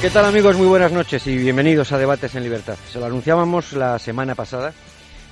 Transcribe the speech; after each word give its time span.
¿Qué 0.00 0.08
tal 0.08 0.24
amigos? 0.24 0.56
Muy 0.56 0.66
buenas 0.66 0.92
noches 0.92 1.26
y 1.26 1.36
bienvenidos 1.36 1.92
a 1.92 1.98
Debates 1.98 2.34
en 2.34 2.42
Libertad. 2.42 2.76
Se 2.90 2.98
lo 2.98 3.04
anunciábamos 3.04 3.74
la 3.74 3.98
semana 3.98 4.34
pasada. 4.34 4.72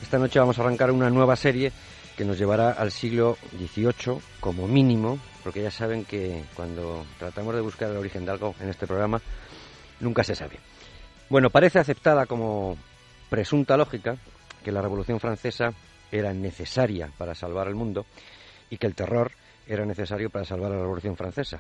Esta 0.03 0.19
noche 0.19 0.39
vamos 0.39 0.59
a 0.59 0.63
arrancar 0.63 0.91
una 0.91 1.09
nueva 1.09 1.37
serie 1.37 1.73
que 2.15 2.25
nos 2.27 2.37
llevará 2.37 2.73
al 2.73 2.91
siglo 2.91 3.39
XVIII 3.57 4.19
como 4.41 4.69
mínimo, 4.69 5.19
porque 5.43 5.63
ya 5.63 5.71
saben 5.71 6.05
que 6.05 6.45
cuando 6.55 7.07
tratamos 7.19 7.55
de 7.55 7.63
buscar 7.63 7.91
el 7.91 7.97
origen 7.97 8.27
de 8.27 8.33
algo 8.33 8.55
en 8.61 8.69
este 8.69 8.87
programa, 8.87 9.23
nunca 10.01 10.23
se 10.23 10.35
sabe. 10.35 10.59
Bueno, 11.31 11.49
parece 11.49 11.79
aceptada 11.79 12.27
como 12.27 12.77
presunta 13.31 13.75
lógica 13.75 14.19
que 14.63 14.71
la 14.71 14.83
Revolución 14.83 15.19
Francesa 15.19 15.73
era 16.13 16.35
necesaria 16.35 17.11
para 17.17 17.35
salvar 17.35 17.69
el 17.69 17.75
mundo 17.75 18.05
y 18.69 18.77
que 18.77 18.87
el 18.87 18.95
terror 18.95 19.33
era 19.67 19.87
necesario 19.87 20.29
para 20.29 20.45
salvar 20.45 20.73
la 20.73 20.77
Revolución 20.77 21.17
Francesa. 21.17 21.59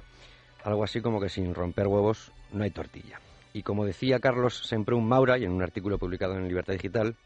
Algo 0.69 0.85
así 0.85 1.01
como 1.01 1.19
que 1.19 1.31
sin 1.31 1.55
romper 1.55 1.87
huevos 1.87 2.31
no 2.53 2.63
hay 2.63 2.69
tortilla. 2.71 3.19
Y 3.55 3.63
como 3.63 3.87
decía 3.87 4.21
Carlos 4.21 4.67
Semprún 4.67 5.09
Maura, 5.09 5.39
y 5.39 5.45
en 5.45 5.53
un 5.53 5.63
artículo 5.63 5.97
publicado 5.97 6.35
en 6.35 6.47
Libertad 6.47 6.75
Digital, 6.75 7.17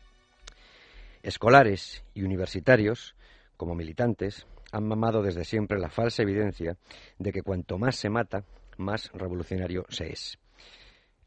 escolares 1.25 2.05
y 2.15 2.23
universitarios, 2.23 3.17
como 3.57 3.75
militantes, 3.75 4.47
han 4.71 4.87
mamado 4.87 5.23
desde 5.23 5.45
siempre 5.45 5.81
la 5.81 5.91
falsa 5.91 6.23
evidencia 6.23 6.77
de 7.19 7.33
que 7.33 7.43
cuanto 7.43 7.79
más 7.79 7.97
se 7.97 8.11
mata, 8.11 8.45
más 8.77 9.11
revolucionario 9.13 9.87
se 9.89 10.13
es. 10.13 10.39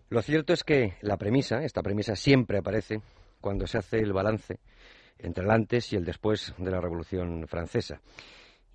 Lo 0.08 0.22
cierto 0.22 0.54
es 0.54 0.64
que 0.64 0.94
la 1.02 1.18
premisa, 1.18 1.66
esta 1.66 1.84
premisa 1.84 2.16
siempre 2.16 2.60
aparece 2.60 3.02
cuando 3.42 3.68
se 3.68 3.80
hace 3.80 4.00
el 4.00 4.14
balance 4.14 4.60
entre 5.20 5.44
el 5.44 5.52
antes 5.52 5.92
y 5.92 5.98
el 5.98 6.06
después 6.06 6.54
de 6.60 6.72
la 6.72 6.80
Revolución 6.80 7.46
Francesa. 7.50 8.00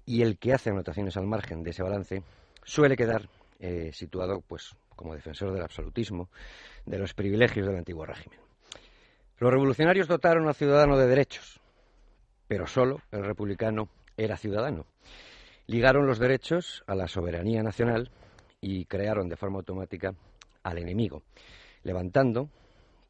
Y 0.05 0.21
el 0.21 0.37
que 0.37 0.53
hace 0.53 0.69
anotaciones 0.69 1.17
al 1.17 1.27
margen 1.27 1.63
de 1.63 1.71
ese 1.71 1.83
balance 1.83 2.23
suele 2.65 2.97
quedar 2.97 3.29
eh, 3.59 3.91
situado, 3.93 4.41
pues, 4.41 4.75
como 4.97 5.15
defensor 5.15 5.53
del 5.53 5.63
absolutismo, 5.63 6.29
de 6.87 6.99
los 6.99 7.15
privilegios 7.15 7.67
del 7.67 7.77
antiguo 7.77 8.05
régimen. 8.05 8.39
Los 9.39 9.51
revolucionarios 9.51 10.09
dotaron 10.09 10.47
al 10.49 10.55
ciudadano 10.55 10.99
de 10.99 11.07
derechos, 11.07 11.61
pero 12.47 12.67
solo 12.67 13.01
el 13.11 13.25
republicano 13.25 13.89
era 14.17 14.37
ciudadano. 14.37 14.87
Ligaron 15.67 16.07
los 16.07 16.19
derechos 16.19 16.83
a 16.87 16.95
la 16.95 17.09
soberanía 17.09 17.63
nacional 17.63 18.11
y 18.61 18.85
crearon 18.85 19.29
de 19.29 19.37
forma 19.37 19.59
automática 19.59 20.15
al 20.63 20.79
enemigo, 20.79 21.23
levantando 21.83 22.51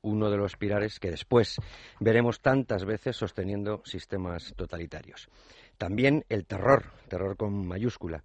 uno 0.02 0.30
de 0.30 0.36
los 0.36 0.56
pilares 0.56 0.98
que 0.98 1.10
después 1.10 1.56
veremos 1.98 2.40
tantas 2.40 2.84
veces 2.84 3.16
sosteniendo 3.16 3.82
sistemas 3.84 4.54
totalitarios. 4.56 5.28
También 5.76 6.24
el 6.28 6.46
terror, 6.46 6.92
terror 7.08 7.36
con 7.36 7.66
mayúscula, 7.66 8.22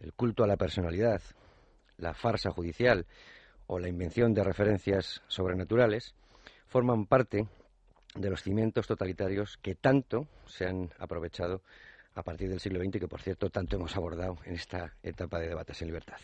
el 0.00 0.12
culto 0.12 0.44
a 0.44 0.46
la 0.46 0.56
personalidad, 0.56 1.22
la 1.98 2.14
farsa 2.14 2.50
judicial 2.50 3.06
o 3.66 3.78
la 3.78 3.88
invención 3.88 4.34
de 4.34 4.42
referencias 4.42 5.22
sobrenaturales 5.28 6.14
forman 6.66 7.06
parte 7.06 7.46
de 8.14 8.30
los 8.30 8.42
cimientos 8.42 8.86
totalitarios 8.86 9.58
que 9.58 9.74
tanto 9.74 10.26
se 10.46 10.66
han 10.66 10.90
aprovechado 10.98 11.62
a 12.14 12.22
partir 12.22 12.48
del 12.48 12.60
siglo 12.60 12.80
XX 12.80 12.96
y 12.96 13.00
que, 13.00 13.08
por 13.08 13.20
cierto, 13.20 13.50
tanto 13.50 13.76
hemos 13.76 13.96
abordado 13.96 14.38
en 14.44 14.54
esta 14.54 14.94
etapa 15.02 15.38
de 15.38 15.48
debates 15.48 15.80
en 15.82 15.88
libertad. 15.88 16.18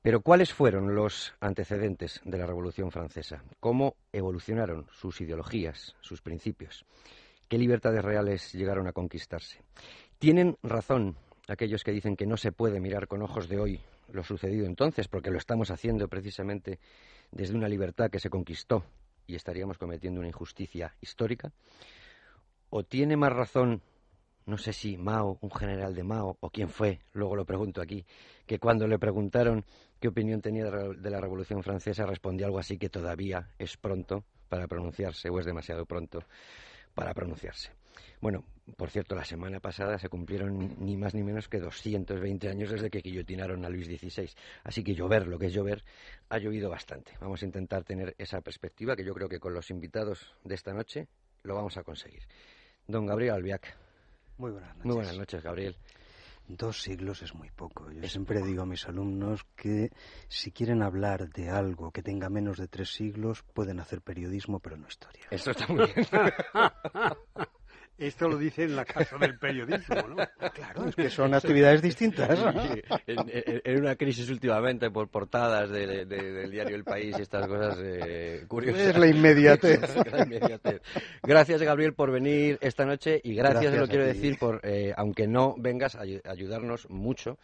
Pero 0.00 0.20
¿cuáles 0.20 0.52
fueron 0.52 0.94
los 0.94 1.34
antecedentes 1.40 2.20
de 2.24 2.38
la 2.38 2.46
Revolución 2.46 2.90
Francesa? 2.90 3.42
¿Cómo 3.60 3.96
evolucionaron 4.12 4.86
sus 4.92 5.20
ideologías, 5.20 5.96
sus 6.00 6.20
principios? 6.20 6.84
¿Qué 7.48 7.58
libertades 7.58 8.04
reales 8.04 8.52
llegaron 8.52 8.86
a 8.86 8.92
conquistarse? 8.92 9.60
¿Tienen 10.18 10.56
razón 10.62 11.16
aquellos 11.48 11.82
que 11.82 11.92
dicen 11.92 12.16
que 12.16 12.26
no 12.26 12.36
se 12.36 12.52
puede 12.52 12.80
mirar 12.80 13.06
con 13.06 13.22
ojos 13.22 13.48
de 13.48 13.58
hoy 13.58 13.80
lo 14.12 14.22
sucedido 14.22 14.66
entonces, 14.66 15.08
porque 15.08 15.30
lo 15.30 15.38
estamos 15.38 15.70
haciendo 15.70 16.08
precisamente 16.08 16.78
desde 17.30 17.54
una 17.54 17.68
libertad 17.68 18.10
que 18.10 18.20
se 18.20 18.30
conquistó 18.30 18.84
y 19.26 19.34
estaríamos 19.34 19.78
cometiendo 19.78 20.20
una 20.20 20.28
injusticia 20.28 20.94
histórica? 21.00 21.52
¿O 22.70 22.82
tiene 22.82 23.16
más 23.16 23.32
razón, 23.32 23.82
no 24.46 24.58
sé 24.58 24.72
si 24.72 24.96
Mao, 24.96 25.38
un 25.40 25.50
general 25.50 25.94
de 25.94 26.02
Mao, 26.02 26.36
o 26.40 26.50
quién 26.50 26.68
fue, 26.68 27.00
luego 27.12 27.36
lo 27.36 27.44
pregunto 27.44 27.80
aquí, 27.80 28.04
que 28.46 28.58
cuando 28.58 28.86
le 28.86 28.98
preguntaron 28.98 29.64
qué 30.00 30.08
opinión 30.08 30.40
tenía 30.40 30.64
de 30.64 31.10
la 31.10 31.20
Revolución 31.20 31.62
Francesa 31.62 32.04
respondió 32.04 32.46
algo 32.46 32.58
así 32.58 32.76
que 32.78 32.90
todavía 32.90 33.50
es 33.58 33.76
pronto 33.76 34.24
para 34.48 34.66
pronunciarse 34.66 35.30
o 35.30 35.38
es 35.38 35.46
demasiado 35.46 35.86
pronto 35.86 36.24
para 36.94 37.14
pronunciarse? 37.14 37.83
Bueno, 38.20 38.44
por 38.76 38.90
cierto, 38.90 39.14
la 39.14 39.24
semana 39.24 39.60
pasada 39.60 39.98
se 39.98 40.08
cumplieron 40.08 40.76
ni 40.78 40.96
más 40.96 41.14
ni 41.14 41.22
menos 41.22 41.48
que 41.48 41.60
220 41.60 42.48
años 42.48 42.70
desde 42.70 42.90
que 42.90 43.00
guillotinaron 43.00 43.64
a 43.64 43.68
Luis 43.68 43.86
XVI. 43.86 44.30
Así 44.62 44.82
que 44.82 44.94
llover, 44.94 45.26
lo 45.26 45.38
que 45.38 45.46
es 45.46 45.52
llover, 45.52 45.84
ha 46.30 46.38
llovido 46.38 46.70
bastante. 46.70 47.12
Vamos 47.20 47.42
a 47.42 47.46
intentar 47.46 47.84
tener 47.84 48.14
esa 48.18 48.40
perspectiva 48.40 48.96
que 48.96 49.04
yo 49.04 49.12
creo 49.14 49.28
que 49.28 49.38
con 49.38 49.52
los 49.52 49.70
invitados 49.70 50.34
de 50.44 50.54
esta 50.54 50.72
noche 50.72 51.08
lo 51.42 51.54
vamos 51.54 51.76
a 51.76 51.82
conseguir. 51.82 52.22
Don 52.86 53.06
Gabriel 53.06 53.34
Albiac. 53.34 53.76
Muy 54.38 54.50
buenas 54.50 54.70
noches. 54.70 54.84
Muy 54.86 54.94
buenas 54.94 55.18
noches, 55.18 55.42
Gabriel. 55.42 55.76
Dos 56.46 56.82
siglos 56.82 57.22
es 57.22 57.34
muy 57.34 57.50
poco. 57.50 57.90
Yo 57.90 58.06
siempre 58.08 58.42
digo 58.42 58.62
a 58.62 58.66
mis 58.66 58.86
alumnos 58.86 59.44
que 59.56 59.90
si 60.28 60.52
quieren 60.52 60.82
hablar 60.82 61.30
de 61.30 61.48
algo 61.48 61.90
que 61.90 62.02
tenga 62.02 62.28
menos 62.28 62.58
de 62.58 62.68
tres 62.68 62.92
siglos, 62.92 63.42
pueden 63.54 63.80
hacer 63.80 64.02
periodismo, 64.02 64.60
pero 64.60 64.76
no 64.76 64.86
historia. 64.86 65.26
Eso 65.30 65.52
está 65.52 65.66
muy 65.68 65.86
bien. 65.86 66.06
Esto 67.96 68.28
lo 68.28 68.36
dice 68.36 68.64
en 68.64 68.74
la 68.74 68.84
casa 68.84 69.16
del 69.18 69.38
periodismo, 69.38 69.94
¿no? 70.08 70.16
Claro, 70.52 70.88
es 70.88 70.96
que 70.96 71.08
son 71.08 71.32
actividades 71.32 71.80
distintas. 71.80 72.38
en, 73.06 73.80
una 73.80 73.94
crisis 73.94 74.28
últimamente 74.30 74.90
por 74.90 75.08
portadas 75.08 75.70
del 75.70 76.50
diario 76.50 76.74
El 76.74 76.84
País 76.84 77.14
y 77.18 77.22
estas 77.22 77.46
cosas 77.46 77.78
eh, 77.80 78.44
curiosas. 78.48 78.82
Es 78.82 78.98
la 78.98 79.06
inmediatez. 79.06 79.80
Gracias, 81.22 81.62
Gabriel, 81.62 81.94
por 81.94 82.10
venir 82.10 82.58
esta 82.60 82.84
noche 82.84 83.20
y 83.22 83.34
gracias, 83.34 83.74
lo 83.74 83.86
quiero 83.86 84.06
decir, 84.06 84.38
por 84.38 84.60
eh, 84.64 84.92
aunque 84.96 85.26
no 85.26 85.54
vengas, 85.56 85.94
a 85.94 86.02
ayudarnos 86.02 86.88
mucho 86.90 87.38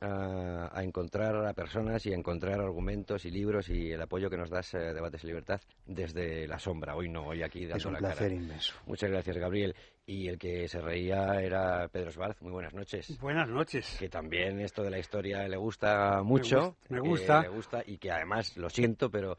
a, 0.00 0.82
encontrar 0.82 1.34
a 1.46 1.52
personas 1.52 2.04
y 2.06 2.12
a 2.12 2.16
encontrar 2.16 2.60
argumentos 2.60 3.24
y 3.24 3.30
libros 3.30 3.68
y 3.68 3.92
el 3.92 4.00
apoyo 4.00 4.30
que 4.30 4.36
nos 4.36 4.50
das 4.50 4.74
eh, 4.74 4.92
Debates 4.94 5.24
y 5.24 5.26
Libertad 5.26 5.60
desde 5.86 6.46
la 6.46 6.58
sombra. 6.58 6.94
Hoy 6.94 7.08
no, 7.08 7.26
hoy 7.26 7.42
aquí 7.42 7.62
dando 7.62 7.76
es 7.76 7.84
un 7.86 7.92
la 7.94 7.98
placer 7.98 8.28
cara. 8.28 8.34
inmenso. 8.34 8.74
Muchas 8.86 9.10
gracias, 9.10 9.36
Gabriel. 9.36 9.74
Y 10.06 10.28
el 10.28 10.38
que 10.38 10.68
se 10.68 10.80
reía 10.80 11.40
era 11.40 11.88
Pedro 11.88 12.10
Schwarz. 12.10 12.40
Muy 12.40 12.52
buenas 12.52 12.72
noches. 12.72 13.18
Buenas 13.20 13.48
noches. 13.48 13.96
Que 13.98 14.08
también 14.08 14.60
esto 14.60 14.82
de 14.82 14.90
la 14.90 14.98
historia 14.98 15.46
le 15.46 15.56
gusta 15.56 16.22
mucho. 16.22 16.76
Me 16.88 17.00
gusta. 17.00 17.42
Me 17.42 17.48
gusta, 17.48 17.82
y 17.84 17.98
que 17.98 18.10
además, 18.10 18.56
lo 18.56 18.70
siento, 18.70 19.10
pero 19.10 19.36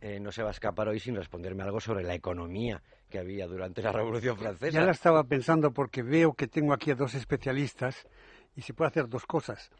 eh, 0.00 0.20
no 0.20 0.32
se 0.32 0.42
va 0.42 0.48
a 0.48 0.52
escapar 0.52 0.88
hoy 0.88 1.00
sin 1.00 1.16
responderme 1.16 1.64
algo 1.64 1.80
sobre 1.80 2.04
la 2.04 2.14
economía 2.14 2.82
que 3.10 3.18
había 3.18 3.46
durante 3.46 3.82
la 3.82 3.92
Revolución 3.92 4.36
Francesa. 4.36 4.70
Ya 4.78 4.84
la 4.84 4.92
estaba 4.92 5.24
pensando 5.24 5.72
porque 5.72 6.02
veo 6.02 6.34
que 6.34 6.46
tengo 6.46 6.72
aquí 6.72 6.90
a 6.90 6.94
dos 6.94 7.14
especialistas 7.14 8.06
y 8.54 8.62
se 8.62 8.72
puede 8.72 8.88
hacer 8.88 9.08
dos 9.08 9.26
cosas 9.26 9.70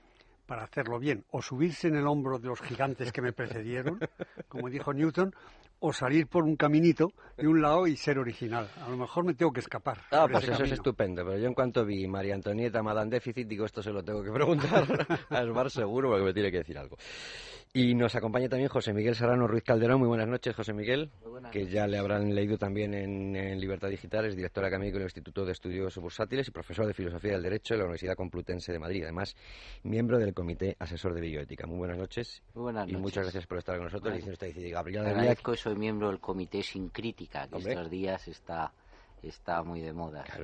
para 0.47 0.65
hacerlo 0.65 0.99
bien, 0.99 1.25
o 1.31 1.43
subirse 1.43 1.89
en 1.89 1.97
el 1.97 2.07
hombro 2.07 2.39
de 2.39 2.49
los 2.49 2.61
gigantes 2.61 3.13
que 3.13 3.21
me 3.21 3.33
precedieron, 3.33 3.99
como 4.49 4.71
dijo 4.71 4.93
Newton, 4.93 5.35
o 5.79 5.93
salir 5.93 6.27
por 6.27 6.45
un 6.45 6.57
caminito 6.57 7.13
de 7.37 7.47
un 7.47 7.61
lado 7.61 7.87
y 7.87 7.97
ser 7.97 8.19
original. 8.19 8.71
A 8.81 8.89
lo 8.89 8.97
mejor 8.97 9.25
me 9.25 9.35
tengo 9.35 9.53
que 9.53 9.61
escapar. 9.61 9.99
Ah, 10.11 10.27
pues 10.31 10.49
eso 10.49 10.65
es 10.65 10.73
estupendo. 10.73 11.25
Pero 11.25 11.39
yo 11.39 11.47
en 11.47 11.55
cuanto 11.55 11.85
vi 11.85 12.07
María 12.07 12.35
Antonieta 12.35 12.83
Madame 12.83 13.11
Déficit, 13.11 13.47
digo, 13.47 13.67
esto 13.67 13.83
se 13.83 13.91
lo 13.91 14.03
tengo 14.03 14.23
que 14.23 14.31
preguntar 14.31 15.07
a 15.31 15.43
Esbar 15.43 15.71
seguro, 15.71 16.11
porque 16.11 16.25
me 16.25 16.33
tiene 16.33 16.51
que 16.51 16.59
decir 16.59 16.79
algo. 16.79 16.97
Y 17.73 17.95
nos 17.95 18.15
acompaña 18.15 18.49
también 18.49 18.71
José 18.71 18.95
Miguel 18.95 19.15
Serrano 19.15 19.47
Ruiz 19.47 19.63
Calderón. 19.63 19.99
Muy 19.99 20.09
buenas 20.09 20.29
noches, 20.29 20.57
José 20.57 20.73
Miguel. 20.73 21.11
Que 21.53 21.67
ya 21.67 21.87
le 21.87 21.99
habrán 21.99 22.35
leído 22.35 22.57
también 22.57 22.95
en, 22.95 23.61
Libertad 23.61 23.89
Digital. 23.89 24.25
Es 24.25 24.35
director 24.35 24.65
académico 24.65 24.97
del 24.97 25.07
Instituto 25.07 25.45
de 25.45 25.53
Estudios 25.53 25.97
Bursátiles 25.99 26.49
y 26.49 26.51
profesor 26.51 26.87
de 26.87 26.95
Filosofía 26.95 27.33
del 27.33 27.43
Derecho 27.43 27.75
de 27.75 27.79
la 27.79 27.85
Universidad 27.85 28.15
Complutense 28.15 28.73
de 28.73 28.79
Madrid. 28.79 29.03
Además, 29.03 29.37
miembro 29.83 30.19
del 30.19 30.33
Comité 30.33 30.77
Asesor 30.79 31.13
de 31.13 31.21
Bioética. 31.21 31.67
Muy 31.67 31.77
buenas 31.77 31.99
noches. 31.99 32.43
Muy 32.55 32.63
buenas 32.63 32.89
y 32.89 32.97
muchas 32.97 33.25
gracias 33.25 33.47
por 33.47 33.59
estar 33.59 33.77
con 33.77 33.85
nosotros. 33.85 34.13
Vale. 34.13 34.33
usted, 34.33 34.73
Gabriel 34.73 35.07
Agradezco, 35.07 35.55
soy 35.55 35.77
miembro 35.77 36.09
del 36.09 36.19
Comité 36.19 36.63
Sin 36.63 36.89
Crítica, 36.89 37.47
que 37.49 37.59
estos 37.59 37.91
días 37.91 38.27
está 38.29 38.73
está 39.29 39.63
muy 39.63 39.81
de 39.81 39.93
moda. 39.93 40.25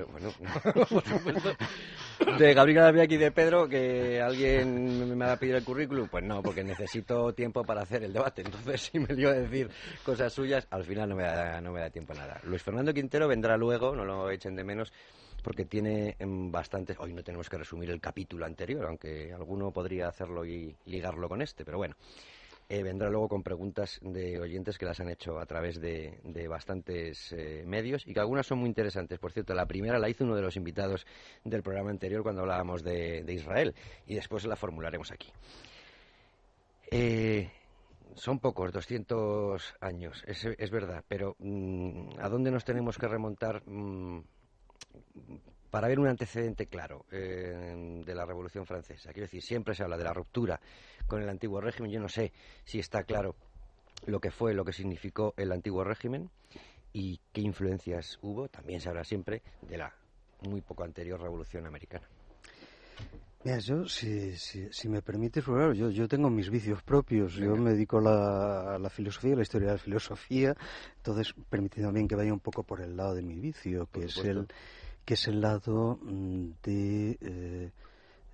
De 2.37 2.53
Gabriel 2.53 2.99
aquí 2.99 3.15
y 3.15 3.17
de 3.17 3.31
Pedro, 3.31 3.67
que 3.67 4.21
alguien 4.21 5.17
me 5.17 5.25
va 5.25 5.33
a 5.33 5.37
pedir 5.37 5.55
el 5.55 5.63
currículum, 5.63 6.07
pues 6.07 6.23
no, 6.23 6.41
porque 6.41 6.63
necesito 6.63 7.33
tiempo 7.33 7.63
para 7.63 7.81
hacer 7.81 8.03
el 8.03 8.13
debate. 8.13 8.43
Entonces, 8.43 8.81
si 8.81 8.99
me 8.99 9.13
lío 9.13 9.29
a 9.29 9.33
decir 9.33 9.69
cosas 10.05 10.31
suyas, 10.31 10.67
al 10.69 10.83
final 10.83 11.09
no 11.09 11.15
me 11.15 11.23
da, 11.23 11.59
no 11.59 11.71
me 11.71 11.81
da 11.81 11.89
tiempo 11.89 12.13
a 12.13 12.17
nada. 12.17 12.39
Luis 12.43 12.61
Fernando 12.61 12.93
Quintero 12.93 13.27
vendrá 13.27 13.57
luego, 13.57 13.95
no 13.95 14.05
lo 14.05 14.29
echen 14.29 14.55
de 14.55 14.63
menos, 14.63 14.93
porque 15.43 15.65
tiene 15.65 16.15
bastantes. 16.19 16.97
Hoy 16.99 17.13
no 17.13 17.23
tenemos 17.23 17.49
que 17.49 17.57
resumir 17.57 17.89
el 17.89 17.99
capítulo 17.99 18.45
anterior, 18.45 18.85
aunque 18.85 19.33
alguno 19.33 19.71
podría 19.71 20.07
hacerlo 20.07 20.45
y 20.45 20.75
ligarlo 20.85 21.27
con 21.27 21.41
este, 21.41 21.65
pero 21.65 21.77
bueno. 21.77 21.95
Eh, 22.73 22.81
vendrá 22.81 23.07
luego 23.07 23.27
con 23.27 23.43
preguntas 23.43 23.99
de 24.01 24.39
oyentes 24.39 24.79
que 24.79 24.85
las 24.87 24.99
han 24.99 25.07
hecho 25.07 25.37
a 25.37 25.45
través 25.45 25.79
de, 25.79 26.47
bastantes 26.49 27.31
eh, 27.31 27.63
medios 27.67 28.01
y 28.07 28.15
que 28.15 28.19
algunas 28.19 28.47
son 28.47 28.57
muy 28.57 28.67
interesantes. 28.67 29.19
Por 29.19 29.31
cierto, 29.31 29.53
la 29.53 29.67
primera 29.67 29.99
la 29.99 30.09
hizo 30.09 30.23
uno 30.23 30.35
de 30.35 30.41
los 30.41 30.55
invitados 30.55 31.05
del 31.43 31.61
programa 31.61 31.91
anterior 31.91 32.23
cuando 32.23 32.41
hablábamos 32.41 32.83
de, 32.83 33.23
Israel 33.31 33.75
y 34.07 34.15
después 34.15 34.45
la 34.45 34.55
formularemos 34.55 35.11
aquí. 35.11 35.31
Eh, 36.89 37.51
son 38.15 38.39
pocos, 38.39 38.71
200 38.71 39.75
años, 39.79 40.23
es, 40.25 40.71
verdad, 40.71 41.03
pero 41.07 41.35
mm, 41.37 42.17
¿a 42.21 42.27
dónde 42.27 42.49
nos 42.49 42.65
tenemos 42.65 42.97
que 42.97 43.07
remontar 43.07 43.61
mm, 43.69 44.23
para 45.73 45.87
ver 45.87 45.99
un 45.99 46.07
antecedente 46.07 46.67
claro 46.67 47.07
eh, 47.11 48.03
de 48.05 48.13
la 48.13 48.27
Revolución 48.27 48.63
Francesa. 48.63 49.11
Quiero 49.11 49.25
decir, 49.25 49.41
siempre 49.41 49.73
se 49.73 49.81
habla 49.81 49.97
de 49.97 50.03
la 50.03 50.13
ruptura 50.13 50.61
con 51.07 51.19
el 51.19 51.27
antiguo 51.27 51.59
régimen. 51.61 51.89
Yo 51.89 51.99
no 51.99 52.09
sé 52.09 52.31
si 52.63 52.77
está 52.77 53.05
claro 53.05 53.35
lo 54.05 54.19
que 54.19 54.29
fue, 54.29 54.53
lo 54.53 54.65
que 54.65 54.71
significó 54.71 55.33
el 55.35 55.51
antiguo 55.51 55.83
régimen 55.83 56.29
y 56.93 57.19
qué 57.31 57.41
influencias 57.41 58.19
hubo. 58.21 58.49
También 58.49 58.81
se 58.81 58.89
habla 58.89 59.03
siempre 59.03 59.41
de 59.67 59.79
la 59.79 59.91
muy 60.41 60.61
poco 60.61 60.83
anterior 60.83 61.19
Revolución 61.19 61.65
Americana. 61.65 62.07
Mira, 63.43 63.57
yo, 63.57 63.87
si, 63.87 64.37
si, 64.37 64.87
me 64.89 65.01
permites, 65.01 65.43
pues 65.43 65.75
yo, 65.75 65.89
yo 65.89 66.07
tengo 66.07 66.29
mis 66.29 66.51
vicios 66.51 66.83
propios. 66.83 67.33
Yo 67.33 67.55
me 67.55 67.71
dedico 67.71 67.97
a 67.97 68.77
la, 68.77 68.89
filosofía, 68.91 69.33
a 69.33 69.37
la 69.37 69.41
historia 69.41 69.69
de 69.69 69.73
la 69.73 69.79
filosofía. 69.79 70.55
Entonces, 70.97 71.33
permitiendo 71.49 71.87
también 71.87 72.07
que 72.07 72.15
vaya 72.15 72.31
un 72.31 72.39
poco 72.41 72.61
por 72.61 72.79
el 72.79 72.95
lado 72.95 73.15
de 73.15 73.23
mi 73.23 73.39
vicio, 73.39 73.89
que 73.91 74.05
es 74.05 74.17
el 74.17 74.47
que 75.05 75.15
es 75.15 75.27
el 75.27 75.41
lado 75.41 75.99
mm, 76.01 76.51
de 76.63 77.71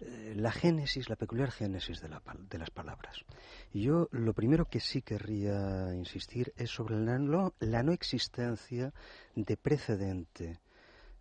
eh, 0.01 0.33
la 0.35 0.51
génesis, 0.51 1.09
la 1.09 1.15
peculiar 1.15 1.51
génesis 1.51 2.01
de, 2.01 2.09
las 2.09 2.69
palabras. 2.69 3.25
Y 3.73 3.83
yo 3.83 4.07
lo 4.11 4.33
primero 4.33 4.65
que 4.65 4.79
sí 4.79 5.01
querría 5.01 5.93
insistir 5.93 6.53
es 6.55 6.69
sobre 6.69 6.95
la 6.97 7.19
no, 7.19 7.53
la 7.59 7.83
no 7.83 7.91
existencia 7.91 8.93
de 9.35 9.57
precedente 9.57 10.59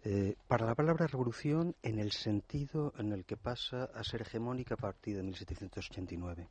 eh, 0.05 0.37
para 0.47 0.65
la 0.65 0.77
palabra 0.77 1.09
revolución 1.09 1.75
en 1.83 1.99
el 1.99 2.13
sentido 2.13 2.93
en 2.99 3.13
el 3.13 3.25
que 3.25 3.37
pasa 3.37 3.91
a 3.95 4.05
ser 4.05 4.23
hegemónica 4.23 4.75
a 4.75 4.79
partir 4.79 5.17
de 5.17 5.25
1789. 5.25 6.49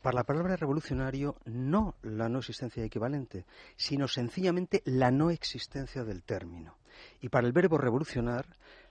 Para 0.00 0.16
la 0.16 0.24
palabra 0.24 0.56
revolucionario, 0.56 1.36
no 1.44 1.96
la 2.02 2.28
no 2.28 2.38
existencia 2.38 2.82
equivalente, 2.82 3.44
sino 3.76 4.08
sencillamente 4.08 4.82
la 4.86 5.10
no 5.10 5.30
existencia 5.30 6.02
del 6.02 6.22
término. 6.22 6.76
Y 7.20 7.28
para 7.28 7.46
el 7.46 7.52
verbo 7.52 7.78
revolucionar, 7.78 8.46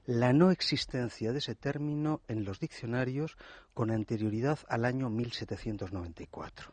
la 0.06 0.34
no 0.34 0.52
existencia 0.52 1.32
de 1.32 1.40
ese 1.40 1.56
término 1.56 2.22
en 2.28 2.44
los 2.44 2.60
diccionarios 2.60 3.38
con 3.74 3.92
anterioridad 3.92 4.60
al 4.68 4.86
año 4.86 5.10
1794. 5.10 6.72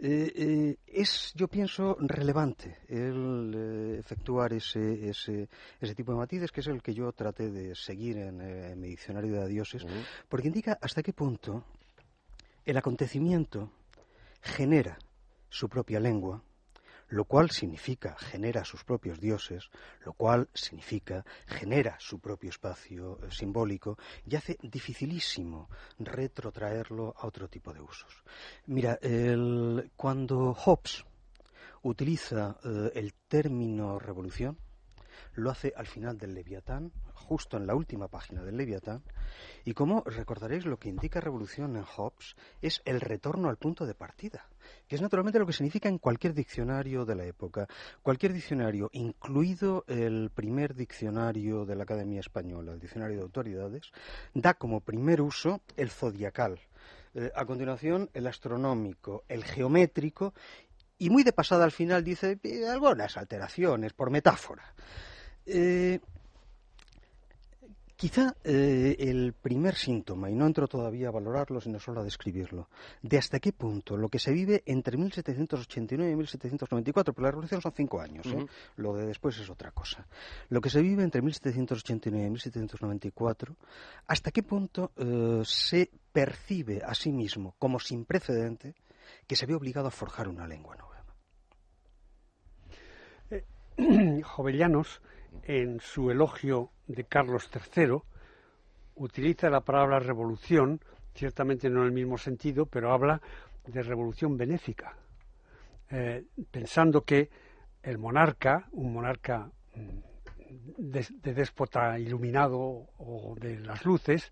Eh, 0.00 0.32
eh, 0.36 0.76
es, 0.86 1.32
yo 1.34 1.48
pienso, 1.48 1.96
relevante 1.98 2.78
el 2.88 3.52
eh, 3.52 3.98
efectuar 3.98 4.52
ese, 4.52 5.08
ese, 5.08 5.48
ese, 5.80 5.94
tipo 5.96 6.12
de 6.12 6.18
matices, 6.18 6.52
que 6.52 6.60
es 6.60 6.68
el 6.68 6.82
que 6.82 6.94
yo 6.94 7.10
traté 7.12 7.50
de 7.50 7.74
seguir 7.74 8.18
en, 8.18 8.80
mi 8.80 8.88
diccionario 8.88 9.32
de 9.32 9.42
adioses, 9.42 9.84
porque 10.28 10.46
indica 10.46 10.78
hasta 10.80 11.02
qué 11.02 11.12
punto 11.12 11.64
el 12.64 12.76
acontecimiento 12.76 13.72
genera 14.40 14.98
su 15.48 15.68
propia 15.68 15.98
lengua, 15.98 16.44
lo 17.08 17.24
cual 17.24 17.50
significa 17.50 18.16
genera 18.18 18.64
sus 18.64 18.84
propios 18.84 19.20
dioses, 19.20 19.70
lo 20.04 20.12
cual 20.12 20.48
significa 20.54 21.24
genera 21.46 21.96
su 21.98 22.20
propio 22.20 22.50
espacio 22.50 23.18
eh, 23.22 23.30
simbólico 23.30 23.98
y 24.26 24.36
hace 24.36 24.58
dificilísimo 24.62 25.68
retrotraerlo 25.98 27.14
a 27.18 27.26
otro 27.26 27.48
tipo 27.48 27.72
de 27.72 27.80
usos. 27.80 28.22
Mira, 28.66 28.98
cuando 29.96 30.54
Hobbes 30.54 31.04
utiliza 31.82 32.58
eh, 32.64 32.92
el 32.94 33.14
término 33.28 33.98
revolución, 33.98 34.58
lo 35.34 35.50
hace 35.50 35.72
al 35.76 35.86
final 35.86 36.18
del 36.18 36.34
Leviatán, 36.34 36.92
justo 37.14 37.56
en 37.56 37.66
la 37.66 37.74
última 37.74 38.08
página 38.08 38.42
del 38.42 38.56
Leviatán, 38.56 39.02
y 39.64 39.74
como 39.74 40.02
recordaréis 40.04 40.64
lo 40.64 40.78
que 40.78 40.88
indica 40.88 41.20
revolución 41.20 41.76
en 41.76 41.84
Hobbes 41.84 42.36
es 42.62 42.82
el 42.84 43.00
retorno 43.00 43.48
al 43.48 43.56
punto 43.56 43.86
de 43.86 43.94
partida, 43.94 44.48
que 44.86 44.96
es 44.96 45.02
naturalmente 45.02 45.38
lo 45.38 45.46
que 45.46 45.52
significa 45.52 45.88
en 45.88 45.98
cualquier 45.98 46.34
diccionario 46.34 47.04
de 47.04 47.14
la 47.14 47.24
época. 47.24 47.66
Cualquier 48.02 48.32
diccionario, 48.32 48.90
incluido 48.92 49.84
el 49.86 50.30
primer 50.34 50.74
diccionario 50.74 51.64
de 51.64 51.76
la 51.76 51.84
Academia 51.84 52.20
Española, 52.20 52.72
el 52.72 52.80
diccionario 52.80 53.16
de 53.18 53.22
autoridades, 53.22 53.90
da 54.34 54.54
como 54.54 54.80
primer 54.80 55.20
uso 55.20 55.60
el 55.76 55.90
zodiacal. 55.90 56.60
Eh, 57.14 57.30
a 57.34 57.44
continuación, 57.44 58.10
el 58.14 58.26
astronómico, 58.26 59.24
el 59.28 59.44
geométrico 59.44 60.34
y 60.98 61.10
muy 61.10 61.22
de 61.22 61.32
pasada 61.32 61.64
al 61.64 61.72
final 61.72 62.04
dice 62.04 62.38
eh, 62.42 62.66
algunas 62.66 63.16
alteraciones 63.16 63.92
por 63.92 64.10
metáfora. 64.10 64.74
Eh, 65.46 66.00
quizá 67.98 68.36
eh, 68.44 68.94
el 69.00 69.32
primer 69.32 69.74
síntoma, 69.74 70.30
y 70.30 70.34
no 70.36 70.46
entro 70.46 70.68
todavía 70.68 71.08
a 71.08 71.10
valorarlo, 71.10 71.60
sino 71.60 71.80
solo 71.80 72.00
a 72.00 72.04
describirlo, 72.04 72.68
de 73.02 73.18
hasta 73.18 73.40
qué 73.40 73.52
punto 73.52 73.96
lo 73.96 74.08
que 74.08 74.20
se 74.20 74.30
vive 74.32 74.62
entre 74.66 74.96
1789 74.96 76.12
y 76.12 76.14
1794, 76.14 77.12
pero 77.12 77.24
la 77.24 77.30
revolución 77.32 77.60
son 77.60 77.72
cinco 77.72 78.00
años, 78.00 78.24
¿eh? 78.26 78.46
lo 78.76 78.94
de 78.94 79.04
después 79.04 79.36
es 79.40 79.50
otra 79.50 79.72
cosa. 79.72 80.06
Lo 80.48 80.60
que 80.60 80.70
se 80.70 80.80
vive 80.80 81.02
entre 81.02 81.22
1789 81.22 82.24
y 82.24 82.30
1794, 82.30 83.56
hasta 84.06 84.30
qué 84.30 84.44
punto 84.44 84.92
se 85.42 85.90
percibe 86.12 86.82
a 86.84 86.94
sí 86.94 87.10
mismo 87.10 87.56
como 87.58 87.80
sin 87.80 88.04
precedente 88.04 88.76
que 89.26 89.34
se 89.34 89.46
ve 89.46 89.56
obligado 89.56 89.88
a 89.88 89.90
forjar 89.90 90.28
una 90.28 90.46
lengua 90.46 90.76
nueva. 90.76 90.98
Jovellanos 94.22 95.02
en 95.42 95.80
su 95.80 96.10
elogio 96.10 96.70
de 96.86 97.04
Carlos 97.04 97.50
III, 97.52 97.98
utiliza 98.96 99.50
la 99.50 99.60
palabra 99.60 99.98
revolución, 99.98 100.80
ciertamente 101.14 101.70
no 101.70 101.80
en 101.80 101.86
el 101.86 101.92
mismo 101.92 102.18
sentido, 102.18 102.66
pero 102.66 102.92
habla 102.92 103.20
de 103.66 103.82
revolución 103.82 104.36
benéfica, 104.36 104.96
eh, 105.90 106.24
pensando 106.50 107.02
que 107.02 107.30
el 107.82 107.98
monarca, 107.98 108.68
un 108.72 108.92
monarca 108.92 109.50
mm, 109.74 110.08
de, 110.78 111.32
déspota 111.34 111.98
iluminado 111.98 112.58
o 112.98 113.34
de 113.38 113.60
las 113.60 113.84
luces, 113.84 114.30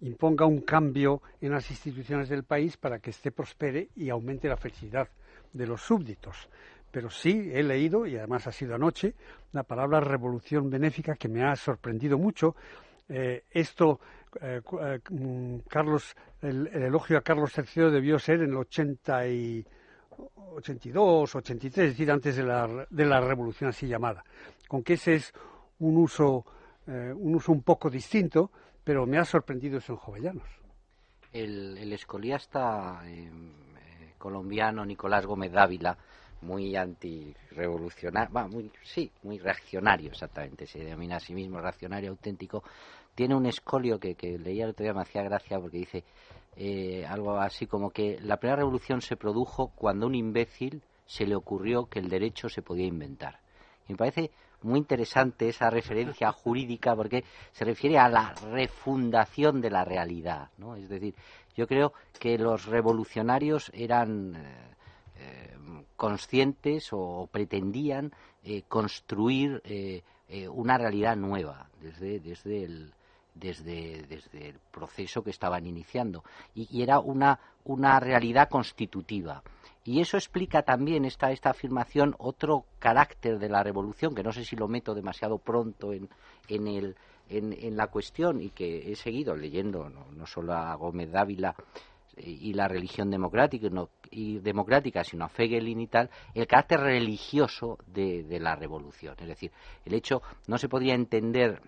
imponga 0.00 0.46
un 0.46 0.62
cambio 0.62 1.22
en 1.40 1.52
las 1.52 1.70
instituciones 1.70 2.28
del 2.28 2.44
país 2.44 2.76
para 2.76 2.98
que 2.98 3.10
éste 3.10 3.30
prospere 3.30 3.88
y 3.94 4.10
aumente 4.10 4.48
la 4.48 4.56
felicidad 4.56 5.08
de 5.52 5.66
los 5.66 5.80
súbditos 5.82 6.48
pero 6.92 7.10
sí 7.10 7.50
he 7.52 7.62
leído, 7.62 8.06
y 8.06 8.16
además 8.16 8.46
ha 8.46 8.52
sido 8.52 8.74
anoche, 8.74 9.14
la 9.52 9.62
palabra 9.64 9.98
revolución 9.98 10.68
benéfica 10.68 11.16
que 11.16 11.28
me 11.28 11.42
ha 11.42 11.56
sorprendido 11.56 12.18
mucho. 12.18 12.54
Eh, 13.08 13.44
esto, 13.50 13.98
eh, 14.40 14.60
eh, 14.80 15.00
mm, 15.10 15.60
Carlos, 15.68 16.14
el, 16.42 16.66
elogio 16.68 17.16
a 17.16 17.22
Carlos 17.22 17.50
III 17.56 17.90
debió 17.90 18.18
ser 18.18 18.42
en 18.42 18.50
el 18.50 18.56
80 18.58 19.26
y 19.26 19.66
82, 20.56 21.34
83, 21.34 21.86
es 21.86 21.92
decir, 21.92 22.10
antes 22.10 22.36
de 22.36 22.42
la, 22.44 22.86
de 22.90 23.06
la 23.06 23.20
revolución 23.22 23.70
así 23.70 23.88
llamada. 23.88 24.22
Con 24.68 24.82
que 24.82 24.94
ese 24.94 25.14
es 25.14 25.32
un 25.78 25.96
uso, 25.96 26.44
un 26.86 27.34
uso 27.34 27.52
un 27.52 27.62
poco 27.62 27.90
distinto, 27.90 28.50
pero 28.84 29.06
me 29.06 29.18
ha 29.18 29.24
sorprendido 29.24 29.78
eso 29.78 29.94
en 29.94 29.98
Jovellanos. 29.98 30.48
El, 31.32 31.76
el 31.78 31.92
escoliasta 31.92 33.02
colombiano 34.18 34.84
Nicolás 34.84 35.26
Gómez 35.26 35.52
Dávila 35.52 35.96
muy 36.42 36.76
antirevolucionario, 36.76 38.48
muy, 38.48 38.70
sí, 38.82 39.10
muy 39.22 39.38
reaccionario 39.38 40.10
exactamente, 40.10 40.66
se 40.66 40.80
denomina 40.80 41.16
a 41.16 41.20
sí 41.20 41.34
mismo 41.34 41.60
reaccionario 41.60 42.10
auténtico, 42.10 42.62
tiene 43.14 43.34
un 43.34 43.46
escolio 43.46 43.98
que, 43.98 44.14
que 44.14 44.38
leía 44.38 44.64
el 44.64 44.70
otro 44.70 44.84
día, 44.84 44.94
me 44.94 45.02
hacía 45.02 45.22
gracia 45.22 45.58
porque 45.58 45.78
dice 45.78 46.04
eh, 46.56 47.06
algo 47.06 47.38
así 47.38 47.66
como 47.66 47.90
que 47.90 48.18
la 48.20 48.36
primera 48.36 48.56
revolución 48.56 49.00
se 49.00 49.16
produjo 49.16 49.72
cuando 49.74 50.04
a 50.04 50.08
un 50.08 50.14
imbécil 50.14 50.82
se 51.06 51.26
le 51.26 51.34
ocurrió 51.34 51.86
que 51.86 51.98
el 51.98 52.08
derecho 52.08 52.48
se 52.48 52.62
podía 52.62 52.86
inventar. 52.86 53.40
Y 53.88 53.92
me 53.92 53.98
parece 53.98 54.30
muy 54.62 54.78
interesante 54.78 55.48
esa 55.48 55.70
referencia 55.70 56.30
jurídica 56.32 56.94
porque 56.94 57.24
se 57.52 57.64
refiere 57.64 57.98
a 57.98 58.08
la 58.08 58.34
refundación 58.50 59.60
de 59.60 59.70
la 59.70 59.84
realidad, 59.84 60.50
¿no? 60.58 60.76
Es 60.76 60.88
decir, 60.88 61.14
yo 61.56 61.66
creo 61.66 61.92
que 62.18 62.38
los 62.38 62.66
revolucionarios 62.66 63.70
eran... 63.74 64.36
Eh, 65.16 65.56
conscientes 65.96 66.88
o 66.92 67.28
pretendían 67.30 68.12
eh, 68.44 68.62
construir 68.68 69.60
eh, 69.64 70.02
eh, 70.28 70.48
una 70.48 70.78
realidad 70.78 71.16
nueva 71.16 71.68
desde, 71.80 72.20
desde 72.20 72.64
el 72.64 72.92
desde, 73.34 74.02
desde 74.02 74.50
el 74.50 74.58
proceso 74.70 75.22
que 75.22 75.30
estaban 75.30 75.66
iniciando 75.66 76.22
y, 76.54 76.82
era 76.82 76.98
una, 76.98 77.38
una 77.64 77.98
realidad 77.98 78.48
constitutiva. 78.48 79.42
Y 79.84 80.00
eso 80.00 80.16
explica 80.16 80.62
también 80.62 81.04
esta, 81.04 81.32
esta 81.32 81.50
afirmación 81.50 82.14
otro 82.18 82.66
carácter 82.78 83.38
de 83.38 83.48
la 83.48 83.62
revolución, 83.62 84.14
que 84.14 84.22
no 84.22 84.32
sé 84.32 84.44
si 84.44 84.54
lo 84.54 84.68
meto 84.68 84.94
demasiado 84.94 85.38
pronto 85.38 85.92
en, 85.92 86.08
en, 86.48 86.68
el, 86.68 86.96
en, 87.28 87.76
la 87.76 87.88
cuestión 87.88 88.40
y 88.40 88.50
que 88.50 88.92
he 88.92 88.96
seguido 88.96 89.34
leyendo, 89.34 89.88
no, 89.88 90.06
no 90.12 90.26
solo 90.26 90.52
a 90.52 90.74
Gómez 90.76 91.10
Dávila 91.10 91.56
y 92.16 92.52
la 92.52 92.68
religión 92.68 93.10
democrática, 93.10 93.68
y 94.10 94.38
democrática, 94.38 95.02
sino 95.02 95.24
a 95.24 95.28
Fegelin 95.28 95.80
y 95.80 95.86
tal, 95.86 96.10
el 96.34 96.46
carácter 96.46 96.80
religioso 96.80 97.78
de, 97.86 98.22
de, 98.24 98.38
la 98.38 98.54
revolución. 98.54 99.14
Es 99.18 99.28
decir, 99.28 99.50
el 99.84 99.94
hecho 99.94 100.20
no 100.46 100.58
se 100.58 100.68
podría 100.68 100.94
entender 100.94 101.62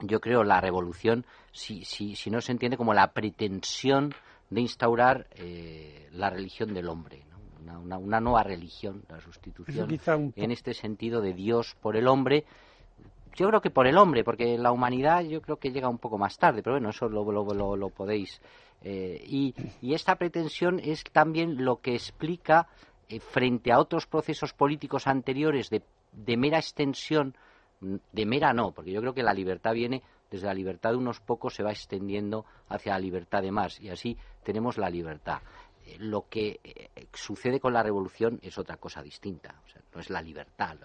yo 0.00 0.20
creo, 0.20 0.44
la 0.44 0.60
revolución 0.60 1.24
si, 1.52 1.84
si, 1.84 2.14
si 2.14 2.30
no 2.30 2.40
se 2.40 2.52
entiende 2.52 2.76
como 2.76 2.94
la 2.94 3.12
pretensión 3.12 4.14
de 4.50 4.60
instaurar 4.60 5.26
eh, 5.36 6.08
la 6.12 6.30
religión 6.30 6.72
del 6.72 6.88
hombre, 6.88 7.22
una, 7.60 7.98
una, 7.98 8.20
nueva 8.20 8.42
religión, 8.42 9.02
la 9.08 9.20
sustitución 9.20 10.32
en 10.36 10.50
este 10.50 10.72
sentido 10.72 11.20
de 11.20 11.34
Dios 11.34 11.76
por 11.80 11.96
el 11.96 12.08
hombre. 12.08 12.44
Yo 13.36 13.46
creo 13.48 13.60
que 13.60 13.70
por 13.70 13.86
el 13.86 13.98
hombre, 13.98 14.24
porque 14.24 14.56
la 14.56 14.72
humanidad 14.72 15.22
yo 15.22 15.42
creo 15.42 15.58
que 15.58 15.70
llega 15.70 15.88
un 15.88 15.98
poco 15.98 16.18
más 16.18 16.38
tarde, 16.38 16.62
pero 16.62 16.74
bueno, 16.74 16.90
eso 16.90 17.08
lo, 17.08 17.30
lo, 17.30 17.76
lo, 17.76 17.90
podéis. 17.90 18.40
Eh, 18.82 19.24
y, 19.26 19.54
esta 19.94 20.16
pretensión 20.16 20.78
es 20.78 21.04
también 21.04 21.64
lo 21.64 21.80
que 21.80 21.94
explica, 21.94 22.68
eh, 23.08 23.20
frente 23.20 23.72
a 23.72 23.78
otros 23.78 24.06
procesos 24.06 24.52
políticos 24.52 25.06
anteriores 25.06 25.70
de, 25.70 25.82
de 26.12 26.36
mera 26.36 26.58
extensión 26.58 27.34
de 27.80 28.26
mera 28.26 28.52
no, 28.52 28.72
porque 28.72 28.90
yo 28.90 29.00
creo 29.00 29.14
que 29.14 29.22
la 29.22 29.32
libertad 29.32 29.72
viene 29.72 30.02
desde 30.30 30.46
la 30.46 30.54
libertad 30.54 30.90
de 30.90 30.96
unos 30.96 31.20
pocos 31.20 31.54
se 31.54 31.62
va 31.62 31.70
extendiendo 31.70 32.44
hacia 32.68 32.92
la 32.92 32.98
libertad 32.98 33.42
de 33.42 33.52
más 33.52 33.80
y 33.80 33.88
así 33.88 34.16
tenemos 34.42 34.78
la 34.78 34.90
libertad. 34.90 35.40
Eh, 35.86 35.96
lo 35.98 36.28
que 36.28 36.60
eh, 36.62 37.06
sucede 37.12 37.60
con 37.60 37.72
la 37.72 37.82
revolución 37.82 38.38
es 38.42 38.58
otra 38.58 38.76
cosa 38.76 39.02
distinta, 39.02 39.54
o 39.64 39.68
sea, 39.68 39.80
no 39.94 40.00
es 40.00 40.10
la 40.10 40.20
libertad, 40.20 40.76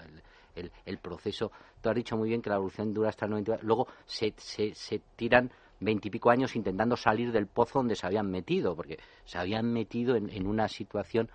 el, 0.55 0.97
proceso. 0.99 1.51
Tú 1.81 1.89
has 1.89 1.95
dicho 1.95 2.15
muy 2.15 2.29
bien 2.29 2.41
que 2.41 2.49
la 2.49 2.55
revolución 2.55 2.93
dura 2.93 3.09
hasta 3.09 3.25
el 3.25 3.31
90, 3.31 3.59
luego 3.63 3.87
se, 4.05 4.33
se 4.37 5.01
tiran 5.15 5.51
veintipico 5.83 6.29
años 6.29 6.55
intentando 6.55 6.95
salir 6.95 7.31
del 7.31 7.47
pozo 7.47 7.79
donde 7.79 7.95
se 7.95 8.05
habían 8.05 8.29
metido, 8.29 8.75
porque 8.75 8.99
se 9.25 9.37
habían 9.37 9.71
metido 9.71 10.15
en, 10.15 10.47
una 10.47 10.67
situación. 10.67 11.29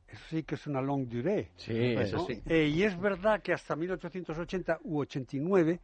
Eso 0.08 0.24
sí 0.30 0.44
que 0.44 0.56
es 0.56 0.68
una 0.68 0.82
longue 0.82 1.18
durée. 1.18 1.52
Sí, 1.58 1.94
eso 1.94 2.26
sí. 2.26 2.42
Eh, 2.46 2.72
y 2.74 2.84
es 2.84 3.00
verdad 3.00 3.42
que 3.42 3.54
hasta 3.54 3.76
1880 3.76 4.80
u 4.84 5.00
89 5.00 5.80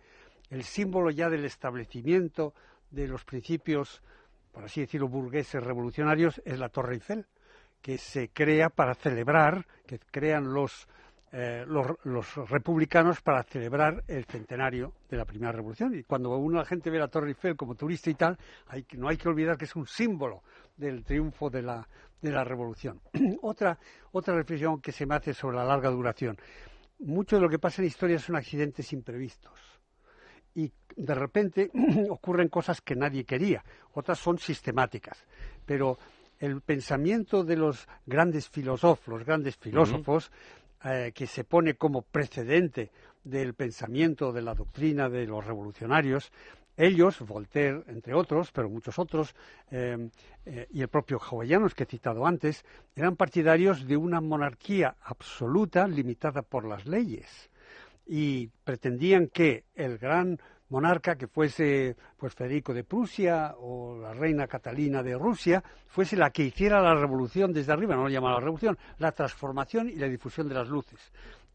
el 0.50 0.64
símbolo 0.64 1.10
ya 1.10 1.30
del 1.30 1.46
establecimiento 1.46 2.54
de 2.92 3.08
los 3.08 3.26
principios, 3.26 4.02
por 4.52 4.64
así 4.66 4.82
decirlo, 4.82 5.08
burgueses 5.08 5.64
revolucionarios 5.64 6.42
es 6.46 6.60
la 6.60 6.70
Torre 6.70 6.96
Eiffel, 6.96 7.26
que 7.82 7.98
se 7.98 8.30
crea 8.30 8.70
para 8.70 8.94
celebrar, 8.94 9.66
que 9.86 10.00
crean 10.00 10.54
los 10.54 10.88
eh, 11.36 11.66
los, 11.66 12.36
republicanos 12.48 13.22
para 13.22 13.42
celebrar 13.42 14.04
el 14.08 14.24
centenario 14.26 14.94
de 15.10 15.18
la 15.18 15.26
primera 15.26 15.52
revolución. 15.52 15.96
Y 15.96 16.04
cuando 16.04 16.38
uno 16.38 16.60
la 16.60 16.66
gente 16.66 16.92
ve 16.92 17.00
la 17.00 17.08
Torre 17.08 17.30
Eiffel 17.30 17.56
como 17.56 17.74
turista 17.74 18.12
y 18.12 18.14
tal, 18.14 18.38
hay, 18.68 18.86
no 18.98 19.10
hay 19.10 19.18
que 19.18 19.30
olvidar 19.30 19.58
que 19.58 19.66
es 19.66 19.76
un 19.76 19.88
símbolo 19.88 20.44
del 20.78 21.04
triunfo 21.04 21.50
de 21.50 21.64
la, 21.64 21.88
de 22.24 22.32
la 22.32 22.44
revolución. 22.44 23.02
otra, 23.42 23.78
otra 24.12 24.34
reflexión 24.34 24.82
que 24.82 24.92
se 24.92 25.06
me 25.06 25.16
hace 25.16 25.34
sobre 25.34 25.58
la 25.58 25.66
larga 25.66 25.90
duración. 25.90 26.38
Mucho 27.00 27.36
de 27.36 27.42
lo 27.42 27.50
que 27.50 27.60
pasa 27.60 27.82
en 27.82 27.90
historia 27.90 28.18
son 28.18 28.38
accidentes 28.38 28.94
imprevistos. 28.94 29.60
Y 30.56 30.72
de 30.96 31.14
repente 31.14 31.70
ocurren 32.10 32.48
cosas 32.48 32.82
que 32.82 32.96
nadie 32.96 33.26
quería, 33.26 33.64
otras 33.94 34.18
son 34.18 34.40
sistemáticas. 34.40 35.24
Pero 35.66 36.00
el 36.40 36.62
pensamiento 36.62 37.44
de 37.44 37.58
los 37.58 37.88
grandes 38.06 38.50
filósofos, 38.50 39.08
los 39.08 39.26
grandes 39.26 39.58
filósofos, 39.58 40.32
eh, 40.86 41.12
que 41.14 41.28
se 41.28 41.44
pone 41.44 41.76
como 41.76 42.02
precedente 42.02 42.90
del 43.24 43.54
pensamiento 43.54 44.32
de 44.32 44.42
la 44.42 44.54
doctrina 44.54 45.10
de 45.10 45.26
los 45.26 45.46
revolucionarios, 45.46 46.32
ellos, 46.78 47.20
Voltaire, 47.22 47.84
entre 47.88 48.14
otros, 48.14 48.52
pero 48.52 48.70
muchos 48.70 48.98
otros, 48.98 49.36
eh, 49.72 50.10
eh, 50.46 50.68
y 50.72 50.82
el 50.82 50.88
propio 50.88 51.20
Jovellanos 51.20 51.76
que 51.76 51.84
he 51.84 51.88
citado 51.88 52.26
antes, 52.26 52.66
eran 52.96 53.16
partidarios 53.16 53.88
de 53.88 53.98
una 53.98 54.22
monarquía 54.22 54.96
absoluta 55.04 55.88
limitada 55.88 56.42
por 56.42 56.66
las 56.66 56.86
leyes 56.86 57.50
y 58.06 58.48
pretendían 58.64 59.28
que 59.28 59.66
el 59.76 59.98
gran 59.98 60.40
monarca 60.70 61.16
que 61.16 61.28
fuese 61.28 61.96
pues 62.18 62.34
Federico 62.34 62.74
de 62.74 62.84
Prusia 62.84 63.54
o 63.60 63.96
la 63.96 64.14
reina 64.14 64.48
Catalina 64.48 65.04
de 65.04 65.16
Rusia 65.16 65.64
fuese 65.88 66.18
la 66.18 66.32
que 66.32 66.44
hiciera 66.44 66.82
la 66.82 66.96
revolución 66.96 67.54
desde 67.54 67.72
arriba, 67.72 67.96
no 67.96 68.04
lo 68.04 68.10
llamaba 68.10 68.36
la 68.36 68.40
revolución, 68.40 68.78
la 68.98 69.12
transformación 69.12 69.90
y 69.90 69.96
la 69.96 70.08
difusión 70.08 70.50
de 70.50 70.56
las 70.56 70.68
luces. 70.68 71.00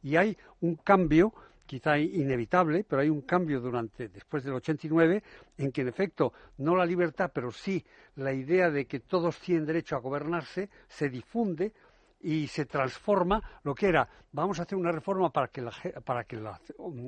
Y 0.03 0.15
hay 0.15 0.37
un 0.61 0.77
cambio 0.77 1.35
quizá 1.69 1.99
inevitable, 1.99 2.83
pero 2.83 3.03
hay 3.03 3.11
un 3.11 3.21
cambio 3.21 3.61
durante 3.61 4.09
después 4.09 4.43
del 4.43 4.55
89 4.55 5.23
en 5.59 5.71
que 5.71 5.83
en 5.83 5.89
efecto 5.89 6.33
no 6.57 6.75
la 6.75 6.87
libertad, 6.87 7.31
pero 7.33 7.53
sí 7.53 7.85
la 8.17 8.33
idea 8.33 8.71
de 8.71 8.87
que 8.87 9.01
todos 9.01 9.39
tienen 9.39 9.67
derecho 9.67 9.95
a 9.95 10.01
gobernarse 10.01 10.71
se 10.89 11.11
difunde 11.11 11.73
y 12.21 12.49
se 12.49 12.65
transforma 12.65 13.43
lo 13.63 13.75
que 13.75 13.89
era, 13.89 14.09
vamos 14.33 14.59
a 14.59 14.63
hacer 14.63 14.77
una 14.77 14.91
reforma 14.91 15.31
para 15.31 15.49
que 15.49 15.61
la, 15.61 15.73
para 16.05 16.25
que 16.25 16.37
la 16.37 16.59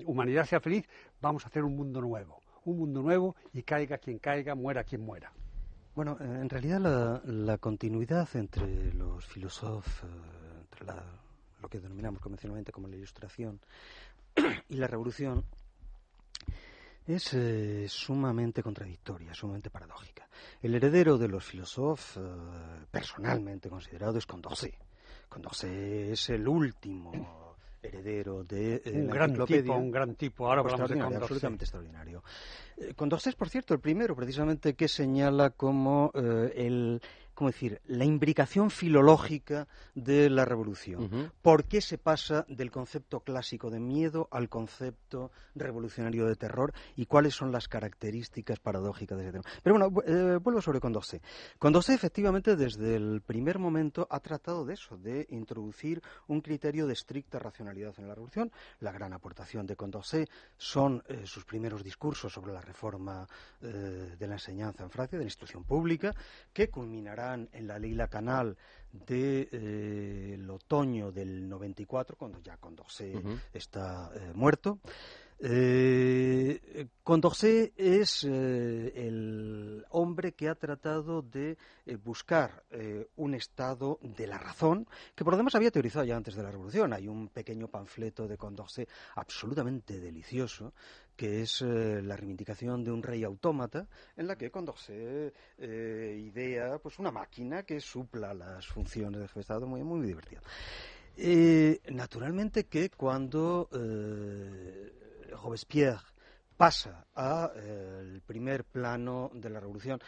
humanidad 0.05 0.45
sea 0.45 0.61
feliz, 0.61 0.87
vamos 1.21 1.45
a 1.45 1.49
hacer 1.49 1.65
un 1.65 1.75
mundo 1.75 2.01
nuevo, 2.01 2.41
un 2.67 2.79
mundo 2.79 3.03
nuevo 3.03 3.35
y 3.55 3.63
caiga 3.63 3.99
quien 3.99 4.19
caiga, 4.19 4.55
muera 4.55 4.85
quien 4.85 5.01
muera. 5.01 5.33
Bueno, 5.95 6.17
en 6.21 6.49
realidad 6.49 7.21
la, 7.25 7.59
continuidad 7.59 8.29
entre 8.35 8.93
los 8.95 9.27
filósofos, 9.27 10.05
eh, 10.05 10.61
entre 10.61 10.87
lo 11.61 11.69
que 11.69 11.81
denominamos 11.81 12.21
convencionalmente 12.21 12.73
como 12.73 12.89
la 12.89 12.97
ilustración 12.97 13.61
y 14.69 14.77
la 14.77 14.87
revolución, 14.87 15.45
es 17.07 17.35
eh, 17.35 17.87
sumamente 17.89 18.63
contradictoria, 18.63 19.35
sumamente 19.35 19.71
paradójica. 19.71 20.29
El 20.63 20.75
heredero 20.75 21.19
de 21.19 21.29
los 21.29 21.45
filósofos, 21.45 22.17
eh, 22.17 22.85
personalmente 22.91 23.69
considerado, 23.69 24.19
es 24.19 24.27
Condorcet. 24.27 24.79
Condorcet 25.29 26.13
es 26.13 26.31
el 26.31 26.47
último 26.47 27.57
heredero 27.83 28.45
de 28.45 28.83
un 28.93 29.09
gran 29.09 29.45
tipo, 29.45 29.75
un 29.75 29.91
gran 29.91 30.15
tipo. 30.15 30.47
Ahora 30.47 30.61
hablamos 30.61 30.91
de 30.91 30.99
Condorcet. 30.99 31.23
Absolutamente 31.23 31.65
extraordinario. 31.65 32.23
Condorcet 32.97 33.31
es, 33.31 33.37
por 33.37 33.49
cierto, 33.49 33.75
el 33.75 33.81
primero, 33.81 34.15
precisamente, 34.15 34.75
que 34.75 34.89
señala 34.89 35.51
como 35.51 36.13
el 36.15 37.01
¿cómo 37.41 37.49
decir?, 37.49 37.81
la 37.87 38.05
imbricación 38.05 38.69
filológica 38.69 39.67
de 39.95 40.29
la 40.29 40.45
revolución. 40.45 41.33
¿Por 41.41 41.65
qué 41.65 41.81
se 41.81 41.97
pasa 41.97 42.45
del 42.51 42.71
concepto 42.71 43.21
clásico 43.21 43.71
de 43.71 43.81
miedo 43.81 44.29
al 44.31 44.51
concepto 44.51 45.31
revolucionario 45.55 46.27
de 46.27 46.37
terror 46.37 46.75
y 46.97 47.07
cuáles 47.07 47.35
son 47.35 47.51
las 47.51 47.67
características 47.67 48.59
paradójicas 48.59 49.17
de 49.17 49.25
ese 49.25 49.33
tema? 49.33 49.45
Pero 49.63 49.79
bueno, 49.79 50.03
eh, 50.07 50.37
vuelvo 50.37 50.61
sobre 50.61 50.81
Condorcet. 50.81 51.23
Condorcet, 51.59 51.95
efectivamente, 51.95 52.57
desde 52.57 52.97
el 52.97 53.23
primer 53.23 53.59
momento 53.59 54.07
ha 54.11 54.21
tratado 54.21 54.67
de 54.67 54.75
eso, 54.75 54.99
de 54.99 55.27
introducir 55.31 56.03
un 56.27 56.43
criterio 56.43 56.87
de 56.87 56.93
estricta 56.93 57.39
racionalidad 57.39 57.95
en 57.97 58.07
la 58.07 58.15
revolución. 58.15 58.53
La 58.81 58.93
gran 58.93 59.15
aportación 59.15 59.67
de 59.67 59.77
Condorcet 59.77 60.29
son 60.59 61.03
eh, 61.09 61.23
sus 61.25 61.47
primeros 61.47 61.83
discursos 61.83 62.31
sobre 62.31 62.53
la 62.53 62.61
reforma 62.61 63.27
eh, 63.63 64.15
de 64.19 64.27
la 64.27 64.35
enseñanza 64.35 64.85
en 64.85 64.91
Francia, 64.91 65.17
de 65.17 65.25
la 65.25 65.31
instrucción 65.31 65.65
pública, 65.65 66.15
que 66.53 66.69
culminará 66.69 67.30
en 67.35 67.67
la 67.67 67.79
ley 67.79 67.97
Canal 68.11 68.57
del 68.93 69.07
de, 69.07 69.49
eh, 69.53 70.47
otoño 70.49 71.13
del 71.13 71.49
94, 71.49 72.17
cuando 72.17 72.41
ya 72.41 72.57
Condorcet 72.57 73.17
está 73.53 74.11
eh, 74.15 74.33
muerto. 74.35 74.79
Eh, 75.43 76.89
Condorcet 77.03 77.73
es 77.77 78.25
eh, 78.25 78.93
el 78.95 79.87
hombre 79.91 80.33
que 80.33 80.49
ha 80.49 80.55
tratado 80.55 81.23
de 81.23 81.57
buscar 82.05 82.63
un 83.17 83.35
estado 83.35 83.99
de 84.03 84.27
la 84.27 84.39
razón, 84.39 84.87
que 85.15 85.25
por 85.25 85.33
lo 85.33 85.39
demás 85.39 85.55
había 85.55 85.71
teorizado 85.71 86.05
ya 86.05 86.17
antes 86.17 86.35
de 86.35 86.43
la 86.43 86.51
Revolución. 86.51 86.93
Hay 86.93 87.09
un 87.09 87.29
pequeño 87.29 87.69
panfleto 87.69 88.29
de 88.29 88.37
Condorcet 88.37 88.89
absolutamente 89.15 89.99
delicioso, 89.99 90.75
que 91.21 91.43
es 91.43 91.61
eh, 91.61 92.01
la 92.03 92.17
reivindicación 92.17 92.83
de 92.83 92.91
un 92.91 93.03
rey 93.03 93.25
autómata, 93.25 93.87
en 94.17 94.27
la 94.27 94.37
que 94.37 94.51
Condorcet 94.51 95.35
eh, 95.59 96.17
idea 96.19 96.79
pues 96.79 96.99
una 96.99 97.11
máquina 97.11 97.63
que 97.63 97.79
supla 97.79 98.33
las 98.33 98.67
funciones 98.67 99.21
del 99.21 99.29
jefe 99.29 99.41
de 99.41 99.43
Estado, 99.43 99.67
muy, 99.67 99.83
muy 99.83 100.07
divertido. 100.07 100.41
Eh, 101.19 101.79
naturalmente 101.91 102.65
que 102.65 102.89
cuando 102.89 103.69
Robespierre 105.43 106.01
pasa 106.57 107.07
al 107.13 108.23
primer 108.25 108.65
plano 108.65 109.31
de 109.35 109.51
la 109.51 109.61
revolución, 109.61 110.01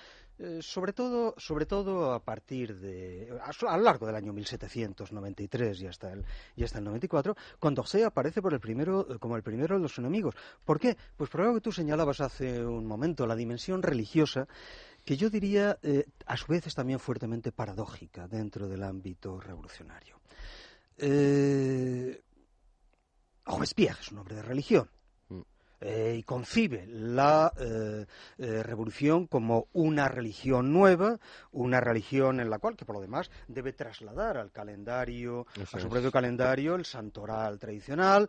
eh, 0.43 0.59
sobre 0.61 0.93
todo, 0.93 1.35
sobre 1.39 1.67
todo 1.67 2.13
a 2.13 2.21
partir 2.21 2.79
de 2.79 3.33
a, 3.41 3.77
lo 3.77 3.83
largo 3.83 4.07
del 4.07 4.17
año 4.17 4.33
1793 4.33 5.83
y 5.83 5.87
hasta 5.87 6.13
el 6.13 6.25
y 6.57 6.65
hasta 6.65 6.79
el 6.79 6.85
94, 6.85 7.37
Condorcet 7.59 8.05
aparece 8.05 8.43
por 8.43 8.53
el 8.53 8.61
primero 8.61 9.07
eh, 9.09 9.19
como 9.19 9.37
el 9.37 9.43
primero 9.43 9.77
de 9.77 9.83
los 9.83 9.97
enemigos. 9.99 10.35
¿Por 10.65 10.81
qué? 10.81 10.97
Pues 11.17 11.31
por 11.31 11.43
algo 11.43 11.55
que 11.55 11.61
tú 11.61 11.73
señalabas 11.73 12.21
hace 12.21 12.65
un 12.65 12.87
momento, 12.87 13.27
la 13.27 13.37
dimensión 13.37 13.83
religiosa 13.83 14.49
que 15.05 15.17
yo 15.17 15.31
diría 15.31 15.79
eh, 15.83 16.07
a 16.27 16.37
su 16.37 16.47
vez 16.47 16.67
es 16.67 16.75
también 16.75 16.99
fuertemente 16.99 17.53
paradójica 17.53 18.29
dentro 18.29 18.69
del 18.69 18.83
ámbito 18.83 19.41
revolucionario. 19.41 20.21
Eh, 20.97 22.21
Robespierre 23.45 24.01
es 24.01 24.13
un 24.13 24.19
hombre 24.19 24.37
de 24.37 24.43
religión, 24.43 24.89
eh, 25.85 26.15
y 26.17 26.23
concibe 26.23 26.87
la 26.87 27.53
eh, 27.59 28.07
eh, 28.39 28.63
revolución 28.63 29.27
como 29.27 29.67
una 29.73 30.07
religión 30.07 30.73
nueva, 30.73 31.19
una 31.51 31.81
religión 31.81 32.39
en 32.39 32.51
la 32.51 32.61
cual, 32.61 32.77
que 32.77 32.85
por 32.85 32.95
lo 32.95 33.03
demás 33.03 33.33
debe 33.49 33.73
trasladar 33.73 34.37
al 34.37 34.53
calendario, 34.53 35.45
a 35.73 35.81
su 35.81 35.89
propio 35.89 36.13
calendario, 36.13 36.77
el 36.77 36.85
santoral 36.85 37.59
tradicional, 37.59 38.29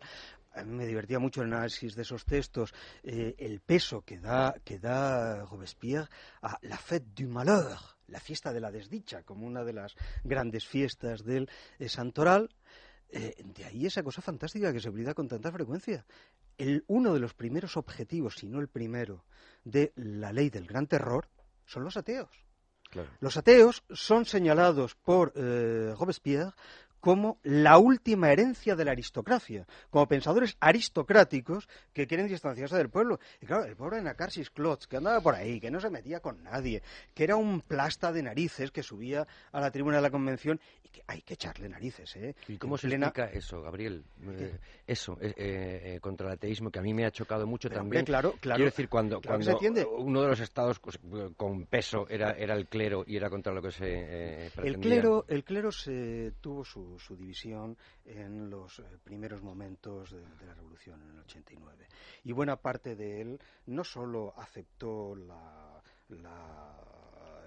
a 0.52 0.64
mí 0.64 0.74
me 0.74 0.84
divertía 0.84 1.20
mucho 1.20 1.42
el 1.42 1.52
análisis 1.52 1.94
de 1.94 2.02
esos 2.02 2.24
textos, 2.24 2.74
el 3.04 3.60
peso 3.60 4.02
que 4.02 4.18
da, 4.18 4.54
que 4.64 4.80
da 4.80 5.44
Robespierre 5.44 6.08
a 6.42 6.58
la 6.62 6.76
fête 6.76 7.06
du 7.14 7.28
malheur, 7.28 7.78
la 8.08 8.18
fiesta 8.18 8.52
de 8.52 8.60
la 8.60 8.72
desdicha, 8.72 9.22
como 9.22 9.46
una 9.46 9.62
de 9.62 9.74
las 9.74 9.94
grandes 10.24 10.66
fiestas 10.66 11.24
del 11.24 11.48
santoral. 11.86 12.50
de 13.10 13.64
ahí 13.64 13.86
esa 13.86 14.02
cosa 14.02 14.22
fantástica 14.22 14.72
que 14.72 14.80
se 14.80 14.88
olvida 14.88 15.14
con 15.14 15.28
tanta 15.28 15.52
frecuencia 15.52 16.04
uno 16.86 17.14
de 17.14 17.20
los 17.20 17.34
primeros 17.34 17.76
objetivos, 17.76 18.36
si 18.36 18.46
no 18.48 18.60
el 18.60 18.68
primero, 18.68 19.24
de 19.64 19.92
la 19.96 20.32
ley 20.32 20.50
del 20.50 20.66
gran 20.66 20.86
terror 20.86 21.28
son 21.64 21.84
los 21.84 21.96
ateos. 21.96 22.44
Los 23.20 23.36
ateos 23.36 23.82
son 23.90 24.24
señalados 24.24 24.94
por 24.94 25.32
eh, 25.34 25.94
Robespierre 25.98 26.52
como 27.04 27.38
la 27.42 27.76
última 27.76 28.32
herencia 28.32 28.74
de 28.74 28.82
la 28.86 28.92
aristocracia, 28.92 29.66
como 29.90 30.08
pensadores 30.08 30.56
aristocráticos 30.58 31.68
que 31.92 32.06
quieren 32.06 32.28
distanciarse 32.28 32.78
del 32.78 32.88
pueblo. 32.88 33.20
Y 33.42 33.46
claro, 33.46 33.66
el 33.66 33.76
pobre 33.76 34.00
Nacarsis 34.00 34.48
Klotz, 34.48 34.86
que 34.86 34.96
andaba 34.96 35.20
por 35.20 35.34
ahí, 35.34 35.60
que 35.60 35.70
no 35.70 35.80
se 35.80 35.90
metía 35.90 36.20
con 36.20 36.42
nadie, 36.42 36.82
que 37.12 37.24
era 37.24 37.36
un 37.36 37.60
plasta 37.60 38.10
de 38.10 38.22
narices 38.22 38.70
que 38.70 38.82
subía 38.82 39.26
a 39.52 39.60
la 39.60 39.70
tribuna 39.70 39.96
de 39.96 40.02
la 40.02 40.10
convención 40.10 40.58
y 40.82 40.88
que 40.88 41.02
hay 41.06 41.20
que 41.20 41.34
echarle 41.34 41.68
narices, 41.68 42.16
¿eh? 42.16 42.34
¿Y 42.48 42.56
cómo 42.56 42.78
se 42.78 42.86
explica 42.86 43.26
eso, 43.26 43.60
Gabriel? 43.60 44.02
Eh, 44.26 44.58
eso, 44.86 45.18
eh, 45.20 45.34
eh, 45.36 45.98
contra 46.00 46.28
el 46.28 46.32
ateísmo, 46.32 46.70
que 46.70 46.78
a 46.78 46.82
mí 46.82 46.94
me 46.94 47.04
ha 47.04 47.10
chocado 47.10 47.46
mucho 47.46 47.68
también. 47.68 48.06
claro, 48.06 48.32
claro. 48.40 48.56
Quiero 48.56 48.70
decir, 48.70 48.88
cuando, 48.88 49.20
cuando 49.20 49.58
uno 49.98 50.22
de 50.22 50.28
los 50.28 50.40
estados 50.40 50.80
con 51.36 51.66
peso 51.66 52.06
era, 52.08 52.30
era 52.30 52.54
el 52.54 52.66
clero 52.66 53.04
y 53.06 53.18
era 53.18 53.28
contra 53.28 53.52
lo 53.52 53.60
que 53.60 53.72
se 53.72 54.50
pretendía. 54.54 54.64
El 54.64 54.80
clero, 54.80 55.24
el 55.28 55.44
clero 55.44 55.70
se 55.70 56.32
tuvo 56.40 56.64
su 56.64 56.93
su, 56.98 57.16
división 57.16 57.76
en 58.04 58.50
los 58.50 58.78
eh, 58.78 58.84
primeros 59.02 59.42
momentos 59.42 60.10
de, 60.10 60.46
la 60.46 60.54
revolución 60.54 61.02
en 61.02 61.10
el 61.10 61.18
89. 61.20 61.88
Y 62.24 62.32
buena 62.32 62.56
parte 62.56 62.96
de 62.96 63.20
él 63.20 63.40
no 63.66 63.84
solo 63.84 64.34
aceptó 64.36 65.14
la 65.16 65.82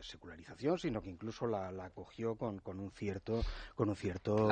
secularización, 0.01 0.77
sino 0.77 1.01
que 1.01 1.09
incluso 1.09 1.47
la, 1.47 1.69
acogió 1.83 2.35
con, 2.35 2.59
con, 2.59 2.79
un 2.79 2.91
cierto 2.91 3.41
con 3.75 3.89
un 3.89 3.95
cierto 3.95 4.47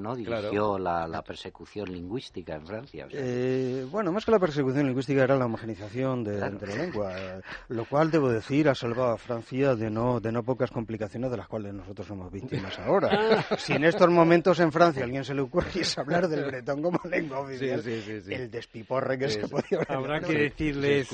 ¿no? 0.00 0.16
Dirigió 0.16 0.78
la, 0.78 1.22
persecución 1.22 1.90
lingüística 1.90 2.54
en 2.54 2.66
Francia. 2.66 3.06
Eh, 3.10 3.86
bueno, 3.90 4.12
más 4.12 4.24
que 4.24 4.30
la 4.30 4.38
persecución 4.38 4.86
lingüística 4.86 5.22
era 5.22 5.36
la 5.36 5.46
homogenización 5.46 6.24
de, 6.24 6.38
la 6.38 6.50
lengua, 6.50 7.14
lo 7.68 7.84
cual 7.84 8.10
debo 8.10 8.28
decir 8.28 8.68
ha 8.68 8.74
salvado 8.74 9.12
a 9.12 9.16
Francia 9.16 9.74
de 9.74 9.90
no 9.90 10.20
de 10.20 10.32
no 10.32 10.42
pocas 10.42 10.70
complicaciones 10.70 11.30
de 11.30 11.36
las 11.36 11.48
cuales 11.48 11.72
nosotros 11.74 12.06
somos 12.06 12.30
víctimas 12.30 12.78
ahora. 12.80 13.44
si 13.56 13.72
en 13.72 13.84
estos 13.84 14.08
momentos 14.10 14.58
en 14.60 14.72
Francia 14.72 15.02
a 15.02 15.04
alguien 15.04 15.24
se 15.24 15.34
le 15.34 15.42
ocurriese 15.42 16.00
hablar 16.00 16.28
del 16.28 16.44
bretón 16.44 16.82
como 16.82 17.00
lengua 17.04 17.40
oficial, 17.40 17.82
el 17.86 18.50
despiporre 18.50 19.18
que 19.18 19.28
se 19.28 19.48
podía 19.48 19.80
Habrá 19.88 20.20
que 20.20 20.34
decirles 20.34 21.10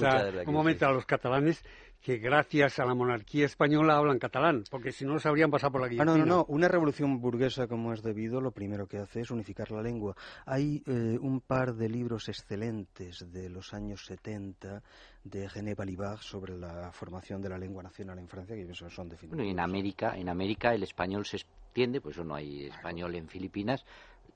un 0.46 0.54
momento 0.54 0.87
a 0.87 0.92
los 0.92 1.04
catalanes 1.04 1.62
que 2.00 2.18
gracias 2.18 2.78
a 2.78 2.84
la 2.84 2.94
monarquía 2.94 3.46
española 3.46 3.96
hablan 3.96 4.18
catalán, 4.18 4.64
porque 4.70 4.92
si 4.92 5.04
no 5.04 5.18
se 5.18 5.28
habrían 5.28 5.50
pasado 5.50 5.72
por 5.72 5.80
la 5.80 5.88
guillotina. 5.88 6.12
Ah, 6.12 6.16
no, 6.16 6.24
no, 6.24 6.37
no. 6.37 6.44
Una 6.48 6.68
revolución 6.68 7.20
burguesa 7.20 7.66
como 7.66 7.92
es 7.92 8.02
debido, 8.02 8.40
lo 8.40 8.52
primero 8.52 8.87
que 8.87 8.98
hace 8.98 9.20
es 9.20 9.30
unificar 9.30 9.70
la 9.70 9.82
lengua. 9.82 10.14
Hay 10.46 10.82
eh, 10.87 11.18
un 11.20 11.40
par 11.40 11.74
de 11.74 11.88
libros 11.88 12.28
excelentes 12.28 13.30
de 13.32 13.48
los 13.48 13.74
años 13.74 14.04
70 14.06 14.82
de 15.24 15.48
René 15.48 15.74
Balibar 15.74 16.18
sobre 16.18 16.56
la 16.56 16.92
formación 16.92 17.42
de 17.42 17.48
la 17.48 17.58
lengua 17.58 17.82
nacional 17.82 18.18
en 18.18 18.28
Francia, 18.28 18.54
que 18.54 18.62
eso 18.62 18.88
son 18.88 19.08
definitivos. 19.08 19.37
Bueno, 19.37 19.48
y 19.48 19.52
en 19.52 19.61
América, 19.61 20.16
en 20.16 20.28
América 20.28 20.74
el 20.74 20.84
español 20.84 21.26
se 21.26 21.38
extiende, 21.38 22.00
pues 22.00 22.16
eso 22.16 22.24
no 22.24 22.34
hay 22.34 22.66
español 22.66 23.14
en 23.16 23.28
Filipinas, 23.28 23.84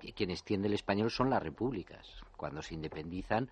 y 0.02 0.12
quien 0.12 0.30
extiende 0.30 0.68
el 0.68 0.74
español 0.74 1.10
son 1.10 1.30
las 1.30 1.42
repúblicas. 1.42 2.06
Cuando 2.36 2.60
se 2.60 2.74
independizan, 2.74 3.48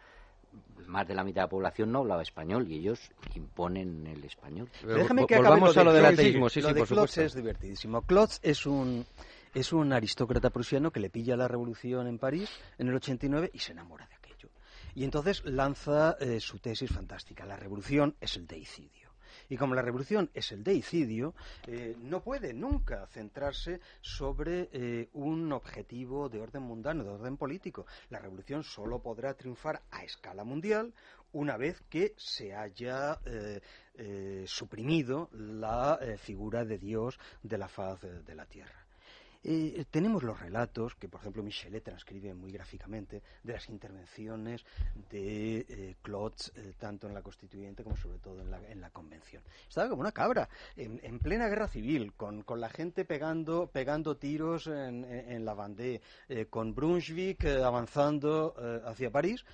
más 0.87 1.07
de 1.07 1.15
la 1.15 1.25
mitad 1.25 1.43
de 1.43 1.47
la 1.47 1.51
población 1.51 1.93
no 1.93 2.01
hablaba 2.01 2.23
español 2.23 2.67
y 2.69 2.79
ellos 2.79 3.01
imponen 3.35 4.07
el 4.07 4.25
español. 4.25 4.69
Déjame 4.85 5.27
que 5.27 5.37
Volvamos 5.37 5.77
a 5.77 5.85
lo 5.85 5.93
del 5.93 6.05
ateísmo. 6.05 6.49
Sí, 6.49 6.61
sí, 6.61 6.67
lo 6.67 6.75
de 6.75 7.25
es 7.25 7.35
divertidísimo. 7.35 8.03
Klotz 8.03 8.39
es 8.43 8.67
un, 8.67 9.07
es 9.55 9.73
un 9.73 9.93
aristócrata 9.93 10.51
prusiano 10.51 10.91
que 10.91 11.01
le 11.01 11.11
pilla 11.11 11.37
la 11.37 11.49
revolución 11.49 12.07
en 12.07 12.19
París 12.19 12.51
en 12.79 12.89
el 12.89 12.95
89 12.95 13.51
y 13.55 13.59
se 13.59 13.73
enamora 13.73 14.07
de 14.09 14.17
aquello. 14.17 14.49
Y 14.95 15.05
entonces 15.05 15.45
lanza 15.45 16.17
eh, 16.21 16.41
su 16.41 16.59
tesis 16.59 16.91
fantástica. 16.91 17.47
La 17.47 17.57
revolución 17.57 18.17
es 18.21 18.37
el 18.37 18.47
deicidio. 18.47 19.00
Y 19.51 19.57
como 19.57 19.75
la 19.75 19.83
revolución 19.83 20.31
es 20.33 20.53
el 20.53 20.63
deicidio, 20.63 21.35
eh, 21.67 21.97
no 22.01 22.23
puede 22.23 22.55
nunca 22.55 23.07
centrarse 23.09 23.81
sobre 24.01 24.71
eh, 24.73 25.09
un 25.15 25.53
objetivo 25.53 26.29
de 26.29 26.41
orden 26.41 26.63
mundano, 26.63 27.03
de 27.03 27.11
orden 27.11 27.37
político. 27.37 27.85
La 28.11 28.21
revolución 28.21 28.63
solo 28.63 29.03
podrá 29.03 29.35
triunfar 29.35 29.83
a 29.91 30.05
escala 30.05 30.45
mundial 30.45 30.95
una 31.33 31.57
vez 31.57 31.83
que 31.91 32.15
se 32.17 32.55
haya 32.55 33.19
eh, 33.25 34.45
suprimido 34.47 35.29
la 35.33 35.99
figura 36.17 36.65
de 36.65 36.79
Dios 36.79 37.19
de 37.43 37.59
la 37.59 37.69
faz 37.69 38.01
de 38.03 38.35
la 38.35 38.47
tierra. 38.47 38.80
Eh, 39.43 39.87
tenemos 39.91 40.23
los 40.23 40.39
relatos 40.39 40.95
que, 40.97 41.09
por 41.09 41.21
ejemplo, 41.21 41.43
Michelet 41.43 41.83
transcribe 41.83 42.35
muy 42.35 42.53
gráficamente 42.53 43.23
de 43.43 43.53
las 43.55 43.69
intervenciones 43.71 44.65
de 45.11 45.65
eh, 45.67 45.97
Klotz, 46.03 46.53
eh, 46.57 46.75
tanto 46.79 47.07
en 47.07 47.15
la 47.15 47.23
Constituyente 47.23 47.83
como 47.83 47.97
sobre 47.97 48.19
todo 48.19 48.43
en 48.43 48.51
la, 48.51 48.61
en 48.69 48.83
la 48.83 48.91
Convención. 48.91 49.43
Estaba 49.67 49.89
como 49.89 50.03
una 50.03 50.13
cabra, 50.13 50.49
en, 50.77 51.19
plena 51.21 51.49
guerra 51.49 51.69
civil, 51.69 52.13
con, 52.15 52.45
la 52.57 52.69
gente 52.69 53.07
pegando, 53.07 53.69
pegando 53.69 54.17
tiros 54.17 54.67
en, 54.67 55.05
en 55.05 55.45
la 55.45 55.55
Vendée, 55.55 56.01
con 56.51 56.75
Brunswick 56.75 57.45
avanzando 57.45 58.55
hacia 58.85 59.11
París 59.11 59.45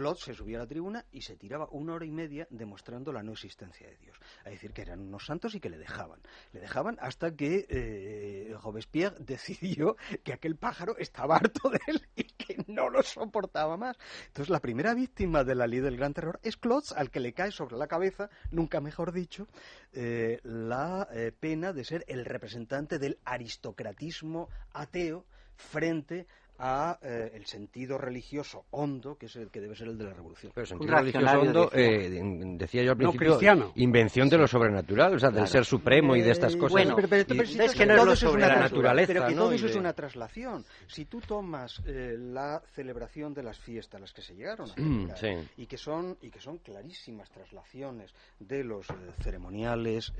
Claude 0.00 0.18
se 0.18 0.32
subía 0.32 0.56
a 0.56 0.60
la 0.60 0.66
tribuna 0.66 1.04
y 1.12 1.20
se 1.20 1.36
tiraba 1.36 1.68
una 1.72 1.92
hora 1.92 2.06
y 2.06 2.10
media 2.10 2.46
demostrando 2.48 3.12
la 3.12 3.22
no 3.22 3.32
existencia 3.32 3.86
de 3.86 3.98
Dios. 3.98 4.16
Es 4.46 4.52
decir, 4.52 4.72
que 4.72 4.80
eran 4.80 5.00
unos 5.00 5.26
santos 5.26 5.54
y 5.54 5.60
que 5.60 5.68
le 5.68 5.76
dejaban. 5.76 6.22
Le 6.54 6.60
dejaban 6.60 6.96
hasta 7.02 7.36
que 7.36 7.66
eh, 7.68 8.56
Robespierre 8.62 9.16
decidió 9.20 9.98
que 10.24 10.32
aquel 10.32 10.56
pájaro 10.56 10.96
estaba 10.96 11.36
harto 11.36 11.68
de 11.68 11.80
él 11.86 12.00
y 12.16 12.24
que 12.24 12.64
no 12.66 12.88
lo 12.88 13.02
soportaba 13.02 13.76
más. 13.76 13.98
Entonces, 14.28 14.48
la 14.48 14.60
primera 14.60 14.94
víctima 14.94 15.44
de 15.44 15.54
la 15.54 15.66
ley 15.66 15.80
del 15.80 15.98
gran 15.98 16.14
terror 16.14 16.40
es 16.42 16.56
Claude, 16.56 16.86
al 16.96 17.10
que 17.10 17.20
le 17.20 17.34
cae 17.34 17.50
sobre 17.52 17.76
la 17.76 17.86
cabeza, 17.86 18.30
nunca 18.50 18.80
mejor 18.80 19.12
dicho, 19.12 19.48
eh, 19.92 20.40
la 20.44 21.08
eh, 21.12 21.30
pena 21.38 21.74
de 21.74 21.84
ser 21.84 22.06
el 22.08 22.24
representante 22.24 22.98
del 22.98 23.18
aristocratismo 23.26 24.48
ateo 24.72 25.26
frente 25.56 26.26
a 26.60 26.98
eh, 27.02 27.32
el 27.34 27.46
sentido 27.46 27.96
religioso 27.96 28.66
hondo, 28.70 29.16
que 29.16 29.26
es 29.26 29.36
el 29.36 29.50
que 29.50 29.60
debe 29.60 29.74
ser 29.74 29.88
el 29.88 29.96
de 29.96 30.04
la 30.04 30.12
revolución. 30.12 30.52
Pero 30.54 30.64
el 30.64 30.68
sentido 30.68 30.94
religioso 30.94 31.40
hondo, 31.40 31.70
eh, 31.72 32.20
decía 32.56 32.82
yo 32.82 32.92
al 32.92 32.98
principio, 32.98 33.72
invención 33.76 34.28
de 34.28 34.36
lo 34.36 34.46
sobrenatural, 34.46 35.14
o 35.14 35.18
sea, 35.18 35.30
del 35.30 35.48
ser 35.48 35.64
supremo 35.64 36.14
y 36.14 36.20
de 36.20 36.30
estas 36.30 36.54
cosas. 36.56 36.72
Bueno, 36.72 36.96
pero, 36.96 37.42
es 37.42 37.74
que 37.74 37.86
no 37.86 37.94
es 37.96 38.04
lo 38.04 38.14
sobre 38.14 38.42
la 38.42 38.56
naturaleza, 38.56 39.12
pero 39.12 39.26
que 39.26 39.34
todo 39.34 39.52
eso 39.52 39.66
es 39.66 39.76
una 39.76 39.94
traslación. 39.94 40.64
Si 40.86 41.06
tú 41.06 41.20
tomas 41.20 41.80
eh, 41.86 42.16
la 42.18 42.60
celebración 42.72 43.32
de 43.32 43.42
las 43.42 43.58
fiestas, 43.58 43.98
las 44.00 44.12
que 44.12 44.20
se 44.20 44.34
llegaron 44.34 44.70
a 44.70 44.74
celebrar, 45.16 45.44
y 45.56 45.66
que 45.66 45.78
son 45.78 46.18
y 46.20 46.30
que 46.30 46.40
son 46.40 46.58
clarísimas 46.58 47.30
traslaciones 47.30 48.14
de 48.38 48.64
los 48.64 48.86
ceremoniales, 49.22 50.12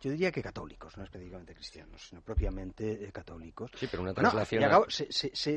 yo 0.00 0.10
diría 0.10 0.30
que 0.30 0.42
católicos, 0.42 0.98
no 0.98 1.04
específicamente 1.04 1.54
cristianos, 1.54 2.08
sino 2.08 2.20
propiamente 2.20 3.10
católicos. 3.10 3.70
Sí, 3.74 3.88
pero 3.90 4.02
una 4.02 4.12
traslación. 4.12 4.62
se, 4.88 5.10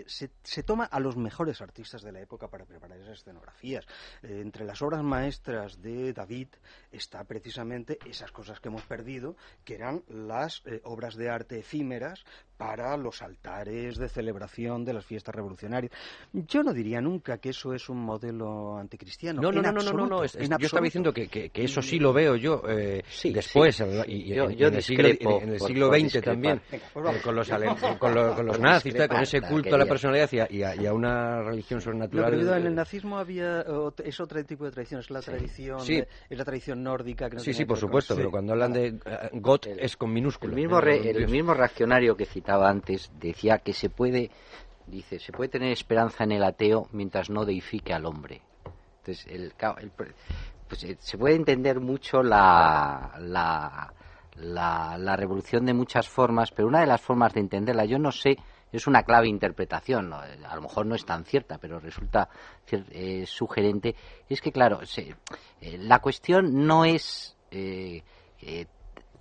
se, 0.07 0.20
toma 0.63 0.85
a 0.85 0.99
los 0.99 1.17
mejores 1.17 1.61
artistas 1.61 2.01
de 2.01 2.11
la 2.11 2.21
época 2.21 2.47
para 2.47 2.65
preparar 2.65 2.97
esas 2.99 3.19
escenografías. 3.19 3.85
Eh, 4.21 4.39
entre 4.41 4.65
las 4.65 4.81
obras 4.81 5.03
maestras 5.03 5.81
de 5.81 6.13
David 6.13 6.49
está 6.91 7.23
precisamente 7.23 7.97
esas 8.05 8.31
cosas 8.31 8.59
que 8.59 8.69
hemos 8.69 8.83
perdido, 8.83 9.35
que 9.63 9.75
eran 9.75 10.03
las 10.07 10.61
eh, 10.65 10.81
obras 10.83 11.15
de 11.15 11.29
arte 11.29 11.59
efímeras 11.59 12.23
para 12.61 12.95
los 12.95 13.23
altares 13.23 13.97
de 13.97 14.07
celebración 14.07 14.85
de 14.85 14.93
las 14.93 15.03
fiestas 15.03 15.33
revolucionarias. 15.33 15.91
Yo 16.31 16.61
no 16.61 16.71
diría 16.71 17.01
nunca 17.01 17.39
que 17.39 17.49
eso 17.49 17.73
es 17.73 17.89
un 17.89 17.97
modelo 17.97 18.77
anticristiano. 18.77 19.41
No, 19.41 19.51
no, 19.51 19.63
no, 19.63 19.71
no, 19.71 20.05
no, 20.05 20.23
yo 20.23 20.65
estaba 20.67 20.83
diciendo 20.83 21.11
que, 21.11 21.49
eso 21.55 21.81
sí 21.81 21.97
lo 21.97 22.13
veo 22.13 22.35
yo 22.35 22.61
eh, 22.69 23.01
después, 23.33 23.79
y, 24.05 24.33
en, 24.33 24.61
el 24.73 24.81
siglo, 24.83 25.91
XX 25.91 26.21
también, 26.21 26.61
con, 26.93 27.03
los, 27.35 27.49
con, 27.99 28.13
los, 28.45 28.59
nazis, 28.59 28.93
con 28.93 29.21
ese 29.21 29.41
culto 29.41 29.73
a 29.73 29.79
la 29.79 29.87
personalidad 29.87 30.29
y 30.51 30.85
a, 30.85 30.93
una 30.93 31.41
religión 31.41 31.81
sobrenatural. 31.81 32.47
en 32.59 32.67
el 32.67 32.75
nazismo 32.75 33.17
había 33.17 33.65
es 34.03 34.19
otro 34.19 34.43
tipo 34.45 34.65
de 34.65 34.71
tradición, 34.71 34.99
es 34.99 35.09
la 35.09 35.21
tradición, 35.21 35.79
es 35.81 36.37
la 36.37 36.45
tradición 36.45 36.83
nórdica. 36.83 37.27
Que 37.27 37.39
sí, 37.39 37.53
sí, 37.53 37.65
por 37.65 37.79
supuesto, 37.79 38.15
pero 38.15 38.29
cuando 38.29 38.53
hablan 38.53 38.71
de 38.71 38.91
uh, 38.91 39.39
Gott 39.39 39.65
es 39.65 39.97
con 39.97 40.13
minúsculo. 40.13 40.53
El 40.53 40.61
mismo, 40.61 40.79
el 40.79 41.27
mismo 41.27 41.55
reaccionario 41.55 42.15
que 42.15 42.25
citaba 42.25 42.50
antes 42.55 43.11
decía 43.19 43.59
que 43.59 43.73
se 43.73 43.89
puede, 43.89 44.31
dice, 44.87 45.19
se 45.19 45.31
puede 45.31 45.49
tener 45.49 45.71
esperanza 45.71 46.23
en 46.23 46.33
el 46.33 46.43
ateo 46.43 46.87
mientras 46.91 47.29
no 47.29 47.45
deifique 47.45 47.93
al 47.93 48.05
hombre. 48.05 48.41
Entonces, 48.99 49.25
el, 49.27 49.53
pues, 50.71 50.83
eh, 50.83 50.95
se 50.99 51.17
puede 51.17 51.35
entender 51.35 51.79
mucho 51.79 52.21
la, 52.21 53.13
la, 53.19 53.93
la, 54.37 55.15
revolución 55.17 55.65
de 55.65 55.73
muchas 55.73 56.07
formas, 56.07 56.51
pero 56.51 56.67
una 56.67 56.81
de 56.81 56.87
las 56.87 57.01
formas 57.01 57.33
de 57.33 57.39
entenderla, 57.39 57.85
yo 57.85 57.97
no 57.97 58.11
sé, 58.11 58.37
es 58.71 58.87
una 58.87 59.03
clave 59.03 59.27
interpretación, 59.27 60.13
a 60.13 60.55
lo 60.55 60.61
mejor 60.61 60.85
no 60.85 60.95
es 60.95 61.03
tan 61.03 61.25
cierta, 61.25 61.57
pero 61.57 61.79
resulta 61.79 62.29
eh, 62.71 63.25
sugerente, 63.25 63.95
es 64.29 64.39
que, 64.39 64.51
claro, 64.51 64.79
eh, 64.95 65.77
la 65.77 65.99
cuestión 65.99 66.65
no 66.65 66.85
es 66.85 67.35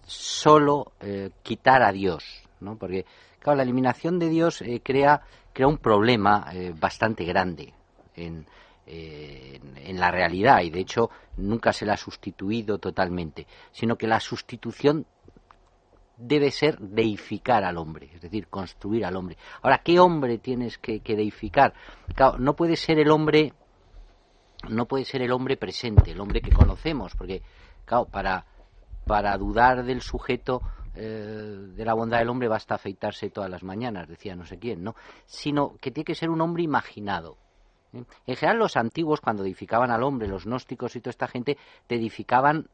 solo 0.04 0.92
quitar 1.42 1.82
a 1.82 1.90
Dios, 1.90 2.48
¿no? 2.60 2.76
porque 2.76 3.04
Claro, 3.40 3.56
la 3.56 3.62
eliminación 3.62 4.18
de 4.18 4.28
Dios 4.28 4.60
eh, 4.60 4.80
crea, 4.84 5.22
crea 5.52 5.66
un 5.66 5.78
problema 5.78 6.46
eh, 6.52 6.74
bastante 6.78 7.24
grande 7.24 7.72
en, 8.14 8.46
en, 8.86 9.98
la 9.98 10.10
realidad 10.10 10.60
y 10.60 10.70
de 10.70 10.80
hecho 10.80 11.10
nunca 11.36 11.72
se 11.72 11.86
la 11.86 11.94
ha 11.94 11.96
sustituido 11.96 12.78
totalmente, 12.78 13.46
sino 13.70 13.96
que 13.96 14.06
la 14.06 14.20
sustitución 14.20 15.06
debe 16.18 16.50
ser 16.50 16.78
deificar 16.78 17.64
al 17.64 17.78
hombre, 17.78 18.10
es 18.14 18.20
decir, 18.20 18.48
construir 18.48 19.06
al 19.06 19.16
hombre. 19.16 19.38
Ahora, 19.62 19.78
¿qué 19.78 19.98
hombre 19.98 20.38
tienes 20.38 20.76
que, 20.76 21.00
que 21.00 21.16
deificar? 21.16 21.72
Claro, 22.14 22.38
no 22.38 22.54
puede 22.54 22.76
ser 22.76 22.98
el 22.98 23.10
hombre, 23.10 23.54
no 24.68 24.86
puede 24.86 25.06
ser 25.06 25.22
el 25.22 25.32
hombre 25.32 25.56
presente, 25.56 26.10
el 26.10 26.20
hombre 26.20 26.42
que 26.42 26.52
conocemos, 26.52 27.14
porque, 27.14 27.42
claro, 27.86 28.04
para, 28.06 28.44
para 29.06 29.36
dudar 29.38 29.84
del 29.84 30.02
sujeto 30.02 30.60
eh, 30.94 31.56
de 31.76 31.84
la 31.84 31.94
bondad 31.94 32.18
del 32.18 32.28
hombre 32.28 32.48
basta 32.48 32.74
afeitarse 32.74 33.30
todas 33.30 33.48
las 33.48 33.62
mañanas, 33.62 34.08
decía 34.08 34.34
no 34.34 34.44
sé 34.44 34.58
quién, 34.58 34.82
¿no? 34.82 34.96
Sino 35.26 35.76
que 35.80 35.90
tiene 35.90 36.04
que 36.04 36.14
ser 36.14 36.30
un 36.30 36.40
hombre 36.40 36.62
imaginado. 36.62 37.36
¿eh? 37.92 38.04
En 38.26 38.36
general 38.36 38.58
los 38.58 38.76
antiguos 38.76 39.20
cuando 39.20 39.44
edificaban 39.44 39.90
al 39.90 40.02
hombre, 40.02 40.26
los 40.28 40.46
gnósticos 40.46 40.96
y 40.96 41.00
toda 41.00 41.10
esta 41.10 41.28
gente, 41.28 41.56
te 41.86 41.94
edificaban 41.94 42.68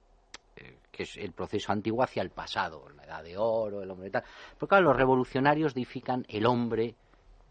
eh, 0.57 0.79
que 0.91 1.03
es 1.03 1.17
el 1.19 1.33
proceso 1.33 1.73
antiguo 1.73 2.03
hacia 2.03 2.23
el 2.23 2.31
pasado, 2.31 2.89
la 2.97 3.05
edad 3.05 3.23
de 3.23 3.37
oro, 3.37 3.83
el 3.83 3.91
hombre 3.91 4.11
tal. 4.11 4.25
Pero 4.55 4.69
claro, 4.69 4.85
los 4.87 4.97
revolucionarios 4.97 5.75
edifican 5.75 6.25
el 6.29 6.47
hombre 6.47 6.95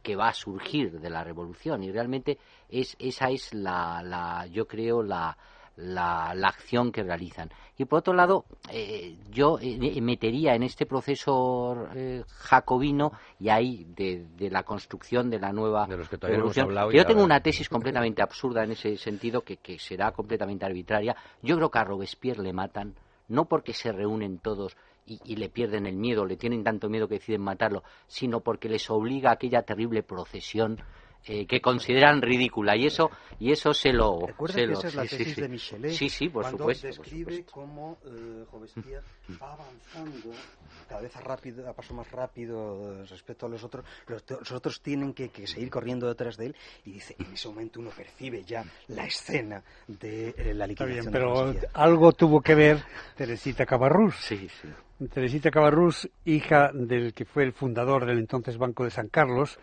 que 0.01 0.15
va 0.15 0.29
a 0.29 0.33
surgir 0.33 0.99
de 0.99 1.09
la 1.09 1.23
revolución 1.23 1.83
y 1.83 1.91
realmente 1.91 2.37
es 2.69 2.95
esa 2.99 3.29
es 3.29 3.53
la, 3.53 4.03
la 4.03 4.45
yo 4.45 4.67
creo 4.67 5.01
la 5.01 5.35
la, 5.77 6.31
acción 6.47 6.91
que 6.91 7.03
realizan. 7.03 7.49
Y 7.77 7.85
por 7.85 7.99
otro 7.99 8.13
lado, 8.13 8.45
eh, 8.71 9.17
yo 9.29 9.57
eh, 9.61 10.01
metería 10.01 10.55
en 10.55 10.63
este 10.63 10.85
proceso 10.85 11.87
eh, 11.93 12.23
jacobino 12.27 13.11
y 13.39 13.49
ahí 13.49 13.85
de, 13.95 14.49
la 14.49 14.63
construcción 14.63 15.29
de 15.29 15.39
la 15.39 15.51
nueva 15.51 15.85
de 15.87 15.97
los 15.97 16.07
que 16.07 16.17
revolución. 16.17 16.69
yo 16.93 17.05
tengo 17.05 17.23
una 17.23 17.39
tesis 17.41 17.67
completamente 17.67 18.21
absurda 18.21 18.63
en 18.63 18.71
ese 18.71 18.95
sentido 18.97 19.41
que, 19.41 19.57
que 19.57 19.77
será 19.77 20.11
completamente 20.11 20.65
arbitraria. 20.65 21.15
Yo 21.41 21.57
creo 21.57 21.69
que 21.69 21.79
a 21.79 21.83
Robespierre 21.83 22.43
le 22.43 22.53
matan 22.53 22.95
no 23.27 23.45
porque 23.45 23.73
se 23.73 23.91
reúnen 23.91 24.37
todos 24.37 24.77
y, 25.07 25.19
y, 25.25 25.35
le 25.35 25.49
pierden 25.49 25.85
el 25.85 25.95
miedo, 25.95 26.25
le 26.25 26.37
tienen 26.37 26.63
tanto 26.63 26.89
miedo 26.89 27.07
que 27.07 27.15
deciden 27.15 27.41
matarlo, 27.41 27.83
sino 28.07 28.39
porque 28.39 28.69
les 28.69 28.89
obliga 28.89 29.29
a 29.31 29.33
aquella 29.33 29.63
terrible 29.63 30.03
procesión 30.03 30.79
eh, 31.25 31.45
que 31.45 31.61
consideran 31.61 32.21
ridícula. 32.21 32.75
Y 32.75 32.85
eso 32.85 33.09
y 33.39 33.51
eso 33.51 33.73
se 33.73 33.91
lo 33.91 34.19
se 34.47 34.65
que 34.65 34.71
esa 34.71 34.87
es 34.87 34.95
la 34.95 35.01
tesis 35.03 35.35
de 35.35 35.49
Michelet 35.49 35.91
sí 35.91 36.09
sí 36.09 36.29
por 36.29 36.43
cuando 36.43 36.57
supuesto 36.59 36.87
describe 36.87 37.45
cómo 37.45 37.97
eh, 38.05 38.45
Robespierre 38.51 39.03
va 39.41 39.53
avanzando 39.53 40.31
cada 40.87 41.01
vez 41.01 41.15
a 41.15 41.21
rápido 41.21 41.69
a 41.69 41.73
paso 41.73 41.93
más 41.93 42.09
rápido 42.11 43.03
respecto 43.05 43.45
a 43.45 43.49
los 43.49 43.63
otros 43.63 43.83
los, 44.07 44.51
otros 44.51 44.81
tienen 44.81 45.13
que, 45.13 45.29
seguir 45.47 45.69
corriendo 45.69 46.07
detrás 46.07 46.37
de 46.37 46.47
él 46.47 46.55
y 46.85 46.91
dice 46.91 47.15
en 47.19 47.33
ese 47.33 47.47
momento 47.47 47.79
uno 47.79 47.89
percibe 47.89 48.43
ya 48.43 48.63
la 48.87 49.05
escena 49.05 49.63
de 49.87 50.29
eh, 50.37 50.53
la 50.53 50.67
liquidación 50.67 51.11
pero 51.11 51.53
algo 51.73 52.13
tuvo 52.13 52.41
que 52.41 52.55
ver 52.55 52.83
Teresita 53.15 53.65
Cabarrús. 53.65 54.15
Sí 54.21 54.47
sí 54.61 54.69
Teresita 55.11 55.51
Cabarrús, 55.51 56.09
hija 56.23 56.71
del 56.73 57.13
que 57.13 57.25
fue 57.25 57.43
el 57.43 57.51
fundador 57.51 58.05
del 58.05 58.17
entonces 58.17 58.57
Banco 58.57 58.85
de 58.85 58.91
San 58.91 59.09
Carlos, 59.09 59.59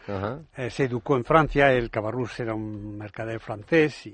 eh, 0.56 0.68
se 0.68 0.84
educó 0.84 1.16
en 1.16 1.24
Francia, 1.24 1.72
el 1.72 1.88
Cabarrús 1.88 2.38
era 2.38 2.54
un 2.54 2.98
mercader 2.98 3.40
francés, 3.40 4.10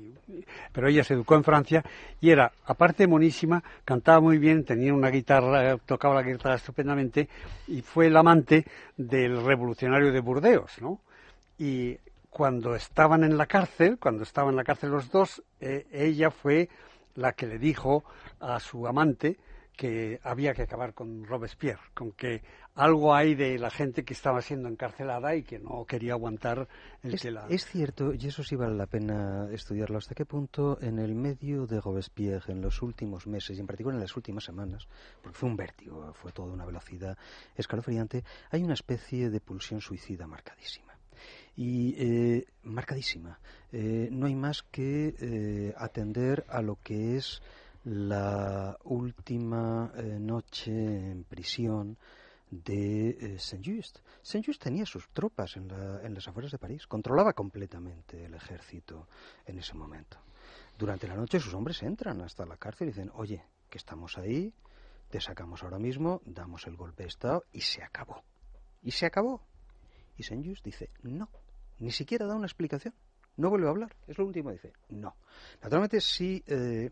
pero 0.73 0.87
ella 0.87 1.03
se 1.03 1.15
educó 1.15 1.35
en 1.35 1.43
Francia 1.43 1.85
y 2.21 2.31
era, 2.31 2.53
aparte 2.67 3.09
monísima, 3.09 3.65
cantaba 3.85 4.21
muy 4.21 4.39
bien, 4.39 4.65
tenía 4.65 4.95
una 4.95 5.11
guitarra, 5.11 5.77
tocaba 5.79 6.15
la 6.15 6.23
guitarra 6.23 6.55
estupendamente 6.55 7.29
y 7.67 7.83
fue 7.83 8.07
el 8.07 8.17
amante 8.17 8.65
del 8.97 9.45
revolucionario 9.45 10.13
de 10.13 10.21
Burdeos, 10.21 10.81
¿no? 10.81 11.01
Y 11.59 11.99
cuando 12.31 12.77
estaban 12.77 13.25
en 13.25 13.37
la 13.37 13.47
cárcel, 13.47 13.99
cuando 13.99 14.23
estaban 14.23 14.51
en 14.51 14.57
la 14.57 14.65
cárcel 14.65 14.91
los 14.91 15.11
dos, 15.11 15.43
eh, 15.61 15.85
ella 15.91 16.31
fue 16.31 16.69
la 17.17 17.33
que 17.33 17.49
le 17.49 17.59
dijo 17.59 18.05
a 18.39 18.61
su 18.61 18.87
amante 18.87 19.37
que 19.79 20.19
había 20.25 20.55
que 20.55 20.63
acabar 20.63 20.93
con 20.93 21.25
Robespierre, 21.25 21.81
con 21.95 22.11
que 22.11 22.43
algo 22.75 23.15
hay 23.15 23.37
de 23.37 23.61
la 23.61 23.71
gente 23.71 24.05
que 24.05 24.13
estaba 24.13 24.43
siendo 24.43 24.69
encarcelada 24.69 25.37
y 25.37 25.45
que 25.45 25.61
no 25.61 25.85
quería 25.85 26.15
aguantar 26.15 26.67
el 27.05 27.15
es, 27.15 27.23
que 27.23 27.31
la... 27.31 27.47
Es 27.47 27.65
cierto, 27.65 28.13
y 28.13 28.27
eso 28.27 28.43
sí 28.43 28.57
vale 28.57 28.75
la 28.75 28.87
pena 28.87 29.49
estudiarlo, 29.53 29.99
hasta 29.99 30.17
qué 30.17 30.27
punto 30.27 30.79
en 30.81 30.99
el 30.99 31.15
medio 31.15 31.65
de 31.69 31.81
Robespierre, 31.81 32.53
en 32.53 32.61
los 32.61 32.83
últimos 32.83 33.29
meses, 33.29 33.57
y 33.57 33.61
en 33.61 33.69
particular 33.69 33.95
en 33.95 34.03
las 34.03 34.17
últimas 34.17 34.43
semanas, 34.43 34.89
porque 35.23 35.39
fue 35.39 35.49
un 35.49 35.57
vértigo, 35.57 36.13
fue 36.13 36.33
toda 36.33 36.53
una 36.53 36.67
velocidad 36.67 37.17
escalofriante, 37.55 38.25
hay 38.51 38.65
una 38.65 38.75
especie 38.75 39.31
de 39.31 39.41
pulsión 39.41 39.81
suicida 39.81 40.27
marcadísima 40.27 40.99
y 41.55 41.95
eh, 41.99 42.47
marcadísima. 42.65 43.39
Eh, 43.71 44.09
no 44.11 44.27
hay 44.27 44.35
más 44.35 44.65
que 44.65 45.15
eh, 45.21 45.75
atender 45.77 46.45
a 46.49 46.63
lo 46.63 46.79
que 46.83 47.17
es 47.17 47.43
la 47.89 48.77
última 48.85 49.91
eh, 49.97 50.19
noche 50.21 50.71
en 51.11 51.25
prisión 51.25 51.97
de 52.51 53.11
eh, 53.11 53.39
Saint-Just. 53.39 54.01
Saint-Just 54.21 54.63
tenía 54.63 54.85
sus 54.85 55.09
tropas 55.09 55.57
en, 55.57 55.69
la, 55.69 56.03
en 56.03 56.13
las 56.13 56.29
afueras 56.29 56.53
de 56.53 56.59
París, 56.59 56.87
controlaba 56.87 57.33
completamente 57.33 58.27
el 58.27 58.35
ejército 58.35 59.09
en 59.47 59.59
ese 59.59 59.75
momento. 59.75 60.19
Durante 60.79 61.09
la 61.09 61.17
noche 61.17 61.41
sus 61.41 61.55
hombres 61.55 61.83
entran 61.83 62.21
hasta 62.21 62.45
la 62.45 62.59
cárcel 62.59 62.89
y 62.89 62.91
dicen, 62.91 63.11
oye, 63.15 63.43
que 63.71 63.79
estamos 63.79 64.19
ahí, 64.19 64.53
te 65.09 65.21
sacamos 65.21 65.63
ahora 65.63 65.79
mismo, 65.79 66.21
damos 66.27 66.67
el 66.67 66.77
golpe 66.77 67.05
de 67.05 67.09
Estado 67.09 67.45
y 67.53 67.63
se 67.63 67.83
acabó. 67.83 68.23
Y 68.83 68.91
se 68.91 69.07
acabó. 69.07 69.43
Y 70.19 70.25
Saint-Just 70.25 70.63
dice, 70.63 70.91
no, 71.03 71.31
ni 71.79 71.91
siquiera 71.91 72.27
da 72.27 72.35
una 72.35 72.47
explicación. 72.47 72.93
No 73.39 73.51
vuelve 73.51 73.69
a 73.69 73.71
hablar. 73.71 73.97
Es 74.07 74.19
lo 74.19 74.27
último, 74.27 74.51
dice, 74.51 74.73
no. 74.89 75.17
Naturalmente, 75.63 76.01
sí 76.01 76.43
eh, 76.47 76.91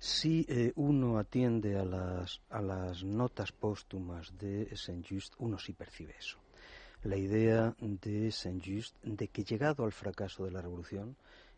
si 0.00 0.46
eh, 0.48 0.72
uno 0.76 1.18
atiende 1.18 1.78
a 1.78 1.84
las, 1.84 2.40
a 2.48 2.62
las 2.62 3.04
notas 3.04 3.52
póstumas 3.52 4.32
de 4.38 4.74
Saint-Just, 4.74 5.34
uno 5.36 5.58
sí 5.58 5.74
percibe 5.74 6.14
eso. 6.18 6.38
La 7.02 7.18
idea 7.18 7.74
de 7.78 8.32
Saint-Just 8.32 8.96
de 9.02 9.28
que 9.28 9.44
llegado 9.44 9.84
al 9.84 9.92
fracaso 9.92 10.46
de 10.46 10.52
la 10.52 10.62
revolución 10.62 11.16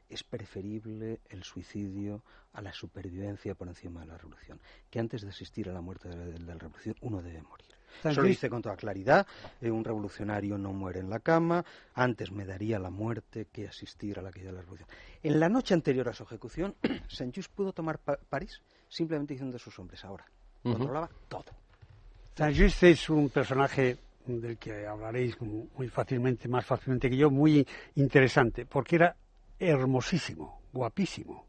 es 0.09 0.25
preferible 0.25 1.21
el 1.31 1.45
suicidio 1.45 2.25
a 2.53 2.63
la 2.63 2.73
supervivencia 2.73 3.55
por 3.55 3.69
encima 3.69 4.01
de 4.01 4.07
la 4.07 4.19
revolución, 4.19 4.61
que 4.91 4.99
antes 4.99 5.23
de 5.23 5.29
asistir 5.29 5.71
a 5.71 5.73
la 5.73 5.81
muerte 5.81 6.09
de 6.09 6.17
la, 6.17 6.25
de 6.25 6.39
la 6.41 6.55
revolución 6.55 6.97
uno 7.01 7.23
debe 7.23 7.43
morir. 7.43 7.69
Eso 8.05 8.23
lo 8.23 8.29
dice 8.29 8.49
con 8.49 8.63
toda 8.63 8.77
claridad. 8.77 9.27
Eh, 9.61 9.71
un 9.71 9.85
revolucionario 9.85 10.59
no 10.59 10.73
muere 10.73 11.01
en 11.01 11.11
la 11.11 11.21
cama. 11.21 11.65
Antes 11.95 12.31
me 12.33 12.45
daría 12.45 12.79
la 12.79 12.91
muerte 12.91 13.47
que 13.53 13.69
asistir 13.69 14.19
a 14.19 14.23
la 14.23 14.31
caída 14.31 14.51
de 14.51 14.57
la 14.57 14.61
revolución. 14.63 14.89
En 15.23 15.39
la 15.39 15.49
noche 15.49 15.75
anterior 15.75 16.09
a 16.09 16.13
su 16.13 16.25
ejecución, 16.25 16.75
Saint-Just 17.09 17.53
pudo 17.53 17.73
tomar 17.73 17.99
pa 17.99 18.19
París 18.29 18.61
simplemente 18.89 19.35
diciendo 19.35 19.57
a 19.57 19.61
sus 19.61 19.79
hombres 19.79 20.05
ahora. 20.05 20.25
Uh 20.65 20.71
-huh. 20.71 20.73
Controlaba 20.77 21.11
todo. 21.29 21.53
Saint-Just 22.35 22.83
es 22.85 23.11
un 23.11 23.29
personaje 23.31 23.99
del 24.27 24.57
que 24.57 24.87
hablaréis 24.87 25.37
muy 25.41 25.89
fácilmente, 25.89 26.49
más 26.49 26.65
fácilmente 26.65 27.11
que 27.11 27.17
yo, 27.17 27.31
muy 27.31 27.67
interesante, 27.97 28.67
porque 28.67 28.97
era 28.97 29.17
hermosísimo, 29.59 30.61
guapísimo. 30.73 31.47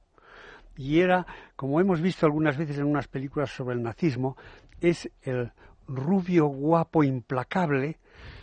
Y 0.76 1.00
era, 1.00 1.26
como 1.56 1.80
hemos 1.80 2.02
visto 2.02 2.26
algunas 2.26 2.58
veces 2.58 2.80
en 2.80 2.86
unas 2.86 3.08
películas 3.08 3.52
sobre 3.52 3.76
el 3.76 3.84
nazismo, 3.84 4.36
es 4.82 5.10
el 5.22 5.52
rubio 5.88 6.48
guapo 6.48 7.04
implacable 7.04 7.98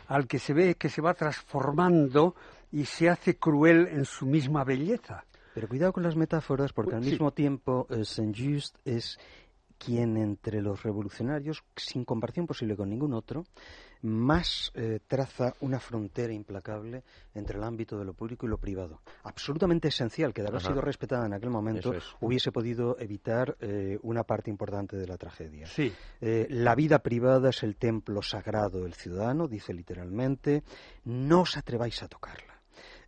al 0.08 0.26
que 0.26 0.38
se 0.38 0.52
ve 0.52 0.74
que 0.74 0.88
se 0.88 1.00
va 1.00 1.14
transformando 1.14 2.34
y 2.72 2.84
se 2.84 3.08
hace 3.08 3.36
cruel 3.36 3.88
en 3.88 4.04
su 4.04 4.26
misma 4.26 4.64
belleza. 4.64 5.24
Pero 5.54 5.68
cuidado 5.68 5.92
con 5.92 6.02
las 6.02 6.16
metáforas 6.16 6.72
porque 6.72 6.94
al 6.94 7.04
sí. 7.04 7.10
mismo 7.10 7.32
tiempo 7.32 7.86
eh, 7.90 8.04
Saint-Just 8.04 8.76
es 8.84 9.18
quien 9.82 10.18
entre 10.18 10.60
los 10.60 10.82
revolucionarios, 10.82 11.64
sin 11.74 12.04
comparación 12.04 12.46
posible 12.46 12.76
con 12.76 12.90
ningún 12.90 13.14
otro, 13.14 13.44
más 14.02 14.70
eh, 14.74 15.00
traza 15.06 15.54
una 15.60 15.80
frontera 15.80 16.32
implacable 16.32 17.02
entre 17.34 17.56
el 17.56 17.64
ámbito 17.64 17.98
de 17.98 18.04
lo 18.04 18.12
público 18.12 18.46
y 18.46 18.50
lo 18.50 18.58
privado. 18.58 19.00
Absolutamente 19.24 19.88
esencial, 19.88 20.34
que 20.34 20.42
de 20.42 20.48
haber 20.48 20.60
Ajá. 20.60 20.68
sido 20.68 20.80
respetada 20.82 21.26
en 21.26 21.32
aquel 21.32 21.50
momento 21.50 21.94
es. 21.94 22.04
hubiese 22.20 22.52
podido 22.52 22.98
evitar 22.98 23.56
eh, 23.60 23.98
una 24.02 24.24
parte 24.24 24.50
importante 24.50 24.96
de 24.96 25.06
la 25.06 25.16
tragedia. 25.16 25.66
Sí. 25.66 25.92
Eh, 26.20 26.46
la 26.50 26.74
vida 26.74 26.98
privada 26.98 27.48
es 27.48 27.62
el 27.62 27.76
templo 27.76 28.20
sagrado 28.20 28.82
del 28.82 28.94
ciudadano, 28.94 29.48
dice 29.48 29.72
literalmente, 29.72 30.62
no 31.04 31.42
os 31.42 31.56
atreváis 31.56 32.02
a 32.02 32.08
tocarla. 32.08 32.59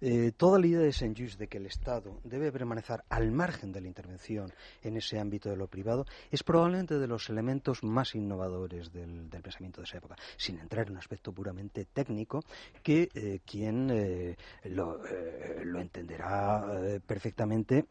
Eh, 0.04 0.32
toda 0.36 0.58
la 0.58 0.66
idea 0.66 0.80
de 0.80 0.92
Saint-Just 0.92 1.38
de 1.38 1.46
que 1.46 1.58
el 1.58 1.66
Estado 1.66 2.20
debe 2.24 2.50
permanecer 2.50 3.04
al 3.08 3.30
margen 3.30 3.70
de 3.70 3.80
la 3.80 3.86
intervención 3.86 4.52
en 4.82 4.96
ese 4.96 5.20
ámbito 5.20 5.48
de 5.48 5.56
lo 5.56 5.68
privado 5.68 6.06
es 6.28 6.42
probablemente 6.42 6.98
de 6.98 7.06
los 7.06 7.30
elementos 7.30 7.84
más 7.84 8.16
innovadores 8.16 8.92
del, 8.92 9.28
pensamiento 9.40 9.80
de 9.80 9.84
esa 9.84 9.98
época, 9.98 10.16
sin 10.36 10.58
entrar 10.58 10.88
en 10.88 10.94
un 10.94 10.98
aspecto 10.98 11.32
puramente 11.32 11.84
técnico 11.84 12.44
que 12.82 13.10
eh, 13.14 13.42
quien 13.46 13.90
eh, 13.92 14.36
lo, 14.64 15.00
lo, 15.64 15.80
entenderá 15.80 17.00
perfectamente 17.06 17.86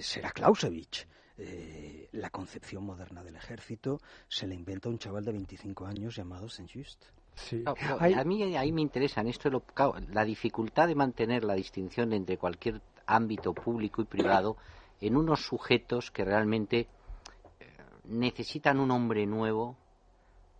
será 0.00 0.32
Clausewitz. 0.32 1.06
Eh, 1.38 2.08
la 2.12 2.30
concepción 2.30 2.84
moderna 2.84 3.22
del 3.22 3.36
ejército 3.36 4.00
se 4.28 4.46
la 4.46 4.54
inventa 4.54 4.88
un 4.88 4.98
chaval 4.98 5.24
de 5.24 5.32
25 5.32 5.86
años 5.86 6.16
llamado 6.16 6.48
Saint-Just. 6.48 7.04
Sí. 7.36 7.62
No, 7.64 7.74
no, 7.88 7.98
a 8.00 8.24
mí 8.24 8.56
ahí 8.56 8.72
me 8.72 8.82
interesa 8.82 9.20
en 9.20 9.28
esto 9.28 9.50
lo, 9.50 9.62
la 10.10 10.24
dificultad 10.24 10.88
de 10.88 10.94
mantener 10.94 11.44
la 11.44 11.54
distinción 11.54 12.12
entre 12.12 12.38
cualquier 12.38 12.80
ámbito 13.06 13.52
público 13.52 14.02
y 14.02 14.06
privado 14.06 14.56
en 15.00 15.16
unos 15.16 15.44
sujetos 15.44 16.10
que 16.10 16.24
realmente 16.24 16.88
eh, 17.60 17.66
necesitan 18.04 18.80
un 18.80 18.90
hombre 18.90 19.26
nuevo 19.26 19.76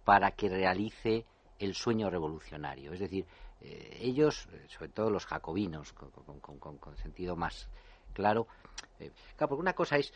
para 0.04 0.30
que 0.32 0.48
realice 0.48 1.24
el 1.58 1.74
sueño 1.74 2.10
revolucionario. 2.10 2.92
Es 2.92 3.00
decir, 3.00 3.26
eh, 3.62 3.98
ellos, 4.00 4.48
sobre 4.68 4.90
todo 4.90 5.10
los 5.10 5.24
jacobinos, 5.24 5.92
con, 5.94 6.10
con, 6.10 6.58
con, 6.58 6.78
con 6.78 6.96
sentido 6.98 7.36
más 7.36 7.68
claro, 8.16 8.46
eh, 8.98 9.10
claro, 9.36 9.50
porque 9.50 9.60
una 9.60 9.74
cosa 9.74 9.96
es 9.96 10.12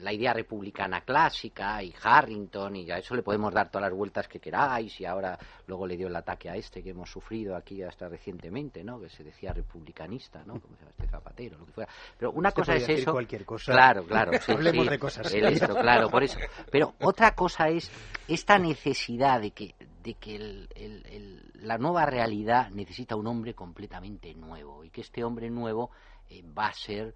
la 0.00 0.12
idea 0.12 0.32
republicana 0.32 1.00
clásica 1.00 1.82
y 1.82 1.94
Harrington 2.02 2.76
y 2.76 2.90
a 2.90 2.98
eso 2.98 3.14
le 3.14 3.22
podemos 3.22 3.52
dar 3.52 3.70
todas 3.70 3.88
las 3.88 3.96
vueltas 3.96 4.28
que 4.28 4.40
queráis 4.40 5.00
y 5.00 5.04
ahora 5.06 5.38
luego 5.66 5.86
le 5.86 5.96
dio 5.96 6.08
el 6.08 6.16
ataque 6.16 6.50
a 6.50 6.56
este 6.56 6.82
que 6.82 6.90
hemos 6.90 7.10
sufrido 7.10 7.56
aquí 7.56 7.82
hasta 7.82 8.08
recientemente, 8.08 8.84
¿no? 8.84 9.00
Que 9.00 9.08
se 9.08 9.24
decía 9.24 9.52
republicanista, 9.52 10.42
¿no? 10.44 10.60
Como 10.60 10.74
se 10.76 10.80
llama 10.80 10.90
este 10.90 11.08
Zapatero, 11.08 11.58
lo 11.58 11.66
que 11.66 11.72
fuera. 11.72 11.92
Pero 12.18 12.32
una 12.32 12.52
cosa 12.52 12.74
es 12.74 12.88
eso. 12.88 13.12
Cualquier 13.12 13.44
cosa. 13.44 13.72
Claro, 13.72 14.04
claro. 14.04 14.32
Sí, 14.40 14.52
Hablemos 14.52 14.84
sí, 14.84 14.90
de 14.90 14.98
cosas. 14.98 15.34
el 15.34 15.44
esto, 15.46 15.74
claro, 15.74 16.10
por 16.10 16.22
eso. 16.22 16.38
Pero 16.70 16.94
otra 17.00 17.34
cosa 17.34 17.68
es 17.68 17.90
esta 18.28 18.58
necesidad 18.58 19.40
de 19.40 19.50
que 19.52 19.74
de 20.02 20.14
que 20.14 20.36
el, 20.36 20.68
el, 20.76 21.04
el, 21.06 21.50
la 21.66 21.78
nueva 21.78 22.06
realidad 22.06 22.70
necesita 22.70 23.16
un 23.16 23.26
hombre 23.26 23.54
completamente 23.54 24.32
nuevo 24.34 24.84
y 24.84 24.90
que 24.90 25.00
este 25.00 25.24
hombre 25.24 25.50
nuevo 25.50 25.90
eh, 26.28 26.44
va 26.56 26.68
a 26.68 26.72
ser 26.72 27.12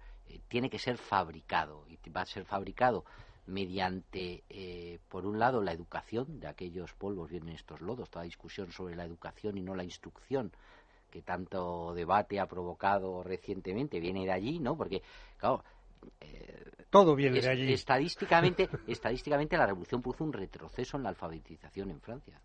tiene 0.47 0.69
que 0.69 0.79
ser 0.79 0.97
fabricado 0.97 1.85
y 1.87 2.09
va 2.09 2.21
a 2.21 2.25
ser 2.25 2.45
fabricado 2.45 3.05
mediante, 3.47 4.43
eh, 4.49 4.99
por 5.09 5.25
un 5.25 5.39
lado, 5.39 5.61
la 5.61 5.71
educación 5.71 6.39
de 6.39 6.47
aquellos 6.47 6.93
polvos 6.93 7.29
vienen 7.29 7.55
estos 7.55 7.81
lodos, 7.81 8.09
toda 8.09 8.23
discusión 8.23 8.71
sobre 8.71 8.95
la 8.95 9.03
educación 9.03 9.57
y 9.57 9.61
no 9.61 9.75
la 9.75 9.83
instrucción 9.83 10.51
que 11.09 11.21
tanto 11.21 11.93
debate 11.93 12.39
ha 12.39 12.47
provocado 12.47 13.21
recientemente 13.21 13.99
viene 13.99 14.25
de 14.25 14.31
allí, 14.31 14.59
¿no? 14.59 14.77
Porque, 14.77 15.01
claro, 15.37 15.63
eh, 16.21 16.71
todo 16.89 17.15
viene 17.15 17.39
es, 17.39 17.45
de 17.45 17.51
allí. 17.51 17.73
Estadísticamente, 17.73 18.69
estadísticamente 18.87 19.57
la 19.57 19.65
revolución 19.65 20.01
puso 20.01 20.23
un 20.23 20.31
retroceso 20.31 20.95
en 20.95 21.03
la 21.03 21.09
alfabetización 21.09 21.91
en 21.91 21.99
Francia 21.99 22.39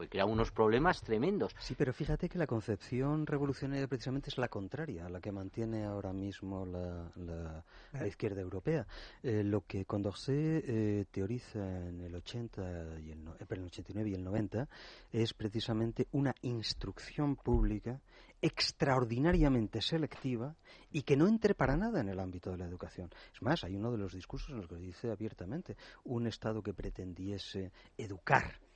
porque 0.00 0.12
crea 0.12 0.24
unos 0.24 0.50
problemas 0.50 1.02
tremendos. 1.02 1.54
Sí, 1.58 1.74
pero 1.76 1.92
fíjate 1.92 2.26
que 2.26 2.38
la 2.38 2.46
concepción 2.46 3.26
revolucionaria 3.26 3.86
precisamente 3.86 4.30
es 4.30 4.38
la 4.38 4.48
contraria 4.48 5.04
a 5.04 5.10
la 5.10 5.20
que 5.20 5.30
mantiene 5.30 5.84
ahora 5.84 6.10
mismo 6.10 6.64
la, 6.64 7.12
la, 7.16 7.62
la 7.92 8.06
izquierda 8.06 8.40
europea. 8.40 8.86
Eh, 9.22 9.44
lo 9.44 9.66
que 9.66 9.84
Condorcet 9.84 10.64
eh, 10.66 11.04
teoriza 11.10 11.58
en 11.86 12.00
el 12.00 12.14
80 12.14 13.00
y 13.00 13.10
el, 13.10 13.22
no, 13.22 13.34
eh, 13.34 13.46
el 13.46 13.64
89 13.64 14.08
y 14.08 14.14
el 14.14 14.24
90 14.24 14.66
es 15.12 15.34
precisamente 15.34 16.08
una 16.12 16.34
instrucción 16.40 17.36
pública 17.36 18.00
extraordinariamente 18.40 19.82
selectiva 19.82 20.56
y 20.90 21.02
que 21.02 21.18
no 21.18 21.28
entre 21.28 21.54
para 21.54 21.76
nada 21.76 22.00
en 22.00 22.08
el 22.08 22.20
ámbito 22.20 22.50
de 22.50 22.56
la 22.56 22.64
educación. 22.64 23.10
Es 23.34 23.42
más, 23.42 23.64
hay 23.64 23.76
uno 23.76 23.92
de 23.92 23.98
los 23.98 24.14
discursos 24.14 24.48
en 24.48 24.56
los 24.56 24.66
que 24.66 24.76
dice 24.76 25.10
abiertamente 25.10 25.76
un 26.04 26.26
Estado 26.26 26.62
que 26.62 26.72
pretendiese 26.72 27.70
educar 27.98 28.69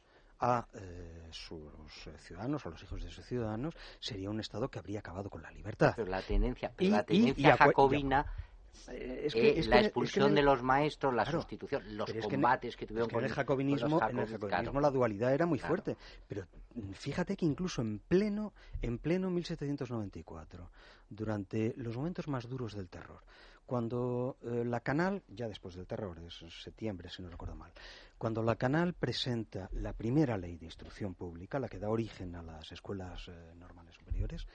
a 0.44 0.68
eh, 0.74 1.28
sus 1.30 1.62
ciudadanos, 2.18 2.66
a 2.66 2.68
los 2.68 2.82
hijos 2.82 3.02
de 3.02 3.10
sus 3.10 3.24
ciudadanos, 3.24 3.74
sería 3.98 4.28
un 4.28 4.40
Estado 4.40 4.68
que 4.68 4.78
habría 4.78 4.98
acabado 4.98 5.30
con 5.30 5.42
la 5.42 5.50
libertad. 5.50 5.94
Pero 5.96 6.10
la 6.10 6.20
tendencia, 6.20 6.70
pero 6.76 6.88
y, 6.88 6.92
la 6.92 7.02
tendencia 7.02 7.48
y, 7.48 7.54
y, 7.54 7.56
jacobina, 7.56 8.26
es 8.88 9.32
que, 9.32 9.48
eh, 9.48 9.58
es 9.58 9.68
la 9.68 9.80
expulsión 9.80 10.26
es 10.26 10.30
que 10.32 10.34
de 10.36 10.42
los 10.42 10.62
maestros, 10.62 11.14
la 11.14 11.22
claro, 11.22 11.40
sustitución, 11.40 11.96
los 11.96 12.10
combates 12.10 12.76
que, 12.76 12.86
tuvieron 12.86 13.08
que 13.08 13.14
con 13.14 13.24
el 13.24 13.32
jacobinismo, 13.32 13.98
con 13.98 14.10
en 14.10 14.18
el 14.18 14.26
jacobinismo 14.26 14.48
claro. 14.48 14.80
la 14.80 14.90
dualidad 14.90 15.32
era 15.32 15.46
muy 15.46 15.58
claro. 15.58 15.74
fuerte. 15.74 15.96
Pero 16.28 16.46
fíjate 16.92 17.36
que 17.36 17.46
incluso 17.46 17.80
en 17.80 18.00
pleno, 18.00 18.52
en 18.82 18.98
pleno 18.98 19.30
1794, 19.30 20.70
durante 21.08 21.72
los 21.78 21.96
momentos 21.96 22.28
más 22.28 22.46
duros 22.48 22.74
del 22.74 22.90
terror, 22.90 23.22
Cuando 23.66 24.36
eh, 24.42 24.62
la 24.64 24.80
Canal, 24.80 25.22
ya 25.28 25.48
después 25.48 25.74
del 25.74 25.86
terror, 25.86 26.18
es 26.18 26.44
septiembre, 26.62 27.08
si 27.08 27.22
no 27.22 27.30
recuerdo 27.30 27.54
mal, 27.54 27.72
cuando 28.18 28.42
la 28.42 28.56
Canal 28.56 28.92
presenta 28.92 29.68
la 29.72 29.92
primera 29.92 30.36
ley 30.36 30.56
de 30.56 30.66
instrucción 30.66 31.14
pública, 31.14 31.58
la 31.58 31.68
que 31.68 31.78
da 31.78 31.88
origen 31.88 32.34
a 32.36 32.42
las 32.42 32.70
escuelas 32.72 33.28
eh, 33.28 33.54
normales 33.56 33.94
superiores, 33.94 34.46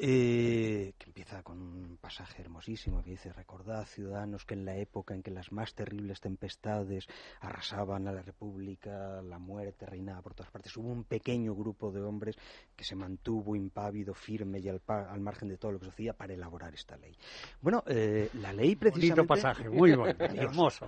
eh, 0.00 0.92
que 0.96 1.06
empieza 1.06 1.42
con 1.42 1.60
un 1.60 1.98
pasaje 2.00 2.42
hermosísimo 2.42 3.02
que 3.02 3.10
dice, 3.10 3.32
recordad 3.32 3.84
ciudadanos 3.84 4.44
que 4.44 4.54
en 4.54 4.64
la 4.64 4.76
época 4.76 5.12
en 5.12 5.24
que 5.24 5.32
las 5.32 5.50
más 5.50 5.74
terribles 5.74 6.20
tempestades 6.20 7.06
arrasaban 7.40 8.06
a 8.06 8.12
la 8.12 8.22
República, 8.22 9.20
la 9.22 9.40
muerte 9.40 9.86
reinaba 9.86 10.22
por 10.22 10.34
todas 10.34 10.52
partes, 10.52 10.76
hubo 10.76 10.88
un 10.88 11.02
pequeño 11.02 11.52
grupo 11.54 11.90
de 11.90 12.00
hombres 12.02 12.36
que 12.76 12.84
se 12.84 12.94
mantuvo 12.94 13.56
impávido, 13.56 14.14
firme 14.14 14.60
y 14.60 14.68
al, 14.68 14.80
margen 15.20 15.48
de 15.48 15.56
todo 15.56 15.72
lo 15.72 15.80
que 15.80 15.86
sucedía 15.86 16.12
para 16.12 16.32
elaborar 16.32 16.72
esta 16.74 16.96
ley. 16.96 17.16
Bueno, 17.60 17.82
eh, 17.88 18.30
la 18.34 18.52
ley 18.52 18.76
precisamente... 18.76 19.22
Bonito 19.22 19.26
pasaje, 19.26 19.68
muy 19.68 19.96
bueno, 19.96 20.14
hermoso. 20.18 20.86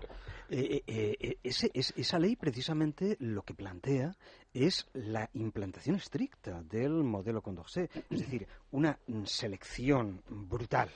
Eh, 0.48 1.38
esa 1.42 2.18
ley 2.18 2.36
precisamente 2.36 3.16
lo 3.18 3.42
que 3.42 3.54
plantea 3.54 4.16
es 4.52 4.86
la 4.94 5.28
implantación 5.34 5.96
estricta 5.96 6.62
del 6.62 6.90
modelo 7.04 7.42
Condorcet, 7.42 7.90
es 8.10 8.20
decir, 8.20 8.46
una 8.72 8.98
selección 9.24 10.22
brutal 10.28 10.90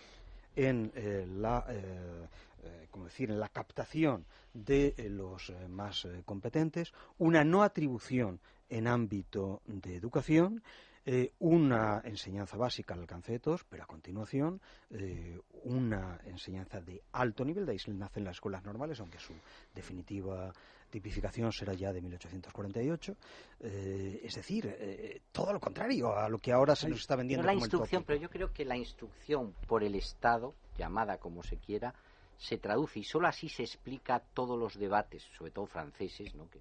en 0.56 0.92
eh, 0.94 1.26
la 1.28 1.64
eh, 1.68 2.26
eh, 2.62 2.88
decir, 3.04 3.30
en 3.30 3.40
la 3.40 3.48
captación 3.48 4.24
de 4.52 4.94
los 5.10 5.52
más 5.68 6.06
competentes, 6.24 6.92
una 7.18 7.44
no 7.44 7.62
atribución 7.62 8.40
en 8.68 8.86
ámbito 8.86 9.62
de 9.66 9.96
educación 9.96 10.62
eh, 11.06 11.34
una 11.40 12.00
enseñanza 12.02 12.56
básica 12.56 12.94
al 12.94 13.00
alcance 13.00 13.32
de 13.32 13.38
todos, 13.38 13.62
pero 13.64 13.82
a 13.82 13.86
continuación 13.86 14.58
eh, 14.88 15.38
una 15.64 16.18
enseñanza 16.24 16.80
de 16.80 17.02
alto 17.12 17.44
nivel, 17.44 17.66
de 17.66 17.72
ahí 17.72 17.78
nacen 17.88 18.24
las 18.24 18.36
escuelas 18.36 18.64
normales, 18.64 18.98
aunque 19.00 19.18
su 19.18 19.34
definitiva 19.74 20.50
tipificación 20.94 21.52
será 21.52 21.74
ya 21.74 21.92
de 21.92 22.00
1848. 22.00 23.16
Eh, 23.60 24.20
es 24.22 24.34
decir, 24.34 25.20
todo 25.32 25.52
lo 25.52 25.60
contrario 25.60 26.16
a 26.16 26.28
lo 26.28 26.38
que 26.38 26.52
ahora 26.52 26.76
se 26.76 26.88
nos 26.88 27.00
está 27.00 27.16
vendiendo. 27.16 27.46
la 27.46 27.54
instrucción, 27.54 28.04
pero 28.04 28.20
yo 28.20 28.30
creo 28.30 28.52
que 28.52 28.64
la 28.64 28.76
instrucción 28.76 29.54
por 29.66 29.82
el 29.82 29.94
Estado, 29.96 30.54
llamada 30.78 31.18
como 31.18 31.42
se 31.42 31.58
quiera, 31.58 31.94
se 32.36 32.58
traduce 32.58 33.00
y 33.00 33.04
solo 33.04 33.28
así 33.28 33.48
se 33.48 33.62
explica 33.62 34.20
todos 34.20 34.58
los 34.58 34.78
debates, 34.78 35.22
sobre 35.36 35.50
todo 35.50 35.66
franceses, 35.66 36.34
¿no? 36.34 36.48
que 36.48 36.60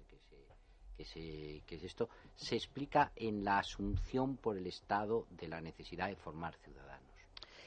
que, 0.96 1.04
se, 1.04 1.62
que 1.66 1.76
es 1.76 1.84
esto, 1.84 2.08
se 2.34 2.56
explica 2.56 3.12
en 3.16 3.44
la 3.44 3.58
asunción 3.58 4.36
por 4.36 4.56
el 4.56 4.66
Estado 4.66 5.26
de 5.30 5.48
la 5.48 5.60
necesidad 5.60 6.08
de 6.08 6.16
formar 6.16 6.54
ciudadanos. 6.56 7.04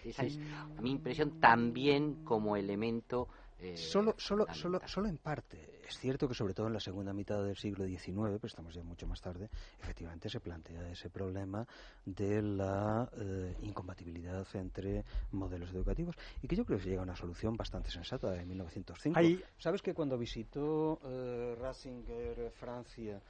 Esa 0.03 0.23
es 0.23 0.37
mi 0.81 0.91
impresión 0.91 1.39
también 1.39 2.23
como 2.23 2.55
elemento 2.55 3.27
eh, 3.59 3.75
solo, 3.75 4.15
solo, 4.17 4.45
solo, 4.53 4.79
solo 4.85 5.07
en 5.07 5.17
parte. 5.17 5.81
Es 5.87 5.97
cierto 5.97 6.27
que 6.27 6.33
sobre 6.33 6.53
todo 6.53 6.67
en 6.67 6.73
la 6.73 6.79
segunda 6.79 7.13
mitad 7.13 7.43
del 7.43 7.55
siglo 7.55 7.85
XIX, 7.85 8.13
pero 8.13 8.47
estamos 8.47 8.73
ya 8.73 8.83
mucho 8.83 9.07
más 9.07 9.21
tarde, 9.21 9.49
efectivamente 9.81 10.29
se 10.29 10.39
plantea 10.39 10.91
ese 10.91 11.09
problema 11.09 11.65
de 12.05 12.41
la 12.41 13.09
eh, 13.17 13.55
incompatibilidad 13.61 14.45
entre 14.53 15.05
modelos 15.31 15.71
educativos 15.71 16.15
y 16.41 16.47
que 16.47 16.55
yo 16.55 16.65
creo 16.65 16.77
que 16.77 16.83
se 16.83 16.89
llega 16.89 17.01
a 17.01 17.05
una 17.05 17.15
solución 17.15 17.55
bastante 17.55 17.89
sensata 17.89 18.31
de 18.31 18.45
1905. 18.45 19.19
¿Sabes 19.57 19.81
que 19.81 19.93
cuando 19.93 20.17
visitó 20.17 20.99
eh, 21.05 21.55
Ratzinger 21.59 22.51
Francia 22.51 23.21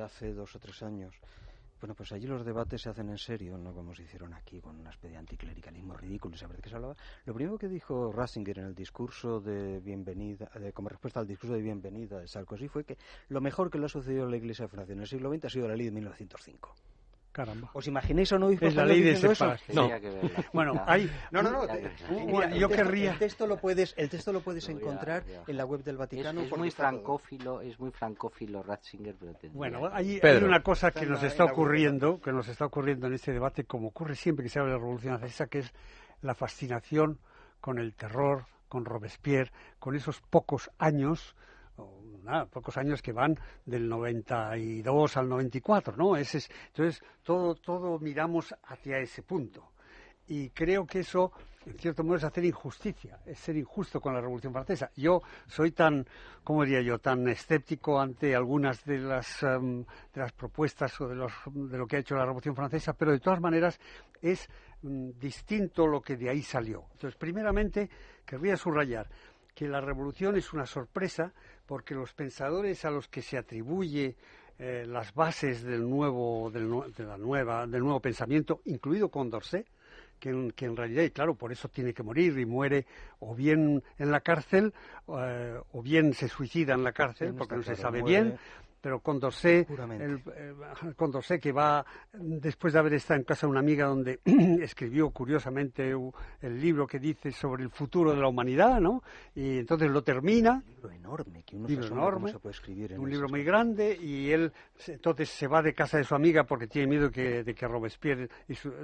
hace 0.00 0.32
dos 0.32 0.54
o 0.54 0.60
tres 0.60 0.80
años, 0.84 1.12
bueno, 1.84 1.94
pues 1.94 2.12
allí 2.12 2.26
los 2.26 2.46
debates 2.46 2.80
se 2.80 2.88
hacen 2.88 3.10
en 3.10 3.18
serio, 3.18 3.58
no 3.58 3.74
como 3.74 3.94
se 3.94 4.04
hicieron 4.04 4.32
aquí 4.32 4.58
con 4.58 4.80
una 4.80 4.88
especie 4.88 5.10
de 5.10 5.18
anticlericalismo 5.18 5.94
ridículo 5.94 6.34
y 6.34 6.38
saber 6.38 6.56
de 6.56 6.62
qué 6.62 6.70
se 6.70 6.76
hablaba. 6.76 6.96
Lo 7.26 7.34
primero 7.34 7.58
que 7.58 7.68
dijo 7.68 8.10
Ratzinger 8.10 8.60
en 8.60 8.64
el 8.64 8.74
discurso 8.74 9.38
de 9.38 9.80
bienvenida, 9.80 10.50
como 10.72 10.88
respuesta 10.88 11.20
al 11.20 11.26
discurso 11.26 11.52
de 11.52 11.60
bienvenida 11.60 12.20
de 12.20 12.26
Sarkozy, 12.26 12.68
fue 12.68 12.84
que 12.84 12.96
lo 13.28 13.42
mejor 13.42 13.70
que 13.70 13.78
le 13.78 13.84
ha 13.84 13.90
sucedido 13.90 14.24
a 14.24 14.30
la 14.30 14.38
Iglesia 14.38 14.64
de 14.64 14.70
Francia 14.70 14.94
en 14.94 15.00
el 15.00 15.06
siglo 15.06 15.30
XX 15.30 15.44
ha 15.44 15.50
sido 15.50 15.68
la 15.68 15.76
ley 15.76 15.84
de 15.84 15.92
1905. 15.92 16.74
Caramba. 17.34 17.68
¿Os 17.74 17.88
imagináis 17.88 18.30
o 18.30 18.38
no? 18.38 18.48
Es 18.48 18.76
la 18.76 18.86
ley 18.86 19.02
de 19.02 19.16
separación. 19.16 19.74
No. 19.74 19.90
Bueno, 20.52 20.80
hay... 20.86 21.10
No, 21.32 21.42
no, 21.42 21.50
no. 21.50 22.56
yo 22.56 22.68
querría... 22.68 23.10
El 23.10 23.18
texto 23.18 23.48
lo 23.48 23.56
puedes, 23.56 23.92
el 23.96 24.08
texto 24.08 24.32
lo 24.32 24.40
puedes 24.40 24.68
encontrar 24.68 25.24
en 25.44 25.56
la 25.56 25.64
web 25.66 25.82
del 25.82 25.96
Vaticano. 25.96 26.42
Es, 26.42 26.56
muy 26.56 26.70
francófilo, 26.70 27.60
es 27.60 27.76
muy 27.80 27.90
francófilo 27.90 28.62
Ratzinger, 28.62 29.16
pero 29.18 29.34
Bueno, 29.52 29.90
hay, 29.92 30.20
una 30.44 30.62
cosa 30.62 30.92
que 30.92 31.06
nos 31.06 31.24
está 31.24 31.44
ocurriendo, 31.44 32.20
que 32.20 32.30
nos 32.30 32.46
está 32.46 32.66
ocurriendo 32.66 33.08
en 33.08 33.14
este 33.14 33.32
debate, 33.32 33.64
como 33.64 33.88
ocurre 33.88 34.14
siempre 34.14 34.44
que 34.44 34.48
se 34.48 34.60
habla 34.60 34.74
de 34.74 34.78
la 34.78 34.84
Revolución 34.84 35.18
Francesa, 35.18 35.48
que 35.48 35.58
es 35.58 35.72
la 36.22 36.36
fascinación 36.36 37.18
con 37.60 37.80
el 37.80 37.94
terror, 37.94 38.44
con 38.68 38.84
Robespierre, 38.84 39.50
con 39.80 39.96
esos 39.96 40.20
pocos 40.20 40.70
años 40.78 41.34
nada, 42.24 42.46
pocos 42.46 42.76
años 42.76 43.02
que 43.02 43.12
van 43.12 43.38
del 43.64 43.88
92 43.88 45.16
al 45.16 45.28
94, 45.28 45.96
¿no? 45.96 46.16
Ese 46.16 46.38
es, 46.38 46.50
entonces, 46.68 47.02
todo, 47.22 47.98
miramos 48.00 48.54
hacia 48.64 48.98
ese 48.98 49.22
punto. 49.22 49.70
Y 50.26 50.48
creo 50.50 50.86
que 50.86 51.00
eso, 51.00 51.32
en 51.66 51.78
cierto 51.78 52.02
modo, 52.02 52.16
es 52.16 52.24
hacer 52.24 52.46
injusticia, 52.46 53.18
es 53.26 53.38
ser 53.38 53.56
injusto 53.56 54.00
con 54.00 54.14
la 54.14 54.22
Revolución 54.22 54.54
Francesa. 54.54 54.90
Yo 54.96 55.20
soy 55.46 55.72
tan, 55.72 56.06
¿cómo 56.42 56.64
diría 56.64 56.80
yo?, 56.80 56.98
tan 56.98 57.28
escéptico 57.28 58.00
ante 58.00 58.34
algunas 58.34 58.84
de 58.86 58.98
las, 58.98 59.42
em, 59.42 59.84
de 60.14 60.20
las 60.20 60.32
propuestas 60.32 60.98
o 61.02 61.08
de, 61.08 61.14
los, 61.14 61.32
de 61.52 61.76
lo 61.76 61.86
que 61.86 61.96
ha 61.96 61.98
hecho 62.00 62.16
la 62.16 62.24
Revolución 62.24 62.56
Francesa, 62.56 62.94
pero 62.94 63.12
de 63.12 63.20
todas 63.20 63.40
maneras 63.40 63.78
es 64.22 64.48
mm, 64.80 65.10
distinto 65.18 65.86
lo 65.86 66.00
que 66.00 66.16
de 66.16 66.30
ahí 66.30 66.40
salió. 66.40 66.84
Entonces, 66.92 67.16
primeramente, 67.16 67.90
querría 68.24 68.56
subrayar 68.56 69.10
que 69.54 69.68
la 69.68 69.80
revolución 69.80 70.36
es 70.36 70.52
una 70.52 70.66
sorpresa 70.66 71.32
porque 71.66 71.94
los 71.94 72.12
pensadores 72.12 72.84
a 72.84 72.90
los 72.90 73.08
que 73.08 73.22
se 73.22 73.38
atribuye 73.38 74.16
eh, 74.58 74.84
las 74.86 75.14
bases 75.14 75.62
del 75.62 75.88
nuevo, 75.88 76.50
del, 76.50 76.70
de 76.96 77.04
la 77.04 77.18
nueva, 77.18 77.66
del 77.66 77.82
nuevo 77.82 78.00
pensamiento, 78.00 78.60
incluido 78.66 79.08
Condorcet, 79.08 79.66
que 80.20 80.30
en, 80.30 80.52
que 80.52 80.66
en 80.66 80.76
realidad, 80.76 81.02
y 81.02 81.10
claro, 81.10 81.34
por 81.34 81.52
eso 81.52 81.68
tiene 81.68 81.92
que 81.92 82.02
morir 82.02 82.38
y 82.38 82.46
muere 82.46 82.86
o 83.18 83.34
bien 83.34 83.82
en 83.98 84.10
la 84.10 84.20
cárcel 84.20 84.72
eh, 85.08 85.58
o 85.72 85.82
bien 85.82 86.14
se 86.14 86.28
suicida 86.28 86.74
en 86.74 86.84
la 86.84 86.92
cárcel 86.92 87.34
porque 87.34 87.56
no 87.56 87.62
se 87.62 87.76
sabe 87.76 88.02
bien 88.02 88.38
pero 88.84 89.00
Condorcet, 89.00 89.66
el, 89.70 90.22
Condorcet 90.94 91.40
que 91.40 91.52
va 91.52 91.86
después 92.12 92.74
de 92.74 92.78
haber 92.78 92.92
estado 92.92 93.18
en 93.18 93.24
casa 93.24 93.46
de 93.46 93.50
una 93.52 93.60
amiga 93.60 93.86
donde 93.86 94.20
escribió 94.60 95.08
curiosamente 95.08 95.96
el 96.42 96.60
libro 96.60 96.86
que 96.86 96.98
dice 96.98 97.32
sobre 97.32 97.62
el 97.62 97.70
futuro 97.70 98.10
de 98.10 98.20
la 98.20 98.28
humanidad, 98.28 98.82
¿no? 98.82 99.02
Y 99.34 99.60
entonces 99.60 99.90
lo 99.90 100.04
termina. 100.04 100.62
Un 100.66 100.74
libro 100.74 100.90
enorme, 100.90 101.42
que 101.44 101.56
uno 101.56 101.66
libro 101.66 101.86
enorme, 101.86 102.32
se 102.32 102.38
puede 102.38 102.52
escribir 102.52 102.92
en 102.92 103.00
un 103.00 103.08
libro 103.08 103.26
muy 103.26 103.42
grande 103.42 103.96
y 103.98 104.30
él 104.30 104.52
entonces 104.86 105.30
se 105.30 105.46
va 105.46 105.62
de 105.62 105.72
casa 105.72 105.96
de 105.96 106.04
su 106.04 106.14
amiga 106.14 106.44
porque 106.44 106.66
tiene 106.66 106.86
miedo 106.86 107.10
que, 107.10 107.42
de 107.42 107.54
que 107.54 107.66
Robespierre 107.66 108.28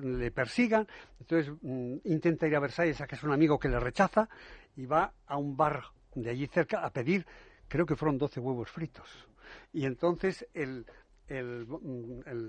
le 0.02 0.30
persigan. 0.30 0.88
Entonces 1.20 1.52
mm, 1.60 1.96
intenta 2.04 2.46
ir 2.46 2.56
a 2.56 2.60
Versalles 2.60 2.98
a 3.02 3.06
casa 3.06 3.20
de 3.20 3.28
un 3.28 3.34
amigo 3.34 3.58
que 3.58 3.68
le 3.68 3.78
rechaza 3.78 4.30
y 4.76 4.86
va 4.86 5.12
a 5.26 5.36
un 5.36 5.58
bar 5.58 5.82
de 6.14 6.30
allí 6.30 6.46
cerca 6.46 6.86
a 6.86 6.88
pedir, 6.88 7.26
creo 7.68 7.84
que 7.84 7.96
fueron 7.96 8.16
12 8.16 8.40
huevos 8.40 8.70
fritos 8.70 9.28
y 9.72 9.86
entonces 9.86 10.46
el, 10.54 10.86
el, 11.30 11.66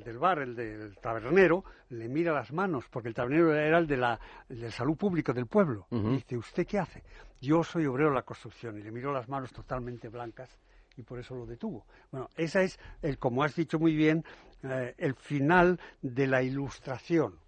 del 0.04 0.18
bar, 0.18 0.40
el 0.40 0.56
del 0.56 0.98
tabernero, 0.98 1.64
le 1.90 2.08
mira 2.10 2.34
las 2.34 2.52
manos, 2.52 2.86
porque 2.90 3.10
el 3.10 3.14
tabernero 3.14 3.54
era 3.56 3.78
el 3.78 3.88
de 3.88 3.98
la 3.98 4.20
de 4.50 4.72
salud 4.72 4.98
pública 4.98 5.34
del 5.34 5.46
pueblo. 5.46 5.88
Dice, 5.90 6.38
¿usted 6.38 6.66
qué 6.66 6.80
hace? 6.80 7.04
Yo 7.40 7.64
soy 7.64 7.86
obrero 7.86 8.10
de 8.10 8.16
la 8.16 8.24
construcción. 8.24 8.78
Y 8.78 8.84
le 8.84 8.92
miró 8.92 9.14
las 9.14 9.30
manos 9.30 9.52
totalmente 9.52 10.10
blancas 10.10 10.58
y 10.98 11.04
por 11.04 11.20
eso 11.20 11.36
lo 11.36 11.46
detuvo. 11.46 11.86
Bueno, 12.12 12.30
esa 12.36 12.62
es, 12.64 12.80
el, 13.02 13.18
como 13.18 13.44
has 13.44 13.56
dicho 13.56 13.80
muy 13.80 13.96
bien, 13.96 14.24
eh, 14.64 14.94
el 14.98 15.16
final 15.16 15.80
de 16.02 16.28
la 16.28 16.42
ilustración. 16.42 17.40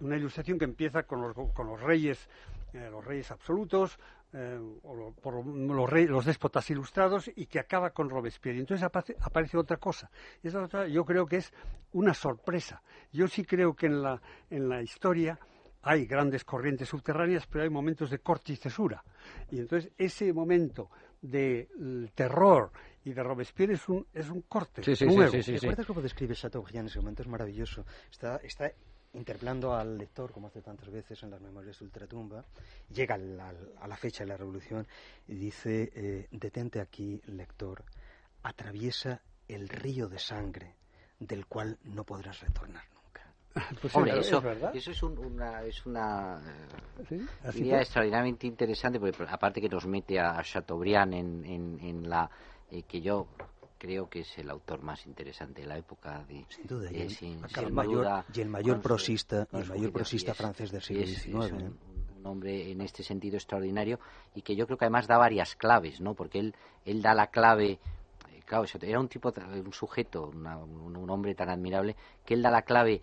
Una 0.00 0.16
ilustración 0.16 0.58
que 0.58 0.64
empieza 0.64 1.04
con 1.04 1.20
los, 1.20 1.34
con 1.52 1.66
los 1.66 1.80
reyes, 1.80 2.28
eh, 2.72 2.88
los 2.90 3.04
reyes 3.04 3.30
absolutos, 3.30 3.98
eh, 4.34 4.58
o 4.82 5.12
por 5.12 5.46
los, 5.46 5.90
rey, 5.90 6.06
los 6.06 6.24
déspotas 6.24 6.68
ilustrados 6.70 7.30
y 7.36 7.46
que 7.46 7.58
acaba 7.58 7.90
con 7.90 8.08
Robespierre. 8.08 8.56
Y 8.56 8.60
entonces 8.60 8.84
aparece, 8.84 9.58
otra 9.58 9.76
cosa. 9.76 10.10
Y 10.42 10.48
esa 10.48 10.62
otra 10.62 10.86
yo 10.88 11.04
creo 11.04 11.26
que 11.26 11.36
es 11.36 11.52
una 11.92 12.14
sorpresa. 12.14 12.82
Yo 13.12 13.28
sí 13.28 13.44
creo 13.44 13.74
que 13.74 13.86
en 13.86 14.02
la, 14.02 14.20
en 14.48 14.68
la 14.68 14.80
historia 14.80 15.38
hay 15.82 16.06
grandes 16.06 16.44
corrientes 16.44 16.88
subterráneas, 16.88 17.46
pero 17.46 17.64
hay 17.64 17.70
momentos 17.70 18.10
de 18.10 18.20
corte 18.20 18.52
y 18.52 18.56
cesura. 18.56 19.04
Y 19.50 19.58
entonces 19.58 19.92
ese 19.98 20.32
momento 20.32 20.90
de 21.20 21.68
terror 22.14 22.70
y 23.04 23.12
de 23.12 23.22
Robespierre 23.22 23.74
es 23.74 23.88
un, 23.88 24.06
es 24.14 24.30
un 24.30 24.42
corte. 24.42 24.82
Sí, 24.82 24.96
sí, 24.96 25.06
nuevo. 25.06 25.30
sí, 25.30 25.42
sí, 25.42 25.52
¿Recuerdas 25.52 25.86
cómo 25.86 26.00
describe 26.00 26.34
Chateaubriand 26.34 26.86
en 26.86 26.90
ese 26.90 27.00
momento? 27.00 27.22
Es 27.22 27.28
maravilloso. 27.28 27.84
Está, 28.10 28.36
está 28.36 28.70
interpelando 29.14 29.74
al 29.74 29.98
lector, 29.98 30.32
como 30.32 30.46
hace 30.48 30.62
tantas 30.62 30.90
veces 30.90 31.22
en 31.22 31.30
las 31.30 31.40
memorias 31.40 31.78
de 31.78 31.84
Ultratumba, 31.84 32.44
llega 32.90 33.14
a 33.16 33.86
la 33.88 33.96
fecha 33.96 34.24
de 34.24 34.28
la 34.28 34.36
revolución 34.36 34.86
y 35.28 35.34
dice, 35.34 35.90
eh, 35.94 36.28
detente 36.30 36.80
aquí, 36.80 37.20
lector, 37.26 37.84
atraviesa 38.42 39.20
el 39.48 39.68
río 39.68 40.08
de 40.08 40.18
sangre 40.18 40.74
del 41.18 41.46
cual 41.46 41.78
no 41.84 42.04
podrás 42.04 42.40
retornar 42.40 42.84
nunca. 42.94 43.22
Pues 43.80 43.94
Hombre, 43.94 44.18
es 44.18 44.26
eso, 44.26 44.40
verdad. 44.40 44.74
eso 44.74 44.90
es 44.90 45.02
un- 45.02 45.18
una, 45.18 45.62
es 45.62 45.84
una 45.86 46.42
eh, 46.98 47.52
Sí, 47.52 47.60
idea 47.60 47.80
extraordinariamente 47.80 48.46
interesante, 48.46 48.98
porque 48.98 49.24
aparte 49.28 49.60
que 49.60 49.68
nos 49.68 49.86
mete 49.86 50.18
a 50.18 50.42
Chateaubriand 50.42 51.12
en, 51.14 51.44
en, 51.44 51.78
en 51.80 52.08
la 52.08 52.30
eh, 52.70 52.82
que 52.84 53.00
yo 53.02 53.26
creo 53.82 54.08
que 54.08 54.20
es 54.20 54.38
el 54.38 54.48
autor 54.48 54.80
más 54.82 55.04
interesante 55.06 55.62
de 55.62 55.66
la 55.66 55.76
época 55.76 56.22
de 56.28 56.46
Sin 56.48 56.68
duda, 56.68 56.88
y 56.92 56.94
eh, 56.94 56.98
y 57.00 57.58
el 57.58 57.64
sin 57.66 57.74
mayor, 57.74 58.04
duda, 58.04 58.24
y 58.32 58.40
el 58.40 58.48
mayor 58.48 58.76
su- 58.76 58.82
prosista, 58.82 59.48
el 59.52 59.66
mayor 59.66 59.90
Es- 59.90 60.34
francés 60.36 60.70
del 60.70 60.82
siglo 60.82 61.02
es- 61.02 61.10
es 61.10 61.22
XIX. 61.24 61.52
un, 61.56 61.60
¿eh? 61.62 61.70
un 62.18 62.26
hombre 62.26 62.70
en 62.70 62.80
este 62.80 63.02
sentido 63.02 63.36
extraordinario 63.36 63.98
y 64.36 64.42
que 64.42 64.54
yo 64.54 64.66
creo 64.66 64.78
que 64.78 64.84
además 64.84 65.08
da 65.08 65.18
varias 65.18 65.56
claves, 65.56 66.00
¿no? 66.00 66.14
Porque 66.14 66.38
él, 66.38 66.54
él 66.84 67.02
da 67.02 67.12
la 67.12 67.26
clave, 67.26 67.72
eh, 67.72 68.40
claro, 68.46 68.66
era 68.80 69.00
un 69.00 69.08
tipo, 69.08 69.32
un 69.36 69.72
sujeto, 69.72 70.28
una- 70.28 70.58
un, 70.58 70.96
un 70.96 71.10
hombre 71.10 71.34
tan 71.34 71.48
admirable, 71.50 71.96
que 72.24 72.34
él 72.34 72.42
da 72.42 72.52
la 72.52 72.62
clave 72.62 73.02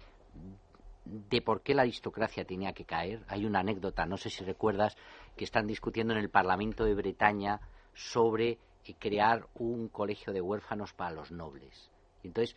de 1.04 1.42
por 1.42 1.62
qué 1.62 1.74
la 1.74 1.82
aristocracia 1.82 2.46
tenía 2.46 2.72
que 2.72 2.86
caer. 2.86 3.26
Hay 3.28 3.46
una 3.46 3.60
anécdota, 3.60 4.06
no 4.06 4.16
sé 4.16 4.30
si 4.30 4.46
recuerdas, 4.46 4.96
que 5.36 5.44
están 5.44 5.68
discutiendo 5.68 6.14
en 6.14 6.20
el 6.20 6.30
Parlamento 6.30 6.86
de 6.86 6.94
Bretaña 6.96 7.60
sobre 7.94 8.60
crear 8.96 9.48
un 9.56 9.88
colegio 9.90 10.34
de 10.34 10.42
huérfanos 10.42 10.94
para 10.94 11.12
los 11.12 11.32
nobles. 11.32 11.90
Y 12.24 12.28
entonces 12.28 12.56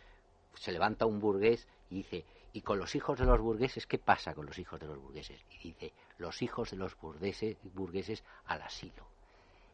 se 0.55 0.73
levanta 0.73 1.07
un 1.07 1.21
burgués 1.21 1.67
y 1.91 1.97
dice, 1.97 2.25
¿y 2.53 2.61
con 2.63 2.79
los 2.79 2.95
hijos 2.95 3.19
de 3.19 3.25
los 3.25 3.41
burgueses 3.41 3.87
qué 3.87 3.99
pasa 3.99 4.35
con 4.35 4.47
los 4.47 4.59
hijos 4.59 4.79
de 4.81 4.87
los 4.87 4.99
burgueses? 4.99 5.41
Y 5.51 5.69
dice, 5.69 5.93
los 6.19 6.43
hijos 6.43 6.71
de 6.71 6.77
los 6.77 6.97
burgueses, 6.97 7.57
burgueses 7.75 8.23
al 8.47 8.63
asilo. 8.63 9.07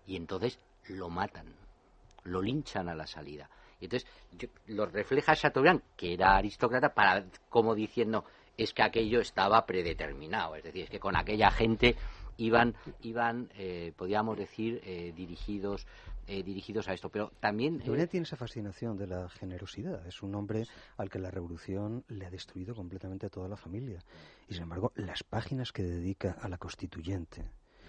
Y 0.07 0.17
entonces 0.17 0.59
lo 0.89 1.09
matan, 1.11 1.55
lo 2.25 2.41
linchan 2.41 2.89
a 2.89 2.95
la 2.95 3.07
salida. 3.07 3.49
Y 3.81 3.85
entonces 3.85 4.09
yo- 4.33 4.49
lo 4.67 4.87
refleja 4.87 5.37
Chateaubriand, 5.37 5.83
que 5.97 6.15
era 6.15 6.37
aristócrata, 6.37 6.95
para 6.95 7.25
como 7.49 7.75
diciendo, 7.75 8.25
es 8.57 8.75
que 8.75 8.83
aquello 8.83 9.21
estaba 9.21 9.65
predeterminado, 9.67 10.57
es 10.57 10.65
decir, 10.65 10.85
es 10.85 10.91
que 10.91 10.99
con 10.99 11.17
aquella 11.17 11.51
gente 11.51 11.95
iban, 12.39 12.75
iban 13.03 13.49
eh, 13.55 13.93
podríamos 13.97 14.37
decir, 14.37 14.81
eh, 14.85 15.13
dirigidos, 15.15 15.87
eh, 16.29 16.43
dirigidos 16.43 16.89
a 16.89 16.93
esto. 16.93 17.09
Pero 17.09 17.33
también... 17.41 17.81
eh, 18.05 18.07
tiene 18.07 18.24
esa 18.24 18.37
fascinación 18.37 18.97
de 18.97 19.07
la 19.07 19.29
generosidad. 19.29 20.07
Es 20.07 20.22
un 20.22 20.35
hombre 20.35 20.64
al 20.97 21.11
que 21.11 21.18
la 21.18 21.31
revolución 21.31 22.05
le 22.09 22.26
ha 22.26 22.31
destruido 22.31 22.74
completamente 22.74 23.26
a 23.26 23.31
toda 23.31 23.49
la 23.49 23.57
familia. 23.57 24.05
Y 24.49 24.55
sin 24.55 24.64
embargo, 24.64 24.93
las 24.95 25.22
páginas 25.22 25.72
que 25.72 25.83
dedica 25.83 26.37
a 26.41 26.49
la 26.49 26.59
constituyente 26.59 27.45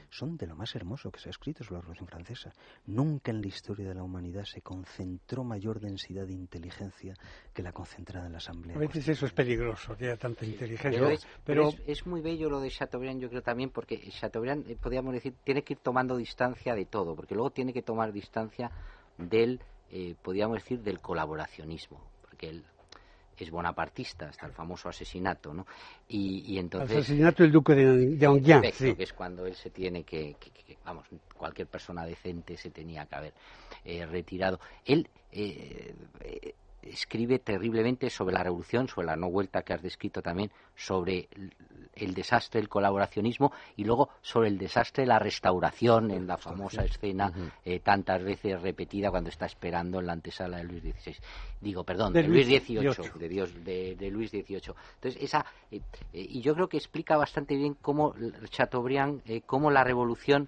son 0.10 0.38
de 0.38 0.48
lo 0.48 0.56
más 0.56 0.76
hermoso 0.76 1.12
que 1.12 1.20
se 1.20 1.30
ha 1.30 1.32
escrito 1.32 1.64
sobre 1.64 1.78
la 1.78 1.82
Revolución 1.82 2.08
Francesa. 2.08 2.54
Nunca 2.88 3.32
en 3.32 3.42
la 3.42 3.48
historia 3.48 3.88
de 3.88 3.96
la 3.96 4.04
humanidad 4.04 4.44
se 4.46 4.62
concentró 4.62 5.44
mayor 5.44 5.80
densidad 5.80 6.26
de 6.26 6.34
inteligencia 6.34 7.16
que 7.54 7.62
la 7.62 7.72
concentrada 7.72 8.26
en 8.26 8.32
la 8.32 8.40
Asamblea. 8.40 8.76
A 8.76 8.80
veces 8.80 9.08
eso 9.08 9.26
es 9.26 9.34
peligroso, 9.34 9.96
que 9.96 10.06
haya 10.06 10.18
tanta 10.18 10.46
inteligencia. 10.46 11.00
Pero, 11.00 11.10
es, 11.10 11.28
pero 11.46 11.60
pero 11.60 11.70
es, 11.70 12.00
es 12.00 12.08
muy 12.08 12.22
bello 12.22 12.50
lo 12.50 12.60
de 12.60 12.70
Chateaubriand, 12.70 13.22
yo 13.22 13.30
creo 13.30 13.42
también, 13.42 13.70
porque 13.70 14.00
Chateaubriand, 14.10 14.70
eh, 14.70 14.78
podríamos 14.82 15.14
decir, 15.14 15.34
tiene 15.44 15.64
que 15.64 15.74
ir 15.74 15.80
tomando 15.80 16.16
distancia 16.18 16.74
de 16.74 16.86
todo, 16.86 17.16
porque 17.16 17.36
luego 17.36 17.52
tiene 17.52 17.74
que 17.74 17.82
tomar 17.82 18.12
distancia 18.12 18.72
del, 19.18 19.60
eh, 19.92 20.16
podríamos 20.22 20.58
decir, 20.58 20.82
del 20.82 21.00
colaboracionismo, 21.00 22.02
porque 22.22 22.50
él 22.50 22.64
es 23.44 23.52
bonapartista, 23.52 24.30
hasta 24.30 24.46
el 24.46 24.52
famoso 24.54 24.90
asesinato, 24.90 25.54
¿no? 25.54 25.66
Y, 26.08 26.40
y 26.46 26.54
el 26.54 26.66
entonces... 26.66 26.98
asesinato 26.98 27.44
del 27.44 27.52
duque 27.52 27.76
de, 27.76 27.86
de 28.16 28.26
Enghien, 28.26 28.62
Perfecto, 28.62 28.86
sí. 28.86 28.96
que 28.96 29.04
es 29.04 29.14
cuando 29.14 29.46
él 29.46 29.56
se 29.56 29.70
tiene 29.70 30.04
que, 30.04 30.36
que- 30.40 30.52
que- 30.52 30.78
vamos, 30.86 31.06
cualquier 31.36 31.68
persona 31.68 32.06
decente 32.06 32.58
se 32.58 32.70
tenía 32.72 33.06
que 33.06 33.16
haber 33.16 33.34
eh, 33.86 34.06
retirado. 34.06 34.60
Él 34.86 35.08
eh, 35.32 35.94
eh, 36.22 36.54
escribe 36.82 37.40
terriblemente 37.40 38.10
sobre 38.10 38.34
la 38.34 38.44
revolución, 38.44 38.88
sobre 38.88 39.08
la 39.08 39.16
no 39.16 39.30
vuelta 39.30 39.62
que 39.64 39.74
has 39.74 39.82
descrito 39.82 40.22
también, 40.22 40.52
sobre 40.76 41.28
el, 41.36 41.54
el 41.96 42.14
desastre 42.14 42.60
del 42.62 42.70
colaboracionismo 42.70 43.52
y 43.76 43.84
luego 43.84 44.10
sobre 44.22 44.48
el 44.48 44.58
desastre 44.58 45.04
de 45.04 45.08
la 45.08 45.20
restauración 45.20 46.12
en 46.12 46.26
la 46.28 46.38
famosa 46.38 46.84
escena 46.86 47.32
eh, 47.66 47.80
tantas 47.82 48.24
veces 48.24 48.62
repetida 48.62 49.10
cuando 49.12 49.30
está 49.30 49.46
esperando 49.46 50.00
en 50.00 50.08
la 50.08 50.14
antesala 50.14 50.58
de 50.58 50.64
Luis 50.64 50.82
XVI. 50.84 51.16
Digo, 51.62 51.84
perdón, 51.84 52.14
De 52.14 52.22
de, 52.24 52.28
Luis 52.30 52.46
XVIII, 52.64 53.20
de 53.20 53.30
Dios, 53.30 53.64
de, 53.66 53.96
de 53.96 54.10
Luis 54.12 54.30
XVIII. 54.32 54.74
Entonces, 54.96 55.22
esa, 55.22 55.46
eh, 55.72 55.82
eh, 56.14 56.26
y 56.30 56.42
yo 56.42 56.54
creo 56.56 56.70
que 56.70 56.78
explica 56.78 57.18
bastante 57.18 57.56
bien 57.56 57.76
cómo 57.82 58.16
Chateaubriand, 58.50 59.22
eh, 59.26 59.42
cómo 59.46 59.70
la 59.72 59.84
revolución 59.84 60.48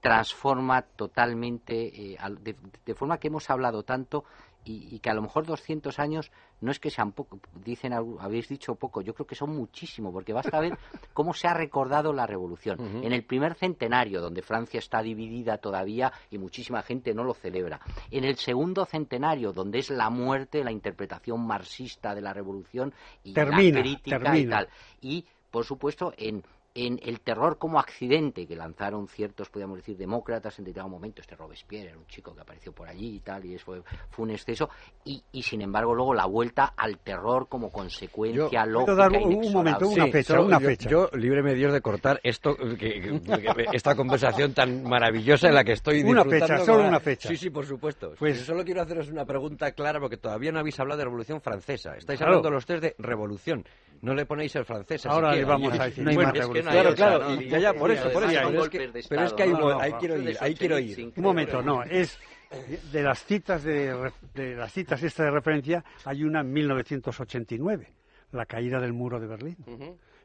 transforma 0.00 0.82
totalmente, 0.82 2.12
eh, 2.12 2.16
al- 2.18 2.42
de, 2.42 2.56
de 2.86 2.94
forma 2.94 3.18
que 3.18 3.28
hemos 3.28 3.50
hablado 3.50 3.82
tanto 3.82 4.24
y, 4.64 4.94
y 4.94 4.98
que 4.98 5.10
a 5.10 5.14
lo 5.14 5.22
mejor 5.22 5.46
200 5.46 5.98
años 5.98 6.30
no 6.60 6.70
es 6.70 6.78
que 6.78 6.90
sean 6.90 7.12
poco, 7.12 7.40
dicen, 7.64 7.92
habéis 7.92 8.48
dicho 8.48 8.74
poco, 8.74 9.00
yo 9.00 9.14
creo 9.14 9.26
que 9.26 9.34
son 9.34 9.50
muchísimo, 9.56 10.12
porque 10.12 10.32
basta 10.32 10.60
ver 10.60 10.76
cómo 11.14 11.32
se 11.32 11.48
ha 11.48 11.54
recordado 11.54 12.12
la 12.12 12.26
revolución. 12.26 12.78
En 13.02 13.12
el 13.12 13.24
primer 13.24 13.54
centenario, 13.54 14.20
donde 14.20 14.42
Francia 14.42 14.78
está 14.78 15.02
dividida 15.02 15.58
todavía 15.58 16.12
y 16.30 16.38
muchísima 16.38 16.82
gente 16.82 17.14
no 17.14 17.24
lo 17.24 17.34
celebra. 17.34 17.80
En 18.10 18.24
el 18.24 18.36
segundo 18.36 18.84
centenario, 18.84 19.52
donde 19.52 19.78
es 19.78 19.90
la 19.90 20.10
muerte, 20.10 20.64
la 20.64 20.72
interpretación 20.72 21.46
marxista 21.46 22.14
de 22.14 22.20
la 22.20 22.32
revolución 22.32 22.92
y 23.24 23.32
Termina, 23.32 23.78
la 23.78 23.82
crítica 23.82 24.16
y 24.16 24.22
termina. 24.22 24.56
tal. 24.56 24.68
Y, 25.00 25.24
por 25.50 25.64
supuesto, 25.64 26.12
en 26.16 26.42
en 26.74 27.00
el 27.02 27.20
terror 27.20 27.58
como 27.58 27.80
accidente 27.80 28.46
que 28.46 28.54
lanzaron 28.54 29.08
ciertos, 29.08 29.50
podríamos 29.50 29.78
decir, 29.78 29.96
demócratas 29.96 30.56
en 30.60 30.64
determinado 30.66 30.88
momento, 30.96 31.20
este 31.20 31.34
Robespierre 31.34 31.88
era 31.90 31.98
un 31.98 32.06
chico 32.06 32.32
que 32.34 32.42
apareció 32.42 32.72
por 32.72 32.88
allí 32.88 33.16
y 33.16 33.20
tal, 33.20 33.44
y 33.44 33.54
eso 33.54 33.64
fue, 33.64 33.82
fue 34.10 34.24
un 34.24 34.30
exceso, 34.30 34.70
y, 35.04 35.20
y 35.32 35.42
sin 35.42 35.62
embargo 35.62 35.94
luego 35.94 36.14
la 36.14 36.26
vuelta 36.26 36.72
al 36.76 36.98
terror 36.98 37.48
como 37.48 37.70
consecuencia 37.72 38.64
Yo- 38.64 38.70
lógica 38.70 38.84
¿Puedo 38.94 38.96
dar 38.96 39.10
un- 39.12 39.52
momento, 39.52 39.88
una 39.88 40.04
Sí, 40.04 40.12
fecha, 40.12 40.40
una 40.40 40.60
yo, 40.60 40.66
fecha. 40.66 40.88
Yo, 40.90 41.10
líbreme 41.14 41.54
Dios 41.54 41.72
de 41.72 41.80
cortar 41.80 42.20
esto, 42.22 42.54
que- 42.56 42.76
que- 42.76 43.20
que- 43.20 43.66
esta 43.72 43.96
conversación 43.96 44.54
tan 44.54 44.84
maravillosa 44.84 45.48
en 45.48 45.54
la 45.54 45.64
que 45.64 45.72
estoy 45.72 46.02
Una 46.02 46.22
disfrutando 46.22 46.46
fecha, 46.46 46.56
con 46.58 46.66
solo 46.66 46.82
la- 46.84 46.88
una 46.88 47.00
fecha. 47.00 47.28
Sí, 47.28 47.36
sí, 47.36 47.50
por 47.50 47.66
supuesto. 47.66 48.08
Pues- 48.16 48.36
Pues 48.36 48.46
solo 48.46 48.64
quiero 48.64 48.80
haceros 48.82 49.08
una 49.10 49.24
pregunta 49.24 49.72
clara 49.72 49.98
porque 49.98 50.18
todavía 50.18 50.52
no 50.52 50.60
habéis 50.60 50.78
hablado 50.78 50.98
de 50.98 51.04
Revolución 51.04 51.40
Francesa. 51.40 51.96
Estáis 51.96 52.18
Claro. 52.18 52.34
hablando 52.34 52.50
los 52.50 52.64
tres 52.64 52.80
de 52.80 52.94
revolución. 52.98 53.64
No 54.02 54.14
le 54.14 54.24
ponéis 54.24 54.56
el 54.56 54.64
francés. 54.64 55.04
Ahora 55.04 55.32
siquiera. 55.32 55.36
le 55.36 55.44
vamos 55.66 55.78
a 55.78 55.84
decir, 55.84 56.04
no 56.04 56.08
hay 56.10 56.16
bueno, 56.16 56.30
más 56.30 56.38
Es 56.59 56.59
que 56.60 56.64
no 56.64 56.70
hay 56.70 56.76
Claro, 56.76 56.90
otra, 56.90 57.06
claro, 57.06 57.34
¿no? 57.34 57.40
y 57.42 57.48
ya, 57.48 57.58
ya, 57.58 57.74
por 57.74 57.90
eso, 57.90 58.10
por 58.12 58.24
eso. 58.24 58.40
Pero 58.48 58.62
es 58.64 58.68
que, 58.68 58.78
de 58.78 58.88
pero 58.88 58.96
es 58.98 59.04
Estado, 59.04 59.36
que 59.36 59.42
ahí, 59.42 59.52
¿no? 59.52 59.80
ahí 59.80 59.92
quiero 59.98 60.16
ir, 60.18 60.36
ahí 60.40 60.54
quiero 60.54 60.78
ir. 60.78 61.12
Un 61.16 61.22
momento, 61.22 61.62
no, 61.62 61.82
es 61.82 62.18
de 62.92 63.02
las 63.02 63.24
citas 63.24 63.62
de, 63.62 64.12
las 64.56 64.72
citas 64.72 65.02
esta 65.02 65.24
de 65.24 65.30
referencia 65.30 65.84
hay 66.04 66.24
una 66.24 66.40
en 66.40 66.52
1989, 66.52 67.92
la 68.32 68.46
caída 68.46 68.80
del 68.80 68.92
muro 68.92 69.20
de 69.20 69.26
Berlín. 69.26 69.56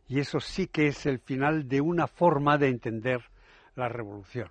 Y 0.08 0.20
eso 0.20 0.40
sí 0.40 0.68
que 0.68 0.88
es 0.88 1.06
el 1.06 1.20
final 1.20 1.68
de 1.68 1.82
una 1.82 2.08
forma 2.08 2.58
de 2.58 2.68
entender 2.70 3.22
la 3.76 3.90
revolución, 3.90 4.50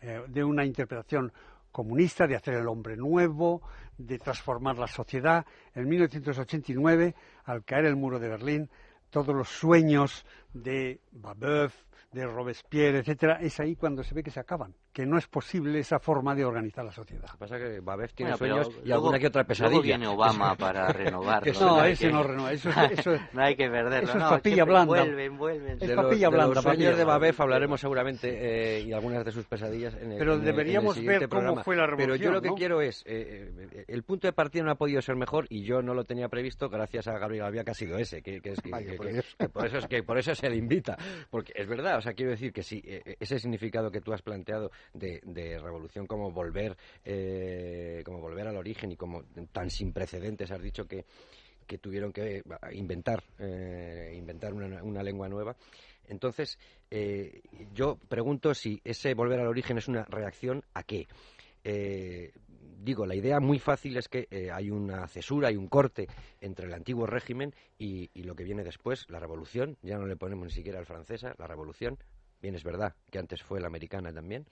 eh, 0.00 0.22
de 0.28 0.44
una 0.44 0.64
interpretación 0.64 1.32
comunista, 1.70 2.26
de 2.26 2.36
hacer 2.36 2.54
el 2.54 2.68
hombre 2.68 2.96
nuevo, 2.96 3.62
de 3.96 4.18
transformar 4.18 4.78
la 4.78 4.86
sociedad. 4.86 5.44
En 5.74 5.88
1989, 5.88 7.14
al 7.44 7.64
caer 7.64 7.86
el 7.86 7.96
muro 7.96 8.18
de 8.18 8.28
Berlín, 8.28 8.70
todos 9.10 9.34
los 9.34 9.48
sueños 9.48 10.24
de 10.52 11.00
Babeuf, 11.12 11.74
de 12.12 12.26
Robespierre, 12.26 12.98
etcétera, 12.98 13.38
es 13.40 13.60
ahí 13.60 13.76
cuando 13.76 14.02
se 14.02 14.14
ve 14.14 14.22
que 14.22 14.30
se 14.30 14.40
acaban, 14.40 14.74
que 14.98 15.06
no 15.06 15.16
es 15.16 15.28
posible 15.28 15.78
esa 15.78 16.00
forma 16.00 16.34
de 16.34 16.44
organizar 16.44 16.84
la 16.84 16.90
sociedad. 16.90 17.22
Lo 17.28 17.32
que 17.34 17.38
pasa 17.38 17.56
es 17.56 17.62
que 17.62 17.78
Babef 17.80 18.14
tiene 18.14 18.32
Bueno, 18.32 18.38
pero 18.40 18.64
sueños 18.64 18.82
y 18.84 18.88
luego- 18.88 18.94
alguna 19.04 19.18
que 19.20 19.26
otra 19.28 19.42
Luego 19.42 19.48
pesadilla. 19.48 19.80
viene 19.82 20.06
Obama 20.08 20.56
para 20.58 20.88
renovar. 20.92 21.42
que 21.44 21.52
No, 21.52 21.84
ese 21.84 22.10
no 22.10 22.24
renova, 22.24 22.52
eso, 22.52 22.68
es- 22.70 22.98
eso 22.98 23.12
es- 23.14 23.20
no 23.32 23.40
hay 23.44 23.54
que 23.54 23.68
perderlo. 23.70 24.08
eso 24.08 24.18
es 24.18 24.24
no, 24.24 24.28
papilla 24.30 24.64
blanda. 24.64 24.86
Vuelven, 24.86 25.38
vuelven. 25.38 25.72
Es 25.74 25.78
de 25.88 25.94
los, 25.94 26.04
papilla 26.04 26.26
de 26.26 26.34
blanda, 26.34 26.54
los 26.56 26.64
papilla 26.64 26.82
sueños 26.82 26.98
de. 26.98 27.04
Babef 27.04 27.40
hablaremos 27.40 27.80
seguramente 27.80 28.28
eh, 28.78 28.80
y 28.80 28.92
algunas 28.92 29.24
de 29.24 29.30
sus 29.30 29.46
pesadillas 29.46 29.94
en 29.94 30.10
el 30.10 30.18
Pero 30.18 30.32
en 30.34 30.40
el- 30.40 30.42
en 30.42 30.48
el 30.48 30.56
deberíamos 30.56 31.04
ver 31.04 31.18
cómo 31.28 31.28
programa. 31.28 31.62
fue 31.62 31.76
la 31.76 31.84
Pero 31.84 31.96
yo 31.96 32.04
revolución, 32.06 32.34
lo 32.34 32.42
que 32.42 32.48
¿no? 32.48 32.54
quiero 32.56 32.80
es, 32.80 33.04
eh, 33.06 33.52
eh, 33.70 33.84
el 33.86 34.02
punto 34.02 34.26
de 34.26 34.32
partida 34.32 34.64
no 34.64 34.72
ha 34.72 34.74
podido 34.74 35.00
ser 35.00 35.14
mejor 35.14 35.46
y 35.48 35.62
yo 35.62 35.80
no 35.80 35.94
lo 35.94 36.02
tenía 36.02 36.28
previsto 36.28 36.68
gracias 36.68 37.06
a 37.06 37.16
Gabriel 37.20 37.44
Albiá 37.44 37.62
que 37.62 37.70
ha 37.70 37.74
sido 37.74 37.98
ese, 37.98 38.20
que, 38.20 38.40
que 38.40 38.50
es 38.50 38.60
que, 38.60 38.70
Vaya, 38.70 38.90
que- 38.90 38.96
por 38.96 39.06
que- 39.06 39.22
que 39.38 39.48
por 39.48 39.64
eso 39.64 39.78
es 39.78 39.86
que 39.86 40.02
por 40.02 40.18
eso 40.18 40.34
se 40.34 40.50
le 40.50 40.56
invita, 40.56 40.98
porque 41.30 41.52
es 41.54 41.68
verdad, 41.68 41.98
o 41.98 42.00
sea, 42.00 42.14
quiero 42.14 42.32
decir 42.32 42.52
que 42.52 42.64
sí, 42.64 42.82
eh, 42.84 43.14
ese 43.20 43.38
significado 43.38 43.92
que 43.92 44.00
tú 44.00 44.12
has 44.12 44.22
planteado 44.22 44.72
de, 44.92 45.20
de 45.24 45.58
revolución 45.58 46.06
como 46.06 46.30
volver, 46.30 46.76
eh, 47.04 48.02
como 48.04 48.20
volver 48.20 48.46
al 48.48 48.56
origen 48.56 48.92
y 48.92 48.96
como 48.96 49.24
tan 49.52 49.70
sin 49.70 49.92
precedentes, 49.92 50.50
has 50.50 50.62
dicho 50.62 50.86
que 50.86 51.04
que 51.66 51.76
tuvieron 51.76 52.12
que 52.14 52.42
inventar 52.72 53.22
eh, 53.38 54.14
inventar 54.16 54.54
una, 54.54 54.82
una 54.82 55.02
lengua 55.02 55.28
nueva. 55.28 55.54
Entonces, 56.06 56.58
eh, 56.90 57.42
yo 57.74 57.98
pregunto 58.08 58.54
si 58.54 58.80
ese 58.84 59.12
volver 59.12 59.40
al 59.40 59.48
origen 59.48 59.76
es 59.76 59.86
una 59.86 60.04
reacción 60.04 60.64
a 60.72 60.82
qué. 60.82 61.06
Eh, 61.64 62.32
digo, 62.80 63.04
la 63.04 63.14
idea 63.14 63.38
muy 63.40 63.58
fácil 63.58 63.98
es 63.98 64.08
que 64.08 64.26
eh, 64.30 64.50
hay 64.50 64.70
una 64.70 65.06
cesura, 65.08 65.48
hay 65.48 65.56
un 65.56 65.68
corte 65.68 66.06
entre 66.40 66.66
el 66.66 66.72
antiguo 66.72 67.06
régimen 67.06 67.54
y, 67.78 68.10
y 68.14 68.22
lo 68.22 68.34
que 68.34 68.44
viene 68.44 68.64
después, 68.64 69.04
la 69.10 69.20
revolución. 69.20 69.76
Ya 69.82 69.98
no 69.98 70.06
le 70.06 70.16
ponemos 70.16 70.46
ni 70.46 70.52
siquiera 70.52 70.78
al 70.78 70.86
francesa, 70.86 71.34
la 71.38 71.46
revolución. 71.46 71.98
Bien, 72.40 72.54
es 72.54 72.64
verdad 72.64 72.94
que 73.10 73.18
antes 73.18 73.42
fue 73.42 73.60
la 73.60 73.66
americana 73.66 74.12
también. 74.12 74.46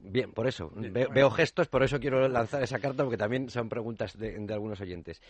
Bien, 0.00 0.32
por 0.32 0.48
eso. 0.48 0.72
Ve- 0.74 1.06
veo 1.12 1.30
gestos, 1.30 1.68
por 1.68 1.84
eso 1.84 2.00
quiero 2.00 2.26
lanzar 2.28 2.62
esa 2.62 2.80
carta, 2.80 3.04
porque 3.04 3.16
también 3.16 3.48
son 3.50 3.68
preguntas 3.68 4.18
de, 4.18 4.36
de 4.36 4.52
algunos 4.54 4.80
oyentes. 4.80 5.22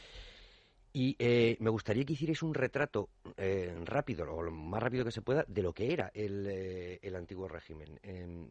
Y 0.93 1.15
eh, 1.21 1.57
me 1.61 1.71
gustaría 1.71 2.05
que 2.05 2.15
hicierais 2.15 2.43
un 2.43 2.53
retrato 2.53 3.09
eh, 3.37 3.75
rápido, 3.85 4.25
o 4.35 4.43
lo 4.43 4.51
más 4.51 4.83
rápido 4.83 5.05
que 5.05 5.13
se 5.13 5.23
pueda, 5.23 5.45
de 5.47 5.63
lo 5.63 5.73
que 5.73 5.93
era 5.93 6.11
el, 6.15 6.47
eh, 6.49 6.99
el 7.03 7.15
antiguo 7.15 7.47
régimen. 7.47 7.99
Em, 8.03 8.47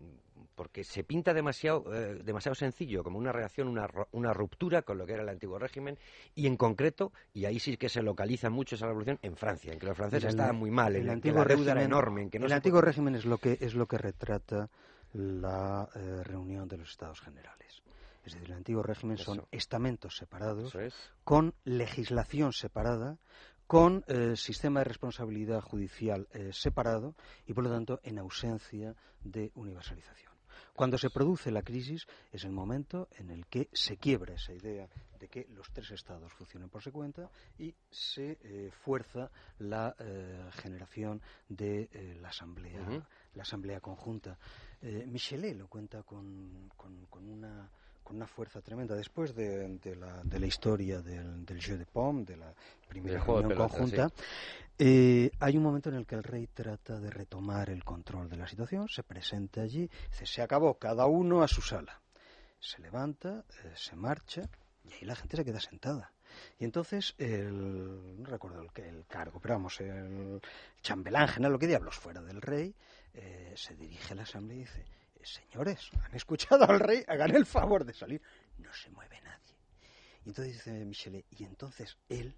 porque 0.56 0.84
se 0.84 1.04
pinta 1.04 1.34
demasiado, 1.34 1.94
eh, 1.94 2.16
demasiado 2.24 2.56
sencillo, 2.56 3.04
como 3.04 3.18
una 3.18 3.32
reacción, 3.34 3.68
una, 3.68 3.88
una 4.12 4.34
ruptura 4.34 4.82
con 4.84 4.98
lo 4.98 5.06
que 5.06 5.14
era 5.14 5.24
el 5.24 5.30
antiguo 5.30 5.60
régimen, 5.60 5.98
y 6.36 6.48
en 6.48 6.56
concreto, 6.58 7.12
y 7.34 7.46
ahí 7.46 7.60
sí 7.60 7.76
que 7.78 7.90
se 7.90 8.02
localiza 8.02 8.50
mucho 8.50 8.76
esa 8.76 8.88
revolución, 8.88 9.20
en 9.22 9.36
Francia, 9.36 9.74
en 9.74 9.80
que 9.80 9.86
los 9.86 9.98
franceses 9.98 10.26
El- 10.26 10.30
estaban 10.32 10.56
muy 10.56 10.72
mal, 10.72 10.96
el 10.96 11.02
en 11.02 11.08
que 11.08 11.12
antiguo 11.14 11.40
la 11.44 11.46
deuda 11.46 11.72
era 11.72 11.82
régimen- 11.82 11.86
enorme, 11.86 12.22
en 12.24 12.30
que 12.30 12.40
no 12.40 12.46
el 12.46 12.52
antiguo 12.54 12.82
régimen 12.82 13.16
es 13.16 13.26
lo 13.26 13.38
que 13.38 13.58
es 13.60 13.74
lo 13.74 13.86
que 13.86 13.98
retrata 13.98 14.70
la 15.14 15.90
reunión 16.24 16.68
de 16.68 16.78
los 16.78 16.90
Estados 16.92 17.20
Generales. 17.22 17.82
Es 18.30 18.34
decir, 18.36 18.50
el 18.52 18.58
antiguo 18.58 18.84
régimen 18.84 19.18
son 19.18 19.38
estamentos 19.52 20.16
separados, 20.18 20.74
es. 20.76 20.94
con 21.24 21.54
legislación 21.64 22.54
separada, 22.54 23.18
con 23.68 24.04
eh, 24.08 24.36
sistema 24.36 24.80
de 24.80 24.86
responsabilidad 24.86 25.62
judicial 25.62 26.28
eh, 26.34 26.50
separado 26.54 27.16
y, 27.46 27.54
por 27.54 27.64
lo 27.64 27.70
tanto, 27.70 28.00
en 28.04 28.18
ausencia 28.20 28.96
de 29.22 29.52
universalización. 29.56 30.30
Cuando 30.74 30.98
se 30.98 31.10
produce 31.10 31.52
la 31.52 31.62
crisis 31.62 32.06
es 32.32 32.46
el 32.46 32.52
momento 32.52 33.10
en 33.18 33.30
el 33.32 33.46
que 33.48 33.70
se 33.74 33.98
quiebra 33.98 34.36
esa 34.36 34.54
idea 34.54 34.88
de 35.20 35.28
que 35.28 35.46
los 35.50 35.70
tres 35.74 35.92
estados 35.92 36.32
funcionen 36.32 36.70
por 36.70 36.82
su 36.82 36.92
cuenta 36.94 37.30
y 37.58 37.76
se 37.92 38.38
eh, 38.42 38.72
fuerza 38.72 39.30
la 39.58 39.94
eh, 40.00 40.50
generación 40.54 41.22
de 41.50 41.90
eh, 41.92 42.18
la 42.22 42.30
asamblea, 42.30 42.80
la 43.34 43.42
asamblea 43.44 43.82
conjunta. 43.82 44.38
Michelet 44.82 45.58
lo 45.58 45.68
cuenta 45.68 46.04
con, 46.04 46.70
con- 46.78 47.06
con 47.08 47.28
una 47.30 47.70
con 48.10 48.16
una 48.16 48.26
fuerza 48.26 48.60
tremenda 48.60 48.96
después 48.96 49.36
de, 49.36 49.68
de 49.78 49.96
la, 49.96 50.24
de 50.24 50.40
la 50.40 50.48
historia 50.48 51.00
del, 51.00 51.46
del 51.46 51.62
jeu 51.62 51.78
de 51.78 51.86
pomme, 51.86 52.26
de 52.26 52.38
la 52.38 52.52
primera 52.88 53.20
reunión 53.44 53.50
pelota, 53.50 53.78
conjunta, 53.78 54.10
eh, 54.80 55.30
hay 55.40 55.58
un 55.58 55.62
momento 55.64 55.90
en 55.90 55.96
el 55.96 56.08
que 56.08 56.16
el 56.16 56.24
rey 56.24 56.48
trata 56.48 57.00
de 57.00 57.12
retomar 57.12 57.70
el 57.70 57.84
control 57.84 58.28
de 58.28 58.38
la 58.38 58.48
situación, 58.48 58.90
se 58.90 59.04
presenta 59.04 59.62
allí, 59.62 59.88
dice, 60.10 60.26
se 60.26 60.42
acabó, 60.42 60.74
cada 60.80 61.06
uno 61.06 61.44
a 61.44 61.48
su 61.48 61.62
sala. 61.62 62.02
Se 62.60 62.82
levanta, 62.82 63.46
eh, 63.64 63.74
se 63.76 63.96
marcha 63.96 64.50
y 64.84 64.92
ahí 64.94 65.02
la 65.06 65.16
gente 65.16 65.38
se 65.38 65.46
queda 65.46 65.60
sentada. 65.60 66.12
Y 66.58 66.64
entonces, 66.66 67.14
el, 67.20 68.22
no 68.24 68.28
recuerdo 68.28 68.60
el, 68.64 68.72
que- 68.72 68.90
el 68.90 69.06
cargo, 69.06 69.40
pero 69.40 69.54
vamos, 69.54 69.80
el 69.82 70.42
chambelán 70.82 71.28
general, 71.28 71.52
lo 71.54 71.60
que 71.60 71.68
diablos 71.68 71.96
fuera 71.96 72.24
del 72.24 72.42
rey, 72.42 72.74
eh, 73.14 73.54
se 73.56 73.76
dirige 73.76 74.14
a 74.14 74.16
la 74.16 74.24
asamblea 74.24 74.58
y 74.58 74.62
dice, 74.62 74.82
"Eh, 74.82 74.99
señores, 75.34 75.90
han 76.04 76.16
escuchado 76.16 76.66
al 76.70 76.80
rey, 76.80 77.04
hagan 77.08 77.36
el 77.36 77.46
favor 77.46 77.86
de 77.86 77.94
salir. 77.94 78.22
No 78.58 78.74
se 78.74 78.90
mueve 78.90 79.22
nadie. 79.22 79.56
Y 80.26 80.30
entonces 80.30 80.54
dice 80.54 80.86
Michelet, 80.86 81.26
y 81.32 81.44
entonces 81.44 81.98
él 82.10 82.36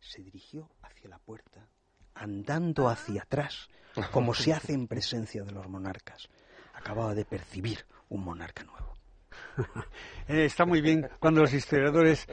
se 0.00 0.22
dirigió 0.22 0.70
hacia 0.82 1.08
la 1.08 1.18
puerta, 1.18 1.68
andando 2.14 2.88
hacia 2.88 3.22
atrás, 3.22 3.68
como 4.10 4.34
se 4.34 4.52
hace 4.52 4.72
en 4.72 4.86
presencia 4.86 5.44
de 5.44 5.52
los 5.52 5.68
monarcas. 5.68 6.28
Acababa 6.74 7.14
de 7.14 7.24
percibir 7.24 7.86
un 8.08 8.24
monarca 8.24 8.64
nuevo. 8.64 8.94
Eh, 10.26 10.46
está 10.46 10.64
muy 10.64 10.80
bien 10.80 11.06
cuando 11.20 11.42
los 11.42 11.52
historiadores 11.52 12.26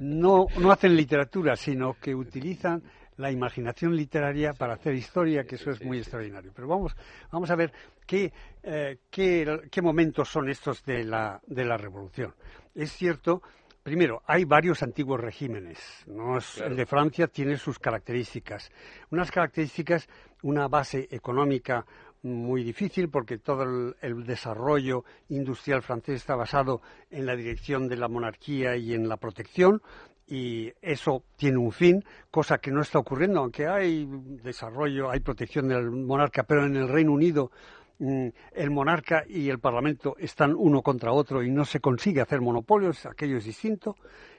no, 0.00 0.46
no 0.58 0.72
hacen 0.72 0.96
literatura, 0.96 1.54
sino 1.54 1.94
que 1.94 2.12
utilizan 2.12 2.82
la 3.16 3.30
imaginación 3.30 3.96
literaria 3.96 4.52
para 4.52 4.74
hacer 4.74 4.94
historia, 4.94 5.44
que 5.44 5.54
eso 5.56 5.70
es 5.70 5.82
muy 5.82 5.98
extraordinario. 5.98 6.52
Pero 6.54 6.68
vamos, 6.68 6.94
vamos 7.32 7.50
a 7.50 7.56
ver 7.56 7.72
qué, 8.06 8.32
eh, 8.62 8.98
qué, 9.10 9.60
qué 9.70 9.82
momentos 9.82 10.28
son 10.28 10.48
estos 10.48 10.84
de 10.84 11.04
la, 11.04 11.40
de 11.46 11.64
la 11.64 11.76
revolución. 11.76 12.34
Es 12.74 12.92
cierto, 12.92 13.42
primero, 13.82 14.22
hay 14.26 14.44
varios 14.44 14.82
antiguos 14.82 15.20
regímenes. 15.20 15.78
¿no? 16.06 16.38
Es- 16.38 16.58
El 16.60 16.76
de 16.76 16.84
Francia 16.86 17.26
tiene 17.28 17.56
sus 17.56 17.78
características. 17.78 18.70
Unas 19.10 19.30
características, 19.30 20.08
una 20.42 20.68
base 20.68 21.08
económica 21.10 21.86
muy 22.22 22.64
difícil 22.64 23.08
porque 23.08 23.38
todo 23.38 23.62
el, 23.62 23.94
el 24.00 24.24
desarrollo 24.26 25.04
industrial 25.28 25.82
francés 25.82 26.16
está 26.16 26.34
basado 26.34 26.82
en 27.10 27.24
la 27.24 27.36
dirección 27.36 27.88
de 27.88 27.96
la 27.96 28.08
monarquía 28.08 28.76
y 28.76 28.94
en 28.94 29.08
la 29.08 29.16
protección 29.16 29.80
y 30.26 30.72
eso 30.82 31.22
tiene 31.36 31.58
un 31.58 31.70
fin, 31.70 32.04
cosa 32.30 32.58
que 32.58 32.70
no 32.70 32.80
está 32.80 32.98
ocurriendo, 32.98 33.40
aunque 33.40 33.66
hay 33.66 34.06
desarrollo, 34.42 35.10
hay 35.10 35.20
protección 35.20 35.68
del 35.68 35.90
monarca, 35.90 36.42
pero 36.42 36.66
en 36.66 36.74
el 36.74 36.88
Reino 36.88 37.12
Unido 37.12 37.50
mm, 37.98 38.28
el 38.52 38.70
monarca 38.70 39.24
y 39.28 39.48
el 39.48 39.60
parlamento 39.60 40.16
están 40.18 40.54
uno 40.56 40.82
contra 40.82 41.12
otro 41.12 41.42
y 41.42 41.50
no 41.50 41.64
se 41.64 41.80
consigue 41.80 42.20
hacer 42.20 42.40
monopolios, 42.40 43.06
aquello 43.06 43.36
es 43.36 43.44
distinto 43.44 43.96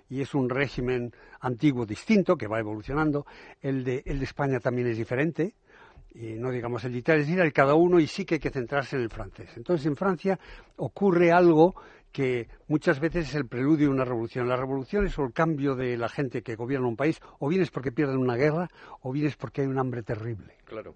y 0.10 0.22
es 0.22 0.34
un 0.34 0.50
régimen 0.50 1.14
antiguo 1.40 1.86
distinto 1.86 2.36
que 2.36 2.48
va 2.48 2.60
evolucionando. 2.60 3.26
El 3.62 3.84
de, 3.84 4.04
el 4.06 4.20
de 4.20 4.26
España 4.26 4.60
también 4.60 4.88
es 4.88 4.98
diferente 4.98 5.56
y 6.14 6.34
no 6.34 6.52
digamos 6.52 6.84
el 6.84 6.94
de 6.94 7.00
Italia, 7.00 7.22
es 7.22 7.28
decir, 7.28 7.42
el 7.42 7.54
cada 7.54 7.76
uno 7.76 8.00
y 8.00 8.08
sí 8.08 8.26
que 8.26 8.36
hay 8.36 8.40
que 8.40 8.50
centrarse 8.50 8.96
en 8.96 9.04
el 9.04 9.10
francés. 9.10 9.50
Entonces 9.56 9.86
en 9.86 9.96
Francia 9.96 10.40
ocurre 10.78 11.32
algo 11.32 11.76
que 12.18 12.48
muchas 12.68 13.00
veces 13.00 13.30
es 13.30 13.36
el 13.36 13.46
preludio 13.46 13.86
de 13.90 13.94
una 13.94 14.04
revolución. 14.04 14.50
Las 14.50 14.60
revoluciones 14.60 15.16
o 15.20 15.24
el 15.24 15.34
cambio 15.34 15.76
de 15.76 15.98
la 15.98 16.10
gente 16.10 16.42
que 16.42 16.56
gobierna 16.56 16.88
un 16.88 16.96
país, 16.96 17.20
o 17.38 17.48
bien 17.48 17.62
es 17.62 17.70
porque 17.70 17.92
pierden 17.92 18.18
una 18.18 18.36
guerra, 18.36 18.70
o 19.02 19.12
bien 19.12 19.28
es 19.28 19.36
porque 19.36 19.62
hay 19.62 19.68
un 19.68 19.78
hambre 19.78 20.02
terrible. 20.02 20.56
Claro. 20.66 20.96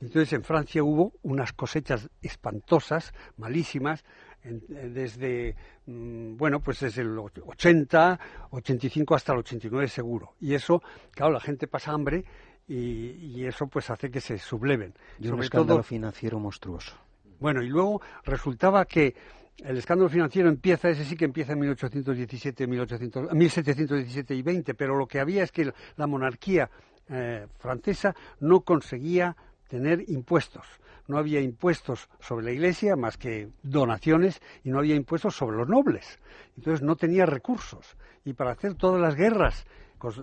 Entonces 0.00 0.32
en 0.32 0.42
Francia 0.42 0.82
hubo 0.82 1.12
unas 1.22 1.52
cosechas 1.52 2.08
espantosas, 2.22 3.12
malísimas, 3.36 4.04
en- 4.42 4.62
eh, 4.70 4.88
desde, 4.88 5.54
mm, 5.84 6.38
bueno, 6.38 6.60
pues 6.60 6.80
desde 6.80 7.02
el 7.02 7.14
och- 7.18 7.42
80, 7.44 8.18
85 8.50 9.14
hasta 9.14 9.32
el 9.34 9.40
89 9.40 9.88
seguro. 9.88 10.32
Y 10.40 10.54
eso, 10.54 10.82
claro, 11.10 11.34
la 11.34 11.40
gente 11.40 11.66
pasa 11.66 11.92
hambre 11.92 12.24
y, 12.66 12.76
y 12.76 13.44
eso 13.44 13.66
pues 13.66 13.90
hace 13.90 14.10
que 14.10 14.22
se 14.22 14.38
subleven. 14.38 14.94
Y 15.18 15.24
un 15.26 15.32
Sobre 15.32 15.44
escándalo 15.44 15.74
todo, 15.74 15.82
financiero 15.82 16.38
monstruoso. 16.38 16.96
bueno, 17.38 17.62
y 17.62 17.68
luego 17.68 18.00
resultaba 18.24 18.86
que 18.86 19.14
el 19.58 19.78
escándalo 19.78 20.08
financiero 20.08 20.48
empieza, 20.48 20.88
ese 20.88 21.04
sí 21.04 21.16
que 21.16 21.24
empieza 21.24 21.52
en 21.52 21.60
1817, 21.60 22.66
1800, 22.66 23.32
1717 23.32 24.34
y 24.34 24.42
20, 24.42 24.74
pero 24.74 24.96
lo 24.96 25.06
que 25.06 25.20
había 25.20 25.44
es 25.44 25.52
que 25.52 25.72
la 25.96 26.06
monarquía 26.06 26.70
eh, 27.08 27.46
francesa 27.58 28.14
no 28.40 28.60
conseguía 28.60 29.36
tener 29.68 30.08
impuestos. 30.08 30.66
No 31.06 31.18
había 31.18 31.40
impuestos 31.40 32.08
sobre 32.18 32.46
la 32.46 32.52
Iglesia 32.52 32.96
más 32.96 33.18
que 33.18 33.50
donaciones 33.62 34.40
y 34.64 34.70
no 34.70 34.78
había 34.78 34.94
impuestos 34.94 35.36
sobre 35.36 35.58
los 35.58 35.68
nobles. 35.68 36.18
Entonces 36.56 36.82
no 36.82 36.96
tenía 36.96 37.26
recursos. 37.26 37.96
Y 38.24 38.32
para 38.32 38.52
hacer 38.52 38.74
todas 38.74 39.00
las 39.00 39.14
guerras, 39.14 39.66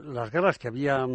las 0.06 0.32
guerras 0.32 0.58
que 0.58 0.68
había 0.68 1.06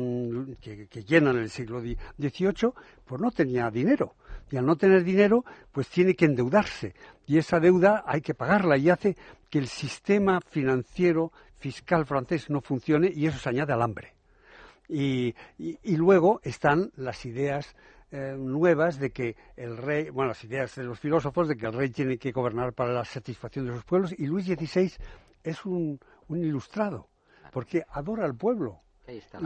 que, 0.60 0.86
que 0.86 1.04
llenan 1.04 1.36
el 1.36 1.50
siglo 1.50 1.80
XVIII, 1.80 2.72
pues 3.04 3.20
no 3.20 3.30
tenía 3.32 3.70
dinero. 3.70 4.14
Y 4.51 4.57
al 4.57 4.66
no 4.66 4.76
tener 4.76 5.03
dinero, 5.05 5.44
pues 5.72 5.88
tiene 5.88 6.14
que 6.14 6.24
endeudarse. 6.26 6.94
Y 7.26 7.38
esa 7.38 7.59
deuda 7.61 8.05
hay 8.07 8.20
que 8.20 8.34
pagarla 8.34 8.76
y 8.76 8.90
hace 8.90 9.16
que 9.51 9.59
el 9.59 9.66
sistema 9.66 10.40
financiero 10.40 11.32
fiscal 11.59 12.07
francés 12.07 12.49
no 12.51 12.61
funcione 12.61 13.11
y 13.12 13.26
eso 13.26 13.38
se 13.38 13.49
añade 13.49 13.72
al 13.72 13.82
hambre. 13.82 14.12
Y, 14.88 15.34
y- 15.59 15.78
y 15.82 15.97
luego 15.97 16.40
están 16.44 16.92
las 16.97 17.24
ideas 17.26 17.74
eh, 18.12 18.36
nuevas 18.38 19.01
de 19.01 19.11
que 19.11 19.34
el 19.57 19.76
rey, 19.76 20.11
bueno, 20.11 20.28
las 20.28 20.44
ideas 20.44 20.76
de 20.76 20.84
los 20.84 21.01
filósofos 21.01 21.49
de 21.49 21.57
que 21.57 21.66
el 21.66 21.72
rey 21.72 21.90
tiene 21.90 22.18
que 22.18 22.30
gobernar 22.30 22.72
para 22.72 22.92
la 22.92 23.05
satisfacción 23.05 23.66
de 23.66 23.72
sus 23.72 23.84
pueblos 23.84 24.14
y 24.16 24.26
Luis 24.26 24.47
XVI 24.47 24.92
es 25.42 25.64
un, 25.64 25.99
un 26.28 26.38
ilustrado 26.38 27.09
porque 27.51 27.82
adora 27.90 28.24
al 28.24 28.36
pueblo 28.36 28.80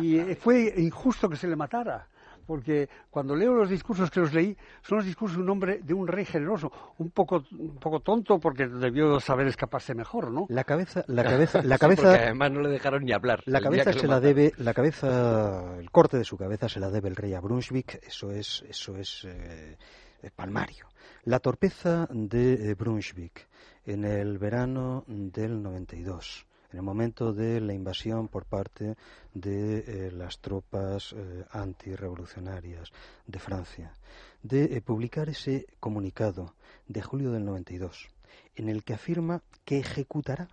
y 0.02 0.34
fue 0.34 0.74
injusto 0.76 1.28
que 1.28 1.36
se 1.36 1.48
le 1.48 1.56
matara 1.56 2.06
porque 2.50 2.88
cuando 3.10 3.36
leo 3.36 3.54
los 3.54 3.70
discursos 3.70 4.10
que 4.10 4.18
los 4.18 4.34
leí 4.34 4.56
son 4.82 4.98
los 4.98 5.06
discursos 5.06 5.36
de 5.36 5.44
un 5.44 5.50
hombre 5.50 5.78
de 5.84 5.94
un 5.94 6.08
rey 6.08 6.24
generoso 6.24 6.72
un 6.98 7.10
poco 7.10 7.44
un 7.52 7.76
poco 7.76 8.00
tonto 8.00 8.40
porque 8.40 8.66
debió 8.66 9.20
saber 9.20 9.46
escaparse 9.46 9.94
mejor 9.94 10.32
no 10.32 10.46
La 10.48 10.64
cabeza, 10.64 11.04
la 11.06 11.22
cabeza, 11.22 11.62
la 11.62 11.76
Sí, 11.76 11.80
cabeza, 11.80 12.12
además 12.12 12.50
no 12.50 12.60
le 12.62 12.70
dejaron 12.70 13.04
ni 13.04 13.12
hablar. 13.12 13.40
la 13.46 13.60
cabeza 13.60 13.92
se 13.92 14.08
la 14.08 14.18
debe, 14.18 14.52
la 14.56 14.74
cabeza, 14.74 15.78
el 15.78 15.92
corte 15.92 16.18
de 16.18 16.24
su 16.24 16.36
cabeza 16.36 16.68
se 16.68 16.80
la 16.80 16.90
debe 16.90 17.08
el 17.08 17.14
rey 17.14 17.34
a 17.34 17.40
Brunswick. 17.40 18.00
Eso 18.04 18.32
es, 18.32 18.64
eso 18.68 18.96
es 18.96 19.24
eh, 19.26 19.76
eh, 20.20 20.30
palmario. 20.34 20.88
La 21.22 21.38
torpeza 21.38 22.08
de 22.10 22.70
eh, 22.70 22.74
Brunswick 22.74 23.46
en 23.84 24.04
el 24.04 24.38
verano 24.38 25.04
del 25.06 25.62
92. 25.62 26.46
En 26.72 26.78
el 26.78 26.82
momento 26.84 27.32
de 27.32 27.60
la 27.60 27.74
invasión 27.74 28.28
por 28.28 28.44
parte 28.44 28.96
de 29.34 29.78
eh, 29.78 30.10
las 30.12 30.38
tropas 30.38 31.12
eh, 31.12 31.44
antirrevolucionarias 31.50 32.92
de 33.26 33.38
Francia, 33.40 33.94
de 34.42 34.76
eh, 34.76 34.80
publicar 34.80 35.28
ese 35.28 35.66
comunicado 35.80 36.54
de 36.86 37.02
julio 37.02 37.32
del 37.32 37.44
92, 37.44 38.08
en 38.54 38.68
el 38.68 38.84
que 38.84 38.94
afirma 38.94 39.42
que 39.64 39.78
ejecutará 39.78 40.48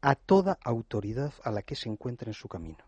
a 0.00 0.14
toda 0.14 0.58
autoridad 0.64 1.34
a 1.44 1.50
la 1.50 1.60
que 1.60 1.76
se 1.76 1.90
encuentre 1.90 2.30
en 2.30 2.34
su 2.34 2.48
camino, 2.48 2.82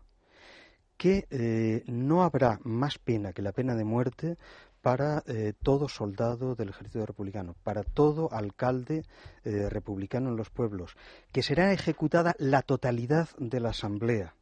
que 0.97 1.83
no 1.85 2.23
habrá 2.23 2.59
más 2.63 2.97
pena 2.97 3.33
que 3.33 3.43
la 3.43 3.51
pena 3.51 3.75
de 3.75 3.83
muerte 3.83 4.37
para 4.83 5.23
eh, 5.27 5.53
todo 5.63 5.87
soldado 5.87 6.55
del 6.55 6.69
ejército 6.69 7.05
republicano, 7.05 7.55
para 7.63 7.83
todo 7.83 8.29
alcalde 8.33 9.05
eh, 9.45 9.69
republicano 9.69 10.29
en 10.29 10.35
los 10.35 10.49
pueblos, 10.49 10.97
que 11.31 11.41
será 11.41 11.71
ejecutada 11.71 12.35
la 12.37 12.61
totalidad 12.63 13.29
de 13.37 13.61
la 13.61 13.69
asamblea 13.69 14.35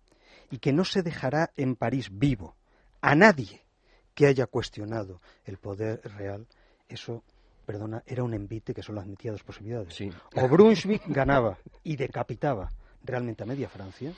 y 0.50 0.58
que 0.58 0.74
no 0.74 0.84
se 0.84 1.04
dejará 1.04 1.52
en 1.58 1.76
París 1.76 2.10
vivo 2.12 2.56
a 3.02 3.14
nadie 3.14 3.62
que 4.16 4.26
haya 4.26 4.48
cuestionado 4.48 5.22
el 5.46 5.60
poder 5.60 6.02
real, 6.18 6.48
eso, 6.89 7.24
perdona, 7.68 8.02
era 8.08 8.24
un 8.24 8.34
envite 8.34 8.74
que 8.74 8.82
solo 8.82 9.00
admitía 9.00 9.32
dos 9.32 9.44
posibilidades. 9.44 9.96
O 10.36 10.48
Brunswick 10.50 11.04
ganaba 11.06 11.60
y 11.84 11.98
decapitaba 11.98 12.72
realmente 13.04 13.44
a 13.44 13.46
media 13.46 13.70
Francia, 13.70 14.12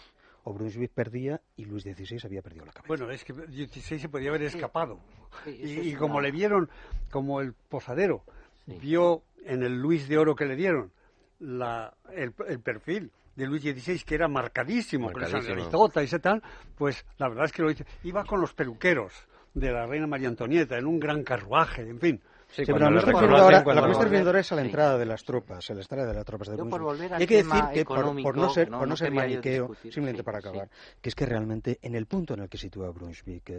o 0.43 0.53
Brunswick 0.53 0.91
perdía 0.93 1.41
y 1.55 1.65
Luis 1.65 1.83
XVI 1.83 2.19
había 2.25 2.41
perdido 2.41 2.65
la 2.65 2.71
cabeza. 2.71 2.87
Bueno, 2.87 3.09
es 3.11 3.23
que 3.23 3.33
XVI 3.33 3.99
se 3.99 4.09
podía 4.09 4.29
haber 4.29 4.43
escapado. 4.43 4.99
y, 5.45 5.93
como 5.93 6.21
le 6.21 6.31
vieron, 6.31 6.69
como 7.09 7.41
el 7.41 7.53
posadero 7.53 8.23
vio 8.65 9.23
en 9.45 9.63
el 9.63 9.79
Luis 9.79 10.07
de 10.07 10.17
Oro 10.17 10.35
que 10.35 10.45
le 10.45 10.55
dieron 10.55 10.91
la, 11.39 11.93
el, 12.13 12.31
perfil 12.61 13.11
de 13.35 13.47
Luis 13.47 13.63
XVI, 13.63 13.99
que 13.99 14.15
era 14.15 14.27
marcadísimo, 14.27 15.07
marcadísimo. 15.07 15.79
con 15.79 16.01
esa 16.01 16.17
y 16.17 16.19
tal, 16.19 16.43
pues 16.77 17.05
la 17.17 17.29
verdad 17.29 17.45
es 17.45 17.51
que 17.51 17.61
lo 17.61 17.71
hice. 17.71 17.85
Iba 18.03 18.23
con 18.23 18.39
los 18.39 18.53
peluqueros 18.53 19.13
de 19.53 19.71
la 19.71 19.85
reina 19.85 20.07
María 20.07 20.27
Antonieta 20.27 20.77
en 20.77 20.87
un 20.87 20.99
gran 20.99 21.23
carruaje, 21.23 21.81
en 21.81 21.99
fin. 21.99 22.21
Sí, 22.53 22.63
pero 22.67 22.91
lo 22.91 23.03
que 23.03 23.09
estoy 23.09 24.09
viendo 24.09 24.29
ahora 24.29 24.39
es 24.41 24.51
a 24.51 24.55
la 24.55 24.61
entrada 24.61 24.97
de 24.97 25.05
las 25.05 25.23
tropas, 25.23 25.67
a 25.71 25.73
la 25.73 25.81
entrada 25.81 26.07
de 26.07 26.13
las 26.13 26.23
tropas 26.23 26.49
de 26.49 26.55
Brunswick. 26.55 27.11
Hay 27.13 27.25
que 27.25 27.37
decir 27.37 27.63
que, 27.73 27.83
por, 27.83 28.37
no 28.37 28.49
ser, 28.49 28.69
por 28.69 28.87
no, 28.87 28.95
ser 28.95 29.11
maniqueo, 29.11 29.73
simplemente 29.81 30.23
para 30.23 30.37
acabar, 30.37 30.69
que 31.01 31.09
es 31.09 31.15
que 31.15 31.25
realmente 31.25 31.79
en 31.81 31.95
el 31.95 32.05
punto 32.05 32.35
en 32.35 32.41
el 32.41 32.49
que 32.49 32.59
sitúa 32.59 32.91
Brunswick 32.91 33.51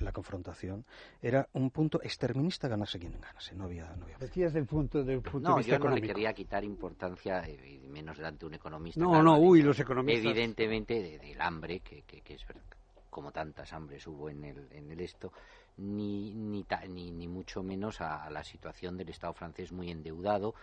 la 0.00 0.10
confrontación, 0.10 0.84
era 1.22 1.48
un 1.52 1.70
punto 1.70 2.00
exterminista 2.02 2.66
ganase 2.66 2.98
quien 2.98 3.12
ganase, 3.20 3.54
no 3.54 3.64
había... 3.64 3.84
No 3.96 4.04
había 4.04 4.18
Decías 4.18 4.52
del 4.52 4.66
punto, 4.66 5.04
del 5.04 5.22
punto 5.22 5.48
no, 5.48 5.54
de 5.54 5.58
vista 5.60 5.78
yo 5.78 5.84
no 5.84 5.94
le 5.94 6.02
quería 6.02 6.32
quitar 6.32 6.64
importancia, 6.64 7.48
y 7.48 7.86
menos 7.88 8.16
delante 8.16 8.40
de 8.40 8.46
un 8.46 8.54
economista. 8.54 9.00
No, 9.00 9.22
no, 9.22 9.38
uy, 9.38 9.62
los 9.62 9.78
economistas... 9.78 10.24
Evidentemente 10.24 11.18
del 11.18 11.40
hambre, 11.40 11.80
que, 11.80 12.02
que, 12.02 12.20
que 12.20 12.34
es 12.34 12.44
como 13.10 13.32
tantas 13.32 13.72
hambres 13.72 14.06
hubo 14.06 14.30
en 14.30 14.44
el, 14.44 14.68
en 14.70 14.90
el 14.90 15.00
esto, 15.00 15.32
ni, 15.76 16.32
ni, 16.32 16.64
ni, 17.10 17.28
mucho 17.28 17.62
menos 17.62 18.00
a, 18.00 18.28
la 18.30 18.44
situación 18.44 18.96
del 18.96 19.08
Estado 19.08 19.32
francés 19.32 19.72
muy 19.72 19.90
endeudado, 19.90 20.54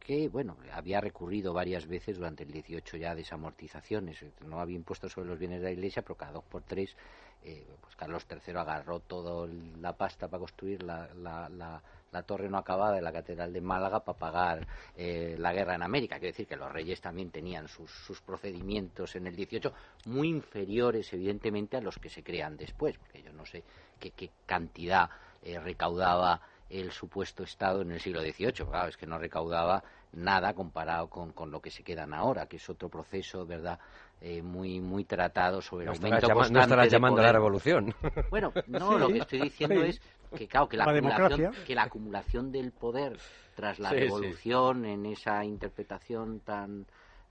que, 0.00 0.28
bueno, 0.28 0.56
había 0.72 1.00
recurrido 1.00 1.52
varias 1.52 1.86
veces 1.86 2.16
durante 2.16 2.44
el 2.44 2.52
18 2.52 2.96
ya 2.96 3.10
a 3.10 3.14
desamortizaciones. 3.14 4.24
No 4.46 4.60
había 4.60 4.76
impuestos 4.76 5.12
sobre 5.12 5.28
los 5.28 5.38
bienes 5.38 5.60
de 5.60 5.66
la 5.66 5.72
Iglesia, 5.72 6.02
pero 6.02 6.14
cada 6.14 6.32
dos 6.32 6.44
por 6.44 6.62
tres, 6.62 6.96
eh, 7.42 7.66
pues 7.80 7.96
Carlos 7.96 8.26
III 8.30 8.54
agarró 8.56 9.00
toda 9.00 9.48
la 9.80 9.96
pasta 9.96 10.28
para 10.28 10.40
construir 10.40 10.82
la, 10.82 11.08
la 11.14 11.82
la 12.16 12.22
torre 12.22 12.48
no 12.48 12.56
acabada 12.56 12.94
de 12.94 13.02
la 13.02 13.12
Catedral 13.12 13.52
de 13.52 13.60
Málaga 13.60 14.00
para 14.00 14.18
pagar 14.18 14.66
eh, 14.96 15.36
la 15.38 15.52
guerra 15.52 15.74
en 15.74 15.82
América. 15.82 16.16
Quiere 16.16 16.32
decir 16.32 16.46
que 16.46 16.56
los 16.56 16.72
reyes 16.72 17.00
también 17.00 17.30
tenían 17.30 17.68
sus, 17.68 17.90
sus, 17.90 18.20
procedimientos 18.22 19.16
en 19.16 19.26
el 19.26 19.36
18 19.36 19.72
muy 20.06 20.28
inferiores, 20.28 21.12
evidentemente, 21.12 21.76
a 21.76 21.80
los 21.80 21.98
que 21.98 22.08
se 22.08 22.22
crean 22.22 22.56
después, 22.56 22.96
porque 22.96 23.22
yo 23.22 23.32
no 23.32 23.44
sé 23.44 23.62
qué, 23.98 24.10
qué 24.10 24.30
cantidad 24.46 25.10
eh, 25.42 25.58
recaudaba 25.60 26.40
el 26.68 26.90
supuesto 26.90 27.44
Estado 27.44 27.82
en 27.82 27.92
el 27.92 28.00
siglo 28.00 28.20
XVIII. 28.20 28.66
Claro, 28.68 28.88
es 28.88 28.96
que 28.96 29.06
no 29.06 29.18
recaudaba 29.18 29.82
nada 30.12 30.54
comparado 30.54 31.08
con, 31.08 31.32
con 31.32 31.50
lo 31.50 31.60
que 31.60 31.70
se 31.70 31.82
quedan 31.82 32.14
ahora, 32.14 32.46
que 32.46 32.56
es 32.56 32.68
otro 32.68 32.88
proceso, 32.88 33.46
¿verdad?, 33.46 33.78
eh, 34.20 34.40
muy 34.40 34.80
muy 34.80 35.04
tratado 35.04 35.60
sobre 35.60 35.84
el 35.84 35.90
aumento 35.90 36.26
constante 36.28 36.52
No 36.54 36.60
estarás 36.62 36.90
llamando 36.90 37.20
a 37.20 37.24
la 37.24 37.32
revolución. 37.32 37.94
Bueno, 38.30 38.50
no, 38.66 38.98
lo 38.98 39.08
que 39.08 39.18
estoy 39.18 39.40
diciendo 39.42 39.82
es 39.82 40.00
que, 40.34 40.48
claro, 40.48 40.68
que 40.68 40.78
la, 40.78 40.84
acumulación, 40.84 41.52
que 41.66 41.74
la 41.74 41.82
acumulación 41.82 42.50
del 42.50 42.72
poder 42.72 43.18
tras 43.54 43.78
la 43.78 43.90
revolución 43.90 44.86
en 44.86 45.06
esa 45.06 45.44
interpretación 45.44 46.40
tan 46.40 46.86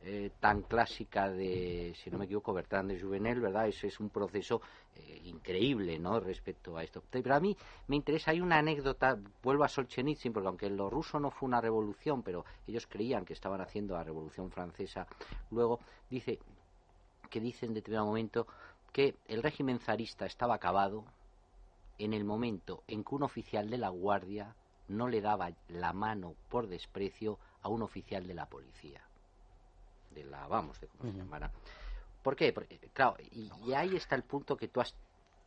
eh, 0.07 0.29
tan 0.39 0.61
clásica 0.61 1.31
de, 1.31 1.95
si 1.95 2.11
no 2.11 2.19
me 2.19 2.25
equivoco, 2.25 2.53
Bertrand 2.53 2.91
de 2.91 3.01
Juvenel, 3.01 3.41
¿verdad? 3.41 3.67
Ese 3.67 3.87
es 3.87 3.99
un 3.99 4.11
proceso 4.11 4.61
eh, 4.95 5.21
increíble, 5.23 5.97
¿no? 5.97 6.19
Respecto 6.19 6.77
a 6.77 6.83
esto. 6.83 7.01
Pero 7.09 7.33
a 7.33 7.39
mí 7.39 7.57
me 7.87 7.95
interesa, 7.95 8.29
hay 8.29 8.39
una 8.39 8.59
anécdota, 8.59 9.17
vuelvo 9.41 9.63
a 9.63 9.67
Solzhenitsyn, 9.67 10.31
porque 10.31 10.47
aunque 10.47 10.69
lo 10.69 10.91
ruso 10.91 11.19
no 11.19 11.31
fue 11.31 11.47
una 11.47 11.59
revolución, 11.59 12.21
pero 12.21 12.45
ellos 12.67 12.85
creían 12.85 13.25
que 13.25 13.33
estaban 13.33 13.61
haciendo 13.61 13.95
la 13.95 14.03
revolución 14.03 14.51
francesa, 14.51 15.07
luego 15.49 15.79
dice 16.07 16.37
que 17.31 17.39
dice 17.39 17.65
en 17.65 17.73
determinado 17.73 18.05
momento 18.05 18.45
que 18.91 19.15
el 19.27 19.41
régimen 19.41 19.79
zarista 19.79 20.27
estaba 20.27 20.53
acabado 20.53 21.03
en 21.97 22.13
el 22.13 22.25
momento 22.25 22.83
en 22.87 23.03
que 23.03 23.15
un 23.15 23.23
oficial 23.23 23.71
de 23.71 23.79
la 23.79 23.89
guardia 23.89 24.55
no 24.87 25.07
le 25.07 25.21
daba 25.21 25.51
la 25.67 25.93
mano 25.93 26.35
por 26.49 26.67
desprecio 26.67 27.39
a 27.63 27.69
un 27.69 27.81
oficial 27.81 28.27
de 28.27 28.35
la 28.35 28.45
policía 28.45 29.01
de 30.15 30.23
la, 30.23 30.47
vamos, 30.47 30.79
de 30.79 30.87
cómo 30.87 31.11
se 31.11 31.17
llamará. 31.17 31.51
¿Por 32.23 32.35
qué? 32.35 32.51
Porque, 32.51 32.79
claro, 32.93 33.17
y, 33.31 33.73
ahí 33.73 33.95
está 33.95 34.15
el 34.15 34.23
punto 34.23 34.57
que 34.57 34.67
tú 34.67 34.81
has 34.81 34.95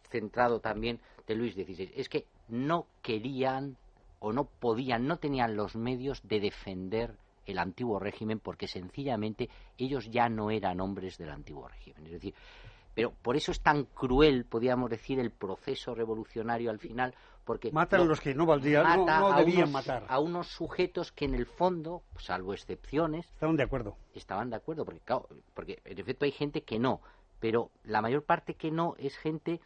centrado 0.08 0.60
también 0.60 1.00
de 1.26 1.34
Luis 1.34 1.54
XVI. 1.54 1.92
Es 1.96 2.08
que 2.08 2.26
no 2.48 2.86
querían 3.02 3.76
o 4.20 4.32
no 4.32 4.44
podían, 4.44 5.06
no 5.06 5.16
tenían 5.18 5.56
los 5.56 5.74
medios 5.74 6.20
de 6.22 6.40
defender 6.40 7.16
el 7.46 7.58
antiguo 7.58 7.98
régimen 7.98 8.40
porque 8.40 8.68
sencillamente 8.68 9.48
ellos 9.76 10.08
ya 10.10 10.28
no 10.28 10.50
eran 10.50 10.80
hombres 10.80 11.18
del 11.18 11.30
antiguo 11.30 11.66
régimen. 11.66 12.06
Es 12.06 12.12
decir, 12.12 12.34
pero 12.94 13.12
por 13.12 13.36
eso 13.36 13.52
es 13.52 13.60
tan 13.60 13.84
cruel, 13.84 14.44
podríamos 14.44 14.90
decir, 14.90 15.18
el 15.18 15.30
proceso 15.30 15.94
revolucionario 15.94 16.70
al 16.70 16.78
final, 16.78 17.14
porque 17.48 17.72
matan 17.72 18.02
a 18.02 18.04
los 18.04 18.20
que 18.20 18.34
no 18.34 18.44
valdrían, 18.44 19.06
no, 19.06 19.34
debían 19.34 19.72
matar. 19.72 20.04
A 20.06 20.20
unos 20.20 20.48
sujetos 20.48 21.12
que 21.12 21.24
en 21.24 21.34
el 21.34 21.46
fondo, 21.46 22.02
salvo 22.18 22.52
excepciones, 22.52 23.24
estaban 23.24 23.56
de 23.56 23.62
acuerdo. 23.62 23.96
Estaban 24.12 24.50
de 24.50 24.56
acuerdo, 24.56 24.84
porque 24.84 25.00
porque 25.54 25.80
en 25.82 25.98
efecto 25.98 26.26
hay 26.26 26.32
gente 26.32 26.60
que 26.60 26.78
no, 26.78 27.00
pero 27.40 27.70
la 27.84 28.02
mayor 28.02 28.22
parte 28.22 28.52
que 28.52 28.70
no 28.70 28.96
es 28.98 29.16
gente, 29.16 29.62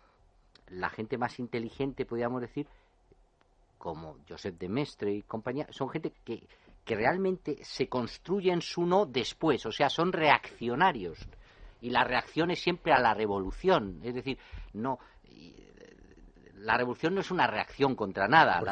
la 0.68 0.90
gente 0.90 1.18
más 1.18 1.40
inteligente, 1.40 2.06
podríamos 2.06 2.40
decir, 2.40 2.68
como 3.78 4.16
Joseph 4.28 4.56
de 4.60 4.68
Mestre 4.68 5.12
y 5.14 5.22
compañía, 5.22 5.66
son 5.70 5.88
gente 5.88 6.12
que, 6.24 6.46
que 6.84 6.94
realmente 6.94 7.64
se 7.64 7.88
construyen 7.88 8.62
su 8.62 8.86
no 8.86 9.06
después, 9.06 9.66
o 9.66 9.72
sea, 9.72 9.90
son 9.90 10.12
reaccionarios. 10.12 11.18
Y 11.80 11.90
la 11.90 12.04
reacción 12.04 12.52
es 12.52 12.62
siempre 12.62 12.92
a 12.92 13.00
la 13.00 13.12
revolución, 13.12 13.98
es 14.04 14.14
decir, 14.14 14.38
no 14.72 15.00
la 16.62 16.76
revolución 16.76 17.14
no 17.14 17.20
es 17.20 17.30
una 17.30 17.46
reacción 17.46 17.94
contra 17.94 18.28
nada, 18.28 18.62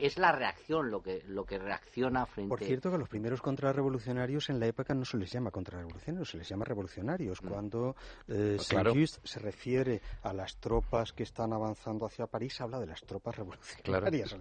es 0.00 0.18
la 0.18 0.32
reacción 0.32 0.90
lo 0.90 1.02
que, 1.02 1.22
lo 1.26 1.44
que 1.44 1.58
reacciona 1.58 2.26
frente... 2.26 2.48
Por 2.48 2.62
cierto 2.62 2.90
que 2.90 2.98
los 2.98 3.08
primeros 3.08 3.40
contrarrevolucionarios 3.40 4.50
en 4.50 4.60
la 4.60 4.66
época 4.66 4.94
no 4.94 5.04
se 5.04 5.16
les 5.16 5.30
llama 5.30 5.50
contrarrevolucionarios, 5.50 6.30
se 6.30 6.38
les 6.38 6.48
llama 6.48 6.64
revolucionarios. 6.64 7.42
Mm. 7.42 7.48
Cuando 7.48 7.96
eh, 8.26 8.58
pues 8.58 9.20
se 9.22 9.38
refiere 9.38 10.00
a 10.22 10.32
las 10.32 10.56
tropas 10.56 11.12
que 11.12 11.22
están 11.22 11.52
avanzando 11.52 12.06
hacia 12.06 12.26
París, 12.26 12.60
habla 12.60 12.80
de 12.80 12.86
las 12.86 13.00
tropas 13.02 13.36
revolucionarias. 13.36 14.34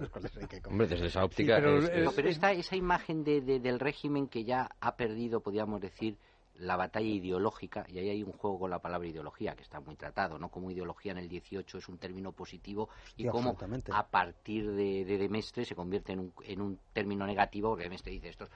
Hombre, 0.67 0.87
desde 0.87 1.07
esa 1.07 1.23
óptica... 1.23 1.55
pero, 1.55 2.27
esta, 2.27 2.51
esa 2.51 2.75
imagen 2.75 3.23
de, 3.23 3.41
del 3.41 3.79
régimen 3.79 4.27
que 4.27 4.43
ya 4.43 4.69
ha 4.79 4.95
perdido, 4.95 5.41
podríamos 5.41 5.81
decir, 5.81 6.17
la 6.59 6.75
batalla 6.75 7.07
ideológica, 7.07 7.85
y 7.87 7.99
ahí 7.99 8.09
hay 8.09 8.23
un 8.23 8.31
juego 8.31 8.59
con 8.59 8.71
la 8.71 8.79
palabra 8.79 9.07
ideología 9.07 9.55
que 9.55 9.63
está 9.63 9.79
muy 9.79 9.95
tratado, 9.95 10.39
¿no? 10.39 10.49
Como 10.49 10.71
ideología 10.71 11.11
en 11.11 11.19
el 11.19 11.29
18 11.29 11.77
es 11.77 11.87
un 11.89 11.97
término 11.97 12.31
positivo 12.31 12.89
y 13.15 13.27
cómo 13.27 13.57
a 13.91 14.07
partir 14.07 14.71
de, 14.71 15.05
de 15.05 15.17
Demestre 15.17 15.65
se 15.65 15.75
convierte 15.75 16.13
en 16.13 16.19
un, 16.19 16.33
en 16.43 16.61
un 16.61 16.79
término 16.93 17.25
negativo, 17.25 17.69
porque 17.69 17.83
Demestre 17.83 18.11
dice 18.11 18.29
esto, 18.29 18.47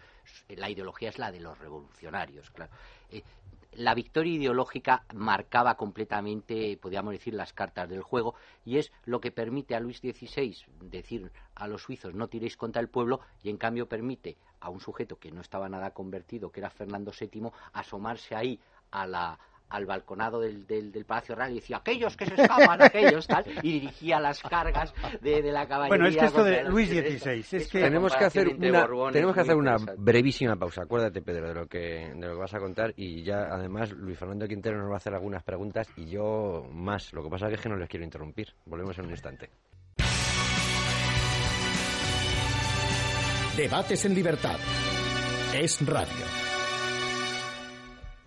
la 0.49 0.69
ideología 0.69 1.09
es 1.09 1.19
la 1.19 1.31
de 1.31 1.39
los 1.39 1.57
revolucionarios, 1.59 2.49
claro. 2.51 2.71
Eh, 3.09 3.23
la 3.73 3.95
victoria 3.95 4.33
ideológica 4.33 5.05
marcaba 5.13 5.75
completamente, 5.75 6.77
podríamos 6.77 7.13
decir, 7.13 7.33
las 7.33 7.53
cartas 7.53 7.87
del 7.89 8.01
juego 8.01 8.35
y 8.65 8.77
es 8.77 8.91
lo 9.05 9.21
que 9.21 9.31
permite 9.31 9.75
a 9.75 9.79
Luis 9.79 9.99
XVI 9.99 10.57
decir 10.81 11.31
a 11.55 11.67
los 11.67 11.83
suizos 11.83 12.13
no 12.13 12.27
tiréis 12.27 12.57
contra 12.57 12.81
el 12.81 12.89
pueblo 12.89 13.21
y 13.41 13.49
en 13.49 13.57
cambio 13.57 13.87
permite 13.87 14.37
a 14.61 14.69
un 14.69 14.79
sujeto 14.79 15.17
que 15.17 15.31
no 15.31 15.41
estaba 15.41 15.67
nada 15.67 15.91
convertido, 15.91 16.51
que 16.51 16.59
era 16.59 16.69
Fernando 16.69 17.11
VII, 17.19 17.49
asomarse 17.73 18.35
ahí 18.35 18.59
a 18.91 19.05
la, 19.05 19.39
al 19.71 19.85
balconado 19.85 20.39
del, 20.39 20.67
del, 20.67 21.05
Palacio 21.05 21.33
Real 21.33 21.51
y 21.51 21.55
decía 21.55 21.77
aquellos 21.77 22.15
que 22.15 22.25
se 22.25 22.35
escapan, 22.35 22.81
aquellos 22.81 23.25
tal, 23.25 23.45
y 23.63 23.79
dirigía 23.79 24.19
las 24.19 24.41
cargas 24.41 24.93
de, 25.21 25.41
de 25.41 25.51
la 25.51 25.65
caballería. 25.67 25.97
Bueno, 25.97 26.07
es 26.07 26.17
que 26.17 26.25
esto 26.25 26.43
de 26.43 26.63
Luis 26.63 26.89
XVI, 26.89 27.57
es 27.57 27.67
que 27.69 27.81
tenemos 27.81 28.15
que 28.15 28.25
hacer 28.25 28.47
una, 28.49 28.87
tenemos 29.11 29.33
que 29.33 29.41
hacer 29.41 29.55
una 29.55 29.77
brevísima 29.97 30.55
pausa. 30.55 30.83
Acuérdate, 30.83 31.21
Pedro, 31.21 31.47
de 31.47 31.53
lo 31.53 31.67
que 31.67 32.11
de 32.13 32.27
lo 32.27 32.33
que 32.33 32.39
vas 32.39 32.53
a 32.53 32.59
contar 32.59 32.93
y 32.95 33.23
ya 33.23 33.47
además 33.49 33.91
Luis 33.91 34.17
Fernando 34.17 34.47
Quintero 34.47 34.77
nos 34.77 34.89
va 34.89 34.95
a 34.95 34.97
hacer 34.97 35.13
algunas 35.13 35.43
preguntas 35.43 35.87
y 35.95 36.05
yo 36.05 36.67
más. 36.71 37.13
Lo 37.13 37.23
que 37.23 37.29
pasa 37.29 37.47
es 37.47 37.59
que 37.59 37.69
no 37.69 37.77
les 37.77 37.89
quiero 37.89 38.03
interrumpir. 38.03 38.53
Volvemos 38.65 38.97
en 38.99 39.05
un 39.05 39.11
instante. 39.11 39.49
Debates 43.57 44.05
en 44.05 44.15
libertad. 44.15 44.57
Es 45.53 45.85
radio. 45.85 46.25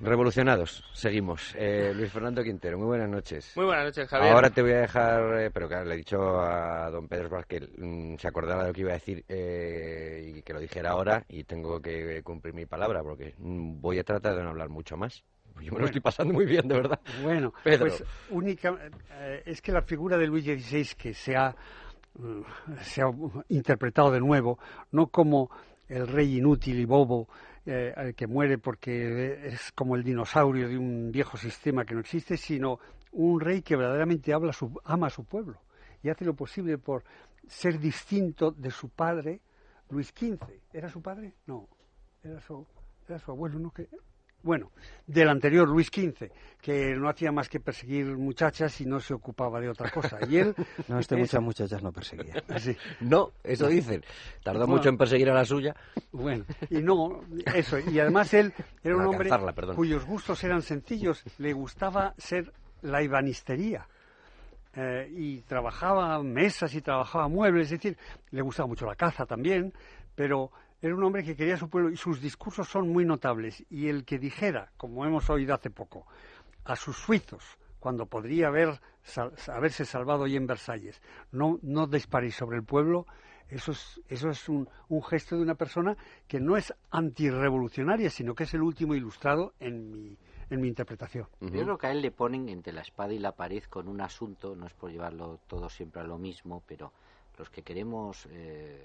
Revolucionados, 0.01 0.85
seguimos. 0.93 1.55
Eh, 1.57 1.93
Luis 1.95 2.13
Fernando 2.13 2.43
Quintero, 2.43 2.77
muy 2.77 2.89
buenas 2.89 3.09
noches. 3.09 3.53
Muy 3.57 3.65
buenas 3.65 3.87
noches, 3.87 4.07
Javier. 4.07 4.35
Ahora 4.35 4.51
te 4.51 4.61
voy 4.61 4.73
a 4.73 4.81
dejar, 4.81 5.41
eh, 5.41 5.51
pero 5.51 5.67
claro, 5.67 5.87
le 5.87 5.95
he 5.95 5.97
dicho 5.97 6.39
a 6.39 6.91
don 6.91 7.09
Pedro 7.09 7.25
Esbraz 7.25 7.47
que 7.47 7.61
mm, 7.61 8.17
se 8.19 8.29
acordara 8.29 8.65
de 8.65 8.69
lo 8.69 8.75
que 8.75 8.81
iba 8.83 8.91
a 8.91 8.95
decir 8.95 9.25
eh, 9.27 10.35
y 10.37 10.43
que 10.43 10.53
lo 10.53 10.61
dijera 10.61 10.91
ahora 10.91 11.25
y 11.27 11.45
tengo 11.45 11.81
que 11.81 12.23
cumplir 12.23 12.53
mi 12.53 12.67
palabra 12.67 13.03
porque 13.03 13.35
mm, 13.39 13.81
voy 13.81 13.99
a 13.99 14.05
tratar 14.05 14.37
de 14.37 14.43
no 14.43 14.51
hablar 14.51 14.69
mucho 14.69 14.99
más. 14.99 15.25
Yo 15.61 15.73
me 15.73 15.79
lo 15.79 15.87
estoy 15.87 16.01
pasando 16.01 16.35
muy 16.35 16.45
bien, 16.45 16.67
de 16.69 16.75
verdad. 16.75 17.01
Bueno, 17.23 17.55
Pedro. 17.63 17.87
pues 17.87 18.05
única, 18.31 18.77
eh, 19.13 19.43
es 19.47 19.63
que 19.63 19.73
la 19.73 19.83
figura 19.83 20.19
de 20.19 20.27
Luis 20.27 20.45
XVI 20.45 20.89
que 20.97 21.15
se 21.15 21.37
ha, 21.37 21.55
se 22.83 23.03
ha 23.03 23.11
interpretado 23.49 24.11
de 24.11 24.21
nuevo, 24.21 24.59
no 24.93 25.09
como 25.09 25.51
el 25.89 26.07
rey 26.07 26.39
inútil 26.39 26.79
y 26.81 26.85
bobo 26.85 27.29
eh, 27.67 28.13
que 28.17 28.27
muere 28.27 28.59
porque 28.59 29.47
es 29.49 29.73
como 29.73 29.97
el 29.97 30.05
dinosaurio 30.05 30.69
de 30.69 30.79
un 30.79 31.11
viejo 31.11 31.37
sistema 31.37 31.85
que 31.85 31.95
no 31.95 32.01
existe, 32.01 32.37
sino 32.37 32.79
un 33.13 33.41
rey 33.41 33.63
que 33.63 33.77
verdaderamente 33.77 34.33
habla 34.33 34.53
su- 34.53 34.81
ama 34.85 35.07
a 35.09 35.11
su 35.11 35.25
pueblo 35.25 35.59
y 36.03 36.09
hace 36.09 36.25
lo 36.25 36.35
posible 36.35 36.79
por 36.79 37.05
ser 37.47 37.79
distinto 37.79 38.51
de 38.51 38.71
su 38.71 38.89
padre, 38.89 39.41
Luis 39.91 40.09
XV. 40.17 40.39
¿Era 40.73 40.89
su 40.89 41.01
padre? 41.03 41.35
No, 41.47 41.69
era 42.23 42.41
su, 42.41 42.67
era 43.09 43.19
su 43.19 43.31
abuelo, 43.31 43.59
¿no? 43.59 43.71
Que, 43.71 43.89
bueno, 44.45 44.71
del 45.07 45.29
anterior 45.29 45.69
Luis 45.69 45.89
XV, 45.89 46.31
que 46.63 46.95
no 46.95 47.09
hacía 47.09 47.33
más 47.33 47.49
que 47.49 47.59
perseguir 47.61 48.07
muchachas 48.17 48.81
y 48.81 48.87
no 48.87 49.01
se 49.01 49.13
ocupaba 49.15 49.61
de 49.61 49.69
otra 49.69 49.91
cosa. 49.91 50.19
Y 50.29 50.37
él... 50.39 50.55
No, 50.89 50.99
este 51.01 51.15
es- 51.17 51.21
muchas 51.21 51.43
muchachas 51.43 51.83
no 51.83 51.91
perseguía. 51.93 52.35
Sí. 52.59 52.77
No, 53.01 53.33
eso 53.43 53.67
dicen. 53.69 54.05
Tardó 54.43 54.61
Bueno. 54.61 54.77
mucho 54.77 54.89
en 54.91 54.97
perseguir 54.97 55.29
a 55.31 55.35
la 55.35 55.45
suya. 55.45 55.75
Bueno, 56.13 56.45
y 56.71 56.77
no, 56.83 57.23
eso, 57.55 57.79
y 57.81 57.99
además 57.99 58.33
él 58.35 58.53
era 58.85 58.97
un 58.97 59.07
hombre 59.07 59.29
cuyos 59.75 60.05
gustos 60.07 60.43
eran 60.45 60.63
sencillos, 60.63 61.25
le 61.39 61.53
gustaba 61.53 62.15
ser 62.17 62.53
la 62.83 63.03
ibanistería. 63.03 63.87
eh, 64.77 65.09
y 65.11 65.41
trabajaba 65.43 66.21
mesas 66.23 66.75
y 66.75 66.81
trabajaba 66.83 67.29
muebles, 67.29 67.67
es 67.73 67.81
decir, 67.81 67.97
le 68.31 68.43
gustaba 68.43 68.67
mucho 68.67 68.85
la 68.87 68.97
caza 68.97 69.25
también, 69.25 69.73
pero 70.17 70.51
era 70.83 70.95
un 70.95 71.03
hombre 71.03 71.25
que 71.25 71.37
quería 71.37 71.55
a 71.55 71.59
su 71.59 71.69
pueblo 71.69 71.91
y 71.91 71.97
sus 71.97 72.21
discursos 72.21 72.69
son 72.69 72.89
muy 72.91 73.05
notables. 73.05 73.65
Y 73.71 73.89
el 73.89 74.05
que 74.05 74.19
dijera, 74.19 74.71
como 74.77 75.05
hemos 75.07 75.31
oído 75.31 75.55
hace 75.55 75.71
poco, 75.71 76.07
a 76.65 76.77
sus 76.77 76.97
suizos, 76.97 77.43
cuando 77.81 78.07
podría 78.07 78.49
haber, 78.49 78.81
sal- 79.03 79.33
haberse 79.49 79.85
salvado 79.85 80.23
hoy 80.25 80.37
en 80.37 80.47
Versalles, 80.47 81.01
no, 81.33 81.59
no 81.63 81.87
disparéis 81.87 82.35
sobre 82.35 82.57
el 82.57 82.65
pueblo, 82.65 83.07
eso 83.49 83.73
es, 83.73 84.01
eso 84.09 84.31
es 84.31 84.49
un, 84.49 84.69
un 84.89 85.03
gesto 85.03 85.37
de 85.37 85.43
una 85.43 85.55
persona 85.55 85.97
que 86.27 86.41
no 86.41 86.57
es 86.57 86.73
antirrevolucionaria, 86.91 88.11
sino 88.11 88.35
que 88.35 88.45
es 88.45 88.55
el 88.55 88.63
último 88.63 88.95
ilustrado 88.95 89.53
en 89.61 89.91
mi, 89.91 90.17
en 90.51 90.61
mi 90.61 90.69
interpretación. 90.69 91.27
Yo 91.41 91.49
creo 91.65 91.79
que 91.79 91.87
a 91.87 91.93
él 91.93 92.01
le 92.01 92.11
ponen 92.11 92.49
entre 92.49 92.73
la 92.73 92.81
espada 92.81 93.13
y 93.13 93.19
la 93.19 93.33
pared 93.33 93.63
con 93.65 93.89
un 93.89 94.01
asunto, 94.01 94.57
no 94.57 94.67
es 94.67 94.73
por 94.73 94.91
llevarlo 94.91 95.41
todo 95.47 95.69
siempre 95.69 96.01
a 96.01 96.05
lo 96.05 96.17
mismo, 96.19 96.63
pero 96.67 96.93
los 97.39 97.51
que 97.51 97.63
queremos 97.63 98.27
eh, 98.31 98.83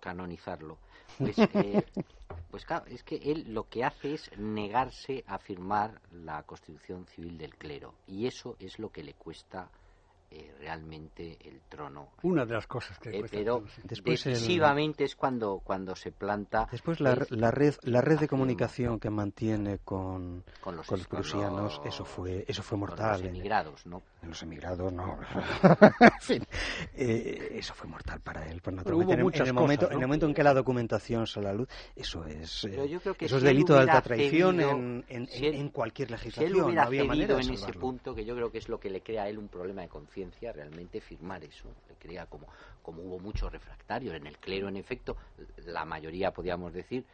canonizarlo, 0.00 0.78
pues, 1.18 1.38
eh, 1.38 1.84
pues 2.50 2.64
claro, 2.64 2.86
es 2.86 3.02
que 3.04 3.16
él 3.16 3.44
lo 3.54 3.68
que 3.68 3.84
hace 3.84 4.14
es 4.14 4.30
negarse 4.38 5.22
a 5.26 5.38
firmar 5.38 6.00
la 6.12 6.42
constitución 6.42 7.06
civil 7.06 7.38
del 7.38 7.54
clero, 7.56 7.94
y 8.06 8.26
eso 8.26 8.56
es 8.58 8.78
lo 8.78 8.90
que 8.90 9.02
le 9.04 9.14
cuesta 9.14 9.70
eh, 10.32 10.54
realmente 10.60 11.36
el 11.44 11.60
trono. 11.68 12.10
Una 12.22 12.46
de 12.46 12.54
las 12.54 12.68
cosas 12.68 12.96
que 13.00 13.10
Eh, 13.10 13.18
cuesta 13.18 13.36
pero. 13.36 13.64
Después 13.82 14.24
el- 14.26 14.32
decisivamente 14.34 15.02
es 15.02 15.16
cuando, 15.16 15.58
cuando 15.58 15.96
se 15.96 16.12
planta 16.12 16.68
Después 16.70 17.00
la, 17.00 17.14
es 17.14 17.32
la 17.32 17.50
red 17.50 17.74
la 17.82 18.00
red 18.00 18.20
de 18.20 18.28
comunicación 18.28 19.00
que 19.00 19.10
mantiene 19.10 19.78
con, 19.78 20.44
con 20.60 20.76
los, 20.76 20.86
con 20.86 20.98
los 21.00 21.08
con 21.08 21.16
prusianos, 21.18 21.78
los- 21.78 21.86
eso 21.92 22.04
fue 22.04 22.44
eso 22.46 22.62
fue 22.62 22.78
con 22.78 22.80
mortal. 22.90 23.10
los 23.12 23.20
en- 23.22 23.26
emigrados, 23.34 23.86
¿no? 23.86 24.02
En 24.22 24.28
los 24.28 24.42
emigrados 24.42 24.92
no 24.92 25.18
en 26.00 26.20
fin 26.20 26.42
eh, 26.94 27.52
eso 27.54 27.74
fue 27.74 27.88
mortal 27.88 28.20
para 28.20 28.46
él 28.50 28.60
Pero 28.62 28.74
hubo 28.74 28.76
naturalmente. 28.76 29.14
en, 29.14 29.22
muchas 29.22 29.40
en 29.40 29.46
el 29.48 29.54
momento 29.54 29.86
en 29.86 30.00
el 30.00 30.06
momento 30.06 30.26
en 30.26 30.34
que 30.34 30.42
la 30.42 30.54
documentación 30.54 31.26
sale 31.26 31.48
a 31.48 31.52
la 31.52 31.58
luz 31.58 31.68
eso 31.96 32.24
es 32.26 32.64
eh, 32.64 32.88
yo 32.88 33.00
creo 33.00 33.14
que 33.14 33.24
eso 33.24 33.38
si 33.38 33.44
delito 33.46 33.74
de 33.74 33.80
alta 33.80 34.02
traición 34.02 34.56
cedido- 34.56 34.70
en, 34.72 35.04
en- 35.08 35.26
si 35.28 35.46
él- 35.46 35.54
en 35.56 35.68
cualquier 35.70 36.08
Si 36.08 36.14
él 36.14 36.20
legislación 36.20 36.64
hubiera 36.64 36.82
no 36.82 36.86
había 36.88 37.04
manera 37.04 37.34
de 37.36 37.42
en 37.42 37.50
ese 37.50 37.72
punto, 37.72 38.14
que 38.14 38.24
yo 38.24 38.34
creo 38.34 38.50
que 38.52 38.58
es 38.58 38.68
lo 38.68 38.78
que 38.78 38.90
le 38.90 39.00
crea 39.02 39.22
a 39.24 39.28
él 39.28 39.38
un 39.38 39.48
problema 39.48 39.82
de 39.82 39.88
conciencia, 39.88 40.52
realmente 40.52 41.00
firmar 41.00 41.42
eso. 41.44 41.68
Le 41.88 41.94
crea 41.96 42.26
como, 42.26 42.46
como 42.82 43.02
hubo 43.02 43.18
muchos 43.18 43.50
refractarios 43.50 44.14
en 44.14 44.26
el 44.26 44.38
clero, 44.38 44.68
en 44.68 44.76
efecto, 44.76 45.16
la 45.66 45.84
mayoría, 45.84 46.30
podríamos 46.32 46.72
decir, 46.72 47.04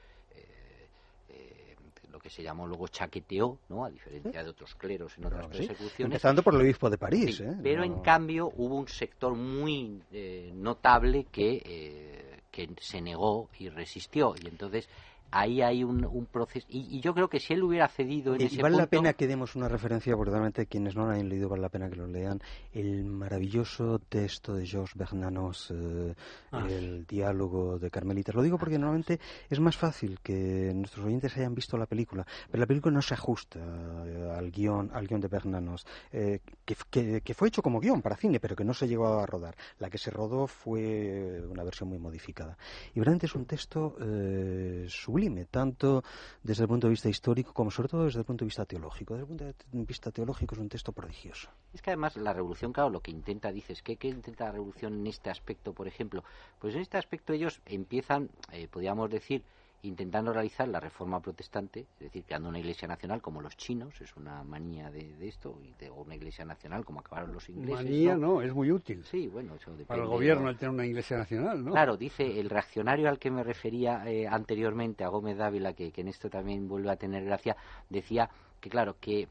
lo 2.17 2.21
que 2.21 2.31
se 2.31 2.43
llamó 2.43 2.67
luego 2.67 2.89
chaqueteó, 2.89 3.59
¿no? 3.69 3.85
A 3.85 3.91
diferencia 3.91 4.43
de 4.43 4.49
otros 4.49 4.75
cleros 4.75 5.17
en 5.19 5.27
otras 5.27 5.45
sí. 5.53 5.59
persecuciones. 5.59 6.01
empezando 6.15 6.43
por 6.43 6.55
el 6.55 6.63
obispo 6.63 6.89
de 6.89 6.97
París 6.97 7.37
Sí, 7.37 7.43
¿eh? 7.43 7.53
pero 7.63 7.81
No- 7.87 7.95
en 7.95 8.01
cambio 8.03 8.51
hubo 8.57 8.75
un 8.77 8.89
sector 8.89 9.35
muy 9.35 10.03
eh, 10.11 10.51
notable 10.55 11.27
que, 11.31 11.63
eh, 11.63 12.41
que 12.51 12.71
se 12.81 13.03
negó 13.03 13.51
y 13.59 13.69
resistió. 13.69 14.35
Y 14.43 14.49
entonces 14.49 14.89
ahí 15.31 15.63
hay 15.63 15.85
un, 15.85 16.05
un 16.05 16.27
proceso. 16.27 16.67
Y, 16.71 16.97
y 16.97 17.01
yo 17.01 17.15
creo 17.15 17.29
que 17.29 17.41
si 17.41 17.53
él 17.55 17.63
hubiera 17.63 17.89
cedido 17.89 18.35
en 18.35 18.41
Y 18.41 18.45
ese 18.45 18.63
vale 18.63 18.77
la 18.77 18.83
punto- 18.87 19.03
pena 19.03 19.13
que 19.15 19.27
demos 19.27 19.57
una 19.57 19.69
referencia, 19.69 20.15
porque 20.17 20.31
realmente 20.31 20.67
quienes 20.67 20.95
no 20.97 21.07
lo 21.07 21.13
hayan 21.13 21.29
leído 21.29 21.49
vale 21.49 21.63
la 21.63 21.69
pena 21.69 21.89
que 21.91 21.97
lo 21.97 22.07
lean, 22.07 22.41
el 22.73 23.05
maravilloso 23.05 23.99
texto 24.09 24.55
de 24.55 24.67
Georges 24.67 24.95
Bernanos, 24.97 25.71
eh, 25.75 26.15
Ah. 26.53 26.67
el 26.69 27.05
diálogo 27.07 27.79
de 27.79 27.91
Carmelitas. 27.91 28.35
Lo 28.35 28.43
digo 28.43 28.57
porque 28.59 28.79
normalmente 28.79 29.19
es 29.51 29.61
más 29.61 29.77
fácil 29.77 30.19
que 30.23 30.73
nuestros 30.75 31.05
oyentes 31.05 31.37
hayan 31.37 31.55
visto 31.55 31.77
la 31.77 31.87
película, 31.87 32.27
pero 32.51 32.61
la 32.61 32.67
película 32.67 32.95
no 32.95 33.03
se 33.03 33.15
ajusta 33.15 33.59
eh, 34.07 34.33
al 34.37 34.51
guion, 34.51 34.91
al 34.95 35.07
guion 35.07 35.21
de 35.21 35.29
Bernanos, 35.29 35.87
eh, 36.13 36.41
que, 36.65 36.77
que- 36.91 37.21
que 37.21 37.35
fue 37.35 37.49
hecho 37.49 37.63
como 37.63 37.81
guion 37.81 38.01
para 38.03 38.17
cine, 38.17 38.41
pero 38.41 38.55
que 38.57 38.65
no 38.65 38.73
se 38.75 38.87
llegó 38.89 39.07
a 39.19 39.27
rodar. 39.27 39.55
La 39.79 39.91
que 39.91 39.99
se 39.99 40.11
rodó 40.11 40.47
fue 40.47 41.43
una 41.49 41.63
versión 41.65 41.89
muy 41.89 41.99
modificada. 41.99 42.57
Y 42.95 43.01
realmente 43.01 43.27
es 43.27 43.35
un 43.35 43.45
texto 43.45 43.97
eh, 44.01 44.87
sublime, 44.89 45.16
tanto 45.51 46.03
desde 46.43 46.63
el 46.65 46.69
punto 46.69 46.87
de 46.87 46.93
vista 46.93 47.09
histórico 47.09 47.53
como 47.53 47.71
sobre 47.71 47.89
todo 47.89 48.05
desde 48.05 48.21
el 48.21 48.25
punto 48.25 48.45
de 48.45 48.47
vista 48.47 48.65
teológico. 48.65 49.15
Desde 49.15 49.23
el 49.23 49.29
punto 49.29 49.45
de 49.45 49.85
vista 49.85 50.11
teológico 50.11 50.55
es 50.55 50.61
un 50.61 50.69
texto 50.69 50.93
prodigioso. 50.93 51.49
Es 51.73 51.83
que 51.83 51.91
además 51.91 52.17
la 52.17 52.33
revolución, 52.33 52.73
claro, 52.73 52.91
lo 52.91 53.01
que 53.01 53.11
intenta, 53.11 53.53
dices, 53.53 53.83
¿qué, 53.83 53.97
intenta 54.03 54.45
la 54.45 54.53
revolución 54.53 54.95
en 54.95 55.07
este 55.07 55.31
aspecto, 55.31 55.73
por 55.73 55.89
ejemplo? 55.89 56.25
Pues 56.59 56.75
en 56.75 56.81
este 56.81 56.99
aspecto 56.99 57.33
ellos 57.33 57.61
empiezan, 57.67 58.31
eh, 58.53 58.69
podríamos 58.69 59.11
decir, 59.11 59.43
intentando 59.83 60.33
realizar 60.33 60.67
la 60.69 60.81
reforma 60.81 61.21
protestante, 61.21 61.81
es 61.81 62.01
decir, 62.01 62.25
creando 62.25 62.49
una 62.49 62.59
iglesia 62.59 62.89
nacional 62.89 63.23
como 63.23 63.41
los 63.41 63.57
chinos, 63.57 64.01
es 64.01 64.17
una 64.17 64.43
manía 64.43 64.91
de, 64.91 65.17
de 65.17 65.29
esto, 65.29 65.59
y 65.63 65.73
de, 65.79 65.91
o 65.91 66.03
una 66.03 66.15
iglesia 66.15 66.45
nacional 66.45 66.85
como 66.85 67.01
acabaron 67.01 67.33
los 67.33 67.49
ingleses. 67.49 67.85
Manía, 67.85 68.17
¿no? 68.17 68.35
no, 68.35 68.43
es 68.43 68.53
muy 68.55 68.71
útil. 68.71 69.05
Sí, 69.05 69.29
bueno, 69.29 69.55
eso 69.55 69.71
depende. 69.71 69.87
Para 69.87 70.03
el 70.03 70.09
¿no? 70.09 70.15
gobierno 70.15 70.49
el 70.49 70.57
tener 70.57 70.75
una 70.75 70.87
iglesia 70.87 71.19
nacional, 71.19 71.65
¿no? 71.65 71.73
Claro, 71.73 71.97
dice 71.97 72.41
el 72.41 72.51
reaccionario 72.51 73.09
al 73.09 73.19
que 73.19 73.31
me 73.31 73.43
refería 73.43 74.03
eh, 74.07 74.27
anteriormente, 74.27 75.05
a 75.05 75.09
Gómez 75.09 75.37
Dávila, 75.37 75.73
que, 75.73 75.93
que 75.93 76.01
en 76.01 76.09
esto 76.09 76.29
también 76.29 76.69
vuelve 76.69 76.91
a 76.91 76.97
tener 76.97 77.25
gracia, 77.25 77.57
decía 77.89 78.29
que, 78.61 78.71
claro, 78.71 78.97
que, 79.01 79.29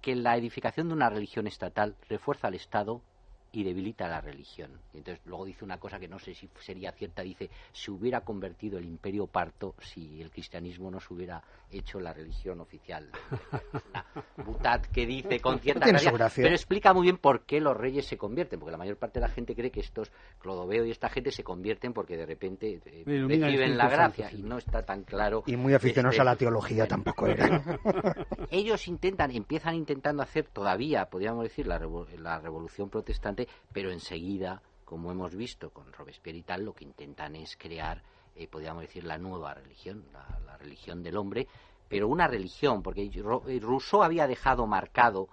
que 0.00 0.14
la 0.14 0.36
edificación 0.36 0.88
de 0.88 0.94
una 0.94 1.10
religión 1.10 1.46
estatal 1.46 1.96
refuerza 2.08 2.48
al 2.48 2.54
Estado 2.54 3.02
y 3.52 3.62
debilita 3.64 4.08
la 4.08 4.20
religión. 4.20 4.70
Y 4.94 4.98
entonces 4.98 5.22
luego 5.26 5.44
dice 5.44 5.64
una 5.64 5.78
cosa 5.78 5.98
que 5.98 6.08
no 6.08 6.18
sé 6.18 6.34
si 6.34 6.48
sería 6.60 6.90
cierta, 6.92 7.22
dice, 7.22 7.50
se 7.72 7.90
hubiera 7.90 8.22
convertido 8.22 8.78
el 8.78 8.84
imperio 8.86 9.26
parto 9.26 9.74
si 9.80 10.20
el 10.22 10.30
cristianismo 10.30 10.90
no 10.90 11.00
se 11.00 11.12
hubiera 11.12 11.42
hecho 11.70 12.00
la 12.00 12.12
religión 12.12 12.60
oficial. 12.60 13.10
Una 13.92 14.04
butad 14.44 14.80
que 14.82 15.06
dice 15.06 15.40
con 15.40 15.58
cierta 15.58 15.86
su 15.86 15.92
gracia, 15.92 16.10
gracia. 16.12 16.42
pero 16.42 16.54
explica 16.54 16.92
muy 16.94 17.02
bien 17.04 17.18
por 17.18 17.42
qué 17.42 17.60
los 17.60 17.76
reyes 17.76 18.06
se 18.06 18.16
convierten, 18.16 18.58
porque 18.58 18.72
la 18.72 18.78
mayor 18.78 18.96
parte 18.96 19.20
de 19.20 19.26
la 19.26 19.32
gente 19.32 19.54
cree 19.54 19.70
que 19.70 19.80
estos 19.80 20.10
Clodoveo 20.38 20.84
y 20.84 20.90
esta 20.90 21.08
gente 21.08 21.30
se 21.30 21.44
convierten 21.44 21.92
porque 21.92 22.16
de 22.16 22.26
repente 22.26 22.80
eh, 22.84 23.04
reciben 23.06 23.76
la 23.76 23.88
gracia 23.88 24.30
sí. 24.30 24.38
y 24.38 24.42
no 24.42 24.58
está 24.58 24.82
tan 24.82 25.04
claro. 25.04 25.44
Y 25.46 25.56
muy 25.56 25.74
aficionados 25.74 26.14
este, 26.14 26.22
a 26.22 26.24
la 26.24 26.36
teología 26.36 26.86
tampoco 26.88 27.26
ellos 28.50 28.88
intentan, 28.88 29.30
empiezan 29.30 29.74
intentando 29.74 30.22
hacer 30.22 30.46
todavía, 30.46 31.06
podríamos 31.06 31.42
decir, 31.44 31.66
la, 31.66 31.78
revo- 31.80 32.08
la 32.18 32.38
revolución 32.40 32.90
protestante, 32.90 33.41
pero 33.72 33.90
enseguida, 33.90 34.62
como 34.84 35.10
hemos 35.10 35.34
visto 35.34 35.70
con 35.70 35.92
Robespierre 35.92 36.38
y 36.38 36.42
tal, 36.42 36.64
lo 36.64 36.74
que 36.74 36.84
intentan 36.84 37.36
es 37.36 37.56
crear, 37.56 38.02
eh, 38.36 38.46
podríamos 38.48 38.82
decir, 38.82 39.04
la 39.04 39.18
nueva 39.18 39.54
religión, 39.54 40.04
la, 40.12 40.38
la 40.44 40.56
religión 40.56 41.02
del 41.02 41.16
hombre, 41.16 41.46
pero 41.88 42.08
una 42.08 42.26
religión, 42.26 42.82
porque 42.82 43.02
eh, 43.04 43.60
Rousseau 43.60 44.02
había 44.02 44.26
dejado 44.26 44.66
marcado 44.66 45.28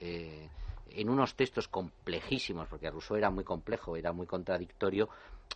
eh, 0.00 0.48
en 0.90 1.08
unos 1.10 1.34
textos 1.34 1.66
complejísimos, 1.68 2.68
porque 2.68 2.90
Rousseau 2.90 3.16
era 3.16 3.30
muy 3.30 3.44
complejo, 3.44 3.96
era 3.96 4.12
muy 4.12 4.26
contradictorio, 4.26 5.08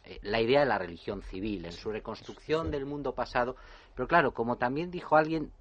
eh, 0.05 0.19
la 0.23 0.41
idea 0.41 0.61
de 0.61 0.67
la 0.67 0.79
religión 0.79 1.23
civil, 1.23 1.65
en 1.67 1.73
su 1.73 1.91
reconstrucción 1.91 2.71
del 2.71 2.87
mundo 2.87 3.15
pasado. 3.15 3.57
Pero 3.95 4.09
claro, 4.09 4.33
como 4.33 4.57
también 4.57 4.91
dijo 4.91 5.17
alguien, 5.17 5.53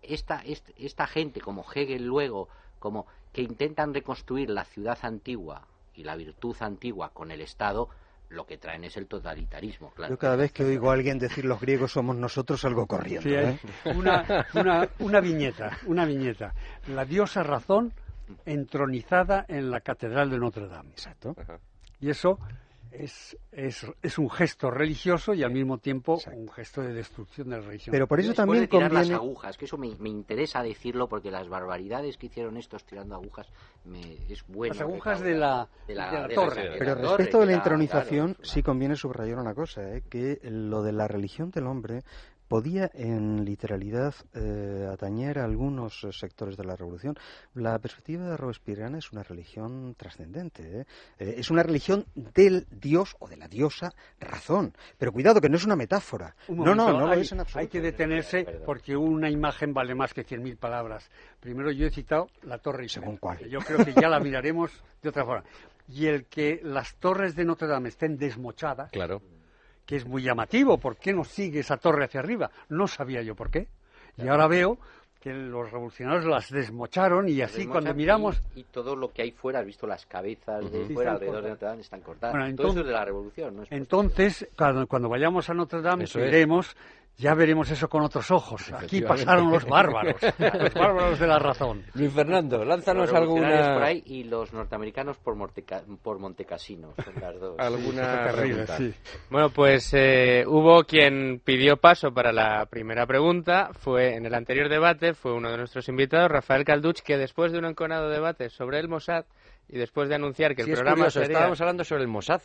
esta, 0.00 0.40
est- 0.42 0.70
esta 0.78 1.06
gente, 1.06 1.40
como 1.42 1.64
Hegel 1.74 2.06
luego, 2.06 2.48
como 2.80 3.06
que 3.32 3.42
intentan 3.42 3.94
reconstruir 3.94 4.50
la 4.50 4.64
ciudad 4.64 4.98
antigua 5.02 5.68
y 5.94 6.02
la 6.02 6.16
virtud 6.16 6.56
antigua 6.60 7.10
con 7.10 7.30
el 7.30 7.40
Estado, 7.40 7.88
lo 8.30 8.46
que 8.46 8.58
traen 8.58 8.84
es 8.84 8.96
el 8.96 9.06
totalitarismo, 9.06 9.90
claro. 9.90 10.14
Yo 10.14 10.18
cada 10.18 10.36
vez 10.36 10.52
que 10.52 10.64
oigo 10.64 10.90
a 10.90 10.94
alguien 10.94 11.18
decir 11.18 11.44
los 11.44 11.60
griegos 11.60 11.92
somos 11.92 12.16
nosotros, 12.16 12.60
salgo 12.60 12.86
corriendo. 12.86 13.28
Sí, 13.28 13.34
¿eh? 13.34 13.60
una, 13.94 14.46
una, 14.54 14.88
una 14.98 15.20
viñeta, 15.20 15.78
una 15.86 16.04
viñeta. 16.04 16.54
La 16.88 17.04
diosa 17.04 17.42
razón 17.42 17.92
entronizada 18.46 19.44
en 19.48 19.70
la 19.70 19.80
catedral 19.80 20.30
de 20.30 20.38
Notre 20.38 20.68
Dame. 20.68 20.90
Exacto. 20.90 21.34
Y 22.00 22.10
eso 22.10 22.38
es, 22.92 23.36
es, 23.52 23.86
es, 24.02 24.18
un 24.18 24.28
gesto 24.30 24.70
religioso 24.70 25.34
y 25.34 25.42
al 25.42 25.52
mismo 25.52 25.78
tiempo 25.78 26.18
un 26.32 26.48
gesto 26.48 26.82
de 26.82 26.92
destrucción 26.92 27.48
de 27.48 27.56
la 27.58 27.62
religión. 27.62 27.92
Pero 27.92 28.06
por 28.06 28.20
eso 28.20 28.34
también 28.34 28.62
de 28.62 28.68
tirar 28.68 28.90
conviene... 28.90 29.12
las 29.12 29.20
agujas, 29.22 29.56
que 29.56 29.64
eso 29.64 29.78
me, 29.78 29.94
me, 29.98 30.08
interesa 30.08 30.62
decirlo 30.62 31.08
porque 31.08 31.30
las 31.30 31.48
barbaridades 31.48 32.16
que 32.16 32.26
hicieron 32.26 32.56
estos 32.56 32.84
tirando 32.84 33.14
agujas 33.14 33.48
me, 33.84 34.18
es 34.28 34.44
bueno. 34.46 34.74
Las 34.74 34.82
agujas 34.82 35.20
de 35.20 35.34
la, 35.34 35.68
de 35.86 35.94
la, 35.94 36.10
de 36.10 36.18
la 36.18 36.28
de 36.28 36.34
torre. 36.34 36.70
la- 36.70 36.78
Pero 36.78 36.94
respecto 36.96 37.38
de 37.40 37.46
la 37.46 37.52
claro, 37.52 37.62
entronización, 37.62 38.34
claro, 38.34 38.50
sí 38.50 38.62
conviene 38.62 38.96
subrayar 38.96 39.38
una 39.38 39.54
cosa, 39.54 39.82
¿eh? 39.94 40.02
que 40.08 40.40
lo 40.42 40.82
de 40.82 40.92
la 40.92 41.08
religión 41.08 41.50
del 41.50 41.66
hombre 41.66 42.02
podía 42.50 42.90
en 42.94 43.44
literalidad 43.44 44.12
eh, 44.34 44.88
atañer 44.92 45.38
a 45.38 45.44
algunos 45.44 46.02
eh, 46.02 46.08
sectores 46.10 46.56
de 46.56 46.64
la 46.64 46.74
revolución. 46.74 47.14
La 47.54 47.78
perspectiva 47.78 48.28
de 48.28 48.36
Robespierre 48.36 48.98
es 48.98 49.12
una 49.12 49.22
religión 49.22 49.94
trascendente, 49.96 50.80
¿eh? 50.80 50.84
Eh, 51.20 51.34
es 51.38 51.48
una 51.52 51.62
religión 51.62 52.06
del 52.16 52.66
dios 52.68 53.14
o 53.20 53.28
de 53.28 53.36
la 53.36 53.46
diosa 53.46 53.92
razón. 54.18 54.74
Pero 54.98 55.12
cuidado, 55.12 55.40
que 55.40 55.48
no 55.48 55.56
es 55.56 55.64
una 55.64 55.76
metáfora. 55.76 56.34
Un 56.48 56.58
no, 56.64 56.74
no, 56.74 56.92
no 56.92 57.06
lo 57.06 57.12
hay, 57.12 57.20
es 57.20 57.30
en 57.30 57.38
absoluto. 57.38 57.60
hay 57.60 57.68
que 57.68 57.80
detenerse 57.80 58.44
porque 58.66 58.96
una 58.96 59.30
imagen 59.30 59.72
vale 59.72 59.94
más 59.94 60.12
que 60.12 60.26
100.000 60.26 60.56
palabras. 60.56 61.08
Primero 61.38 61.70
yo 61.70 61.86
he 61.86 61.90
citado 61.92 62.26
la 62.42 62.58
Torre 62.58 62.82
Eiffel. 62.82 63.02
¿Según 63.04 63.16
cuál? 63.18 63.48
Yo 63.48 63.60
creo 63.60 63.84
que 63.84 63.92
ya 63.94 64.08
la 64.08 64.18
miraremos 64.18 64.72
de 65.00 65.08
otra 65.08 65.24
forma. 65.24 65.44
Y 65.86 66.06
el 66.06 66.24
que 66.26 66.58
las 66.64 66.96
torres 66.96 67.36
de 67.36 67.44
Notre 67.44 67.68
Dame 67.68 67.90
estén 67.90 68.16
desmochadas, 68.16 68.90
Claro. 68.90 69.22
Que 69.90 69.96
es 69.96 70.06
muy 70.06 70.22
llamativo, 70.22 70.78
¿por 70.78 70.96
qué 70.98 71.12
no 71.12 71.24
sigue 71.24 71.58
esa 71.58 71.76
torre 71.76 72.04
hacia 72.04 72.20
arriba? 72.20 72.48
No 72.68 72.86
sabía 72.86 73.22
yo 73.22 73.34
por 73.34 73.50
qué. 73.50 73.66
Y 74.16 74.28
ahora 74.28 74.46
veo 74.46 74.78
que 75.20 75.34
los 75.34 75.68
revolucionarios 75.72 76.26
las 76.26 76.48
desmocharon 76.48 77.28
y 77.28 77.42
así 77.42 77.56
Desmochan 77.58 77.72
cuando 77.72 77.94
miramos... 77.94 78.40
Y, 78.54 78.60
y 78.60 78.64
todo 78.70 78.94
lo 78.94 79.12
que 79.12 79.22
hay 79.22 79.32
fuera, 79.32 79.58
has 79.58 79.66
visto 79.66 79.88
las 79.88 80.06
cabezas 80.06 80.70
de 80.70 80.86
Sí, 80.86 80.94
fuera 80.94 81.10
alrededor 81.14 81.42
de. 81.42 81.48
Notre 81.50 81.66
Dame, 81.66 81.80
están 81.82 82.02
cortadas. 82.02 82.34
Bueno, 82.34 82.44
todo 82.44 82.50
entonces- 82.50 82.72
eso 82.74 82.80
es 82.82 82.86
de 82.86 82.92
la 82.92 83.04
revolución, 83.04 83.56
¿no? 83.56 83.62
Es 83.64 83.72
Entonces, 83.72 84.48
cuando, 84.56 84.86
cuando 84.86 85.08
vayamos 85.08 85.50
a 85.50 85.54
Notre 85.54 85.82
Dame, 85.82 86.04
Eso 86.04 86.20
es. 86.20 86.76
Ya 87.20 87.34
veremos 87.34 87.70
eso 87.70 87.88
con 87.88 88.02
otros 88.02 88.30
ojos. 88.30 88.72
Aquí 88.72 89.02
pasaron 89.02 89.50
los 89.50 89.64
bárbaros, 89.66 90.16
los 90.38 90.74
bárbaros 90.74 91.18
de 91.18 91.26
la 91.26 91.38
razón. 91.38 91.84
Luis 91.94 92.12
Fernando, 92.12 92.64
lánzanos 92.64 93.12
alguna 93.12 93.74
por 93.74 93.82
ahí 93.82 94.02
y 94.06 94.24
los 94.24 94.52
norteamericanos 94.52 95.18
por, 95.18 95.36
Morteca- 95.36 95.82
por 96.02 96.18
Montecasino, 96.18 96.94
son 97.04 97.14
las 97.20 97.38
dos. 97.38 97.56
alguna 97.58 98.24
Terrible, 98.32 98.66
sí. 98.68 98.94
Bueno, 99.28 99.50
pues 99.50 99.92
eh, 99.92 100.44
hubo 100.46 100.84
quien 100.84 101.40
pidió 101.44 101.76
paso 101.76 102.12
para 102.12 102.32
la 102.32 102.66
primera 102.66 103.06
pregunta. 103.06 103.70
Fue 103.74 104.14
en 104.16 104.24
el 104.26 104.34
anterior 104.34 104.68
debate, 104.68 105.14
fue 105.14 105.32
uno 105.34 105.50
de 105.50 105.58
nuestros 105.58 105.88
invitados, 105.88 106.30
Rafael 106.30 106.64
Calduch, 106.64 107.00
que 107.02 107.18
después 107.18 107.52
de 107.52 107.58
un 107.58 107.66
enconado 107.66 108.08
debate 108.08 108.48
sobre 108.50 108.80
el 108.80 108.88
Mossad 108.88 109.24
y 109.68 109.76
después 109.78 110.08
de 110.08 110.14
anunciar 110.16 110.56
que 110.56 110.62
Sí, 110.64 110.70
el 110.70 110.74
es 110.74 110.78
programa 110.80 110.96
curioso, 111.04 111.20
sería... 111.20 111.32
estábamos 111.34 111.60
hablando 111.60 111.84
sobre 111.84 112.02
el 112.02 112.08
Mossad. 112.08 112.40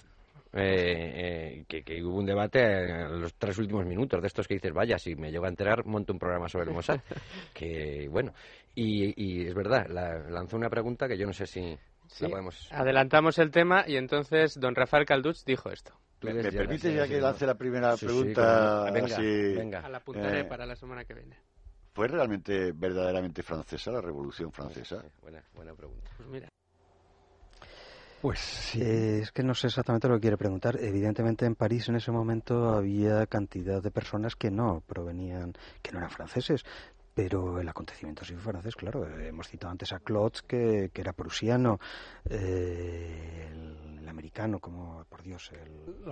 Eh, 0.56 1.60
eh, 1.60 1.66
que, 1.68 1.84
que 1.84 2.04
hubo 2.04 2.18
un 2.18 2.26
debate 2.26 2.62
en 2.64 3.22
los 3.22 3.34
tres 3.36 3.58
últimos 3.58 3.86
minutos 3.86 4.22
de 4.22 4.28
estos 4.28 4.48
que 4.48 4.56
dices, 4.56 4.74
vaya, 4.74 4.98
si 4.98 5.16
me 5.16 5.32
llego 5.32 5.46
a 5.46 5.50
enterar, 5.50 5.86
monto 5.86 6.14
un 6.14 6.20
programa 6.20 6.48
sobre 6.50 6.66
el 6.70 6.74
Mossad. 6.74 7.00
que 7.54 8.08
bueno, 8.10 8.34
y, 8.74 9.14
y 9.22 9.48
es 9.48 9.54
verdad, 9.54 9.88
la- 9.90 10.18
lanzó 10.30 10.58
una 10.58 10.70
pregunta 10.70 11.08
que 11.08 11.18
yo 11.18 11.28
no 11.28 11.34
sé 11.34 11.46
si 11.46 11.78
Sí, 12.08 12.24
la 12.24 12.30
podemos. 12.30 12.68
Adelantamos 12.72 13.38
el 13.40 13.52
tema 13.52 13.84
y 13.88 13.98
entonces 13.98 14.60
don 14.60 14.76
Rafael 14.76 15.06
Calduch 15.06 15.44
dijo 15.46 15.70
esto. 15.72 15.94
¿Me, 16.22 16.34
me 16.34 16.44
ya- 16.44 16.52
permite 16.52 16.90
sí, 16.90 16.96
ya 16.96 17.04
sí, 17.04 17.10
que 17.10 17.20
lance 17.22 17.46
la 17.46 17.56
primera 17.56 17.92
Sí, 17.98 18.00
sí, 18.00 18.06
pregunta? 18.06 18.42
cómo 18.42 18.86
no. 18.88 18.94
venga, 18.94 19.18
así? 19.18 19.54
venga. 19.54 19.90
La 19.90 19.98
apuntaré 19.98 20.40
Eh, 20.40 20.44
para 20.46 20.66
la 20.66 20.76
semana 20.76 21.04
que 21.04 21.14
viene. 21.14 21.38
¿Fue 21.94 22.08
realmente, 22.08 22.72
verdaderamente 22.74 23.42
francesa 23.44 23.92
la 23.92 24.02
Revolución 24.02 24.52
Francesa? 24.52 25.04
Buena, 25.22 25.44
buena 25.54 25.74
pregunta. 25.74 26.10
Pues 26.18 26.30
mira. 26.30 26.50
Pues. 28.26 28.76
Eh, 28.78 29.20
es 29.22 29.32
que 29.32 29.44
no 29.44 29.54
sé 29.54 29.68
exactamente 29.68 30.08
lo 30.08 30.16
que 30.16 30.22
quiere 30.22 30.36
preguntar. 30.36 30.80
Evidentemente 30.82 31.46
en 31.46 31.54
París 31.54 31.90
en 31.90 31.98
ese 31.98 32.12
momento 32.12 32.70
había 32.70 33.28
cantidad 33.28 33.84
de 33.84 33.92
personas 33.92 34.36
que 34.36 34.50
no 34.50 34.82
provenían, 34.88 35.54
que 35.84 35.92
no 35.92 36.00
eran 36.00 36.10
franceses. 36.10 36.64
Pero 37.14 37.60
el 37.60 37.70
acontecimiento 37.70 38.26
sí 38.26 38.34
fue 38.34 38.52
francés, 38.52 38.76
claro. 38.76 39.08
Hemos 39.20 39.48
citado 39.48 39.70
antes 39.70 39.94
a 39.94 40.00
Klotz, 40.00 40.42
que, 40.42 40.90
que 40.92 41.02
era 41.02 41.14
prusiano, 41.14 41.80
eh, 42.28 43.48
el, 43.52 44.00
el 44.00 44.10
americano, 44.10 44.60
como, 44.60 45.06
por 45.08 45.22
Dios, 45.22 45.52
el, 45.52 46.04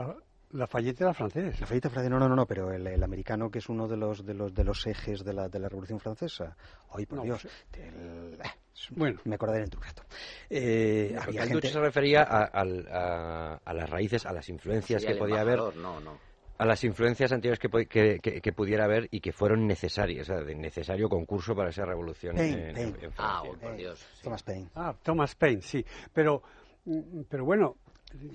La, 0.54 0.60
la 0.60 0.68
Fayette 0.68 1.02
era 1.02 1.14
francés. 1.14 1.60
la 1.60 1.68
fallita 1.68 1.90
francesa, 1.90 2.10
no, 2.14 2.20
no, 2.20 2.30
no, 2.30 2.36
no, 2.36 2.46
pero 2.46 2.72
el, 2.72 2.86
el 2.88 3.04
americano 3.04 3.50
que 3.52 3.60
es 3.60 3.70
uno 3.70 3.88
de 3.88 3.98
los 3.98 4.26
de 4.26 4.34
los 4.34 4.54
de 4.54 4.64
los 4.64 4.86
ejes 4.88 5.24
de 5.24 5.34
la, 5.34 5.50
de 5.50 5.60
la 5.60 5.68
Revolución 5.70 6.00
Francesa. 6.00 6.56
Ay, 6.92 7.06
por 7.06 7.18
No, 7.20 7.24
Dios. 7.24 7.42
sí. 7.42 7.48
el- 7.82 8.38
ah, 8.44 8.54
Bueno. 8.92 9.20
me 9.26 9.36
acordaré 9.36 9.60
dentro 9.62 9.80
de 9.80 9.86
un 9.88 9.90
rato. 9.90 10.04
Eh, 10.50 11.16
había 11.22 11.46
gente- 11.46 11.68
se 11.70 11.80
refería 11.80 12.24
a, 12.24 12.44
al- 12.46 12.88
a- 12.92 13.60
a 13.64 13.74
las 13.74 13.90
raíces, 13.90 14.26
a 14.26 14.34
las 14.34 14.48
influencias 14.50 15.02
Sería 15.02 15.16
que 15.16 15.20
podía 15.20 15.42
haber 15.42 15.58
No, 15.76 16.00
no. 16.00 16.18
a 16.58 16.66
las 16.66 16.84
influencias 16.84 17.32
anteriores 17.32 17.60
que, 17.60 17.70
que, 17.88 18.20
que- 18.20 18.42
que 18.42 18.54
pudiera 18.54 18.86
haber 18.86 19.08
y 19.12 19.20
que 19.22 19.32
fueron 19.34 19.66
necesarias, 19.68 20.30
o 20.30 20.34
sea, 20.36 20.44
de 20.44 20.56
necesario 20.56 21.10
concurso 21.10 21.56
para 21.56 21.70
esa 21.72 21.84
revolución 21.86 22.38
en, 22.38 22.78
en 22.78 22.96
Ah, 23.18 23.42
Francia. 23.42 23.52
oh, 23.52 23.56
por 23.60 23.76
Dios. 23.76 24.00
sí. 24.00 24.24
Thomas 24.24 24.44
Paine. 24.44 24.70
Ah, 24.76 24.96
Thomas 25.02 25.36
Paine, 25.36 25.62
sí. 25.62 25.84
Pero, 26.14 26.44
mm, 26.86 27.22
pero 27.28 27.44
bueno, 27.46 27.78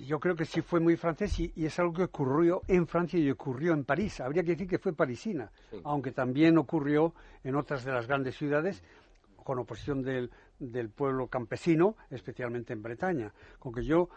yo 0.05 0.19
creo 0.19 0.35
que 0.35 0.45
sí 0.45 0.61
fue 0.61 0.79
muy 0.79 0.95
francés 0.97 1.39
y, 1.39 1.51
y 1.55 1.65
es 1.65 1.79
algo 1.79 1.93
que 1.93 2.03
ocurrió 2.03 2.61
en 2.67 2.87
Francia 2.87 3.19
y 3.19 3.29
ocurrió 3.31 3.73
en 3.73 3.85
París. 3.85 4.19
Habría 4.19 4.43
que 4.43 4.51
decir 4.51 4.67
que 4.67 4.79
fue 4.79 4.93
parisina, 4.93 5.51
Sí. 5.71 5.79
aunque 5.83 6.11
también 6.11 6.57
ocurrió 6.57 7.13
en 7.43 7.55
otras 7.55 7.83
de 7.85 7.91
las 7.91 8.07
grandes 8.07 8.35
ciudades 8.35 8.83
con 9.43 9.57
oposición 9.59 10.01
del, 10.03 10.29
del 10.59 10.89
pueblo 10.89 11.27
campesino, 11.27 11.95
especialmente 12.09 12.73
en 12.73 12.81
Bretaña. 12.83 13.33
Con 13.57 13.73
que 13.73 13.83
yo, 13.83 14.09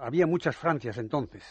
había 0.00 0.26
muchas 0.26 0.56
Francias 0.56 0.98
entonces. 0.98 1.42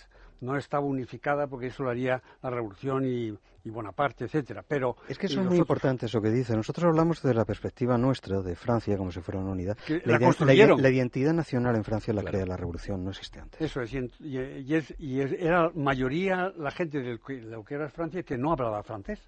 No 0.41 0.57
estaba 0.57 0.85
unificada 0.85 1.47
porque 1.47 1.67
eso 1.67 1.83
lo 1.83 1.89
haría 1.89 2.21
la 2.43 2.49
Revolución 2.49 3.05
y, 3.05 3.33
y 3.63 3.69
Bonaparte, 3.69 4.25
etcétera. 4.25 4.63
Pero 4.67 4.95
Es 5.07 5.17
que 5.17 5.27
eso 5.27 5.41
es 5.41 5.47
muy 5.47 5.57
importante 5.57 6.05
eso 6.07 6.21
que 6.21 6.29
dice. 6.29 6.55
Nosotros 6.55 6.85
hablamos 6.85 7.21
de 7.21 7.33
la 7.33 7.45
perspectiva 7.45 7.97
nuestra 7.97 8.41
de 8.41 8.55
Francia 8.55 8.97
como 8.97 9.11
si 9.11 9.21
fuera 9.21 9.39
una 9.39 9.51
unidad. 9.51 9.77
La, 9.87 9.95
la 10.05 10.17
ide- 10.17 10.25
construyeron. 10.25 10.81
la 10.81 10.89
identidad 10.89 11.33
nacional 11.33 11.75
en 11.75 11.83
Francia 11.83 12.13
la 12.13 12.21
Claro. 12.21 12.33
crea 12.37 12.45
la 12.45 12.57
revolución, 12.57 13.03
no 13.03 13.11
existe 13.11 13.39
antes. 13.39 13.61
Eso 13.61 13.81
es, 13.81 13.93
y, 13.93 13.97
en- 13.97 14.11
y- 14.19 14.37
y 14.37 14.75
es, 14.75 14.93
y 14.99 15.21
es- 15.21 15.31
era 15.33 15.71
mayoría 15.73 16.51
la 16.57 16.71
gente 16.71 17.01
del 17.01 17.19
que- 17.19 17.41
de 17.41 17.51
lo 17.51 17.63
que 17.63 17.75
era 17.75 17.89
Francia 17.89 18.23
que 18.23 18.37
no 18.37 18.51
hablaba 18.51 18.83
francés. 18.83 19.19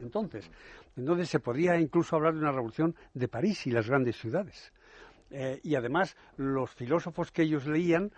Entonces, 0.00 0.50
entonces 0.96 1.28
se 1.28 1.38
podía 1.38 1.78
incluso 1.78 2.16
hablar 2.16 2.34
de 2.34 2.40
una 2.40 2.50
revolución 2.52 2.96
de 3.12 3.28
París 3.28 3.66
y 3.66 3.70
las 3.70 3.86
grandes 3.88 4.16
ciudades. 4.16 4.72
Eh, 5.30 5.60
y 5.62 5.74
además, 5.76 6.16
los 6.36 6.70
filósofos 6.70 7.30
que 7.30 7.42
ellos 7.42 7.66
leían, 7.66 8.10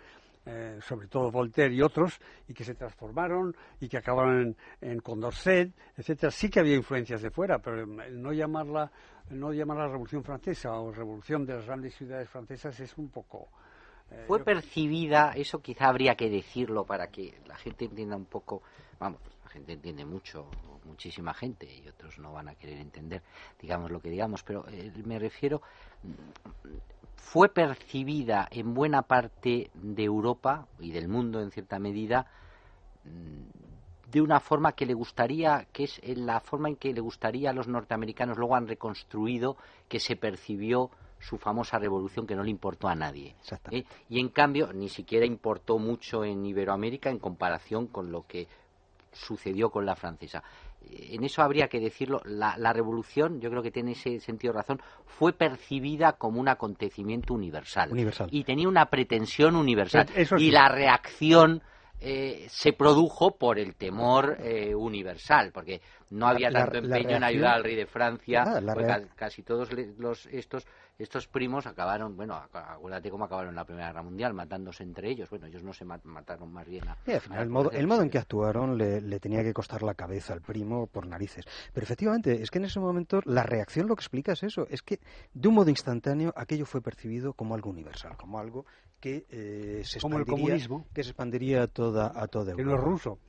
eh, 0.47 0.79
sobre 0.81 1.07
todo 1.07 1.29
Voltaire 1.29 1.73
y 1.73 1.81
otros, 1.81 2.19
y 2.47 2.53
que 2.53 2.63
se 2.63 2.73
transformaron 2.73 3.53
y 3.81 3.89
que 3.89 3.97
acabaron 3.97 4.55
en, 4.81 4.89
en 4.89 4.99
Condorcet, 5.01 5.73
etcétera, 5.97 6.31
sí 6.31 6.49
que 6.49 6.61
había 6.61 6.75
influencias 6.75 7.21
de 7.21 7.29
fuera, 7.29 7.59
pero 7.59 7.85
no 7.85 8.31
llamarla, 8.31 8.89
no 9.31 9.51
llamarla 9.51 9.87
Revolución 9.87 10.23
Francesa 10.23 10.71
o 10.79 10.91
Revolución 10.91 11.45
de 11.45 11.55
las 11.55 11.65
grandes 11.65 11.95
ciudades 11.95 12.29
francesas 12.29 12.79
es 12.79 12.97
un 12.97 13.09
poco. 13.09 13.49
eh, 14.09 14.23
Fue 14.25 14.43
percibida, 14.43 15.33
eso 15.35 15.59
quizá 15.59 15.89
habría 15.89 16.15
que 16.15 16.29
decirlo 16.29 16.85
para 16.85 17.07
que 17.07 17.39
la 17.45 17.55
gente 17.57 17.85
entienda 17.85 18.15
un 18.15 18.25
poco, 18.25 18.61
vamos, 18.99 19.19
la 19.43 19.49
gente 19.49 19.73
entiende 19.73 20.05
mucho, 20.05 20.49
muchísima 20.85 21.33
gente, 21.33 21.65
y 21.65 21.87
otros 21.89 22.17
no 22.19 22.31
van 22.31 22.47
a 22.47 22.55
querer 22.55 22.77
entender, 22.79 23.21
digamos 23.59 23.91
lo 23.91 23.99
que 23.99 24.09
digamos, 24.09 24.43
pero 24.43 24.65
eh, 24.69 24.93
me 25.03 25.19
refiero, 25.19 25.61
fue 27.17 27.49
percibida 27.49 28.47
en 28.51 28.73
buena 28.73 29.01
parte 29.03 29.69
de 29.73 30.03
Europa 30.03 30.67
y 30.79 30.91
del 30.91 31.07
mundo 31.07 31.41
en 31.41 31.51
cierta 31.51 31.77
medida 31.77 32.27
mm, 33.03 34.11
de 34.11 34.21
una 34.21 34.39
forma 34.39 34.71
que 34.71 34.85
le 34.85 34.93
gustaría, 34.93 35.67
que 35.73 35.83
es 35.83 35.99
la 36.03 36.39
forma 36.39 36.69
en 36.69 36.77
que 36.77 36.93
le 36.93 37.01
gustaría 37.01 37.49
a 37.49 37.53
los 37.53 37.67
norteamericanos, 37.67 38.37
luego 38.37 38.55
han 38.55 38.67
reconstruido 38.67 39.57
que 39.89 39.99
se 39.99 40.15
percibió 40.15 40.89
su 41.19 41.37
famosa 41.37 41.77
revolución 41.77 42.25
que 42.25 42.35
no 42.35 42.43
le 42.43 42.51
importó 42.51 42.87
a 42.87 42.95
nadie. 42.95 43.35
¿eh? 43.71 43.83
Y 44.07 44.19
en 44.19 44.29
cambio, 44.29 44.71
ni 44.71 44.87
siquiera 44.87 45.25
importó 45.25 45.77
mucho 45.77 46.23
en 46.23 46.45
Iberoamérica 46.45 47.09
en 47.09 47.19
comparación 47.19 47.87
con 47.87 48.11
lo 48.11 48.21
que 48.21 48.47
sucedió 49.11 49.69
con 49.69 49.85
la 49.85 49.95
francesa. 49.95 50.43
En 50.91 51.23
eso 51.23 51.41
habría 51.41 51.67
que 51.67 51.79
decirlo, 51.79 52.21
la, 52.25 52.57
la 52.57 52.73
revolución, 52.73 53.39
yo 53.39 53.49
creo 53.49 53.63
que 53.63 53.71
tiene 53.71 53.91
ese 53.91 54.19
sentido 54.19 54.53
de 54.53 54.59
razón, 54.59 54.81
fue 55.05 55.33
percibida 55.33 56.13
como 56.13 56.39
un 56.39 56.49
acontecimiento 56.49 57.33
universal. 57.33 57.91
Universal. 57.91 58.29
Y 58.31 58.43
tenía 58.43 58.67
una 58.67 58.85
pretensión 58.87 59.55
universal. 59.55 60.07
Eso 60.15 60.37
sí. 60.37 60.45
Y 60.45 60.51
la 60.51 60.69
reacción 60.69 61.61
eh, 61.99 62.45
se 62.49 62.73
produjo 62.73 63.37
por 63.37 63.57
el 63.59 63.75
temor 63.75 64.37
eh, 64.39 64.75
universal, 64.75 65.51
porque 65.51 65.81
no 66.11 66.27
había 66.27 66.49
La- 66.51 66.59
tanto 66.65 66.81
la 66.87 66.97
empeño 66.97 67.17
en 67.17 67.23
ayudar 67.23 67.55
al 67.55 67.63
rey 67.63 67.75
de 67.75 67.85
Francia, 67.87 68.43
pues 68.73 68.85
ca- 68.87 69.07
casi 69.15 69.43
todos 69.43 69.69
los 69.97 70.25
estos 70.27 70.65
estos 70.99 71.27
primos 71.27 71.67
acabaron, 71.67 72.17
bueno, 72.17 72.33
acu- 72.35 72.63
acuérdate 72.75 73.11
cómo 73.11 73.25
acabaron 73.25 73.53
la 73.53 73.65
Primera 73.65 73.87
Guerra 73.89 74.01
Mundial, 74.01 74.33
matándose 74.33 74.81
entre 74.81 75.11
ellos. 75.11 75.29
Bueno, 75.29 75.45
ellos 75.45 75.61
no 75.63 75.71
se 75.71 75.85
ma- 75.85 75.99
mataron 76.03 76.51
más 76.51 76.65
bien 76.67 76.87
a, 76.87 76.97
Sí, 77.05 77.11
al 77.11 77.21
final, 77.21 77.37
a 77.39 77.41
el 77.43 77.49
modo, 77.49 77.71
el 77.71 77.85
modo 77.85 78.01
en 78.01 78.09
que 78.09 78.17
actuaron 78.17 78.77
le, 78.79 78.99
le 79.01 79.19
tenía 79.19 79.43
que 79.43 79.53
costar 79.53 79.83
la 79.83 79.93
cabeza 79.93 80.33
al 80.33 80.41
primo 80.41 80.87
por 80.87 81.05
narices. 81.05 81.45
Pero 81.71 81.83
efectivamente, 81.83 82.41
es 82.41 82.49
que 82.49 82.57
en 82.57 82.65
ese 82.65 82.79
momento 82.79 83.21
la 83.25 83.43
reacción 83.43 83.85
lo 83.87 83.95
que 83.95 84.01
explica 84.01 84.31
es 84.31 84.41
eso, 84.41 84.65
es 84.71 84.81
que 84.81 84.99
de 85.33 85.47
un 85.47 85.53
modo 85.53 85.69
instantáneo 85.69 86.33
aquello 86.35 86.65
fue 86.65 86.81
percibido 86.81 87.33
como 87.33 87.53
algo 87.53 87.69
universal, 87.69 88.17
como 88.17 88.39
algo 88.39 88.65
que 88.99 89.25
eh, 89.29 89.81
se 89.83 89.99
Como 89.99 90.15
el 90.17 90.21
expandiría, 90.23 90.25
comunismo. 90.57 90.85
que 90.93 91.03
se 91.03 91.09
expandiría 91.11 91.63
a 91.63 91.67
toda 91.67 92.11
a 92.15 92.27
toda 92.27 92.51
Europa. 92.53 92.73
es 92.77 92.83
ruso. 92.83 93.19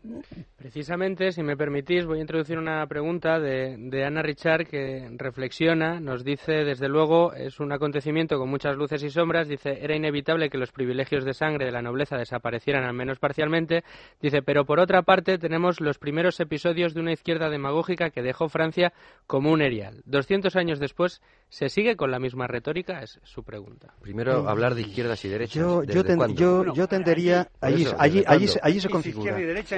Precisamente, 0.56 1.32
si 1.32 1.42
me 1.42 1.56
permitís, 1.56 2.04
voy 2.06 2.18
a 2.18 2.20
introducir 2.22 2.58
una 2.58 2.86
pregunta 2.86 3.38
de, 3.38 3.76
de 3.78 4.04
Ana 4.04 4.22
Richard 4.22 4.66
que 4.66 5.08
reflexiona, 5.16 6.00
nos 6.00 6.24
dice, 6.24 6.64
desde 6.64 6.88
luego, 6.88 7.32
es 7.34 7.60
un 7.60 7.72
acontecimiento 7.72 8.38
con 8.38 8.48
muchas 8.48 8.76
luces 8.76 9.02
y 9.02 9.10
sombras, 9.10 9.48
dice, 9.48 9.78
era 9.82 9.94
inevitable 9.94 10.50
que 10.50 10.58
los 10.58 10.72
privilegios 10.72 11.24
de 11.24 11.34
sangre 11.34 11.66
de 11.66 11.72
la 11.72 11.82
nobleza 11.82 12.16
desaparecieran 12.16 12.84
al 12.84 12.94
menos 12.94 13.18
parcialmente, 13.18 13.84
dice, 14.20 14.42
pero 14.42 14.64
por 14.64 14.80
otra 14.80 15.02
parte 15.02 15.38
tenemos 15.38 15.80
los 15.80 15.98
primeros 15.98 16.40
episodios 16.40 16.94
de 16.94 17.00
una 17.00 17.12
izquierda 17.12 17.48
demagógica 17.50 18.10
que 18.10 18.22
dejó 18.22 18.48
Francia 18.48 18.92
como 19.26 19.50
un 19.52 19.62
erial. 19.62 20.02
200 20.06 20.56
años 20.56 20.80
después, 20.80 21.20
¿se 21.48 21.68
sigue 21.68 21.96
con 21.96 22.10
la 22.10 22.18
misma 22.18 22.46
retórica? 22.46 23.00
Es 23.02 23.20
su 23.24 23.42
pregunta. 23.44 23.94
Primero, 24.00 24.48
hablar 24.48 24.74
de 24.74 24.82
izquierdas 24.82 25.24
y 25.24 25.28
derechas. 25.28 25.57
Yo, 25.58 25.80
¿Desde 25.80 25.94
yo, 25.94 26.04
ten- 26.04 26.34
yo, 26.36 26.56
Bueno, 26.58 26.74
yo 26.74 26.88
tendería, 26.88 27.48
allí, 27.60 27.82
eso, 27.82 27.96
allí, 27.98 28.18
¿desde 28.20 28.32
allí, 28.32 28.46
allí 28.62 28.80
se 28.80 28.88
configura. 28.88 29.20
izquierda 29.30 29.40
y 29.40 29.44
derecha 29.46 29.76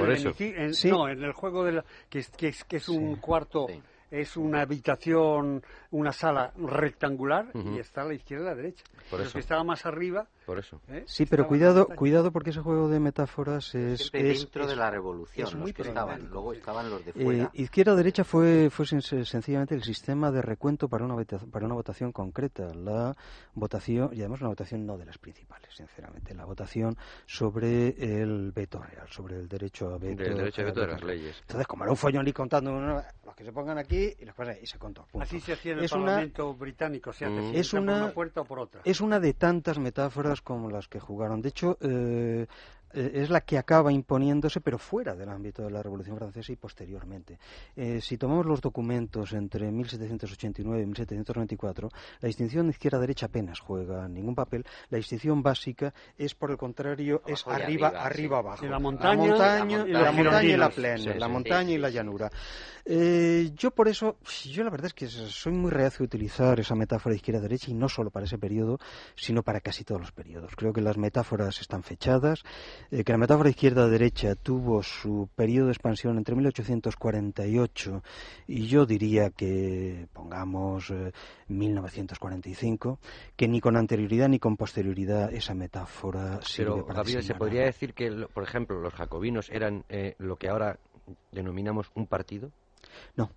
en, 0.56 0.74
Sí. 0.74 0.88
no, 0.90 1.08
en 1.08 1.22
el 1.22 1.32
juego 1.32 1.64
de 1.64 1.72
la- 1.72 1.84
que, 2.08 2.18
es, 2.20 2.28
que, 2.30 2.48
es, 2.48 2.64
que 2.64 2.76
es 2.76 2.88
un 2.88 3.16
cuarto, 3.16 3.66
Sí. 3.68 3.80
Es 4.10 4.36
una 4.36 4.62
habitación, 4.62 5.62
una 5.90 6.12
sala 6.12 6.52
rectangular 6.56 7.46
y 7.54 7.78
está 7.78 8.02
a 8.02 8.04
la 8.06 8.14
izquierda 8.14 8.44
y 8.44 8.46
a 8.48 8.50
la 8.50 8.56
derecha. 8.56 8.84
Por 9.08 9.18
Los 9.20 9.28
eso. 9.28 9.34
que 9.34 9.40
estaba 9.40 9.64
más 9.64 9.86
arriba. 9.86 10.26
Por 10.46 10.58
eso. 10.58 10.80
¿eh? 10.88 11.04
Sí, 11.06 11.26
pero 11.26 11.46
cuidado, 11.46 11.86
cuidado 11.86 12.32
porque 12.32 12.50
ese 12.50 12.60
juego 12.60 12.88
de 12.88 12.98
metáforas 12.98 13.72
es, 13.74 14.00
Siempre 14.00 14.32
es- 14.32 14.40
dentro 14.40 14.64
es- 14.64 14.70
de 14.70 14.76
la 14.76 14.90
revolución, 14.90 15.46
es 15.46 15.52
los 15.52 15.62
muy 15.62 15.72
que 15.72 15.82
estaban. 15.82 16.28
Luego 16.28 16.52
estaban 16.52 16.90
los 16.90 17.04
de 17.04 17.12
Eh, 17.12 17.24
fuera. 17.24 17.50
Izquierda-derecha 17.54 18.24
fue, 18.24 18.68
fue 18.70 18.84
sen- 18.86 19.24
sencillamente 19.24 19.74
el 19.76 19.84
sistema 19.84 20.30
de 20.32 20.42
recuento 20.42 20.88
para 20.88 21.04
una, 21.04 21.14
para 21.52 21.66
una 21.66 21.74
votación 21.74 22.10
concreta. 22.10 22.74
La 22.74 23.16
votación, 23.54 24.10
y 24.12 24.20
además 24.20 24.40
una 24.40 24.48
votación 24.50 24.84
no 24.86 24.98
de 24.98 25.04
las 25.06 25.18
principales, 25.18 25.72
sinceramente, 25.74 26.34
la 26.34 26.44
votación 26.44 26.96
sobre 27.26 27.88
el 28.22 28.50
veto 28.52 28.82
real, 28.82 29.06
sobre 29.08 29.36
el 29.36 29.48
derecho 29.48 29.94
a 29.94 29.98
veto. 29.98 30.22
Del 30.24 30.36
derecho 30.36 30.62
de 30.62 30.66
veto 30.66 30.80
de 30.80 30.86
las 30.88 31.02
leyes. 31.04 31.36
Entonces, 31.42 31.66
como 31.68 31.84
era 31.84 31.92
un 31.92 31.96
follón 31.96 32.26
y 32.26 32.32
contando, 32.32 32.72
los 32.80 33.34
que 33.36 33.44
se 33.44 33.52
pongan 33.52 33.78
aquí 33.78 33.99
y 34.04 34.24
que 34.24 34.32
pasan 34.34 34.54
ahí, 34.54 34.60
y 34.62 34.66
se 34.66 34.78
contó. 34.78 35.04
punto. 35.06 35.22
Así 35.24 35.40
se 35.40 35.52
hacía 35.52 35.72
en 35.72 35.78
el 35.78 35.84
Es 35.84 35.92
una- 35.92 36.04
Parlamento 36.06 36.54
británico, 36.54 37.12
se 37.12 37.24
hace 37.26 37.34
Mm. 37.34 37.54
Es 37.54 37.72
entra 37.72 37.80
por 37.80 37.88
una- 37.88 38.04
una 38.04 38.12
puerta 38.14 38.40
o 38.40 38.44
por 38.44 38.58
otra. 38.58 38.80
Es 38.84 39.00
una 39.00 39.20
de 39.20 39.34
tantas 39.34 39.78
metáforas 39.78 40.40
como 40.42 40.70
las 40.70 40.88
que 40.88 41.00
jugaron. 41.00 41.42
De 41.42 41.48
hecho, 41.50 41.76
eh, 41.80 42.46
es 42.92 43.30
la 43.30 43.40
que 43.42 43.58
acaba 43.58 43.92
imponiéndose, 43.92 44.60
pero 44.60 44.78
fuera 44.78 45.14
del 45.14 45.28
ámbito 45.28 45.62
de 45.62 45.70
la 45.70 45.82
Revolución 45.82 46.16
Francesa 46.16 46.52
y 46.52 46.56
posteriormente. 46.56 47.38
Eh, 47.76 48.00
si 48.00 48.16
tomamos 48.16 48.46
los 48.46 48.60
documentos 48.60 49.32
entre 49.32 49.70
1789 49.70 50.82
y 50.82 50.86
1794, 50.86 51.88
la 52.20 52.26
distinción 52.26 52.68
izquierda-derecha 52.68 53.26
apenas 53.26 53.60
juega 53.60 54.08
ningún 54.08 54.34
papel. 54.34 54.64
La 54.88 54.98
distinción 54.98 55.42
básica 55.42 55.92
es, 56.16 56.34
por 56.34 56.50
el 56.50 56.56
contrario, 56.56 57.22
es 57.26 57.46
Abajo 57.46 57.62
arriba, 57.62 57.88
arriba, 57.88 58.06
arriba, 58.06 58.36
sí. 58.38 58.46
abajo. 58.46 58.66
La 58.66 58.78
montaña, 58.78 59.26
la 59.26 59.28
montaña, 59.28 59.78
la 59.78 59.88
y 59.88 59.92
la, 59.92 60.12
montaña. 60.12 60.42
y 60.42 60.56
la 60.56 60.70
Sí, 60.70 61.32
montaña 61.32 61.66
Sí, 61.68 61.72
y 61.74 61.78
la 61.78 61.90
llanura. 61.90 62.30
Eh, 62.84 63.50
yo 63.54 63.70
por 63.70 63.88
eso, 63.88 64.16
yo 64.44 64.64
la 64.64 64.70
verdad 64.70 64.86
es 64.86 64.94
que 64.94 65.06
soy 65.06 65.52
muy 65.52 65.70
reacio 65.70 66.02
a 66.02 66.06
utilizar 66.06 66.58
esa 66.58 66.74
metáfora 66.74 67.12
de 67.12 67.16
izquierda-derecha 67.16 67.70
y 67.70 67.74
no 67.74 67.88
solo 67.88 68.10
para 68.10 68.26
ese 68.26 68.38
periodo, 68.38 68.78
sino 69.14 69.42
para 69.42 69.60
casi 69.60 69.84
todos 69.84 70.00
los 70.00 70.12
periodos. 70.12 70.54
Creo 70.56 70.72
que 70.72 70.80
las 70.80 70.96
metáforas 70.96 71.60
están 71.60 71.82
fechadas, 71.82 72.42
eh, 72.90 73.04
que 73.04 73.12
la 73.12 73.18
metáfora 73.18 73.50
izquierda-derecha 73.50 74.34
tuvo 74.34 74.82
su 74.82 75.28
periodo 75.34 75.66
de 75.66 75.72
expansión 75.72 76.16
entre 76.18 76.34
1848 76.34 78.02
y 78.46 78.66
yo 78.66 78.86
diría 78.86 79.30
que, 79.30 80.06
pongamos, 80.12 80.90
eh, 80.90 81.12
1945, 81.48 82.98
que 83.36 83.48
ni 83.48 83.60
con 83.60 83.76
anterioridad 83.76 84.28
ni 84.28 84.38
con 84.38 84.56
posterioridad 84.56 85.32
esa 85.32 85.54
metáfora 85.54 86.40
sirve 86.42 86.72
Pero, 86.72 86.86
para 86.86 86.98
Gabriel, 86.98 87.22
¿se 87.22 87.34
podría 87.34 87.64
decir 87.64 87.94
que, 87.94 88.10
por 88.32 88.44
ejemplo, 88.44 88.80
los 88.80 88.94
jacobinos 88.94 89.50
eran 89.50 89.84
eh, 89.88 90.14
lo 90.18 90.36
que 90.36 90.48
ahora 90.48 90.78
denominamos 91.32 91.90
un 91.94 92.06
partido? 92.06 92.50
No, 93.16 93.30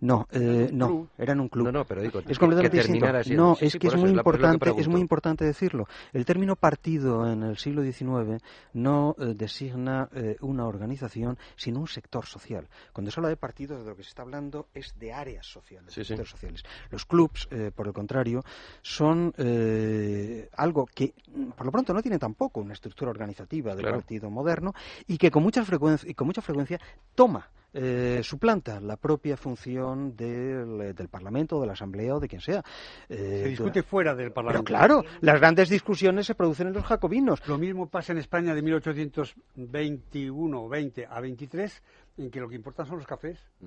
no, 0.00 0.26
eh, 0.30 0.70
no, 0.72 1.08
eran 1.18 1.40
un 1.40 1.48
club. 1.48 1.66
No, 1.66 1.72
no, 1.72 1.84
pero 1.84 2.02
digo, 2.02 2.20
Es 2.26 2.38
completamente 2.38 2.76
distinto. 2.76 3.06
siendo- 3.22 3.42
No, 3.42 3.54
Sí, 3.56 3.66
es 3.66 3.76
que 3.76 3.88
es 3.88 3.96
muy 3.96 4.10
la- 4.12 4.18
importante, 4.18 4.72
es 4.76 4.88
muy 4.88 5.00
importante 5.00 5.44
decirlo. 5.44 5.86
El 6.12 6.24
término 6.24 6.56
partido 6.56 7.30
en 7.30 7.42
el 7.42 7.58
siglo 7.58 7.82
XIX 7.82 8.40
no 8.74 9.16
eh, 9.18 9.34
designa 9.34 10.08
eh, 10.12 10.36
una 10.40 10.66
organización, 10.66 11.38
sino 11.56 11.80
un 11.80 11.88
sector 11.88 12.26
social. 12.26 12.68
Cuando 12.92 13.10
se 13.10 13.18
habla 13.20 13.28
de 13.30 13.36
partidos, 13.36 13.82
de 13.84 13.90
lo 13.90 13.96
que 13.96 14.02
se 14.02 14.10
está 14.10 14.22
hablando 14.22 14.68
es 14.74 14.94
de 14.98 15.12
áreas 15.12 15.46
sociales, 15.46 15.92
Sí, 15.92 16.00
de 16.14 16.24
sociales. 16.24 16.62
Los 16.90 17.04
clubs, 17.04 17.48
eh, 17.50 17.70
por 17.74 17.86
el 17.86 17.92
contrario, 17.92 18.42
son 18.82 19.32
eh, 19.38 20.48
algo 20.56 20.86
que, 20.86 21.14
mm, 21.34 21.50
por 21.50 21.66
lo 21.66 21.72
pronto, 21.72 21.92
no 21.92 22.02
tiene 22.02 22.18
tampoco 22.18 22.60
una 22.60 22.72
estructura 22.74 23.10
organizativa 23.10 23.74
del 23.74 23.82
Claro. 23.82 23.98
partido 23.98 24.30
moderno 24.30 24.72
y 25.06 25.18
que 25.18 25.30
con 25.30 25.42
mucha 25.42 25.64
frecuencia, 25.64 26.08
y 26.08 26.14
con 26.14 26.26
mucha 26.26 26.42
frecuencia 26.42 26.80
toma 27.14 27.48
eh, 27.74 28.20
suplanta 28.22 28.80
la 28.80 28.96
propia 28.96 29.36
función 29.36 30.16
del, 30.16 30.94
del 30.94 31.08
Parlamento, 31.08 31.60
de 31.60 31.66
la 31.66 31.74
Asamblea 31.74 32.14
o 32.14 32.20
de 32.20 32.28
quien 32.28 32.40
sea. 32.40 32.62
Eh, 33.08 33.40
Se 33.42 33.48
discute 33.50 33.82
fuera 33.82 34.14
del 34.14 34.32
Pero 34.32 34.34
Parlamento. 34.34 34.64
claro, 34.64 35.04
las 35.20 35.38
grandes 35.38 35.68
discusiones 35.68 36.26
se 36.26 36.34
producen 36.34 36.68
en 36.68 36.74
los 36.74 36.84
jacobinos. 36.84 37.46
Lo 37.46 37.58
mismo 37.58 37.88
pasa 37.88 38.12
en 38.12 38.18
España 38.18 38.54
de 38.54 38.62
1821 38.62 40.62
o 40.62 40.68
20 40.68 41.06
a 41.06 41.20
23, 41.20 41.82
en 42.18 42.30
que 42.30 42.40
lo 42.40 42.48
que 42.48 42.56
importa 42.56 42.84
son 42.84 42.98
los 42.98 43.06
cafés. 43.06 43.38
Mm. 43.60 43.66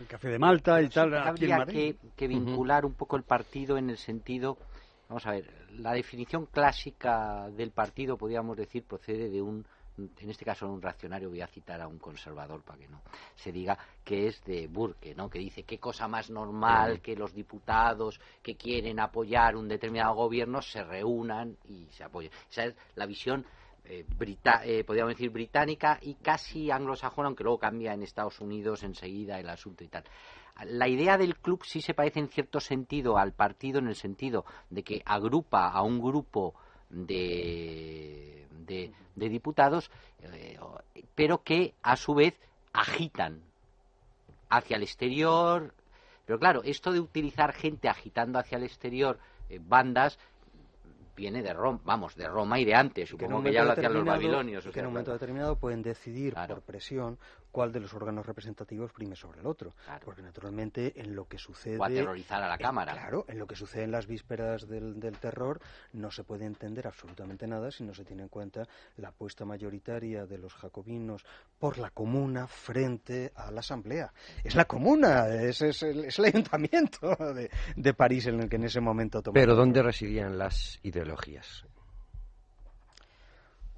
El 0.00 0.06
café 0.06 0.28
de 0.28 0.38
Malta 0.38 0.82
y 0.82 0.90
tal, 0.90 1.14
aquí 1.16 1.46
en 1.46 1.52
Habría 1.52 1.72
que, 1.72 1.96
que 2.14 2.28
vincular 2.28 2.84
un 2.84 2.92
poco 2.92 3.16
el 3.16 3.22
partido 3.22 3.78
en 3.78 3.88
el 3.88 3.96
sentido, 3.96 4.58
vamos 5.08 5.26
a 5.26 5.30
ver, 5.30 5.48
la 5.78 5.92
definición 5.92 6.44
clásica 6.46 7.48
del 7.56 7.70
partido, 7.70 8.18
podríamos 8.18 8.58
decir, 8.58 8.84
procede 8.84 9.30
de 9.30 9.40
un, 9.40 9.64
en 9.98 10.30
este 10.30 10.44
caso 10.44 10.66
un 10.68 10.82
reaccionario, 10.82 11.28
voy 11.30 11.40
a 11.40 11.46
citar 11.46 11.80
a 11.80 11.86
un 11.88 11.98
conservador 11.98 12.62
para 12.62 12.78
que 12.78 12.88
no 12.88 13.00
se 13.34 13.52
diga, 13.52 13.78
que 14.04 14.26
es 14.28 14.42
de 14.44 14.66
Burke, 14.68 15.14
¿no? 15.14 15.28
que 15.30 15.38
dice 15.38 15.62
qué 15.62 15.78
cosa 15.78 16.06
más 16.08 16.30
normal 16.30 17.00
que 17.00 17.16
los 17.16 17.32
diputados 17.34 18.20
que 18.42 18.56
quieren 18.56 19.00
apoyar 19.00 19.56
un 19.56 19.68
determinado 19.68 20.14
gobierno 20.14 20.60
se 20.62 20.82
reúnan 20.84 21.56
y 21.64 21.86
se 21.90 22.04
apoyen. 22.04 22.30
Esa 22.50 22.64
es 22.64 22.74
la 22.94 23.06
visión 23.06 23.44
eh, 23.88 24.04
brita- 24.18 24.62
eh, 24.64 24.82
podríamos 24.84 25.14
decir 25.14 25.30
británica 25.30 25.98
y 26.02 26.14
casi 26.16 26.70
anglosajona, 26.72 27.28
aunque 27.28 27.44
luego 27.44 27.58
cambia 27.58 27.94
en 27.94 28.02
Estados 28.02 28.40
Unidos 28.40 28.82
enseguida 28.82 29.38
el 29.38 29.48
asunto 29.48 29.84
y 29.84 29.88
tal. 29.88 30.02
La 30.64 30.88
idea 30.88 31.16
del 31.18 31.36
club 31.36 31.62
sí 31.64 31.80
se 31.80 31.94
parece 31.94 32.18
en 32.18 32.28
cierto 32.28 32.60
sentido 32.60 33.16
al 33.18 33.32
partido 33.32 33.78
en 33.78 33.86
el 33.88 33.94
sentido 33.94 34.44
de 34.70 34.82
que 34.82 35.02
agrupa 35.04 35.68
a 35.68 35.82
un 35.82 36.00
grupo 36.00 36.54
de, 36.90 38.46
de, 38.66 38.92
de 39.14 39.28
diputados, 39.28 39.90
eh, 40.22 40.58
pero 41.14 41.42
que 41.42 41.74
a 41.82 41.96
su 41.96 42.14
vez 42.14 42.34
agitan 42.72 43.40
hacia 44.48 44.76
el 44.76 44.82
exterior. 44.82 45.72
Pero 46.26 46.38
claro, 46.38 46.62
esto 46.64 46.92
de 46.92 47.00
utilizar 47.00 47.52
gente 47.52 47.88
agitando 47.88 48.38
hacia 48.38 48.58
el 48.58 48.64
exterior 48.64 49.18
eh, 49.48 49.60
bandas 49.62 50.18
viene 51.16 51.42
de 51.42 51.54
Roma, 51.54 51.80
vamos, 51.84 52.14
de 52.14 52.28
Roma 52.28 52.60
y 52.60 52.66
de 52.66 52.74
antes, 52.74 53.08
supongo 53.08 53.42
que 53.42 53.52
ya 53.52 53.64
lo 53.64 53.72
hacían 53.72 53.94
los 53.94 54.04
babilonios. 54.04 54.66
o 54.66 54.70
que 54.70 54.80
en 54.80 54.86
un 54.86 54.92
momento 54.92 55.12
determinado 55.12 55.56
pueden 55.56 55.80
decidir 55.82 56.34
Claro. 56.34 56.56
por 56.56 56.62
presión 56.64 57.18
cuál 57.56 57.72
de 57.72 57.80
los 57.80 57.94
órganos 57.94 58.26
representativos 58.26 58.92
prime 58.92 59.16
sobre 59.16 59.40
el 59.40 59.46
otro. 59.46 59.72
Claro. 59.86 60.04
Porque 60.04 60.20
naturalmente 60.20 60.92
en 61.00 61.16
lo 61.16 61.26
que 61.26 61.38
sucede... 61.38 61.78
O 61.78 61.84
aterrorizar 61.84 62.42
a 62.42 62.48
la 62.48 62.56
en- 62.56 62.60
Cámara. 62.60 62.92
claro, 62.92 63.24
en 63.28 63.38
lo 63.38 63.46
que 63.46 63.56
sucede 63.56 63.84
en 63.84 63.92
las 63.92 64.06
vísperas 64.06 64.68
del, 64.68 65.00
del 65.00 65.16
terror 65.16 65.58
no 65.94 66.10
se 66.10 66.22
puede 66.22 66.44
entender 66.44 66.86
absolutamente 66.86 67.46
nada 67.46 67.70
si 67.70 67.82
no 67.82 67.94
se 67.94 68.04
tiene 68.04 68.24
en 68.24 68.28
cuenta 68.28 68.64
la 68.98 69.08
apuesta 69.08 69.46
mayoritaria 69.46 70.26
de 70.26 70.36
los 70.36 70.52
jacobinos 70.52 71.24
por 71.58 71.78
la 71.78 71.88
comuna 71.88 72.46
frente 72.46 73.32
a 73.34 73.50
la 73.50 73.60
asamblea. 73.60 74.12
Es 74.44 74.54
la 74.54 74.66
comuna, 74.66 75.26
es, 75.28 75.62
es 75.62 75.82
el, 75.82 76.04
es 76.04 76.18
el 76.18 76.26
ayuntamiento 76.26 77.16
de, 77.34 77.50
de 77.74 77.94
París 77.94 78.26
en 78.26 78.38
el 78.42 78.50
que 78.50 78.56
en 78.56 78.64
ese 78.64 78.82
momento 78.82 79.22
toma 79.22 79.32
Pero 79.32 79.54
¿dónde 79.54 79.82
residían 79.82 80.36
las 80.36 80.78
ideologías? 80.82 81.64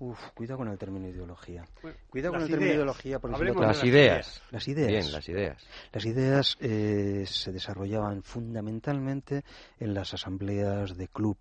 Uf, 0.01 0.31
cuidado 0.33 0.59
con 0.59 0.69
el 0.69 0.79
término 0.79 1.09
ideología. 1.09 1.65
Bueno, 1.83 1.97
Cuidado 2.09 2.33
con 2.33 2.41
las 2.41 2.49
el 2.49 2.53
término 2.53 2.67
ideas. 2.71 2.77
ideología 2.77 3.19
porque 3.19 3.35
si 3.37 3.41
Hablemos 3.41 3.57
no- 3.57 3.61
de 3.63 3.67
Las 3.67 3.77
las 3.79 3.85
ideas. 3.87 4.43
Las 4.53 4.69
ideas. 4.69 4.89
Bien, 4.89 5.13
las 5.13 5.29
ideas. 5.29 5.67
Las 5.93 6.05
ideas 6.07 6.57
eh, 6.61 7.25
se 7.27 7.53
desarrollaban 7.53 8.23
fundamentalmente 8.23 9.43
en 9.81 9.95
las 9.95 10.15
asambleas 10.15 10.97
de 10.97 11.09
club. 11.09 11.37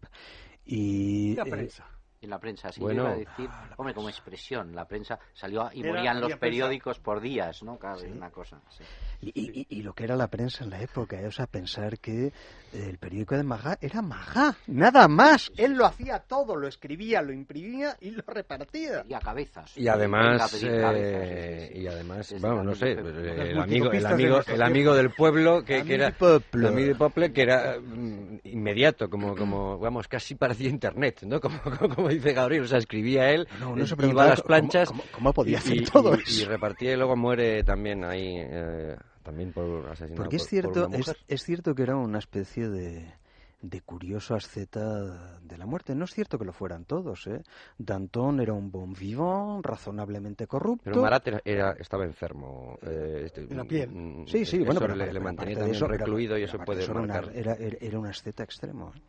Y, 0.66 1.36
La 1.36 1.44
eh, 1.44 1.52
prensa. 1.52 1.86
En 2.20 2.32
la 2.32 2.40
prensa, 2.40 2.72
sí, 2.72 2.82
Bueno. 2.82 3.04
iba 3.04 3.12
a 3.12 3.16
decir, 3.16 3.48
hombre, 3.78 3.94
como 3.94 4.10
expresión, 4.10 4.74
la 4.76 4.88
prensa 4.88 5.20
salió 5.36 5.70
y 5.72 5.82
Era- 5.82 5.90
morían 5.94 6.16
los 6.16 6.24
había 6.24 6.38
prensa. 6.38 6.40
periódicos 6.40 7.00
por 7.00 7.22
días, 7.22 7.62
¿no? 7.62 7.78
Claro, 7.78 8.00
es 8.00 8.12
una 8.12 8.32
cosa. 8.32 8.60
sí. 8.70 8.84
Y, 9.22 9.30
y- 9.62 9.68
y 9.70 9.82
lo 9.82 9.94
que 9.94 10.04
era 10.04 10.16
la 10.16 10.28
prensa 10.28 10.64
en 10.64 10.70
la 10.70 10.82
época, 10.82 11.20
eh, 11.20 11.28
o 11.28 11.32
sea, 11.32 11.48
pensar 11.48 11.98
que 12.00 12.28
eh, 12.28 12.32
el 12.74 12.98
periódico 12.98 13.36
de 13.36 13.44
Magá 13.44 13.78
era 13.82 14.02
Magá, 14.02 14.56
nada 14.68 15.08
más. 15.08 15.52
Él 15.58 15.74
lo 15.74 15.86
hacía 15.86 16.20
todo, 16.20 16.56
lo 16.56 16.68
escribía, 16.68 17.22
lo 17.22 17.34
imprimía 17.34 17.98
y 18.02 18.12
lo 18.12 18.24
repartía. 18.28 19.04
Y 19.08 19.14
a 19.14 19.20
cabezas. 19.20 19.76
Y 19.78 19.88
además, 19.88 20.38
cabezas, 20.52 20.64
eh, 20.64 21.68
sí, 21.68 21.68
sí, 21.68 21.74
sí. 21.76 21.82
y 21.84 21.88
además, 21.88 22.30
Desde 22.30 22.48
vamos, 22.48 22.66
no 22.66 22.76
sé, 22.76 22.96
pues, 22.96 23.16
el 23.16 23.58
amigo, 23.60 23.92
el 23.92 24.06
amigo, 24.06 24.40
el 24.48 24.62
amigo 24.62 24.96
del 24.96 25.10
pueblo 25.12 25.64
que, 25.64 25.84
que 25.84 25.96
era 25.96 26.14
el 26.54 26.66
amigo 26.66 26.88
del 26.88 26.98
pueblo 26.98 27.34
que 27.34 27.42
era 27.42 27.80
mm, 27.80 28.40
inmediato, 28.44 29.10
como, 29.10 29.36
como, 29.36 29.80
vamos, 29.80 30.08
casi 30.08 30.36
parecía 30.36 30.70
internet, 30.70 31.22
¿no? 31.24 31.40
Como, 31.42 31.60
como, 31.62 31.96
como 31.96 32.10
dice 32.10 32.34
Gabriel, 32.34 32.64
o 32.64 32.68
sea, 32.68 32.78
escribía 32.78 33.32
él, 33.32 33.48
No, 33.60 33.86
se 33.86 33.96
iba 34.08 34.24
a 34.26 34.28
las 34.30 34.42
planchas 34.42 34.90
cómo- 34.90 35.04
cómo 35.12 35.34
podía 35.34 35.58
hacer 35.60 35.78
y- 35.78 35.84
todo 35.86 36.16
y- 36.16 36.22
eso. 36.22 36.42
y 36.44 36.46
repartía 36.46 36.94
y 36.94 36.96
luego 36.98 37.16
muere 37.16 37.64
también 37.64 38.04
ahí, 38.04 38.36
eh, 38.38 38.96
también 39.28 39.52
por 39.52 39.86
asesinado 39.90 40.16
Porque 40.24 40.38
es 40.38 40.44
por- 40.44 40.48
por 40.48 40.50
cierto, 40.50 40.88
una 40.88 40.98
es, 40.98 41.08
mujer. 41.08 41.18
es 41.28 41.44
cierto 41.44 41.76
que 41.76 41.84
era 41.84 41.96
una 41.98 42.20
especie 42.20 42.70
de, 42.70 43.14
de 43.62 43.82
curioso 43.82 44.36
asceta 44.36 45.40
de 45.42 45.58
la 45.58 45.66
muerte. 45.66 45.94
No 45.96 46.06
es 46.06 46.12
cierto 46.12 46.38
que 46.40 46.46
lo 46.46 46.54
fueran 46.54 46.86
todos, 46.86 47.28
¿eh? 47.28 47.42
Danton 47.78 48.40
era 48.40 48.54
un 48.54 48.72
bon 48.72 48.94
vivant, 48.94 49.66
razonablemente 49.66 50.48
corrupto. 50.48 50.84
Pero 50.86 51.02
Marat 51.02 51.28
era, 51.28 51.42
era- 51.44 51.72
estaba 51.74 52.06
enfermo. 52.06 52.78
eh, 52.82 53.24
este, 53.26 53.46
De 53.48 53.56
la 53.56 53.66
piel. 53.66 53.90
mm, 53.92 54.28
Sí, 54.28 54.46
sí, 54.46 54.58
eso 54.58 54.66
bueno, 54.66 54.80
pero, 54.80 54.96
le, 54.96 55.04
pero 55.06 55.14
le 55.14 55.20
mantenía 55.20 55.56
también 55.56 55.76
eso, 55.76 55.86
era- 55.86 55.98
recluido 55.98 56.38
y 56.38 56.44
eso 56.44 56.58
puede 56.60 56.86
una- 56.90 57.02
marcar. 57.02 57.36
Era, 57.36 57.54
era, 57.56 57.78
era 57.82 58.00
un 58.00 58.08
asceta 58.08 58.44
extremo. 58.44 58.94
¿eh? 58.96 59.02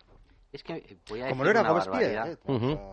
Es 0.52 0.62
que 0.62 0.74
eh, 0.76 0.96
voy 1.10 1.20
a 1.20 1.28
Como 1.28 1.42
decir 1.42 1.44
lo 1.44 1.50
era 1.50 1.60
una 1.60 1.72
barbaridad. 1.92 2.32
¿eh? 2.32 2.36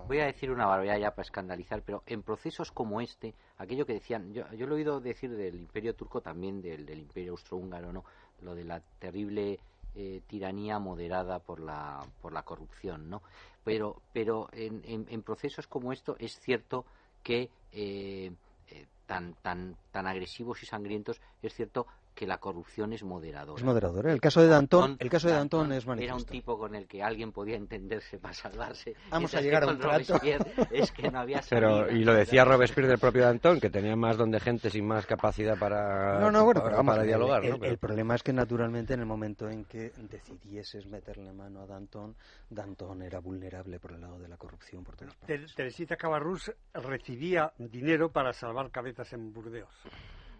Voy 0.08 0.20
a 0.20 0.26
decir 0.26 0.52
una 0.52 0.66
barbaridad 0.66 0.98
ya 1.00 1.12
para 1.12 1.24
escandalizar, 1.26 1.82
pero 1.84 2.04
en 2.06 2.22
procesos 2.22 2.72
como 2.72 3.00
este, 3.02 3.34
aquello 3.58 3.86
que 3.86 3.94
decían, 3.94 4.34
yo, 4.34 4.44
yo 4.54 4.68
lo 4.68 4.74
he 4.76 4.78
oído 4.78 5.00
decir 5.00 5.36
del 5.36 5.56
Imperio 5.56 5.96
Turco 5.96 6.20
también, 6.22 6.62
del, 6.62 6.86
del 6.86 7.00
Imperio 7.00 7.32
Austrohúngaro, 7.32 7.94
¿no? 7.94 8.04
Lo 8.42 8.56
de 8.56 8.66
la 8.66 8.82
terrible 9.00 9.60
eh, 9.96 10.22
tiranía 10.28 10.80
moderada 10.80 11.40
por 11.40 11.62
la, 11.62 12.06
por 12.22 12.34
la 12.34 12.44
corrupción, 12.44 13.10
¿no? 13.10 13.22
Pero, 13.64 14.02
pero 14.12 14.50
en, 14.52 14.82
en- 14.86 15.08
en 15.10 15.22
procesos 15.24 15.66
como 15.68 15.94
esto 15.94 16.18
es 16.20 16.38
cierto 16.42 16.86
que 17.24 17.50
eh, 17.72 18.32
eh, 18.70 18.86
tan, 19.06 19.34
tan, 19.36 19.78
tan 19.92 20.06
agresivos 20.08 20.62
y 20.62 20.66
sangrientos, 20.66 21.22
es 21.42 21.54
cierto 21.54 21.88
que 22.16 22.26
la 22.26 22.38
corrupción 22.40 22.94
es 22.94 23.04
moderadora. 23.04 23.60
Es 23.60 23.64
moderador. 23.66 24.08
¿eh? 24.08 24.14
El 24.14 24.22
caso 24.22 24.42
de 24.42 24.48
Danton, 24.48 24.94
Danton- 24.94 24.98
el 25.02 25.10
caso 25.10 25.28
de 25.28 25.34
Danton 25.34 25.60
Danton 25.70 25.78
es 25.78 25.84
Era 25.84 25.92
un 25.92 25.98
manifiesto. 25.98 26.32
tipo 26.32 26.58
con 26.58 26.74
el 26.74 26.88
que 26.88 27.04
alguien 27.04 27.32
podía 27.32 27.58
entenderse 27.58 28.18
para 28.18 28.34
salvarse. 28.34 28.96
Vamos 29.12 29.36
a 29.36 29.42
llegar 29.42 29.64
a 29.64 29.68
un 29.68 29.78
trato. 29.78 30.16
Es 30.72 30.92
que 30.92 31.12
no 31.12 31.20
había 31.20 31.42
Pero, 31.50 31.92
y 31.92 32.04
lo 32.04 32.14
decía 32.14 32.46
Robespierre 32.46 32.88
del 32.88 32.98
propio 33.00 33.24
Danton, 33.24 33.60
que 33.60 33.70
tenía 33.70 33.96
más 33.96 34.18
don 34.18 34.32
de 34.32 34.40
gente 34.40 34.70
sin 34.70 34.88
más 34.88 35.06
capacidad 35.06 35.58
para, 35.60 36.20
No, 36.20 36.32
no, 36.32 36.44
bueno, 36.46 36.62
para, 36.62 36.70
pero 36.72 36.78
vamos, 36.78 36.92
para 36.94 37.02
el- 37.04 37.08
dialogar. 37.08 37.44
el, 37.44 37.52
¿no? 37.52 37.60
Pero- 37.60 37.72
el 37.72 37.78
problema 37.78 38.16
es 38.16 38.24
que 38.24 38.34
naturalmente 38.34 38.94
en 38.94 39.02
el 39.02 39.06
momento 39.06 39.50
en 39.50 39.66
que 39.66 39.92
decidieses 40.10 40.88
meterle 40.88 41.34
mano 41.34 41.62
a 41.62 41.66
Danton, 41.68 42.16
Danton 42.50 43.02
era 43.02 43.20
vulnerable 43.20 43.80
por 43.80 43.92
el 43.92 44.02
lado 44.02 44.18
de 44.20 44.30
la 44.30 44.38
corrupción 44.38 44.84
por 44.84 44.96
todas 44.96 45.14
partes. 45.16 45.54
Teresita 45.54 45.98
Cabarrús 45.98 46.52
recibía 46.74 47.52
dinero 47.58 48.10
para 48.10 48.32
salvar 48.32 48.72
cabezas 48.72 49.12
en 49.14 49.34
Burdeos. 49.34 49.70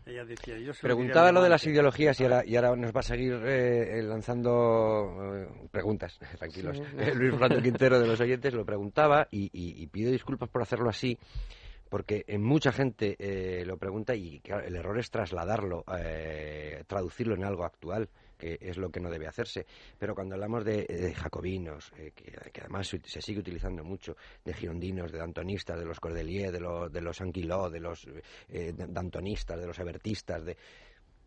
Ella 0.06 0.24
decía, 0.24 0.58
yo 0.60 0.72
Preguntaba 0.80 1.32
lo 1.32 1.42
de 1.42 1.50
las 1.50 1.66
ideologías 1.66 2.20
y 2.20 2.24
ahora, 2.24 2.44
y 2.46 2.56
ahora 2.56 2.76
nos 2.76 2.96
va 2.96 3.00
a 3.00 3.04
seguir 3.04 3.34
eh, 3.44 4.04
lanzando 4.04 5.10
eh, 5.36 5.48
preguntas, 5.72 6.20
tranquilos. 6.38 6.80
Eh, 6.98 7.14
Luis 7.16 7.32
Fernando 7.32 7.62
Quintero 7.62 8.00
de 8.00 8.08
los 8.08 8.20
oyentes 8.20 8.54
lo 8.54 8.66
preguntaba 8.66 9.28
y, 9.32 9.46
y- 9.52 9.82
y 9.82 9.88
pido 9.88 10.12
disculpas 10.12 10.50
por 10.50 10.62
hacerlo 10.62 10.90
así, 10.90 11.18
porque 11.90 12.24
en 12.28 12.44
mucha 12.44 12.72
gente 12.72 13.16
eh, 13.20 13.66
lo 13.66 13.78
pregunta 13.78 14.16
y 14.16 14.40
claro, 14.42 14.66
el 14.66 14.76
error 14.76 15.00
es 15.00 15.10
trasladarlo, 15.10 15.84
eh, 15.98 16.84
traducirlo 16.88 17.34
en 17.36 17.44
algo 17.44 17.64
actual, 17.66 18.10
que 18.38 18.58
es 18.60 18.78
lo 18.78 18.90
que 18.90 19.00
no 19.00 19.10
debe 19.10 19.28
hacerse. 19.28 19.66
Pero 19.98 20.16
cuando 20.16 20.36
hablamos 20.36 20.64
de, 20.66 20.86
de 20.86 21.14
jacobinos, 21.14 21.92
eh, 21.98 22.12
que, 22.16 22.62
además 22.62 22.88
se, 22.88 23.22
sigue 23.22 23.40
utilizando 23.40 23.84
mucho, 23.84 24.16
de 24.44 24.54
girondinos, 24.54 25.12
de 25.12 25.20
dantonistas, 25.20 25.80
de 25.80 25.86
los 25.86 26.00
Cordelier, 26.00 26.52
de, 26.52 26.60
los 26.60 26.92
de 26.92 27.02
los 27.02 27.22
Anquiló, 27.22 27.70
de 27.70 27.80
los 27.80 28.08
eh, 28.50 28.74
dantonistas, 28.76 29.60
de 29.60 29.68
los 29.68 29.80
abertistas, 29.80 30.44
de 30.46 30.58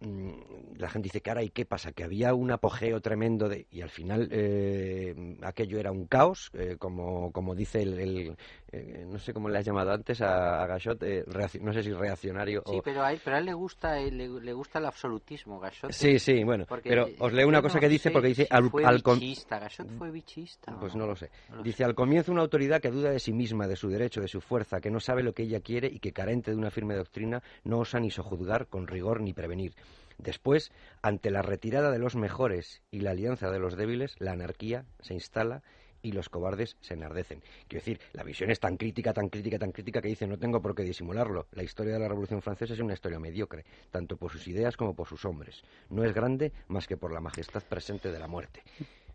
la 0.00 0.88
gente 0.88 1.06
dice 1.06 1.20
que 1.20 1.30
ahora 1.30 1.42
y 1.42 1.50
qué 1.50 1.64
pasa 1.64 1.92
que 1.92 2.04
había 2.04 2.32
un 2.34 2.50
apogeo 2.52 3.00
tremendo 3.00 3.48
de 3.48 3.66
y 3.70 3.80
al 3.80 3.90
final 3.90 4.28
eh, 4.30 5.36
aquello 5.42 5.78
era 5.78 5.90
un 5.90 6.06
caos 6.06 6.50
eh, 6.52 6.76
como 6.78 7.32
como 7.32 7.54
dice 7.54 7.82
el, 7.82 7.98
el, 7.98 8.36
eh, 8.70 9.04
no 9.08 9.18
sé 9.18 9.32
cómo 9.32 9.48
le 9.48 9.58
has 9.58 9.64
llamado 9.64 9.90
antes 9.92 10.20
a, 10.20 10.62
a 10.62 10.66
Gachot 10.66 11.02
eh, 11.02 11.24
no 11.60 11.72
sé 11.72 11.82
si 11.82 11.92
reaccionario 11.92 12.62
Sí, 12.66 12.76
o 12.78 12.82
pero 12.82 13.02
a 13.02 13.12
él, 13.12 13.20
pero 13.24 13.36
a 13.36 13.38
él 13.40 13.46
le 13.46 13.54
gusta, 13.54 13.96
le, 13.96 14.28
le 14.28 14.52
gusta 14.52 14.78
el 14.78 14.86
absolutismo, 14.86 15.58
Gachot. 15.58 15.90
sí 15.90 16.18
sí 16.18 16.44
bueno 16.44 16.64
Porque 16.68 16.88
pero 16.90 17.06
os 17.18 17.32
leo 17.32 17.48
una 17.48 17.58
no 17.58 17.62
cosa 17.64 17.80
que 17.80 17.88
dice 17.88 18.08
sé 18.08 18.10
porque 18.12 18.28
dice 18.28 18.44
si 18.44 18.54
al, 18.54 18.70
fue 18.70 18.84
al 18.84 19.02
com- 19.02 19.18
bichista, 19.18 19.58
Gachot 19.58 19.88
fue 19.98 20.10
bichista. 20.12 20.78
pues 20.78 20.94
¿o 20.94 20.98
no 20.98 21.06
lo 21.06 21.16
sé. 21.16 21.30
No 21.50 21.56
lo 21.56 21.62
Dice, 21.62 21.84
al 21.84 21.94
comienzo 21.94 22.30
una 22.30 22.42
autoridad 22.42 22.80
que 22.80 22.90
duda 22.90 23.10
de 23.10 23.18
sí 23.18 23.32
misma, 23.32 23.66
de 23.66 23.74
su 23.76 23.88
derecho, 23.88 24.20
de 24.20 24.28
su 24.28 24.40
fuerza, 24.40 24.80
que 24.80 24.90
no 24.90 25.00
sabe 25.00 25.22
lo 25.22 25.32
que 25.32 25.42
ella 25.42 25.60
quiere 25.60 25.88
y 25.88 25.98
que 25.98 26.12
carente 26.12 26.50
de 26.50 26.56
una 26.56 26.70
firme 26.70 26.94
doctrina, 26.94 27.42
no 27.64 27.80
osa 27.80 27.98
ni 28.00 28.10
sojuzgar 28.10 28.66
con 28.68 28.86
rigor 28.86 29.20
ni 29.20 29.32
prevenir. 29.32 29.72
Después, 30.18 30.70
ante 31.02 31.30
la 31.30 31.42
retirada 31.42 31.90
de 31.90 31.98
los 31.98 32.16
mejores 32.16 32.82
y 32.90 33.00
la 33.00 33.12
alianza 33.12 33.50
de 33.50 33.58
los 33.58 33.76
débiles, 33.76 34.14
la 34.18 34.32
anarquía 34.32 34.84
se 35.00 35.14
instala 35.14 35.62
y 36.00 36.12
los 36.12 36.28
cobardes 36.28 36.76
se 36.80 36.94
enardecen. 36.94 37.40
Quiero 37.66 37.80
decir, 37.84 38.00
la 38.12 38.22
visión 38.22 38.50
es 38.50 38.60
tan 38.60 38.76
crítica, 38.76 39.12
tan 39.12 39.28
crítica, 39.28 39.58
tan 39.58 39.72
crítica 39.72 40.00
que 40.00 40.08
dice 40.08 40.26
no 40.28 40.38
tengo 40.38 40.60
por 40.62 40.74
qué 40.74 40.82
disimularlo. 40.84 41.46
La 41.52 41.64
historia 41.64 41.94
de 41.94 41.98
la 41.98 42.08
Revolución 42.08 42.40
Francesa 42.40 42.74
es 42.74 42.80
una 42.80 42.94
historia 42.94 43.18
mediocre, 43.18 43.64
tanto 43.90 44.16
por 44.16 44.30
sus 44.30 44.46
ideas 44.46 44.76
como 44.76 44.94
por 44.94 45.08
sus 45.08 45.24
hombres. 45.24 45.60
No 45.90 46.04
es 46.04 46.14
grande 46.14 46.52
más 46.68 46.86
que 46.86 46.96
por 46.96 47.12
la 47.12 47.20
majestad 47.20 47.62
presente 47.64 48.12
de 48.12 48.18
la 48.18 48.28
muerte. 48.28 48.62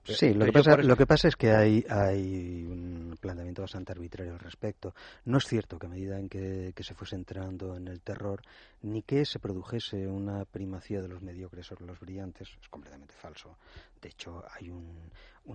Sí, 0.06 0.34
lo 0.34 0.44
que, 0.44 0.52
pasa, 0.52 0.72
por- 0.72 0.84
lo 0.84 0.98
que 0.98 1.06
pasa 1.08 1.30
es 1.30 1.38
que 1.38 1.52
hay, 1.52 1.86
hay 1.88 2.66
un 2.66 3.16
planteamiento 3.22 3.62
bastante 3.62 3.94
arbitrario 3.94 4.34
al 4.34 4.40
respecto. 4.40 4.94
No 5.24 5.38
es 5.38 5.46
cierto 5.46 5.80
que 5.80 5.86
a 5.86 5.90
medida 5.90 6.20
en 6.20 6.28
que, 6.28 6.74
que 6.76 6.84
se 6.84 6.94
fuese 6.94 7.16
entrando 7.16 7.78
en 7.78 7.88
el 7.88 8.02
terror, 8.02 8.42
ni 8.84 9.02
que 9.02 9.26
se 9.26 9.40
produjese 9.40 10.08
una 10.08 10.46
primacía 10.46 11.02
de 11.02 11.08
los 11.08 11.22
mediocres 11.22 11.66
sobre 11.66 11.86
los 11.86 12.00
brillantes, 12.00 12.50
es 12.62 12.68
completamente 12.70 13.14
falso. 13.14 13.58
De 14.02 14.10
hecho, 14.10 14.44
hay 14.52 14.70
un, 14.70 15.10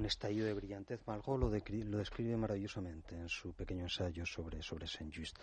estallido 0.05 0.47
de 0.47 0.55
brillantez. 0.55 1.01
Malraux 1.07 1.39
lo, 1.39 1.51
decri- 1.51 1.85
lo 1.85 1.99
describe 1.99 2.37
maravillosamente 2.39 3.15
en 3.15 3.29
su 3.29 3.53
pequeño 3.53 3.83
ensayo 3.85 4.25
sobre, 4.25 4.63
sobre 4.63 4.87
Saint-Just. 4.87 5.37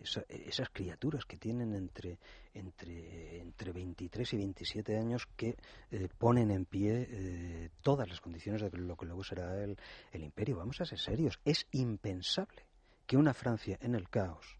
Esa- 0.00 0.24
esas 0.28 0.68
criaturas 0.70 1.24
que 1.24 1.36
tienen 1.36 1.74
entre, 1.74 2.18
entre, 2.54 3.40
entre 3.40 3.72
23 3.72 4.32
y 4.34 4.36
27 4.36 4.96
años 4.96 5.26
que 5.36 5.56
eh, 5.90 6.08
ponen 6.16 6.50
en 6.52 6.64
pie 6.64 7.08
eh, 7.10 7.70
todas 7.82 8.08
las 8.08 8.20
condiciones 8.20 8.62
de 8.62 8.70
lo 8.78 8.96
que 8.96 9.06
luego 9.06 9.24
será 9.24 9.62
el, 9.62 9.76
el 10.12 10.22
imperio. 10.22 10.56
Vamos 10.58 10.80
a 10.80 10.84
ser 10.84 10.98
serios. 11.00 11.40
Es 11.44 11.66
impensable 11.72 12.66
que 13.06 13.16
una 13.16 13.34
Francia 13.34 13.76
en 13.80 13.96
el 13.96 14.08
caos 14.08 14.58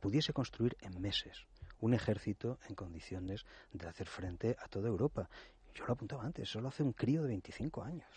pudiese 0.00 0.32
construir 0.32 0.76
en 0.80 1.00
meses 1.00 1.46
un 1.84 1.92
ejército 1.92 2.58
en 2.68 2.74
condiciones 2.74 3.44
de 3.72 3.86
hacer 3.86 4.06
frente 4.06 4.56
a 4.58 4.68
toda 4.68 4.88
Europa. 4.88 5.28
Yo 5.74 5.84
lo 5.86 5.92
apuntaba 5.92 6.24
antes, 6.24 6.48
solo 6.48 6.68
hace 6.68 6.82
un 6.82 6.92
crío 6.92 7.20
de 7.22 7.28
25 7.28 7.82
años. 7.82 8.08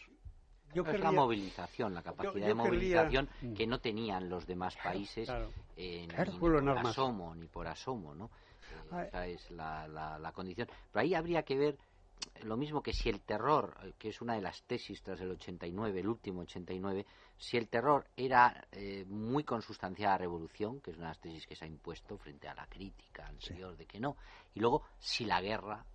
Yo 0.73 0.83
es 0.83 0.99
la 0.99 1.11
movilización, 1.11 1.93
la 1.93 2.01
capacidad 2.01 2.33
yo 2.33 2.47
de 2.47 2.53
movilización 2.53 3.29
Mm. 3.41 3.53
que 3.53 3.67
no 3.67 3.79
tenían 3.79 4.29
los 4.29 4.45
demás 4.45 4.75
países 4.81 5.25
Claro. 5.27 5.49
eh, 5.75 6.05
Claro. 6.07 6.31
ni 6.33 6.39
Pueblo 6.39 6.59
en 6.59 6.65
por 6.65 6.77
asomo, 6.77 7.35
ni 7.35 7.47
por 7.47 7.67
asomo, 7.67 8.15
¿no? 8.15 8.29
Eh, 8.93 9.05
esa 9.07 9.27
es 9.27 9.51
la, 9.51 9.87
la, 9.87 10.17
la 10.19 10.31
condición. 10.31 10.67
Pero 10.91 11.03
ahí 11.03 11.13
habría 11.13 11.43
que 11.43 11.57
ver 11.57 11.77
eh, 12.35 12.43
lo 12.43 12.55
mismo 12.57 12.81
que 12.81 12.93
si 12.93 13.09
el 13.09 13.21
terror, 13.21 13.75
eh, 13.83 13.93
que 13.97 14.09
es 14.09 14.21
una 14.21 14.35
de 14.35 14.41
las 14.41 14.63
tesis 14.63 15.01
tras 15.01 15.19
el 15.21 15.31
89, 15.31 15.99
el 15.99 16.07
último 16.07 16.41
89, 16.41 17.05
si 17.37 17.57
el 17.57 17.67
terror 17.69 18.07
era 18.17 18.67
eh, 18.71 19.05
muy 19.07 19.43
consustancial 19.43 20.09
a 20.09 20.11
la 20.13 20.17
revolución, 20.17 20.81
que 20.81 20.91
es 20.91 20.97
una 20.97 21.07
de 21.07 21.11
las 21.11 21.21
tesis 21.21 21.45
que 21.45 21.55
se 21.55 21.65
ha 21.65 21.67
impuesto 21.67 22.17
frente 22.17 22.47
a 22.47 22.55
la 22.55 22.67
crítica 22.67 23.27
anterior 23.27 23.77
de 23.77 23.85
que 23.85 23.99
no, 23.99 24.17
y 24.53 24.59
luego 24.59 24.83
si 24.99 25.25
la 25.25 25.41
guerra 25.41 25.85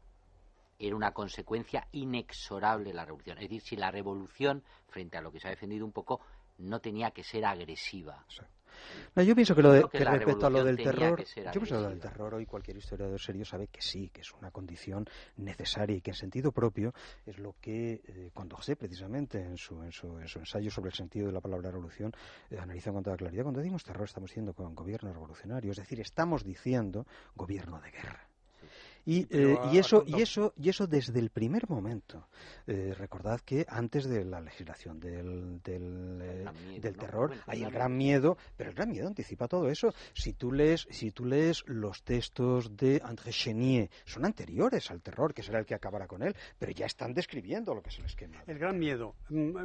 era 0.78 0.96
una 0.96 1.12
consecuencia 1.12 1.86
inexorable 1.92 2.90
de 2.90 2.94
la 2.94 3.04
revolución. 3.04 3.38
Es 3.38 3.44
decir, 3.44 3.60
si 3.60 3.76
la 3.76 3.90
revolución, 3.90 4.64
frente 4.88 5.16
a 5.16 5.20
lo 5.20 5.30
que 5.30 5.38
se 5.38 5.48
ha 5.48 5.50
defendido 5.50 5.84
un 5.84 5.92
poco, 5.92 6.20
no 6.58 6.80
tenía 6.80 7.12
que 7.12 7.22
ser 7.22 7.44
agresiva. 7.44 8.24
No, 9.14 9.22
yo 9.22 9.34
pienso 9.34 9.54
que, 9.54 9.62
lo 9.62 9.72
de- 9.72 9.82
que 9.88 9.98
que 9.98 10.04
respecto 10.04 10.46
a 10.46 10.50
lo 10.50 10.64
del 10.64 10.76
terror, 10.76 11.18
yo 11.52 11.60
pienso 11.60 11.74
que 11.76 11.82
lo 11.82 11.88
del 11.90 12.00
terror 12.00 12.34
hoy 12.34 12.46
cualquier 12.46 12.76
historiador 12.78 13.20
serio 13.20 13.44
sabe 13.44 13.68
que 13.68 13.82
sí, 13.82 14.08
que 14.10 14.20
es 14.22 14.32
una 14.32 14.50
condición 14.50 15.06
necesaria 15.36 15.96
y 15.96 16.00
que 16.00 16.10
en 16.12 16.16
sentido 16.16 16.52
propio 16.52 16.94
es 17.26 17.38
lo 17.38 17.54
que 17.60 18.00
eh, 18.06 18.30
Condorcet 18.32 18.78
precisamente 18.78 19.40
en 19.42 19.56
su, 19.58 19.82
en, 19.82 19.92
su, 19.92 20.18
en 20.18 20.28
su 20.28 20.38
ensayo 20.38 20.70
sobre 20.70 20.88
el 20.90 20.94
sentido 20.96 21.26
de 21.26 21.32
la 21.32 21.40
palabra 21.40 21.70
revolución 21.70 22.12
eh, 22.50 22.58
analiza 22.58 22.92
con 22.92 23.02
toda 23.02 23.16
claridad. 23.16 23.42
Cuando 23.42 23.60
decimos 23.60 23.84
terror 23.84 24.04
estamos 24.04 24.30
diciendo 24.30 24.54
con 24.54 24.74
gobierno 24.74 25.12
revolucionario, 25.12 25.72
es 25.72 25.76
decir, 25.78 26.00
estamos 26.00 26.44
diciendo 26.44 27.06
gobierno 27.34 27.80
de 27.80 27.90
guerra. 27.90 28.26
Y, 29.04 29.26
eh, 29.30 29.56
y 29.72 29.78
eso 29.78 30.04
y 30.06 30.20
eso 30.22 30.52
y 30.56 30.68
eso 30.68 30.86
desde 30.86 31.18
el 31.18 31.30
primer 31.30 31.68
momento. 31.68 32.28
Eh, 32.66 32.94
recordad 32.96 33.40
que 33.40 33.64
antes 33.68 34.04
de 34.04 34.24
la 34.24 34.40
legislación 34.40 35.00
del, 35.00 35.60
del, 35.62 36.20
eh, 36.22 36.42
gran 36.42 36.54
miedo, 36.68 36.80
del 36.82 36.92
¿no? 36.94 37.00
terror 37.00 37.32
hay 37.46 37.62
el 37.64 37.70
gran 37.70 37.96
miedo. 37.96 38.36
pero 38.56 38.70
el 38.70 38.76
gran 38.76 38.90
miedo 38.90 39.08
anticipa 39.08 39.48
todo 39.48 39.68
eso. 39.68 39.92
Si 40.14 40.34
tú 40.34 40.52
lees 40.52 40.86
si 40.90 41.10
tú 41.10 41.24
lees 41.24 41.64
los 41.66 42.02
textos 42.04 42.76
de 42.76 43.00
André 43.04 43.32
Chenier 43.32 43.90
son 44.04 44.24
anteriores 44.24 44.90
al 44.90 45.02
terror 45.02 45.34
que 45.34 45.42
será 45.42 45.58
el 45.58 45.66
que 45.66 45.74
acabará 45.74 46.06
con 46.06 46.22
él 46.22 46.34
pero 46.58 46.72
ya 46.72 46.86
están 46.86 47.12
describiendo 47.12 47.74
lo 47.74 47.82
que 47.82 47.88
es 47.90 47.98
el 47.98 48.04
esquema 48.04 48.42
El 48.46 48.58
gran 48.58 48.78
miedo. 48.78 49.14
Mm, 49.28 49.56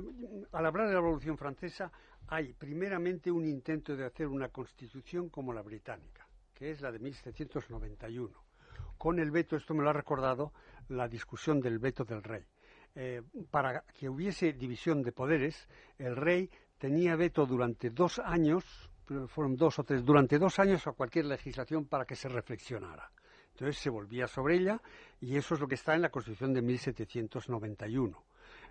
Al 0.52 0.66
hablar 0.66 0.88
de 0.88 0.94
la 0.94 1.02
Revolución 1.02 1.38
Francesa, 1.38 1.92
hay 2.28 2.54
primeramente 2.54 3.32
un 3.32 3.46
intento 3.46 3.96
de 3.96 4.06
hacer 4.06 4.28
una 4.28 4.50
constitución 4.50 5.30
como 5.30 5.54
la 5.54 5.62
británica, 5.62 6.28
que 6.54 6.72
es 6.72 6.82
la 6.82 6.92
de 6.92 7.00
1791, 7.00 8.47
con 8.98 9.20
el 9.20 9.32
veto, 9.32 9.56
esto 9.56 9.74
me 9.74 9.84
lo 9.84 9.90
ha 9.90 9.94
recordado, 9.94 10.54
la 10.90 11.08
discusión 11.08 11.60
del 11.60 11.80
veto 11.80 12.04
del 12.04 12.24
rey. 12.24 12.44
Eh, 12.96 13.22
para 13.52 13.82
que 13.82 14.10
hubiese 14.10 14.54
división 14.54 15.04
de 15.04 15.12
poderes, 15.12 15.68
el 15.98 16.16
rey 16.16 16.50
tenía 16.78 17.16
veto 17.16 17.46
durante 17.46 17.90
dos 17.90 18.20
años, 18.20 18.64
fueron 19.28 19.56
dos 19.56 19.80
o 19.80 19.84
tres, 19.84 20.04
durante 20.04 20.40
dos 20.40 20.60
años 20.60 20.86
a 20.88 20.94
cualquier 20.94 21.26
legislación 21.26 21.86
para 21.86 22.06
que 22.06 22.16
se 22.16 22.28
reflexionara. 22.28 23.12
Entonces 23.52 23.78
se 23.78 23.90
volvía 23.90 24.28
sobre 24.28 24.56
ella 24.56 24.82
y 25.20 25.36
eso 25.36 25.56
es 25.56 25.62
lo 25.62 25.68
que 25.68 25.76
está 25.76 25.96
en 25.96 26.02
la 26.02 26.10
Constitución 26.10 26.54
de 26.54 26.62
1791. 26.62 28.24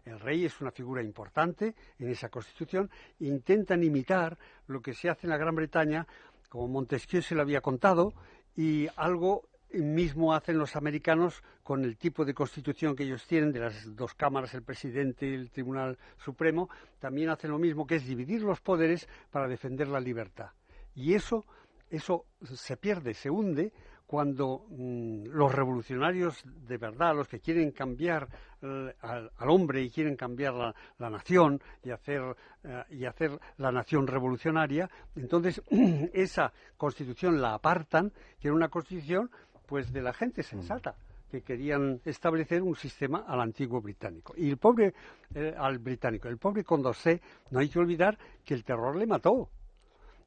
El 0.05 0.21
rey 0.21 0.45
es 0.45 0.61
una 0.61 0.71
figura 0.71 1.03
importante 1.03 1.75
en 1.99 2.09
esa 2.09 2.29
Constitución 2.29 2.89
e 3.19 3.27
intentan 3.27 3.83
imitar 3.83 4.39
lo 4.69 4.81
que 4.81 4.95
se 4.95 5.11
hace 5.11 5.27
en 5.27 5.31
la 5.31 5.37
Gran 5.37 5.57
Bretaña, 5.57 6.07
como 6.49 6.69
Montesquieu 6.69 7.23
se 7.23 7.35
lo 7.35 7.43
había 7.43 7.61
contado, 7.61 8.15
y 8.57 8.87
algo 8.97 9.49
mismo 9.73 10.35
hacen 10.35 10.59
los 10.59 10.77
americanos 10.77 11.43
con 11.63 11.85
el 11.85 11.97
tipo 11.97 12.25
de 12.25 12.35
constitución 12.35 12.95
que 12.95 13.05
ellos 13.05 13.27
tienen, 13.27 13.53
de 13.53 13.61
las 13.61 13.97
dos 13.97 14.15
cámaras, 14.15 14.55
el 14.55 14.63
presidente 14.63 15.27
y 15.27 15.35
el 15.35 15.51
Tribunal 15.51 15.99
Supremo, 16.19 16.69
también 16.99 17.31
hacen 17.31 17.51
lo 17.51 17.59
mismo, 17.59 17.87
que 17.87 17.97
es 17.97 18.07
dividir 18.07 18.43
los 18.43 18.61
poderes 18.61 19.09
para 19.31 19.49
defender 19.49 19.89
la 19.89 20.01
libertad. 20.01 20.51
Y 20.95 21.15
eso, 21.15 21.45
eso 21.91 22.25
se 22.43 22.77
pierde, 22.77 23.15
se 23.15 23.31
hunde 23.31 23.73
cuando 24.07 24.67
mm, 24.69 25.27
los 25.27 25.53
revolucionarios 25.53 26.43
de 26.45 26.79
verdad, 26.79 27.15
los 27.15 27.29
que 27.29 27.41
quieren 27.41 27.73
cambiar 27.73 28.29
eh, 28.63 28.95
al, 29.01 29.31
hombre 29.49 29.83
y 29.83 29.91
quieren 29.91 30.17
cambiar 30.17 30.55
la, 30.99 31.11
nación 31.11 31.61
y 31.83 31.91
hacer, 31.91 32.23
eh, 32.63 32.85
y 32.91 33.05
hacer 33.05 33.39
la 33.59 33.73
nación 33.73 34.07
revolucionaria, 34.07 34.89
entonces 35.17 35.61
esa 36.15 36.53
constitución 36.77 37.41
la 37.41 37.55
apartan, 37.55 38.13
que 38.41 38.49
era 38.49 38.55
una 38.55 38.69
constitución 38.69 39.31
pues 39.67 39.93
de 39.93 40.03
la 40.03 40.13
gente 40.13 40.43
sensata 40.43 40.97
que 41.31 41.43
querían 41.43 42.01
establecer 42.05 42.63
un 42.63 42.77
sistema 42.77 43.25
al 43.27 43.41
antiguo 43.41 43.81
británico. 43.81 44.35
Y 44.37 44.51
el 44.51 44.59
pobre, 44.59 44.95
eh, 45.35 45.55
al 45.57 45.79
británico, 45.79 46.29
el 46.29 46.39
pobre 46.39 46.65
Condorcet, 46.65 47.21
no 47.51 47.59
hay 47.59 47.69
que 47.69 47.79
olvidar 47.79 48.17
que 48.45 48.55
el 48.55 48.65
terror 48.65 48.95
le 48.97 49.07
mató. 49.07 49.51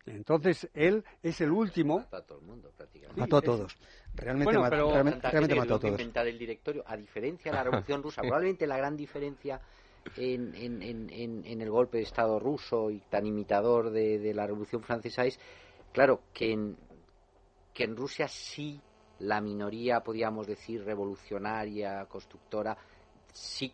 Entonces, 0.06 0.70
él 0.74 1.04
es 1.22 1.40
el 1.42 1.52
último. 1.52 2.00
Mató 2.00 2.18
a 2.18 2.22
todo 2.26 2.40
el 2.40 2.46
mundo, 2.46 2.72
prácticamente. 2.76 3.22
mató 3.22 3.38
a 3.38 3.42
todos. 3.42 3.78
Realmente, 4.16 4.58
mató, 4.58 4.92
realmente, 4.92 5.56
mató 5.56 5.76
a 5.76 5.80
todos. 5.80 5.92
inventar 5.92 6.28
el 6.28 6.38
directorio, 6.38 6.84
a 6.86 6.98
diferencia 6.98 7.52
de 7.52 7.58
la 7.58 7.64
Revolución 7.66 8.04
Rusa, 8.04 8.22
probablemente 8.22 8.68
la 8.68 8.78
gran 8.78 8.98
diferencia 8.98 9.62
en, 10.18 10.56
en, 10.56 11.62
el 11.62 11.70
golpe 11.70 11.98
de 11.98 12.04
Estado 12.04 12.40
ruso 12.40 12.90
y 12.90 13.00
tan 13.02 13.26
imitador 13.26 13.92
de, 13.92 14.34
la 14.34 14.48
Revolución 14.48 14.82
Francesa 14.82 15.26
es, 15.26 15.40
claro, 15.92 16.24
que 16.34 16.52
en, 16.52 16.78
que 17.74 17.84
en 17.84 17.96
Rusia 17.96 18.28
sí 18.28 18.82
la 19.20 19.42
minoría, 19.42 20.02
podríamos 20.02 20.48
decir, 20.48 20.84
revolucionaria, 20.84 22.06
constructora, 22.06 22.78
sí 23.34 23.72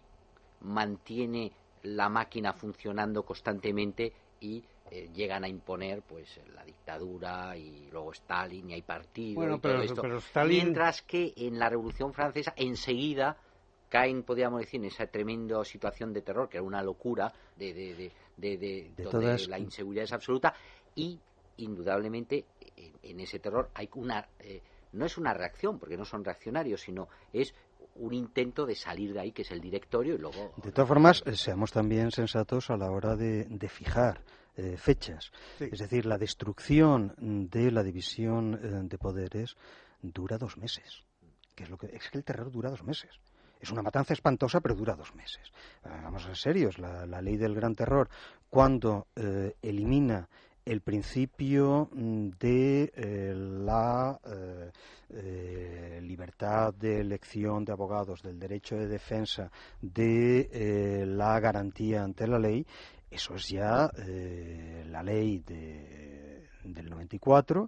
mantiene 0.62 1.52
la 1.84 2.10
máquina 2.10 2.54
funcionando 2.54 3.24
constantemente 3.24 4.12
y 4.40 4.64
eh, 4.92 5.10
llegan 5.14 5.44
a 5.44 5.48
imponer 5.48 6.02
pues 6.02 6.40
la 6.54 6.64
dictadura 6.64 7.58
y 7.58 7.90
luego 7.92 8.12
Stalin 8.12 8.70
y 8.70 8.74
hay 8.74 8.82
partido 8.82 9.56
y 9.56 9.60
todo 9.60 9.82
esto. 9.82 10.04
Mientras 10.48 11.02
que 11.02 11.34
en 11.36 11.58
la 11.60 11.70
Revolución 11.70 12.14
Francesa 12.14 12.54
enseguida 12.56 13.38
caen, 13.90 14.24
podríamos 14.24 14.60
decir, 14.60 14.80
en 14.82 14.88
esa 14.88 15.08
tremenda 15.08 15.64
situación 15.64 16.12
de 16.12 16.22
terror, 16.22 16.50
que 16.50 16.58
era 16.58 16.66
una 16.66 16.82
locura, 16.82 17.32
de, 17.56 17.74
de, 17.74 18.12
de, 18.36 18.92
donde 18.98 19.48
la 19.48 19.60
inseguridad 19.60 20.04
es 20.04 20.14
absoluta, 20.14 20.54
y 20.96 21.20
indudablemente 21.58 22.46
en, 23.04 23.20
ese 23.20 23.40
terror 23.40 23.70
hay 23.74 23.90
una... 23.96 24.28
Eh, 24.40 24.62
no 24.96 25.06
es 25.06 25.18
una 25.18 25.34
reacción, 25.34 25.78
porque 25.78 25.98
no 25.98 26.06
son 26.06 26.24
reaccionarios, 26.24 26.82
sino 26.82 27.08
es 27.34 27.54
un 27.96 28.14
intento 28.14 28.66
de 28.66 28.76
salir 28.76 29.14
de 29.14 29.22
ahí, 29.22 29.32
que 29.32 29.44
es 29.44 29.52
el 29.52 29.62
directorio, 29.62 30.16
y 30.16 30.18
luego... 30.18 30.54
De 30.58 30.72
todas 30.72 30.88
formas, 30.88 31.24
eh, 31.26 31.36
seamos 31.36 31.72
también 31.72 32.12
sensatos 32.12 32.70
a 32.70 32.78
la 32.78 32.92
hora 32.92 33.16
de, 33.16 33.70
fijar 33.70 34.22
eh, 34.58 34.78
fechas. 34.78 35.32
Es 35.60 35.80
decir, 35.80 36.06
la 36.06 36.18
destrucción 36.18 37.14
de 37.18 37.72
la 37.72 37.84
división 37.84 38.60
eh, 38.62 38.82
de 38.84 38.98
poderes 38.98 39.56
dura 40.02 40.38
dos 40.38 40.58
meses. 40.58 41.04
Que 41.56 41.64
es, 41.64 41.70
lo 41.70 41.78
que, 41.78 41.88
es 41.88 42.10
que 42.10 42.18
el 42.18 42.24
terror 42.24 42.52
dura 42.52 42.70
dos 42.70 42.84
meses. 42.84 43.12
Es 43.62 43.72
una 43.72 43.82
matanza 43.82 44.14
espantosa, 44.14 44.60
pero 44.60 44.76
dura 44.76 44.96
dos 44.96 45.16
meses. 45.16 45.52
vamos 45.84 46.24
a 46.24 46.28
ser 46.28 46.38
serios. 46.38 46.78
La, 46.78 47.06
la, 47.06 47.22
ley 47.22 47.38
del 47.38 47.56
gran 47.56 47.74
terror, 47.74 48.10
cuando 48.50 49.08
elimina 49.62 50.28
el 50.66 50.82
principio 50.82 51.90
mm, 51.92 52.30
de 52.40 52.92
eh, 52.96 53.34
la 53.36 54.20
eh, 54.26 54.72
eh, 55.10 56.00
libertad 56.02 56.74
de 56.74 57.02
elección 57.02 57.64
de 57.64 57.72
abogados, 57.72 58.24
del 58.24 58.40
derecho 58.40 58.76
de 58.76 58.88
defensa, 58.88 59.52
de 59.80 61.06
la 61.08 61.40
garantía 61.40 62.04
ante 62.04 62.28
la 62.28 62.40
ley, 62.40 62.66
eso 63.10 63.36
es 63.36 63.48
ya 63.50 63.90
la 64.88 65.04
ley 65.04 65.40
de, 65.40 66.50
del 66.64 66.90
94 66.90 67.68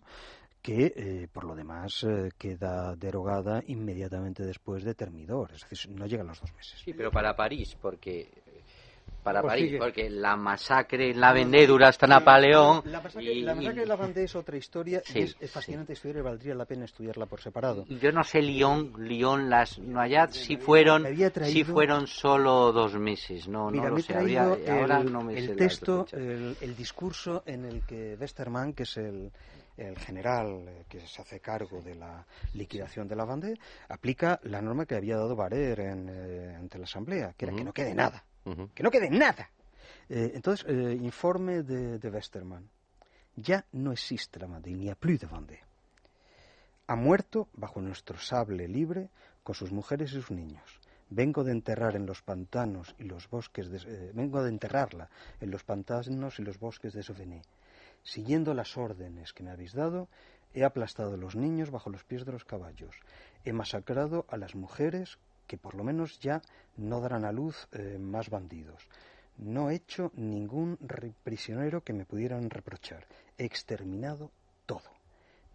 que 0.61 1.30
por 1.32 1.45
lo 1.45 1.56
demás 1.56 2.06
queda 2.38 2.95
derogada 2.95 3.64
inmediatamente 3.68 4.44
después 4.44 4.84
de 4.84 4.95
Termidor, 4.95 5.52
es 5.53 5.69
decir, 5.69 5.91
no 5.91 6.06
llegan 6.07 6.28
los 6.28 6.41
dos 6.41 6.53
meses. 6.53 6.82
Sí, 6.84 6.94
pero 6.94 7.11
para 7.11 7.36
París, 7.36 7.78
porque 7.80 8.30
para 9.28 9.41
pues 9.41 9.52
París, 9.52 9.76
porque 9.78 10.10
la 10.10 10.38
masacre 10.38 11.12
en 11.12 11.20
la 11.20 11.34
Vendée 11.34 11.68
hasta 11.84 12.08
Napoleón. 12.08 12.82
La 12.86 13.02
masacre, 13.02 13.36
la 13.36 13.56
masacre 13.56 13.82
de 13.82 13.86
la 13.86 13.95
Vendée 13.98 14.24
es 14.24 14.36
otra 14.36 14.56
historia 14.56 15.02
y 15.14 15.22
es, 15.22 15.36
fascinante 15.52 15.91
historia 15.91 16.20
y 16.20 16.24
valdría 16.24 16.56
la 16.56 16.64
pena 16.64 16.86
estudiarla 16.86 17.26
por 17.26 17.41
separado. 17.41 17.86
Yo 17.90 18.12
no 18.14 18.24
sé 18.24 18.41
Lyon, 18.41 18.94
Lyon, 18.98 19.49
las 19.49 19.82
si 20.32 20.56
fueron, 20.56 21.06
si 21.44 21.66
fueron 21.66 22.08
solo 22.08 22.72
dos 22.72 22.94
meses, 22.95 23.49
no, 23.49 23.70
no 23.70 23.90
lo 23.90 23.99
sé. 23.99 24.16
ahora 24.16 25.04
no 25.04 25.24
me 25.24 25.38
el 25.38 25.58
texto, 25.58 26.06
el, 26.14 26.56
el, 26.62 26.76
discurso 26.78 27.44
en 27.45 27.66
el 27.66 27.86
que 27.86 28.16
Westermann, 28.18 28.72
que 28.74 28.84
es 28.84 28.95
el, 28.95 29.30
el 29.76 29.98
general 29.99 30.66
eh, 30.68 30.86
que 30.88 31.02
se 31.02 31.22
hace 31.22 31.40
cargo 31.40 31.82
de 31.82 31.95
la 31.95 32.26
liquidación 32.54 33.08
de 33.08 33.16
la 33.16 33.26
Vendée, 33.26 33.60
aplica 33.90 34.40
la 34.44 34.62
norma 34.62 34.86
que 34.86 34.95
había 34.95 35.18
dado 35.18 35.36
Barer 35.36 35.82
en, 35.82 36.10
eh, 36.10 36.56
ante 36.56 36.78
la 36.78 36.86
Asamblea, 36.86 37.34
que 37.38 37.45
era 37.45 37.56
que 37.56 37.64
no 37.64 37.74
quede 37.74 37.94
nada. 37.94 38.24
Que 38.74 38.84
no 38.84 38.91
quede 38.91 39.10
nada. 39.10 39.49
Eh, 40.10 40.32
entonces, 40.36 40.65
eh, 40.69 40.98
informe 41.02 41.64
de, 41.64 41.99
de, 41.99 42.10
Westermann. 42.10 42.69
Ya 43.36 43.65
no 43.74 43.91
existe 43.91 44.40
la 44.40 44.48
Vendée, 44.48 44.74
ni 44.74 44.90
a 44.90 44.95
plus 44.95 45.19
de 45.19 45.28
Vendée. 45.28 45.64
Ha 46.88 46.95
muerto 46.95 47.49
bajo 47.53 47.82
nuestro 47.82 48.18
sable 48.18 48.68
libre 48.68 49.10
con 49.44 49.56
sus 49.56 49.72
mujeres 49.72 50.11
y 50.11 50.15
sus 50.15 50.32
niños. 50.32 50.80
Vengo 51.10 51.44
de 51.44 51.52
enterrar 51.52 51.95
en 51.95 52.06
los 52.06 52.22
pantanos 52.22 52.95
y 52.98 53.03
los 53.03 53.30
bosques 53.30 53.69
de, 53.69 53.78
eh, 53.78 54.11
vengo 54.14 54.44
de 54.44 54.49
enterrarla 54.49 55.10
en 55.40 55.52
los 55.52 55.64
pantanos 55.64 56.40
y 56.40 56.44
los 56.44 56.60
bosques 56.60 56.94
de 56.94 57.03
Sauvigny. 57.03 57.41
Siguiendo 58.03 58.53
las 58.53 58.78
órdenes 58.78 59.34
que 59.34 59.44
me 59.44 59.52
habéis 59.52 59.74
dado, 59.74 60.07
he 60.53 60.64
aplastado 60.64 61.14
a 61.14 61.18
los 61.18 61.36
niños 61.36 61.72
bajo 61.72 61.90
los 61.90 62.03
pies 62.03 62.26
de 62.26 62.32
los 62.32 62.45
caballos. 62.45 62.95
He 63.45 63.53
masacrado 63.53 64.26
a 64.30 64.38
las 64.38 64.56
mujeres 64.56 65.18
que 65.48 65.57
por 65.57 65.76
lo 65.76 65.84
menos 65.84 66.19
ya 66.19 66.41
no 66.76 67.02
darán 67.02 67.26
a 67.26 67.32
luz 67.32 67.68
eh, 67.72 67.98
más 67.98 68.30
bandidos. 68.30 68.88
No 69.38 69.69
he 69.69 69.76
hecho 69.76 70.11
ningún 70.15 70.78
prisionero 71.24 71.84
que 71.84 71.94
me 71.94 72.06
pudieran 72.06 72.49
reprochar. 72.49 73.06
He 73.38 73.45
exterminado 73.45 74.32
todo. 74.65 74.91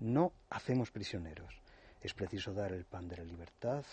No 0.00 0.32
hacemos 0.50 0.90
prisioneros. 0.90 1.60
Es 2.00 2.14
preciso 2.14 2.52
dar 2.52 2.72
el 2.72 2.84
pan 2.84 3.08
de 3.08 3.16
la 3.18 3.24
libertad, 3.24 3.84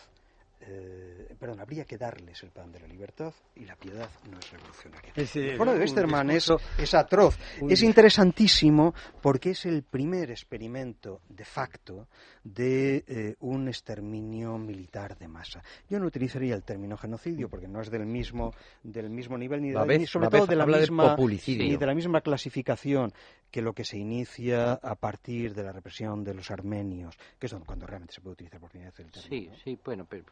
eh, 0.61 1.35
perdón, 1.39 1.61
habría 1.61 1.85
que 1.85 1.97
darles 1.97 2.43
el 2.43 2.51
pan 2.51 2.71
de 2.71 2.79
la 2.79 2.87
libertad 2.87 3.33
y 3.55 3.65
la 3.65 3.75
piedad 3.75 4.09
no 4.29 4.37
es 4.37 4.51
revolucionaria. 4.51 5.13
el 5.15 5.57
foro 5.57 5.73
de 5.73 5.79
Westermann 5.79 6.31
es, 6.31 6.49
atroz. 6.93 7.37
Es 7.67 7.81
interesantísimo 7.81 8.93
porque 9.21 9.51
es 9.51 9.65
el 9.65 9.83
primer 9.83 10.31
experimento 10.31 11.21
de 11.29 11.45
facto 11.45 12.07
de 12.43 13.03
eh, 13.07 13.35
un 13.39 13.67
exterminio 13.67 14.57
militar 14.57 15.17
de 15.17 15.27
masa. 15.27 15.63
Yo 15.89 15.99
no 15.99 16.07
utilizaría 16.07 16.55
el 16.55 16.63
término 16.63 16.97
genocidio 16.97 17.49
porque 17.49 17.67
no 17.67 17.81
es 17.81 17.89
del 17.89 18.05
mismo 18.05 18.53
del 18.83 19.09
mismo 19.09 19.37
nivel 19.37 19.61
ni, 19.61 19.71
de 19.71 20.07
sobre 20.07 20.27
todo 20.27 20.45
de 20.45 20.55
la 20.55 20.65
misma 20.65 21.15
ni 21.47 21.77
de 21.77 21.85
la 21.85 21.95
misma 21.95 22.21
clasificación 22.21 23.13
que 23.51 23.61
lo 23.61 23.73
que 23.73 23.83
se 23.83 23.97
inicia 23.97 24.73
a 24.73 24.95
partir 24.95 25.53
de 25.55 25.63
la 25.63 25.71
represión 25.71 26.23
de 26.23 26.33
los 26.33 26.51
armenios, 26.51 27.17
que 27.39 27.47
es 27.47 27.55
cuando 27.65 27.87
realmente 27.87 28.13
se 28.13 28.21
puede 28.21 28.33
utilizar 28.33 28.59
por 28.59 28.69
primera 28.69 28.91
vez 28.91 28.99
el 28.99 29.11
término. 29.11 29.55
Sí, 29.55 29.61
sí, 29.63 29.79
bueno, 29.83 30.05
pero 30.07 30.23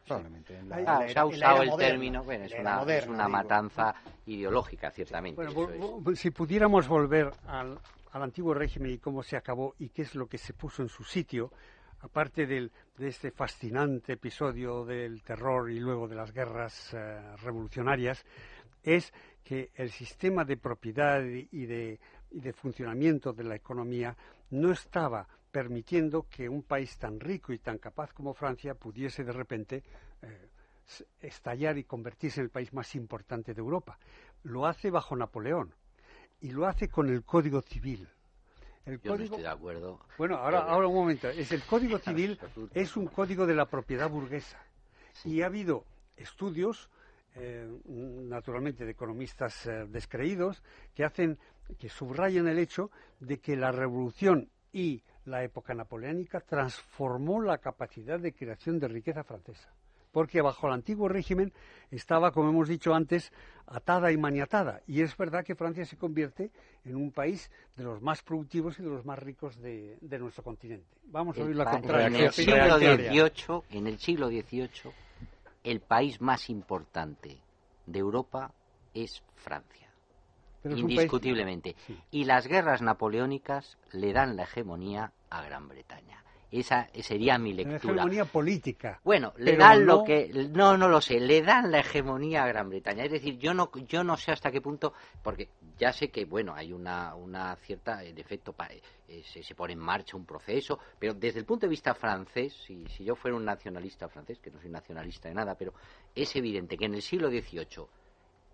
ah, 0.86 1.06
se 1.06 1.18
ha 1.18 1.24
usado 1.24 1.62
el 1.62 1.76
término, 1.76 2.22
bueno, 2.24 2.44
es 2.44 3.06
una, 3.06 3.28
matanza 3.28 3.94
ideológica, 4.26 4.90
ciertamente. 4.90 5.46
Bueno, 5.46 6.02
si 6.14 6.30
pudiéramos 6.30 6.88
volver 6.88 7.30
al, 7.46 7.78
antiguo 8.12 8.54
régimen 8.54 8.92
y 8.92 8.98
cómo 8.98 9.22
se 9.22 9.36
acabó 9.36 9.74
y 9.78 9.90
qué 9.90 10.02
es 10.02 10.14
lo 10.14 10.26
que 10.26 10.38
se 10.38 10.52
puso 10.52 10.82
en 10.82 10.88
su 10.88 11.04
sitio, 11.04 11.52
aparte 12.00 12.46
del, 12.46 12.72
de 12.96 13.08
este 13.08 13.30
fascinante 13.30 14.14
episodio 14.14 14.84
del 14.84 15.22
terror 15.22 15.70
y 15.70 15.78
luego 15.78 16.08
de 16.08 16.16
las 16.16 16.32
guerras 16.32 16.94
eh, 16.94 17.20
revolucionarias, 17.42 18.24
es 18.82 19.12
que 19.44 19.70
el 19.74 19.90
sistema 19.90 20.44
de 20.44 20.56
propiedad 20.56 21.22
y 21.22 21.66
de 21.66 21.98
y 22.30 22.40
de 22.40 22.52
funcionamiento 22.52 23.32
de 23.32 23.44
la 23.44 23.56
economía 23.56 24.16
no 24.50 24.72
estaba 24.72 25.26
permitiendo 25.50 26.26
que 26.28 26.48
un 26.48 26.62
país 26.62 26.96
tan 26.98 27.20
rico 27.20 27.52
y 27.52 27.58
tan 27.58 27.78
capaz 27.78 28.12
como 28.12 28.34
Francia 28.34 28.74
pudiese 28.74 29.24
de 29.24 29.32
repente 29.32 29.82
eh, 30.22 30.48
estallar 31.20 31.78
y 31.78 31.84
convertirse 31.84 32.40
en 32.40 32.44
el 32.44 32.50
país 32.50 32.72
más 32.72 32.94
importante 32.94 33.54
de 33.54 33.60
Europa. 33.60 33.98
Lo 34.44 34.66
hace 34.66 34.90
bajo 34.90 35.16
Napoleón. 35.16 35.74
y 36.40 36.52
lo 36.52 36.66
hace 36.66 36.88
con 36.88 37.08
el 37.08 37.24
Código 37.24 37.60
Civil. 37.62 38.08
El 38.86 39.00
Yo 39.00 39.10
código... 39.10 39.16
no 39.16 39.24
estoy 39.24 39.42
de 39.42 39.48
acuerdo. 39.48 40.00
Bueno, 40.16 40.36
ahora, 40.36 40.60
ahora 40.60 40.86
un 40.86 40.94
momento. 40.94 41.28
Es 41.28 41.50
el 41.52 41.62
Código 41.62 41.98
Civil 41.98 42.38
es 42.74 42.96
un 42.96 43.06
código 43.06 43.46
de 43.46 43.54
la 43.54 43.66
propiedad 43.66 44.08
burguesa. 44.08 44.58
Y 45.24 45.42
ha 45.42 45.46
habido 45.46 45.84
estudios, 46.16 46.88
eh, 47.34 47.68
naturalmente 47.86 48.84
de 48.84 48.92
economistas 48.92 49.66
eh, 49.66 49.86
descreídos, 49.88 50.62
que 50.94 51.04
hacen, 51.04 51.38
que 51.78 51.88
subrayan 51.88 52.46
el 52.46 52.58
hecho 52.58 52.90
de 53.18 53.40
que 53.40 53.56
la 53.56 53.72
revolución 53.72 54.48
y 54.72 55.02
la 55.28 55.44
época 55.44 55.74
napoleónica 55.74 56.40
transformó 56.40 57.40
la 57.40 57.58
capacidad 57.58 58.18
de 58.18 58.32
creación 58.32 58.78
de 58.78 58.88
riqueza 58.88 59.24
francesa 59.24 59.68
porque 60.12 60.40
bajo 60.40 60.66
el 60.66 60.72
antiguo 60.72 61.08
régimen 61.08 61.52
estaba, 61.90 62.32
como 62.32 62.50
hemos 62.50 62.68
dicho 62.68 62.94
antes, 62.94 63.32
atada 63.66 64.10
y 64.12 64.16
maniatada. 64.16 64.80
Y 64.86 65.02
es 65.02 65.16
verdad 65.16 65.44
que 65.44 65.54
Francia 65.54 65.84
se 65.84 65.96
convierte 65.96 66.50
en 66.84 66.96
un 66.96 67.12
país 67.12 67.50
de 67.76 67.84
los 67.84 68.00
más 68.02 68.22
productivos 68.22 68.78
y 68.78 68.82
de 68.82 68.88
los 68.88 69.04
más 69.04 69.18
ricos 69.18 69.60
de, 69.60 69.96
nuestro 70.18 70.42
continente. 70.42 70.86
Vamos 71.04 71.38
a 71.38 71.44
oír 71.44 71.56
la 71.56 71.70
contraria. 71.70 72.06
En 72.06 72.14
el, 72.16 72.32
siglo 72.32 72.78
XVIII, 72.78 73.78
en 73.78 73.86
el 73.86 73.98
siglo 73.98 74.28
XVIII, 74.28 74.92
el 75.64 75.80
país 75.80 76.20
más 76.20 76.50
importante 76.50 77.38
de 77.86 77.98
Europa 77.98 78.52
es 78.94 79.22
Francia. 79.36 79.88
indiscutiblemente. 80.64 81.76
Y 82.10 82.24
las 82.24 82.46
guerras 82.46 82.82
napoleónicas 82.82 83.78
le 83.92 84.12
dan 84.12 84.36
la 84.36 84.42
hegemonía 84.42 85.12
a 85.30 85.42
Gran 85.42 85.68
Bretaña. 85.68 86.22
Esa 86.50 86.88
sería 87.02 87.36
mi 87.36 87.52
lectura. 87.52 87.78
La 87.78 88.02
hegemonía 88.02 88.24
política. 88.24 89.00
Bueno, 89.04 89.34
le 89.36 89.54
dan 89.56 89.84
lo 89.84 90.02
que 90.02 90.30
no 90.50 90.78
no 90.78 90.88
lo 90.88 91.02
sé, 91.02 91.20
le 91.20 91.42
dan 91.42 91.70
la 91.70 91.80
hegemonía 91.80 92.44
a 92.44 92.48
Gran 92.48 92.70
Bretaña. 92.70 93.04
Es 93.04 93.12
decir, 93.12 93.38
yo 93.38 93.52
no 93.52 93.70
yo 93.86 94.02
no 94.02 94.16
sé 94.16 94.32
hasta 94.32 94.50
qué 94.50 94.62
punto 94.62 94.94
porque 95.22 95.50
ya 95.76 95.92
sé 95.92 96.10
que 96.10 96.24
bueno, 96.24 96.54
hay 96.54 96.72
una 96.72 97.14
una 97.14 97.54
cierta 97.56 98.02
en 98.02 98.18
efecto 98.18 98.54
eh, 99.08 99.22
se, 99.24 99.42
se, 99.42 99.54
pone 99.54 99.74
en 99.74 99.78
marcha 99.78 100.16
un 100.16 100.24
proceso, 100.24 100.78
pero 100.98 101.12
desde 101.12 101.38
el 101.38 101.44
punto 101.44 101.66
de 101.66 101.70
vista 101.70 101.94
francés, 101.94 102.54
si, 102.66 102.86
si 102.86 103.04
yo 103.04 103.14
fuera 103.14 103.36
un 103.36 103.44
nacionalista 103.44 104.08
francés, 104.08 104.38
que 104.38 104.50
no 104.50 104.58
soy 104.60 104.70
nacionalista 104.70 105.28
de 105.28 105.34
nada, 105.34 105.54
pero 105.54 105.74
es 106.14 106.34
evidente 106.34 106.78
que 106.78 106.86
en 106.86 106.94
el 106.94 107.02
siglo 107.02 107.28
XVIII 107.28 107.86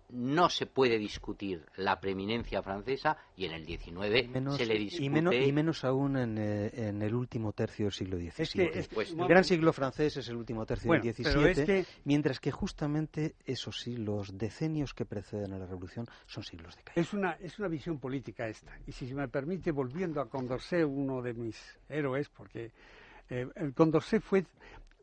no 0.09 0.49
se 0.49 0.65
puede 0.65 0.97
discutir 0.97 1.65
la 1.77 1.99
preeminencia 1.99 2.61
francesa 2.61 3.17
y 3.35 3.45
en 3.45 3.53
el 3.53 3.65
XIX 3.65 4.57
se 4.57 4.65
le 4.65 4.77
discute. 4.77 5.03
Y 5.03 5.09
menos, 5.09 5.35
y 5.35 5.51
menos 5.51 5.83
aún 5.83 6.17
en, 6.17 6.37
eh, 6.37 6.71
en, 6.73 7.01
el 7.01 7.15
último 7.15 7.53
tercio 7.53 7.85
del 7.85 7.93
siglo 7.93 8.17
XVII. 8.17 8.69
el 9.19 9.27
gran 9.27 9.43
siglo 9.43 9.73
francés 9.73 10.17
es 10.17 10.29
el 10.29 10.35
último 10.35 10.65
tercio 10.65 10.91
del 10.91 11.13
XVII, 11.13 11.85
mientras 12.03 12.39
que 12.39 12.51
justamente 12.51 13.35
esos 13.45 13.79
sí, 13.79 13.97
los 13.97 14.37
decenios 14.37 14.93
que 14.93 15.05
preceden 15.05 15.53
a 15.53 15.57
la 15.57 15.65
Revolución 15.65 16.05
son 16.25 16.43
siglos 16.43 16.75
de 16.75 16.83
caída. 16.83 17.01
Es 17.01 17.13
una, 17.13 17.33
es 17.33 17.57
una 17.59 17.67
visión 17.67 17.99
política 17.99 18.47
esta. 18.47 18.77
Y 18.85 18.91
si 18.91 19.07
se 19.07 19.15
me 19.15 19.27
permite, 19.27 19.71
volviendo 19.71 20.21
a 20.21 20.29
Condorcet, 20.29 20.85
uno 20.85 21.21
de 21.21 21.33
mis 21.33 21.57
héroes, 21.89 22.29
porque 22.29 22.71
eh, 23.29 23.47
Condorcet 23.75 24.21
fue, 24.21 24.45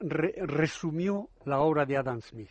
resumió 0.01 1.29
la 1.45 1.61
obra 1.61 1.85
de 1.85 1.97
Adam 1.97 2.21
Smith 2.21 2.51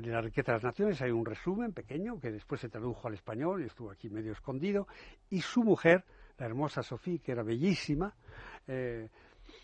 de 0.00 0.10
la 0.10 0.20
riqueza 0.20 0.52
de 0.52 0.56
las 0.56 0.64
naciones 0.64 1.02
hay 1.02 1.10
un 1.10 1.24
resumen 1.24 1.72
pequeño 1.72 2.18
que 2.18 2.30
después 2.30 2.60
se 2.60 2.68
tradujo 2.68 3.08
al 3.08 3.14
español 3.14 3.62
y 3.62 3.66
estuvo 3.66 3.90
aquí 3.90 4.08
medio 4.08 4.32
escondido. 4.32 4.86
Y 5.28 5.40
su 5.40 5.62
mujer, 5.62 6.04
la 6.38 6.46
hermosa 6.46 6.82
Sofía, 6.82 7.18
que 7.18 7.32
era 7.32 7.42
bellísima, 7.42 8.14
eh, 8.66 9.10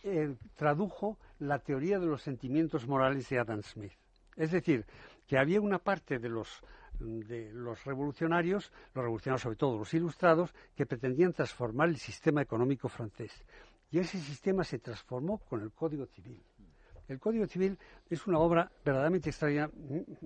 eh, 0.02 0.34
tradujo 0.55 1.18
la 1.38 1.59
teoría 1.60 1.98
de 1.98 2.06
los 2.06 2.22
sentimientos 2.22 2.86
morales 2.86 3.28
de 3.28 3.38
Adam 3.38 3.62
Smith. 3.62 3.92
Es 4.36 4.52
decir, 4.52 4.84
que 5.26 5.38
había 5.38 5.60
una 5.60 5.78
parte 5.78 6.18
de 6.18 6.28
los 6.28 6.62
de 7.00 7.52
los 7.52 7.84
revolucionarios, 7.84 8.72
los 8.92 9.05
revolucionarios 9.05 9.42
sobre 9.42 9.56
todo 9.56 9.78
los 9.78 9.94
ilustrados, 9.94 10.52
que 10.74 10.84
pretendían 10.84 11.32
transformar 11.32 11.88
el 11.88 11.96
sistema 11.96 12.42
económico 12.42 12.88
francés. 12.88 13.44
Y 13.90 14.00
ese 14.00 14.18
sistema 14.18 14.64
se 14.64 14.80
transformó 14.80 15.38
con 15.38 15.62
el 15.62 15.70
Código 15.70 16.06
Civil. 16.06 16.42
El 17.09 17.18
Código 17.18 17.47
Civil 17.47 17.78
es 18.10 18.26
una 18.26 18.39
obra 18.39 18.70
verdaderamente 18.85 19.30
extraña. 19.30 19.70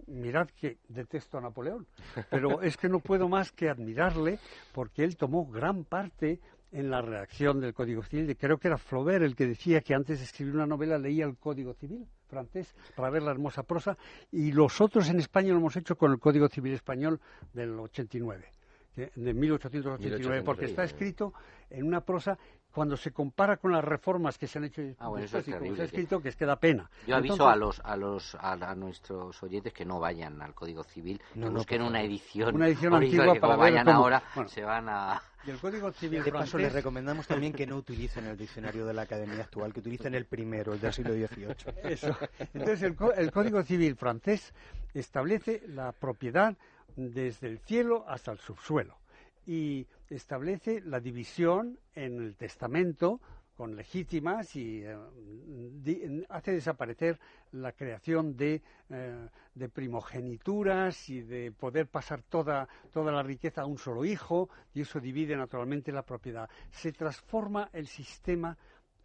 Mirad 0.07 0.49
que 0.51 0.79
detesto 0.89 1.39
a 1.39 1.41
Napoleón, 1.41 1.87
pero 2.29 2.61
es 2.63 2.77
que 2.77 2.89
no 2.89 2.99
puedo 2.99 3.29
más 3.29 3.53
que 3.53 3.69
admirarle 3.69 4.39
porque 4.73 5.05
él 5.05 5.17
tomó 5.17 5.47
gran 5.47 5.85
parte 5.85 6.41
en 6.73 6.91
la 6.91 7.01
redacción 7.03 7.61
del 7.61 7.75
Código 7.75 8.03
Civil. 8.03 8.37
Creo 8.37 8.59
que 8.59 8.69
era 8.69 8.79
Flaubert 8.79 9.25
el 9.25 9.37
que 9.37 9.47
decía 9.47 9.81
que 9.83 9.95
antes 9.95 10.19
de 10.19 10.25
escribir 10.25 10.55
una 10.55 10.67
novela 10.67 10.99
leía 10.99 11.25
el 11.25 11.37
Código 11.37 11.75
Civil 11.75 12.07
francés 12.27 12.75
para 12.97 13.11
ver 13.11 13.23
la 13.23 13.31
hermosa 13.31 13.63
prosa 13.63 13.97
y 14.31 14.53
los 14.53 14.81
otros 14.81 15.09
en 15.11 15.21
España 15.21 15.53
lo 15.53 15.59
hemos 15.59 15.77
hecho 15.77 15.97
con 15.97 16.13
el 16.13 16.19
Código 16.19 16.49
Civil 16.49 16.73
español 16.73 17.21
del 17.53 17.79
89 17.79 18.51
de 18.95 19.35
1889, 19.35 20.43
porque 20.43 20.67
está 20.67 20.85
escrito 20.85 21.33
en 21.71 21.87
una 21.87 22.03
prosa 22.03 22.39
cuando 22.73 22.97
se 22.97 23.13
compara 23.13 23.59
con 23.59 23.73
las 23.73 23.85
reformas 23.85 24.39
que 24.39 24.47
se 24.47 24.59
han 24.59 24.65
hecho 24.65 24.83
ah, 24.99 25.09
bueno, 25.09 25.23
después, 25.23 25.47
y 25.47 25.53
como 25.53 25.77
se 25.77 25.83
ha 25.83 25.85
escrito, 25.85 26.21
que 26.21 26.31
es 26.31 26.37
que 26.37 26.47
da 26.47 26.57
pena. 26.57 26.91
Yo 27.07 27.17
aviso 27.17 27.49
a 27.49 27.57
los 27.57 27.81
a 27.81 27.97
los 27.97 28.35
a, 28.35 28.75
nuestros 28.75 29.43
oyentes 29.43 29.73
que 29.73 29.85
no 29.85 30.01
vayan 30.01 30.41
al 30.41 30.55
Código 30.55 30.83
Civil, 30.83 31.21
que 31.35 31.49
busquen 31.49 31.83
una 31.83 32.03
edición, 32.03 32.55
una 32.55 32.69
edición 32.69 32.95
antigua 32.95 33.35
para 33.41 33.55
que 33.55 33.61
vayan 33.61 33.89
ahora, 33.89 34.23
se 34.47 34.63
van 34.63 34.89
a 34.89 35.23
y 35.45 35.51
el 35.51 35.59
Código 35.59 35.91
Civil 35.91 36.23
de 36.23 36.31
paso 36.31 36.57
les 36.57 36.73
recomendamos 36.73 37.27
también 37.27 37.53
que 37.53 37.67
no 37.67 37.77
utilicen 37.77 38.27
el 38.27 38.37
diccionario 38.37 38.87
de 38.87 38.95
la 38.95 39.03
Academia 39.03 39.41
actual, 39.41 39.73
que 39.73 39.81
utilicen 39.81 40.15
el 40.15 40.25
primero, 40.25 40.73
el 40.73 40.81
del 40.81 40.93
siglo 40.93 41.15
XVIII. 41.15 41.57
Eso. 41.83 42.17
Entonces 42.55 42.83
el, 42.83 42.97
el 43.17 43.33
Código 43.33 43.63
Civil 43.65 43.97
francés 43.97 44.55
establece 44.95 45.63
la 45.67 45.91
propiedad 45.91 46.57
desde 46.95 47.49
el 47.49 47.59
cielo 47.59 48.05
hasta 48.07 48.31
el 48.31 48.39
subsuelo 48.39 49.02
y 49.47 49.87
establece 50.09 50.81
la 50.83 51.01
división 51.01 51.79
en 51.95 52.21
el 52.21 52.37
testamento 52.37 53.21
con 53.55 53.77
legítimas 53.77 54.57
y 54.57 54.83
eh, 54.83 56.27
hace 56.29 56.53
desaparecer 56.53 57.19
la 57.53 57.73
creación 57.73 58.37
de, 58.37 58.63
eh, 58.89 59.29
de, 59.55 59.69
primogenituras 59.69 61.09
y 61.11 61.21
de 61.21 61.53
poder 61.53 61.87
pasar 61.87 62.23
toda, 62.23 62.67
toda 62.93 63.13
la 63.13 63.23
riqueza 63.23 63.63
a 63.63 63.67
un 63.67 63.79
solo 63.79 64.05
hijo 64.05 64.49
y 64.75 64.81
eso 64.81 65.01
divide 65.01 65.37
naturalmente 65.37 65.93
la 65.93 66.03
propiedad. 66.03 66.49
Se 66.71 66.93
transforma 66.93 67.69
el 67.73 67.87
sistema 67.87 68.57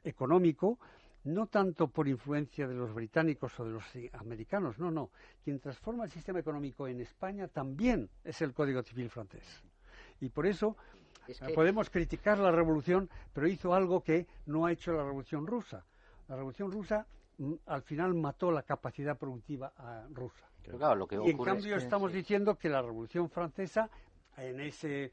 económico 0.03 0.79
no 1.25 1.47
tanto 1.47 1.89
por 1.89 2.07
influencia 2.07 2.67
de 2.67 2.73
los 2.73 2.93
británicos 2.93 3.59
o 3.59 3.65
de 3.65 3.71
los 3.71 3.83
americanos, 4.13 4.79
no, 4.79 4.89
no. 4.89 5.11
Quien 5.43 5.59
transforma 5.59 6.05
el 6.05 6.09
sistema 6.09 6.39
económico 6.39 6.87
en 6.87 7.01
España 7.01 7.49
también 7.49 8.09
es 8.23 8.41
el 8.41 8.53
Código 8.53 8.81
Civil 8.81 9.09
francés. 9.09 9.63
Y 10.19 10.29
por 10.29 10.47
eso 10.47 10.75
podemos 11.53 11.89
criticar 11.89 12.37
la 12.37 12.51
revolución, 12.51 13.09
pero 13.33 13.47
hizo 13.47 13.73
algo 13.73 14.03
que 14.03 14.27
no 14.45 14.65
ha 14.65 14.71
hecho 14.71 14.93
la 14.93 15.03
revolución 15.03 15.45
rusa. 15.45 15.85
La 16.27 16.35
revolución 16.35 16.71
rusa 16.71 17.05
mm, 17.37 17.53
al 17.65 17.81
final 17.83 18.13
mató 18.13 18.51
la 18.51 18.63
capacidad 18.63 19.17
productiva 19.17 19.73
rusa. 20.11 20.49
y 21.25 21.29
en 21.29 21.37
cambio 21.37 21.77
estamos 21.77 22.11
diciendo 22.11 22.57
que 22.57 22.69
la 22.69 22.81
revolución 22.81 23.29
francesa, 23.29 23.89
en 24.37 24.59
ese 24.59 25.11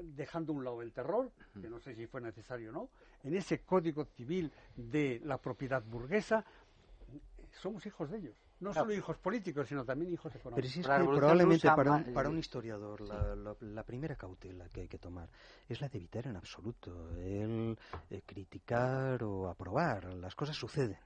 dejando 0.00 0.52
a 0.52 0.56
un 0.56 0.64
lado 0.64 0.80
el 0.80 0.92
terror, 0.92 1.30
que 1.60 1.68
no 1.68 1.80
sé 1.80 1.94
si 1.94 2.06
fue 2.06 2.20
necesario 2.20 2.70
o 2.70 2.72
no, 2.72 2.88
en 3.24 3.34
ese 3.34 3.60
código 3.62 4.04
civil 4.04 4.52
de 4.76 5.20
la 5.24 5.38
propiedad 5.38 5.82
burguesa, 5.82 6.44
somos 7.50 7.84
hijos 7.84 8.10
de 8.10 8.18
ellos 8.18 8.45
no 8.60 8.72
solo 8.72 8.92
hijos 8.92 9.18
políticos, 9.18 9.68
sino 9.68 9.84
también 9.84 10.12
hijos 10.12 10.34
económicos. 10.34 10.56
Pero 10.56 10.68
si 10.68 10.80
es 10.80 10.86
que 10.86 11.18
probablemente 11.18 11.68
para 11.68 11.92
un, 11.92 12.04
para 12.12 12.28
un 12.28 12.38
historiador 12.38 13.00
la, 13.00 13.82
primera 13.82 14.16
cautela 14.16 14.68
que 14.68 14.82
hay 14.82 14.88
que 14.88 14.98
tomar 14.98 15.28
es 15.68 15.80
la 15.80 15.88
de 15.88 15.98
evitar 15.98 16.26
en 16.26 16.36
absoluto 16.36 17.10
el 17.16 17.78
eh, 18.10 18.22
criticar 18.24 19.22
o 19.22 19.48
aprobar. 19.48 20.14
Las 20.14 20.34
cosas 20.34 20.56
suceden. 20.56 20.98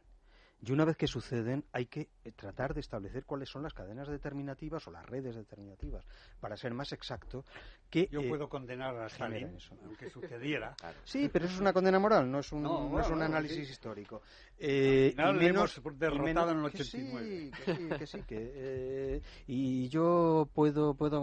Y 0.63 0.73
una 0.73 0.85
vez 0.85 0.97
que 0.97 1.07
suceden, 1.07 1.65
hay 1.73 1.87
que 1.87 2.11
eh, 2.23 2.33
tratar 2.33 2.75
de 2.75 2.81
establecer 2.81 3.25
cuáles 3.25 3.49
son 3.49 3.63
las 3.63 3.73
cadenas 3.73 4.09
determinativas 4.09 4.87
o 4.87 4.91
las 4.91 5.07
redes 5.07 5.35
determinativas, 5.35 6.05
para 6.39 6.57
ser 6.57 6.75
más 6.75 6.93
exacto. 6.93 7.45
Que, 7.89 8.09
Yo 8.11 8.21
puedo 8.29 8.49
condenar 8.49 8.95
a 8.97 9.07
Stalin, 9.07 9.57
eso. 9.57 9.75
aunque 9.85 10.11
sucediera. 10.11 10.75
Sí, 11.05 11.29
pero 11.33 11.47
eso 11.47 11.55
es 11.55 11.61
una 11.61 11.73
condena 11.73 11.99
moral, 11.99 12.31
no 12.31 12.41
es 12.41 12.53
un, 12.53 12.63
no, 12.63 13.01
es 13.01 13.09
un 13.09 13.23
análisis 13.23 13.71
histórico. 13.71 14.23
Eh, 14.59 15.15
y 15.17 15.33
menos 15.33 15.81
derrotado 15.97 16.51
en 16.53 16.59
el 16.59 16.65
89. 16.65 17.27
Sí, 17.27 17.65
que 17.65 17.75
sí, 17.75 17.89
que 17.99 18.07
sí. 18.07 18.23
Que, 18.23 18.53
eh, 18.55 19.23
y 19.47 19.89
yo 19.89 20.49
puedo, 20.53 20.95
puedo 20.95 21.21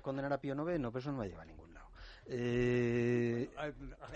condenar 0.00 0.32
a 0.32 0.38
Pío 0.38 0.54
IX, 0.54 0.64
pero 0.64 0.98
eso 0.98 1.12
no 1.12 1.18
me 1.18 1.28
lleva 1.28 1.42
a 1.42 1.46
ningún 1.46 1.65
Eh, 2.28 3.48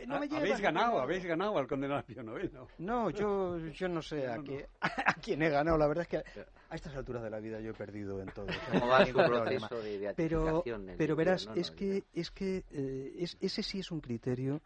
habéis 0.09 0.61
ganado, 0.61 1.01
habéis 1.01 1.24
ganado 1.24 1.57
al 1.57 1.69
condenado 1.69 2.03
Pío 2.05 2.23
Noveno. 2.23 2.66
No, 2.78 3.11
yo, 3.11 3.59
yo 3.59 3.89
no 3.89 4.03
sé 4.03 4.27
a, 4.27 4.43
Qué, 4.43 4.69
a, 4.81 5.15
quién 5.15 5.43
he 5.43 5.49
ganado. 5.49 5.78
La 5.78 5.87
verdad 5.87 6.03
es 6.03 6.09
que 6.09 6.16
a, 6.16 6.74
estas 6.74 6.95
alturas 6.97 7.23
de 7.23 7.31
la 7.31 7.39
vida 7.39 7.61
yo 7.61 7.70
he 7.70 7.74
perdido 7.74 8.20
en 8.20 8.28
todo. 8.32 8.47
pero, 10.16 10.65
pero 10.99 11.16
verás, 11.16 11.49
es, 11.55 11.70
que, 11.70 12.05
es 12.12 12.31
que 12.32 12.65
eh, 12.70 13.27
ese 13.41 13.62
sí 13.62 13.78
es 13.78 13.93
un 13.93 14.01
criterio 14.01 14.61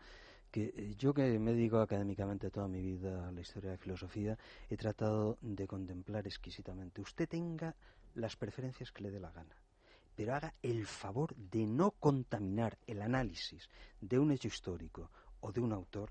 que 0.51 0.73
eh, 0.75 0.95
yo 0.97 1.13
que 1.13 1.39
me 1.39 1.53
dedico 1.53 1.81
académicamente 1.81 2.51
toda 2.51 2.67
mi 2.67 2.81
vida 2.81 3.29
a 3.29 3.33
la 3.33 3.41
historia 3.43 3.73
de 3.73 3.77
filosofía, 3.77 4.39
he 4.71 4.77
tratado 4.79 5.37
de 5.43 5.67
contemplar 5.67 6.27
exquisitamente. 6.27 7.03
Usted 7.03 7.29
tenga 7.29 7.75
las 8.15 8.37
preferencias 8.37 8.91
que 8.91 9.03
le 9.03 9.11
dé 9.11 9.21
la 9.21 9.33
gana 9.33 9.55
pero 10.15 10.35
haga 10.35 10.55
el 10.63 10.87
favor 10.87 11.35
de 11.37 11.67
no 11.67 11.91
contaminar 11.93 12.79
el 12.87 13.03
análisis 13.03 13.69
de 14.01 14.19
un 14.19 14.31
hecho 14.33 14.49
histórico 14.49 15.11
o 15.41 15.53
de 15.53 15.61
un 15.61 15.73
autor 15.73 16.11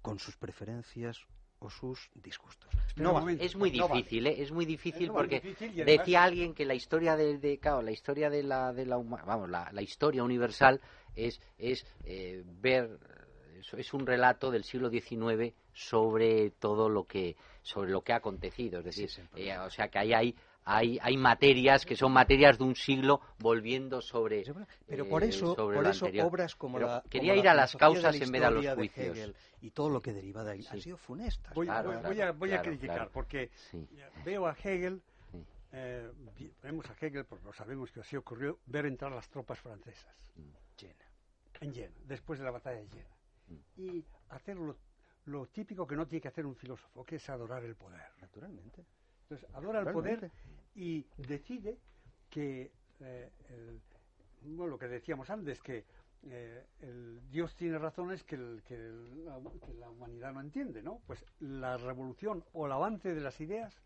con 0.00 0.18
sus 0.18 0.36
preferencias 0.36 1.18
o 1.60 1.70
sus 1.70 2.10
disgustos. 2.14 2.68
No. 2.96 3.28
Es 3.28 3.54
muy 3.54 3.70
No 3.70 3.86
vale. 3.86 4.00
difícil, 4.00 4.26
¿eh? 4.26 4.42
es 4.42 4.50
muy 4.50 4.64
difícil 4.66 5.10
porque 5.12 5.40
difícil 5.40 5.68
y 5.78 5.82
además- 5.82 5.98
decía 6.06 6.24
alguien 6.24 6.54
que 6.54 6.64
la 6.64 6.74
historia 6.74 7.14
de, 7.16 7.38
de- 7.38 7.58
claro, 7.58 7.82
la 7.82 7.92
historia 7.92 8.30
de 8.30 8.42
la, 8.42 8.72
de 8.72 8.84
la 8.86 8.96
vamos, 8.96 9.48
la, 9.48 9.70
la 9.72 9.82
historia 9.82 10.24
universal 10.24 10.80
es, 11.14 11.40
es 11.58 11.86
eh, 12.04 12.42
ver, 12.44 12.98
es, 13.60 13.72
es 13.74 13.94
un 13.94 14.04
relato 14.06 14.50
del 14.50 14.64
siglo 14.64 14.90
XIX 14.90 15.54
sobre 15.72 16.50
todo 16.50 16.88
lo 16.88 17.04
que, 17.04 17.36
sobre 17.62 17.92
lo 17.92 18.02
que 18.02 18.12
ha 18.12 18.16
acontecido, 18.16 18.80
es 18.80 18.84
decir, 18.86 19.08
eh, 19.36 19.56
o 19.58 19.70
sea 19.70 19.88
que 19.88 19.98
ahí 20.00 20.12
hay, 20.12 20.34
hay, 20.64 20.98
hay 21.02 21.16
materias 21.16 21.84
que 21.84 21.96
son 21.96 22.12
materias 22.12 22.56
de 22.58 22.64
un 22.64 22.74
siglo 22.76 23.20
volviendo 23.38 24.00
sobre, 24.00 24.44
Pero 24.86 25.04
eh, 25.04 25.08
por 25.08 25.24
eso, 25.24 25.54
sobre 25.54 25.76
por 25.76 25.86
eso 25.86 26.04
anterior. 26.06 26.26
obras 26.26 26.54
como 26.56 26.76
Pero 26.78 26.86
la 26.88 27.02
quería 27.08 27.32
como 27.32 27.38
ir 27.40 27.44
la 27.46 27.50
a 27.50 27.54
las 27.54 27.76
causas 27.76 28.16
la 28.18 28.24
en 28.24 28.32
vez 28.32 28.40
de 28.40 28.46
a 28.46 28.50
los 28.50 28.64
de 28.64 28.74
juicios. 28.74 29.16
Hegel 29.16 29.36
y 29.60 29.70
todo 29.70 29.90
lo 29.90 30.00
que 30.00 30.12
deriva 30.12 30.44
de 30.44 30.52
ahí 30.52 30.66
han 30.66 30.76
Sí. 30.76 30.82
sido 30.82 30.96
funestas. 30.96 31.52
Voy, 31.54 31.66
Claro, 31.66 31.88
voy- 31.90 31.98
claro, 32.00 32.14
voy 32.14 32.20
a, 32.22 32.32
voy 32.32 32.48
a 32.50 32.52
claro, 32.56 32.68
criticar, 32.70 32.96
claro. 32.96 33.10
porque 33.12 33.50
Sí. 33.70 33.88
veo 34.24 34.46
a 34.46 34.52
Hegel, 34.62 35.02
Sí. 35.32 35.44
eh, 35.72 36.10
vemos 36.62 36.88
a 36.90 36.94
Hegel, 37.00 37.24
porque 37.24 37.44
lo 37.44 37.52
sabemos 37.52 37.90
que 37.90 38.00
así 38.00 38.16
ocurrió, 38.16 38.58
ver 38.66 38.86
entrar 38.86 39.10
las 39.12 39.28
tropas 39.28 39.58
francesas 39.58 40.14
Llena. 40.78 40.94
en 41.60 41.74
Jena, 41.74 41.94
después 42.04 42.38
de 42.38 42.44
la 42.44 42.50
batalla 42.50 42.78
de 42.80 42.88
Jena, 42.88 43.16
Mm. 43.48 43.80
y 43.80 44.04
hacer 44.30 44.56
lo, 44.56 44.76
lo 45.26 45.46
típico 45.46 45.86
que 45.86 45.96
no 45.96 46.06
tiene 46.06 46.20
que 46.20 46.28
hacer 46.28 46.46
un 46.46 46.54
filósofo, 46.56 47.04
que 47.04 47.16
es 47.16 47.28
adorar 47.30 47.64
el 47.64 47.74
poder. 47.76 48.00
Naturalmente. 48.20 48.84
Entonces, 49.32 49.48
adora 49.54 49.78
el 49.80 49.86
poder 49.94 50.30
y 50.74 51.06
decide 51.16 51.78
que, 52.28 52.70
eh, 53.00 53.30
el- 53.48 53.80
bueno, 54.42 54.66
lo 54.72 54.78
que 54.78 54.88
decíamos 54.88 55.30
antes, 55.30 55.60
que 55.62 55.86
eh, 56.24 56.64
el 56.80 57.18
Dios 57.30 57.56
tiene 57.56 57.78
razones 57.78 58.22
que, 58.24 58.36
el- 58.36 58.62
que 58.64 58.74
el- 58.74 59.24
la, 59.24 59.40
que 59.66 59.74
la 59.74 59.90
humanidad 59.90 60.32
no 60.32 60.40
entiende, 60.40 60.82
¿no? 60.82 61.00
Pues 61.06 61.24
la 61.40 61.76
revolución 61.78 62.44
o 62.52 62.66
el 62.66 62.72
avance 62.72 63.12
de 63.14 63.20
las 63.20 63.40
ideas 63.40 63.80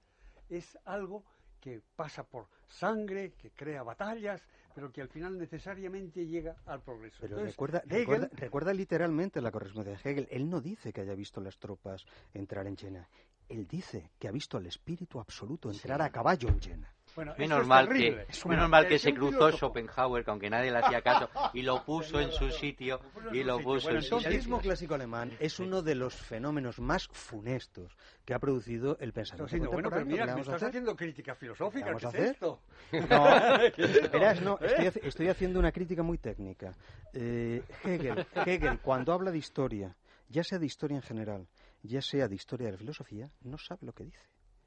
es 0.50 0.76
algo 0.84 1.24
que 1.66 1.82
pasa 1.96 2.22
por 2.22 2.46
sangre, 2.68 3.32
que 3.32 3.50
crea 3.50 3.82
batallas, 3.82 4.40
pero 4.72 4.92
que 4.92 5.02
al 5.02 5.08
final 5.08 5.36
necesariamente 5.36 6.24
llega 6.24 6.54
al 6.64 6.80
progreso. 6.80 7.16
Pero 7.20 7.32
Entonces, 7.34 7.54
recuerda, 7.56 7.82
Hegel- 7.82 7.98
recuerda, 7.98 8.28
recuerda 8.34 8.72
literalmente 8.72 9.40
la 9.40 9.50
correspondencia 9.50 10.00
de 10.04 10.10
Hegel. 10.12 10.28
Él 10.30 10.48
no 10.48 10.60
dice 10.60 10.92
que 10.92 11.00
haya 11.00 11.16
visto 11.16 11.40
las 11.40 11.58
tropas 11.58 12.06
entrar 12.32 12.68
en 12.68 12.76
Jena. 12.76 13.08
Él 13.48 13.66
dice 13.66 14.12
que 14.20 14.28
ha 14.28 14.30
visto 14.30 14.58
al 14.58 14.66
espíritu 14.66 15.18
absoluto 15.18 15.68
entrar 15.72 16.00
a 16.02 16.10
caballo 16.10 16.48
en 16.48 16.60
Jena. 16.60 16.94
Bueno, 17.16 17.34
Menos 17.38 17.62
es 17.62 17.66
mal, 17.66 17.88
terrible. 17.88 18.26
que, 18.26 18.32
Es 18.32 18.46
menos 18.46 18.60
una- 18.62 18.68
mal 18.68 18.86
que 18.86 18.98
se 19.00 19.12
cruzó. 19.12 19.50
Schopenhauer, 19.50 20.24
que 20.24 20.30
aunque 20.30 20.48
nadie 20.50 20.70
le 20.70 20.78
hacía 20.78 21.02
caso, 21.02 21.28
y 21.54 21.62
lo 21.62 21.84
puso 21.84 22.20
en 22.20 22.30
su 22.30 22.50
sitio, 22.50 23.00
y 23.32 23.42
lo 23.42 23.58
puso 23.58 23.86
Bueno, 23.86 23.90
en 23.90 23.96
El 23.96 24.02
su 24.04 24.08
socialismo 24.10 24.56
sitio. 24.58 24.68
clásico 24.70 24.94
alemán 24.94 25.32
es 25.40 25.58
uno 25.58 25.82
de 25.82 25.94
los 25.96 26.14
fenómenos 26.14 26.78
más 26.78 27.08
funestos 27.08 27.96
que 28.24 28.34
ha 28.34 28.38
producido 28.38 28.96
el 29.00 29.12
pensamiento 29.12 29.46
Estoy 29.46 29.60
diciendo, 29.60 29.70
bueno, 29.72 29.90
pero 29.90 30.04
mira, 30.06 30.26
¿Qué 30.26 30.34
me 30.34 30.40
estás 30.42 30.62
haciendo 30.62 30.94
crítica 30.94 31.34
filosófica, 31.34 31.86
¿Qué 31.86 31.92
vamos 31.94 32.00
¿qué 32.02 32.06
a 32.06 32.10
es 32.10 32.14
hacer? 32.14 32.34
esto? 32.34 32.60
No, 32.92 33.26
¿Qué 33.74 33.82
es 33.82 33.96
esto? 33.96 34.10
verás, 34.18 34.42
no, 34.42 34.58
¿Eh? 34.60 34.66
estoy, 34.66 34.84
haci- 34.86 35.06
estoy 35.06 35.28
haciendo 35.28 35.58
una 35.58 35.72
crítica 35.72 36.02
muy 36.02 36.18
técnica. 36.18 36.74
Eh, 37.12 37.62
Hegel, 37.82 38.26
Hegel, 38.44 38.78
cuando 38.80 39.12
habla 39.12 39.30
de 39.30 39.38
historia, 39.38 39.96
ya 40.28 40.44
sea 40.44 40.58
de 40.58 40.66
historia 40.66 40.96
en 40.96 41.02
general, 41.02 41.46
ya 41.82 42.02
sea 42.02 42.28
de 42.28 42.34
historia 42.34 42.66
de 42.66 42.72
la 42.72 42.78
filosofía, 42.78 43.30
no 43.42 43.56
sabe 43.58 43.86
lo 43.86 43.92
que 43.92 44.04
dice. 44.04 44.20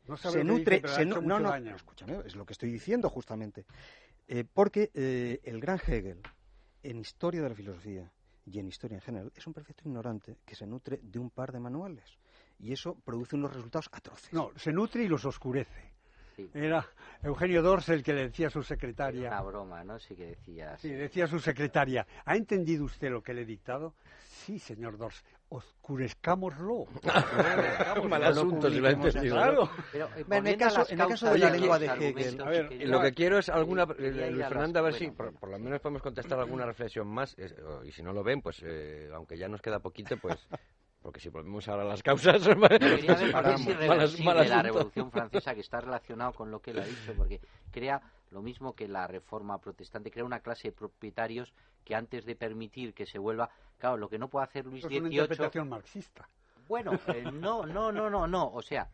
No 0.10 0.18
sabe 0.18 0.34
se 0.34 0.44
lo 0.44 0.54
que 0.54 0.60
nutre, 0.60 0.76
dice, 0.78 0.82
pero 0.82 0.94
se 0.96 1.02
ha 1.02 1.06
nu- 1.06 1.12
hecho 1.12 1.22
no, 1.22 1.28
mucho 1.36 1.44
no, 1.44 1.50
daño. 1.50 1.76
escúchame, 1.76 2.18
es 2.26 2.36
lo 2.36 2.46
que 2.46 2.54
estoy 2.54 2.72
diciendo 2.72 3.10
justamente. 3.10 3.66
Eh, 4.28 4.44
porque 4.52 4.92
eh, 4.94 5.40
el 5.44 5.60
gran 5.60 5.80
Hegel, 5.86 6.22
en 6.84 7.00
historia 7.00 7.42
de 7.42 7.50
la 7.50 7.56
filosofía 7.56 8.12
y 8.46 8.60
en 8.60 8.68
historia 8.68 8.96
en 8.96 9.02
general, 9.02 9.32
es 9.36 9.46
un 9.48 9.54
perfecto 9.54 9.84
ignorante 9.86 10.38
que 10.46 10.56
se 10.56 10.66
nutre 10.68 11.00
de 11.02 11.20
un 11.20 11.30
par 11.30 11.52
de 11.52 11.60
manuales. 11.60 12.18
Y 12.60 12.74
eso 12.74 12.96
produce 12.96 13.36
unos 13.36 13.54
resultados 13.54 13.90
atroces. 13.92 14.34
No, 14.34 14.52
se 14.58 14.72
nutre 14.74 15.04
y 15.04 15.08
los 15.08 15.24
oscurece. 15.26 15.94
Sí. 16.36 16.50
Era 16.54 16.86
Eugenio 17.24 17.62
Dors 17.62 17.90
el 17.90 18.02
que 18.04 18.14
le 18.14 18.24
decía 18.30 18.48
a 18.48 18.50
su 18.50 18.60
Una 18.60 18.68
secretaria. 18.68 19.42
broma, 19.42 19.84
¿no? 19.84 20.00
Sí 20.00 20.16
que 20.16 20.28
decía. 20.28 20.78
Sí, 20.78 20.90
decía 20.90 21.26
a 21.26 21.28
su 21.28 21.40
secretaria, 21.40 22.06
¿ha 22.26 22.36
entendido 22.36 22.86
usted 22.86 23.10
lo 23.12 23.22
que 23.22 23.34
le 23.34 23.42
he 23.42 23.46
dictado? 23.46 23.94
Sí, 24.28 24.58
señor 24.60 24.98
Dors, 24.98 25.22
oscurezcámoslo. 25.60 26.86
Mal 28.08 28.24
asunto, 28.24 28.70
si 28.70 28.80
lo 28.80 28.88
ha 28.88 28.92
entendido, 28.92 29.36
¿no? 29.36 29.42
Claro. 29.42 29.70
Pero, 29.92 30.06
eh, 30.16 30.26
En 30.30 30.48
el 30.48 30.58
caso- 30.58 30.86
en 30.90 31.02
el 31.02 31.08
caso 31.08 31.32
de 31.32 31.38
la 31.40 31.50
lengua 31.50 31.80
de 31.80 31.86
Hegel, 31.88 32.42
a 32.42 32.50
ver, 32.50 32.88
lo 32.88 33.02
que 33.02 33.14
quiero 33.14 33.40
es 33.40 33.50
alguna, 33.50 33.84
ir 33.98 34.32
Luis 34.32 34.46
Fernando, 34.48 34.80
a 34.80 34.82
ver 34.84 34.94
si 34.94 35.10
por, 35.12 35.34
por 35.34 35.50
lo 35.50 35.60
menos 35.60 35.80
podemos 35.82 36.02
contestar 36.02 36.40
alguna 36.40 36.66
reflexión 36.66 37.08
más, 37.08 37.38
es- 37.38 37.56
o- 37.60 37.84
y 37.84 37.92
si 37.92 38.04
no 38.04 38.14
lo 38.14 38.24
ven, 38.24 38.42
pues 38.42 38.62
eh, 38.64 39.10
aunque 39.14 39.38
ya 39.38 39.48
nos 39.48 39.62
queda 39.62 39.80
poquito, 39.80 40.16
pues 40.18 40.38
porque 41.02 41.20
si 41.20 41.30
volvemos 41.30 41.68
ahora 41.68 41.84
a 41.84 41.88
las 41.88 42.04
causas, 42.04 42.42
qué 42.46 42.52
es 42.52 43.32
Paramos. 43.32 43.62
irreversible 43.66 44.26
Mal- 44.26 44.38
mal 44.38 44.50
la. 44.50 44.62
Revolución 44.62 45.12
Francesa, 45.12 45.54
que 45.56 45.62
está 45.62 45.82
relacionado 45.82 46.34
con 46.34 46.52
lo 46.52 46.60
que 46.62 46.72
él 46.72 46.80
ha 46.80 46.86
dicho, 46.86 47.14
porque 47.18 47.40
crea 47.72 48.02
lo 48.32 48.42
mismo 48.42 48.76
que 48.76 48.88
la 48.88 49.08
Reforma 49.08 49.60
Protestante, 49.60 50.12
crea 50.12 50.26
una 50.26 50.42
clase 50.42 50.70
de 50.70 50.72
propietarios 50.72 51.54
que 51.84 51.96
antes 51.96 52.26
de 52.26 52.36
permitir 52.36 52.94
que 52.94 53.06
se 53.06 53.20
vuelva... 53.20 53.50
Claro, 53.78 53.98
lo 53.98 54.10
que 54.10 54.20
no 54.20 54.28
puede 54.28 54.46
hacer 54.46 54.66
Luis 54.66 54.84
Esto 54.84 54.94
es 54.94 55.00
una 55.00 55.10
XVIII... 55.10 55.22
interpretación 55.22 55.70
marxista. 55.70 56.30
Bueno, 56.68 56.92
eh, 57.08 57.24
no, 57.32 57.66
no, 57.66 57.92
no, 57.92 58.10
no, 58.10 58.28
no, 58.28 58.52
o 58.52 58.62
sea, 58.62 58.90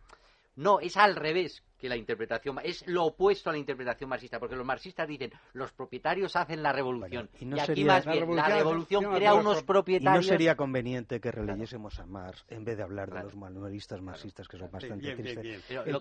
no, 0.56 0.80
es 0.80 0.96
al 0.98 1.16
revés 1.16 1.64
que 1.78 1.90
la 1.90 1.98
interpretación, 1.98 2.58
es 2.64 2.88
lo 2.88 3.04
opuesto 3.04 3.50
a 3.50 3.54
la 3.54 3.60
interpretación 3.60 4.10
marxista, 4.10 4.40
porque 4.40 4.56
los 4.56 4.66
marxistas 4.66 5.06
dicen, 5.08 5.32
los 5.54 5.74
propietarios 5.74 6.36
hacen 6.38 6.64
la 6.64 6.72
revolución, 6.72 7.30
Bueno, 7.32 7.38
y 7.42 7.46
no 7.46 7.58
y 7.58 7.60
aquí 7.60 7.68
sería- 7.68 7.86
más 7.88 8.06
La 8.06 8.12
bien, 8.14 8.36
la 8.36 8.48
revolución 8.48 8.58
revolución 8.58 9.06
hace- 9.06 9.16
crea 9.18 9.34
unos 9.34 9.58
Y 9.58 9.60
no 9.62 9.66
propietarios... 9.66 10.26
sería 10.26 10.56
conveniente 10.56 11.20
que 11.20 11.32
releyésemos 11.32 12.00
a 12.00 12.06
Marx 12.06 12.46
en 12.48 12.64
vez 12.64 12.78
de 12.78 12.84
hablar 12.84 13.10
Claro. 13.10 13.28
de 13.28 13.34
los 13.34 13.40
manualistas 13.40 14.02
marxistas 14.02 14.48
que 14.48 14.58
son 14.58 14.72
bastante 14.72 14.96
bien, 15.14 15.22
bien, 15.22 15.42
tristes. 15.42 15.68
bien. 15.68 15.82
El 15.86 15.92
lo 15.92 16.00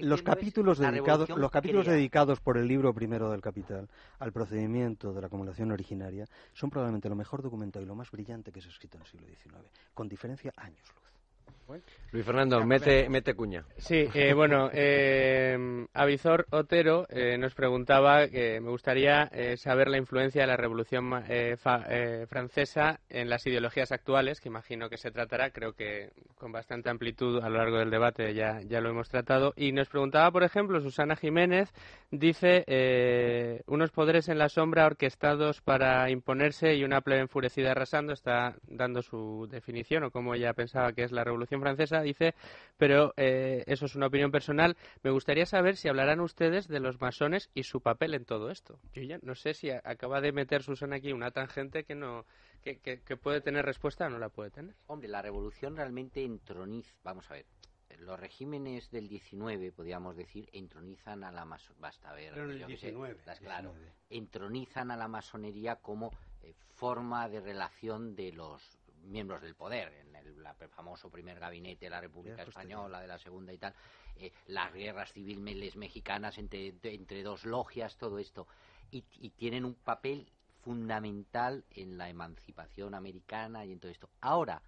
el- 0.00 0.08
los 0.08 0.22
capítulos 0.22 0.78
dedicados 0.78 1.28
los 1.30 1.50
capítulos 1.52 1.86
dedicados 1.86 2.40
por 2.40 2.58
el 2.58 2.66
libro 2.66 2.92
primero 2.92 3.30
del 3.30 3.40
Capital 3.40 3.88
al 4.18 4.32
procedimiento 4.32 5.12
de 5.12 5.20
la 5.20 5.28
acumulación 5.28 5.70
originaria 5.70 6.26
son 6.52 6.68
probablemente 6.68 7.08
lo 7.08 7.14
mejor 7.14 7.42
documentado 7.42 7.84
y 7.84 7.88
lo 7.88 7.94
más 7.94 8.10
brillante 8.10 8.50
que 8.50 8.60
se 8.60 8.68
ha 8.68 8.72
escrito 8.72 8.96
en 8.96 9.02
el 9.02 9.06
siglo 9.08 9.26
XIX, 9.28 9.70
con 9.94 10.08
diferencia 10.08 10.52
años 10.56 10.82
luz. 10.94 11.11
Luis 12.12 12.26
Fernando, 12.26 12.62
mete, 12.66 13.08
mete 13.08 13.32
cuña. 13.32 13.64
Sí, 13.78 14.06
eh, 14.12 14.34
bueno, 14.34 14.68
eh, 14.74 15.86
Otero 16.50 17.06
eh, 17.08 17.38
nos 17.38 17.54
preguntaba 17.54 18.28
que 18.28 18.60
me 18.60 18.68
gustaría 18.68 19.30
eh, 19.32 19.56
saber 19.56 19.88
la 19.88 19.96
influencia 19.96 20.42
de 20.42 20.48
la 20.48 20.56
Revolución 20.58 21.10
fa- 21.56 21.86
Francesa 22.28 23.00
en 23.08 23.30
las 23.30 23.46
ideologías 23.46 23.90
actuales, 23.92 24.40
que 24.40 24.50
imagino 24.50 24.90
que 24.90 24.98
se 24.98 25.10
tratará, 25.10 25.50
creo 25.50 25.72
que 25.72 26.10
con 26.34 26.52
bastante 26.52 26.90
amplitud 26.90 27.42
a 27.42 27.48
lo 27.48 27.56
largo 27.56 27.78
del 27.78 27.88
debate 27.90 28.34
ya, 28.34 28.60
ya 28.60 28.82
lo 28.82 28.90
hemos 28.90 29.08
tratado. 29.08 29.54
Y 29.56 29.72
nos 29.72 29.88
preguntaba, 29.88 30.30
por 30.30 30.42
ejemplo, 30.42 30.78
Susana 30.82 31.16
Jiménez, 31.16 31.72
dice 32.10 33.62
unos 33.66 33.90
poderes 33.90 34.28
en 34.28 34.36
la 34.38 34.50
sombra 34.50 34.84
orquestados 34.84 35.62
para 35.62 36.10
imponerse 36.10 36.74
y 36.74 36.84
una 36.84 37.00
plebe 37.00 37.22
enfurecida 37.22 37.70
arrasando, 37.70 38.12
está 38.12 38.54
dando 38.66 39.00
su 39.00 39.48
definición 39.50 40.04
o 40.04 40.10
como 40.10 40.34
ella 40.34 40.52
pensaba 40.52 40.92
que 40.92 41.04
es 41.04 41.12
la 41.12 41.24
Revolución 41.24 41.31
Francesa, 41.60 42.00
dice, 42.02 42.34
pero 42.76 43.12
eh, 43.16 43.64
eso 43.66 43.86
es 43.86 43.94
una 43.94 44.06
opinión 44.06 44.30
personal. 44.30 44.76
Me 45.02 45.10
gustaría 45.10 45.46
saber 45.46 45.76
si 45.76 45.88
hablarán 45.88 46.20
ustedes 46.20 46.68
de 46.68 46.80
los 46.80 47.00
masones 47.00 47.50
y 47.54 47.62
su 47.64 47.80
papel 47.80 48.14
en 48.14 48.24
todo 48.24 48.50
esto. 48.50 48.78
Yo 48.94 49.02
ya 49.02 49.18
no 49.22 49.34
sé 49.34 49.54
si 49.54 49.70
a- 49.70 49.80
acaba 49.84 50.20
de 50.20 50.32
meter 50.32 50.62
Susana 50.62 50.96
aquí 50.96 51.12
una 51.12 51.30
tangente 51.30 51.84
que 51.84 51.94
no 51.94 52.24
que, 52.62 52.78
que- 52.78 53.00
que 53.00 53.16
puede 53.16 53.40
tener 53.40 53.64
respuesta 53.64 54.06
o 54.06 54.10
no 54.10 54.18
la 54.18 54.28
puede 54.28 54.50
tener. 54.50 54.74
Hombre, 54.86 55.08
la 55.08 55.20
revolución 55.22 55.74
realmente 55.76 56.22
entroniza. 56.24 56.94
Vamos 57.02 57.28
a 57.30 57.34
ver. 57.34 57.46
Los 57.98 58.18
regímenes 58.18 58.90
del 58.90 59.06
19, 59.08 59.70
podríamos 59.70 60.16
decir, 60.16 60.48
entronizan 60.52 61.24
a 61.24 61.30
la 61.30 61.44
masonería. 61.44 61.80
Basta 61.82 62.12
ver. 62.14 62.32
Pero 62.32 62.44
en 62.46 62.50
el 62.52 62.58
yo 62.60 62.66
qué 62.68 62.76
sé, 62.76 62.86
19, 62.86 63.16
las- 63.26 63.38
claro, 63.40 63.70
19. 63.72 63.92
entronizan 64.10 64.90
a 64.90 64.96
la 64.96 65.08
masonería 65.08 65.76
como 65.76 66.10
eh, 66.42 66.54
forma 66.74 67.28
de 67.28 67.40
relación 67.40 68.14
de 68.16 68.32
los 68.32 68.62
miembros 69.04 69.42
del 69.42 69.54
poder. 69.54 69.92
En 70.06 70.11
el 70.26 70.42
la- 70.42 70.54
famoso 70.54 71.10
primer 71.10 71.38
gabinete 71.38 71.86
de 71.86 71.90
la 71.90 72.00
República. 72.00 72.42
Española, 72.42 73.00
de 73.00 73.06
la 73.08 73.18
segunda 73.18 73.52
y 73.52 73.58
tal. 73.58 73.74
eh, 74.16 74.32
las 74.46 74.72
guerras 74.72 75.12
civiles 75.12 75.76
mexicanas 75.76 76.38
entre, 76.38 76.74
entre 76.82 77.22
dos 77.22 77.44
logias, 77.44 77.96
todo 77.96 78.18
esto. 78.18 78.46
Y, 78.90 79.04
y 79.20 79.30
tienen 79.30 79.64
un 79.64 79.74
papel 79.74 80.28
fundamental 80.62 81.64
en 81.70 81.98
la 81.98 82.08
emancipación 82.08 82.94
americana 82.94 83.64
y 83.64 83.72
en 83.72 83.80
todo 83.80 83.90
esto. 83.90 84.08
Ahora, 84.20 84.62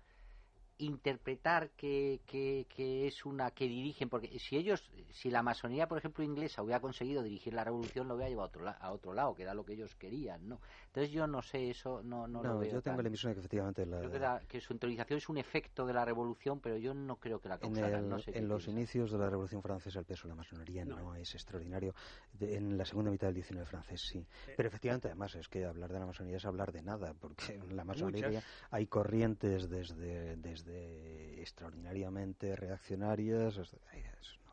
interpretar 0.79 1.71
que, 1.71 2.21
que, 2.27 2.67
que, 2.69 3.07
es 3.07 3.25
una 3.25 3.53
que 3.53 3.69
dirigen 3.69 4.09
porque 4.09 4.39
si 4.39 4.57
ellos 4.57 4.91
si 5.11 5.31
la 5.31 5.43
masonería 5.43 5.87
por 5.87 5.99
ejemplo 5.99 6.25
inglesa 6.25 6.63
hubiera 6.63 6.81
conseguido 6.81 7.23
dirigir 7.23 7.55
la 7.55 7.63
revolución 7.63 8.09
lo 8.09 8.15
hubiera 8.15 8.29
llevado 8.29 8.47
a 8.47 8.49
otro, 8.49 8.69
a 8.69 8.93
otro 8.93 9.15
lado 9.15 9.35
que 9.35 9.43
era 9.43 9.55
lo 9.55 9.65
que 9.65 9.75
ellos 9.75 9.95
querían 9.95 10.49
no 10.49 10.61
entonces 10.87 11.13
yo 11.13 11.27
no 11.27 11.43
sé 11.43 11.71
eso 11.71 12.03
no 12.03 12.27
no, 12.27 12.43
lo 12.43 12.59
veo 12.59 12.73
yo 12.73 12.83
tengo 12.83 12.97
tan... 12.97 13.05
la 13.05 13.09
impresión 13.09 13.31
de 13.31 13.35
que 13.35 13.41
efectivamente 13.41 13.87
la... 13.87 13.99
creo 13.99 14.11
que, 14.11 14.19
la, 14.19 14.41
que, 14.41 14.61
su 14.61 14.73
interiorización 14.73 15.19
es 15.19 15.29
un 15.29 15.39
efecto 15.39 15.87
de 15.87 15.93
la 15.93 16.05
revolución 16.05 16.61
pero 16.61 16.77
yo 16.77 16.93
no 16.93 17.17
creo 17.17 17.41
que 17.41 17.49
la 17.49 17.59
causaran 17.59 17.93
en, 17.93 17.99
el, 17.99 18.09
no 18.09 18.19
sé 18.19 18.37
en 18.37 18.49
los 18.49 18.67
inicios 18.67 19.13
de 19.13 19.19
la 19.19 19.31
revolución 19.31 19.63
francesa 19.63 20.01
el 20.01 20.07
peso 20.07 20.27
de 20.27 20.31
la 20.31 20.37
masonería 20.37 20.85
no, 20.85 20.97
no 20.97 21.15
es 21.15 21.35
extraordinario. 21.35 21.95
De, 22.33 22.57
en 22.57 22.77
la 22.77 22.85
segunda 22.85 23.11
mitad 23.11 23.29
del 23.29 23.35
19 23.35 23.67
francés 23.67 24.01
sí. 24.01 24.27
Pero 24.57 24.69
efectivamente 24.69 25.09
además 25.09 25.35
es 25.35 25.49
que 25.49 25.65
hablar 25.65 25.93
de 25.93 25.99
la 26.01 26.07
masonería 26.07 26.39
es 26.39 26.45
hablar 26.45 26.73
de 26.73 26.83
nada 26.83 27.15
porque 27.15 27.55
en 27.55 27.77
la 27.77 27.85
masonería 27.85 28.29
Muchas. 28.29 28.45
hay 28.71 28.87
corrientes 28.87 29.69
desde 29.69 30.37
desde 30.37 30.64
extraordinariamente 30.69 32.57
reaccionarias. 32.57 33.59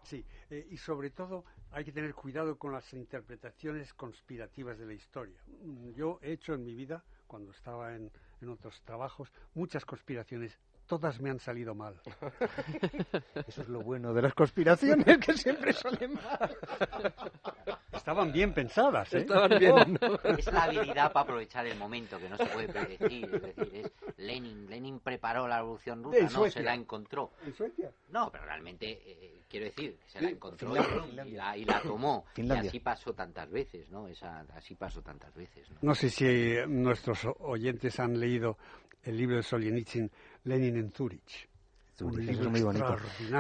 Sí, 0.04 0.26
eh, 0.50 0.68
y 0.70 0.78
sobre 0.78 1.10
todo 1.10 1.46
hay 1.72 1.86
que 1.86 1.92
tener 1.92 2.14
cuidado 2.14 2.58
con 2.58 2.74
las 2.74 2.94
interpretaciones 2.94 3.94
conspirativas 3.94 4.78
de 4.78 4.86
la 4.86 4.94
historia. 4.94 5.42
Yo 5.96 6.20
he 6.22 6.34
hecho 6.34 6.54
en 6.54 6.66
mi 6.66 6.76
vida, 6.76 7.04
cuando 7.28 7.52
estaba 7.52 7.96
en 7.96 8.12
otros 8.50 8.82
trabajos, 8.82 9.32
muchas 9.54 9.86
conspiraciones 9.86 10.58
todas 10.92 11.22
me 11.22 11.30
han 11.30 11.40
salido 11.40 11.74
mal. 11.74 11.96
Eso 13.48 13.62
es 13.62 13.70
lo 13.70 13.80
bueno 13.80 14.14
de 14.14 14.24
las 14.24 14.34
conspiraciones, 14.34 15.20
que 15.20 15.32
siempre 15.38 15.72
salen 15.72 16.16
mal. 16.16 16.54
Estaban 17.94 18.34
bien 18.34 18.54
pensadas, 18.54 19.14
¿eh? 19.14 19.20
Estaban 19.20 19.58
bien, 19.58 19.98
¿no? 20.02 20.36
Es 20.38 20.52
la 20.52 20.64
habilidad 20.64 21.14
para 21.14 21.24
aprovechar 21.24 21.66
el 21.66 21.78
momento, 21.78 22.20
que 22.20 22.28
no 22.28 22.36
se 22.36 22.46
puede 22.48 22.68
predecir. 22.68 23.24
Es 23.24 23.56
decir, 23.56 23.76
es 23.86 24.18
Lenin. 24.18 24.70
Lenin 24.70 25.00
preparó 25.00 25.48
la 25.48 25.60
revolución 25.60 26.04
rusa, 26.04 26.28
no 26.30 26.50
se 26.50 26.62
la 26.62 26.76
encontró. 26.76 27.32
¿En 27.46 27.54
Suecia? 27.54 27.90
No, 28.10 28.30
pero 28.30 28.44
realmente, 28.44 29.02
eh, 29.06 29.44
quiero 29.48 29.68
decir, 29.68 29.98
se 30.08 30.20
la 30.20 30.30
encontró 30.30 30.76
y, 30.76 31.30
y, 31.30 31.32
la, 31.32 31.56
y, 31.56 31.64
la, 31.64 31.82
tomó. 31.82 32.26
Finlandia. 32.34 32.66
Y 32.66 32.68
así 32.68 32.80
pasó 32.82 33.14
tantas 33.14 33.50
veces, 33.50 33.90
¿no? 33.90 34.10
Esa, 34.10 34.42
así 34.58 34.76
pasó 34.76 35.02
tantas 35.02 35.34
veces. 35.34 35.70
¿no? 35.72 35.78
no 35.82 35.96
sé 35.96 36.10
si 36.10 36.26
nuestros 36.68 37.26
oyentes 37.40 37.98
han 38.02 38.20
leído 38.20 38.58
el 39.04 39.18
libro 39.18 39.38
de 39.38 39.44
Solzhenitsyn, 39.44 40.12
Lenin 40.44 40.78
en 40.78 40.92
Zurich. 40.92 41.50
Zurich 41.96 42.30
es 42.30 42.48
muy 42.48 42.62
bonito. 42.62 42.98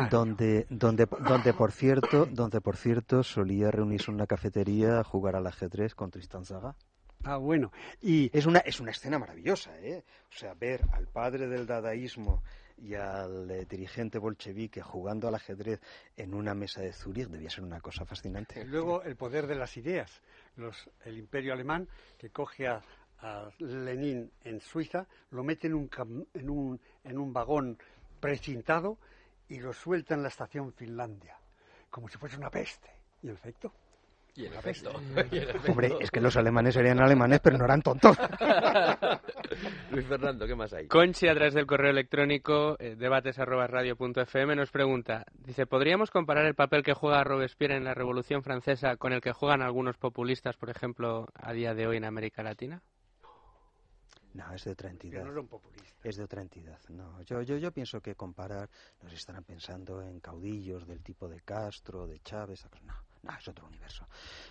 Donde, 0.09 0.67
donde, 0.69 1.07
donde, 1.19 1.53
por 1.53 1.71
cierto, 1.71 2.25
donde 2.25 2.61
por 2.61 2.75
cierto 2.75 3.23
solía 3.23 3.71
reunirse 3.71 4.11
en 4.11 4.15
una 4.15 4.27
cafetería 4.27 4.99
a 4.99 5.03
jugar 5.03 5.35
al 5.35 5.47
ajedrez 5.47 5.95
con 5.95 6.11
Tristan 6.11 6.45
Zaga. 6.45 6.75
Ah, 7.23 7.37
bueno. 7.37 7.71
Y 8.01 8.35
es 8.37 8.45
una, 8.45 8.59
es 8.59 8.79
una 8.79 8.91
escena 8.91 9.19
maravillosa, 9.19 9.77
¿eh? 9.79 10.03
O 10.29 10.35
sea, 10.35 10.53
ver 10.53 10.81
al 10.91 11.07
padre 11.07 11.47
del 11.47 11.67
dadaísmo 11.67 12.43
y 12.77 12.95
al 12.95 13.49
eh, 13.51 13.65
dirigente 13.65 14.17
bolchevique 14.17 14.81
jugando 14.81 15.27
al 15.27 15.35
ajedrez 15.35 15.79
en 16.17 16.33
una 16.33 16.55
mesa 16.55 16.81
de 16.81 16.93
Zurich 16.93 17.27
debía 17.27 17.49
ser 17.49 17.63
una 17.63 17.79
cosa 17.79 18.05
fascinante. 18.05 18.61
Y 18.61 18.65
luego 18.65 19.03
el 19.03 19.15
poder 19.15 19.47
de 19.47 19.55
las 19.55 19.77
ideas. 19.77 20.21
Los, 20.55 20.89
el 21.05 21.17
imperio 21.17 21.53
alemán 21.53 21.87
que 22.17 22.29
coge 22.29 22.67
a, 22.67 22.81
a 23.21 23.49
Lenin 23.59 24.31
en 24.43 24.59
Suiza, 24.59 25.05
lo 25.31 25.43
mete 25.43 25.67
en 25.67 25.75
un, 25.75 25.89
en 26.33 26.49
un, 26.49 26.79
en 27.03 27.17
un 27.17 27.33
vagón 27.33 27.77
precintado 28.19 28.97
y 29.49 29.59
lo 29.59 29.73
suelta 29.73 30.15
en 30.15 30.23
la 30.23 30.29
estación 30.29 30.71
Finlandia, 30.73 31.37
como 31.89 32.07
si 32.07 32.17
fuese 32.17 32.37
una 32.37 32.49
peste. 32.49 32.89
Y 33.21 33.27
en 33.27 33.35
efecto. 33.35 33.71
Y 34.35 34.45
en 34.45 34.53
efecto. 34.57 34.91
Hombre, 35.67 35.91
es 35.99 36.09
que 36.09 36.21
los 36.21 36.37
alemanes 36.37 36.73
serían 36.73 36.99
alemanes, 36.99 37.39
pero 37.41 37.57
no 37.57 37.65
eran 37.65 37.81
tontos. 37.81 38.17
Luis 39.91 40.05
Fernando, 40.07 40.47
¿qué 40.47 40.55
más 40.55 40.71
hay? 40.73 40.87
Conchi, 40.87 41.27
a 41.27 41.35
través 41.35 41.53
del 41.53 41.67
correo 41.67 41.91
electrónico 41.91 42.77
eh, 42.79 42.95
debates.radio.fm, 42.95 44.55
nos 44.55 44.71
pregunta: 44.71 45.25
dice, 45.33 45.65
¿podríamos 45.65 46.09
comparar 46.11 46.45
el 46.45 46.55
papel 46.55 46.81
que 46.81 46.93
juega 46.93 47.23
Robespierre 47.23 47.75
en 47.75 47.83
la 47.83 47.93
Revolución 47.93 48.41
Francesa 48.41 48.95
con 48.95 49.11
el 49.11 49.21
que 49.21 49.33
juegan 49.33 49.61
algunos 49.61 49.97
populistas, 49.97 50.55
por 50.55 50.69
ejemplo, 50.69 51.27
a 51.35 51.51
día 51.51 51.73
de 51.73 51.87
hoy 51.87 51.97
en 51.97 52.05
América 52.05 52.41
Latina? 52.41 52.81
No, 54.33 54.53
es 54.53 54.63
de 54.63 54.71
otra 54.71 54.89
entidad. 54.89 55.25
No 55.25 55.45
populista. 55.45 56.07
Es 56.07 56.15
de 56.15 56.23
otra 56.23 56.41
entidad. 56.41 56.79
No, 56.89 57.21
yo, 57.23 57.41
yo, 57.41 57.57
yo 57.57 57.71
pienso 57.71 57.99
que 58.01 58.15
comparar, 58.15 58.69
nos 59.01 59.13
estarán 59.13 59.43
pensando 59.43 60.01
en 60.01 60.19
caudillos 60.19 60.87
del 60.87 61.01
tipo 61.03 61.27
de 61.27 61.41
Castro, 61.41 62.07
de 62.07 62.19
Chávez, 62.19 62.65
no, 62.85 62.93
no, 63.23 63.37
es 63.37 63.47
otro 63.47 63.67
universo. 63.67 64.05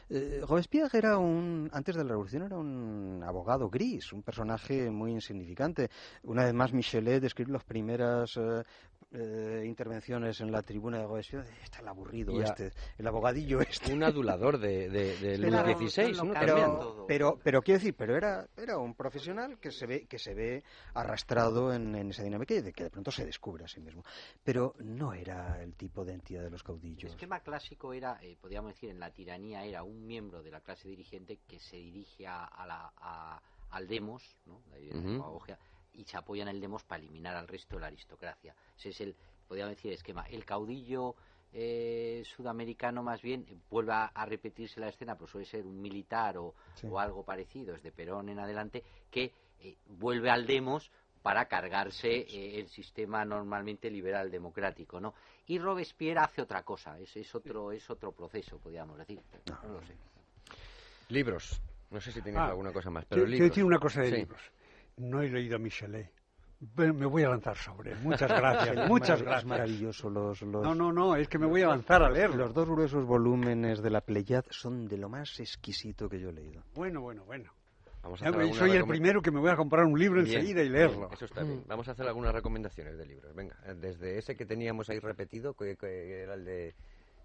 Eh, 0.09 0.43
Robespierre 0.47 0.99
era 0.99 1.19
un, 1.19 1.69
antes 1.73 1.97
de 1.97 2.05
la 2.05 2.11
revolución 2.11 2.43
era 2.43 2.57
un 2.57 3.23
abogado 3.25 3.69
gris, 3.69 4.13
un 4.13 4.23
personaje 4.23 4.91
muy 4.91 5.13
insignificante. 5.13 5.91
Una 6.25 6.45
vez 6.45 6.55
más, 6.55 6.73
Michelet 6.73 7.23
describe 7.23 7.53
las 7.53 7.65
primeras 7.65 8.37
eh, 8.37 8.63
eh, 9.13 9.65
intervenciones 9.67 10.41
en 10.41 10.53
la 10.53 10.63
tribuna 10.63 10.99
de 10.99 11.05
Robespierre, 11.07 11.49
está 11.63 11.81
el 11.81 11.89
aburrido 11.89 12.33
Ya. 12.39 12.45
este, 12.45 12.73
el 12.99 13.07
abogadillo 13.07 13.61
este. 13.61 13.93
Un 13.93 14.03
adulador 14.05 14.59
de, 14.59 14.89
de, 14.89 15.17
de 15.19 15.39
Luis 15.39 15.53
pero, 16.39 17.05
pero, 17.09 17.39
pero 17.43 17.63
quiero 17.63 17.79
decir, 17.79 17.95
pero 17.97 18.17
era, 18.17 18.47
era 18.57 18.79
un 18.79 18.95
profesional 18.95 19.59
que 19.59 19.71
se 19.71 19.87
ve, 19.87 20.07
que 20.07 20.19
se 20.19 20.35
ve 20.35 20.63
arrastrado 20.95 21.73
en, 21.73 21.95
en 21.95 22.11
esa 22.11 22.23
dinámica 22.23 22.55
y 22.55 22.61
de 22.63 22.73
que 22.73 22.85
de 22.85 22.91
pronto 22.91 23.11
se 23.11 23.25
descubre 23.25 23.65
a 23.65 23.69
sí 23.69 23.81
mismo. 23.81 24.05
Pero 24.45 24.75
no 24.79 25.13
era 25.13 25.61
el 25.63 25.75
tipo 25.75 26.05
de 26.05 26.13
entidad 26.15 26.43
de 26.43 26.51
los 26.51 26.61
El 26.61 26.67
caudillos. 26.67 27.11
esquema 27.11 27.41
clásico 27.41 27.93
era, 27.93 28.19
eh, 28.23 28.37
podríamos 28.41 28.75
decir, 28.75 28.91
en 28.91 29.01
la 29.01 29.11
tiranía 29.11 29.65
era 29.65 29.83
un 29.83 30.07
miembro 30.07 30.43
de 30.43 30.51
la 30.51 30.61
clase 30.61 30.89
dirigente 30.89 31.39
que 31.49 31.59
se 31.59 31.77
dirige 31.77 32.27
a, 32.27 32.45
a 32.45 32.67
la, 32.67 32.93
a- 32.97 33.43
al 33.71 33.87
demos, 33.87 34.37
¿no? 34.47 34.61
De 34.69 34.77
ahí 34.77 34.83
viene 34.87 35.13
demagogia, 35.13 35.57
y 35.95 36.05
se 36.05 36.17
apoya 36.17 36.43
en 36.43 36.49
el 36.49 36.61
demos 36.61 36.85
para 36.85 37.01
eliminar 37.03 37.35
al 37.37 37.49
resto 37.49 37.77
de 37.77 37.83
la 37.83 37.87
aristocracia. 37.89 38.55
Ese 38.79 38.91
es 38.91 39.01
el, 39.01 39.17
podríamos 39.49 39.75
decir, 39.77 39.93
esquema. 39.93 40.25
El 40.29 40.45
caudillo 40.45 41.15
eh, 41.53 42.23
sudamericano 42.25 43.03
más 43.03 43.21
bien 43.23 43.45
vuelve 43.69 43.93
a, 43.93 44.05
a 44.07 44.25
repetirse 44.27 44.79
la 44.81 44.89
escena, 44.89 45.17
pues 45.17 45.31
suele 45.31 45.47
ser 45.47 45.67
un 45.67 45.81
militar 45.81 46.39
o, 46.39 46.55
Sí. 46.75 46.87
o 46.89 46.99
algo 46.99 47.25
parecido, 47.25 47.75
es 47.75 47.83
de 47.83 47.91
Perón 47.93 48.29
en 48.29 48.39
adelante, 48.39 48.83
que 49.11 49.33
eh, 49.61 49.77
vuelve 49.87 50.31
al 50.31 50.47
demos 50.47 50.91
para 51.23 51.47
cargarse 51.47 52.09
eh, 52.21 52.61
el 52.61 52.69
sistema 52.69 53.25
normalmente 53.25 53.91
liberal 53.91 54.31
democrático, 54.31 55.01
¿no? 55.01 55.13
Y 55.49 55.59
Robespierre 55.59 56.21
hace 56.21 56.41
otra 56.41 56.63
cosa, 56.63 56.99
es, 56.99 57.15
es 57.17 57.35
otro 57.35 57.73
es 57.73 57.91
otro 57.91 58.13
proceso, 58.13 58.59
podríamos 58.59 58.97
decir. 58.97 59.21
No, 59.65 59.69
lo 59.75 59.83
sé. 59.83 59.95
Libros. 61.09 61.61
No 61.91 62.01
sé 62.01 62.13
si 62.13 62.23
tenéis 62.23 62.39
Ah, 62.43 62.51
alguna 62.51 62.73
cosa 62.73 62.89
más, 62.91 63.05
pero 63.05 63.23
Quiero 63.23 63.27
quiero 63.27 63.33
libros. 63.45 63.51
decir 63.51 63.65
una 63.65 63.79
cosa 63.81 64.01
de 64.03 64.11
Sí. 64.11 64.17
libros. 64.17 64.41
No 65.01 65.23
he 65.23 65.29
leído 65.29 65.57
a 65.57 65.59
Michelet. 65.59 66.11
Me 66.77 67.07
voy 67.07 67.23
a 67.23 67.31
lanzar 67.31 67.57
sobre. 67.57 67.95
Muchas 67.97 68.29
gracias. 68.31 68.77
Muchas 68.89 69.11
marav- 69.11 69.21
Es 69.21 69.23
gracias. 69.25 69.45
maravilloso. 69.47 70.11
Los, 70.11 70.43
los, 70.43 70.63
No, 70.63 70.75
no, 70.75 70.93
no, 70.93 71.17
es 71.17 71.27
que 71.29 71.39
me 71.39 71.47
voy 71.47 71.63
a 71.63 71.69
lanzar 71.69 72.03
a 72.03 72.11
leerlo. 72.11 72.37
los 72.37 72.53
dos 72.55 72.69
gruesos 72.69 73.07
volúmenes 73.07 73.81
de 73.81 73.89
la 73.91 74.03
Pleiad 74.03 74.45
son 74.51 74.87
de 74.87 74.99
lo 74.99 75.09
más 75.09 75.41
exquisito 75.41 76.09
que 76.09 76.21
yo 76.21 76.29
he 76.29 76.33
leído. 76.33 76.63
Bueno, 76.75 77.01
bueno, 77.01 77.25
bueno. 77.25 77.51
Vamos 78.03 78.21
a 78.23 78.29
hacer 78.29 78.41
alguna 78.41 78.59
soy 78.59 78.71
el 78.73 78.85
primero 78.87 79.21
que 79.23 79.31
me 79.31 79.41
voy 79.41 79.51
a 79.51 79.57
comprar 79.57 79.85
un 79.85 79.99
libro 79.99 80.23
Bien, 80.23 80.37
enseguida 80.39 80.61
y 80.63 80.69
bien, 80.71 80.73
leerlo. 80.73 81.11
eso 81.13 81.25
está 81.27 81.43
bien. 81.43 81.65
Vamos 81.67 81.87
a 81.89 81.93
hacer 81.93 82.07
algunas 82.07 82.33
recomendaciones 82.35 82.97
de 82.99 83.07
libros. 83.07 83.35
Venga, 83.35 83.57
eh, 83.67 83.75
desde 83.75 84.19
ese 84.19 84.37
que 84.37 84.45
teníamos 84.47 84.89
ahí 84.91 84.99
repetido, 84.99 85.53
que, 85.55 85.77
que 85.77 86.23
era 86.23 86.35
el 86.35 86.45
de... 86.45 86.75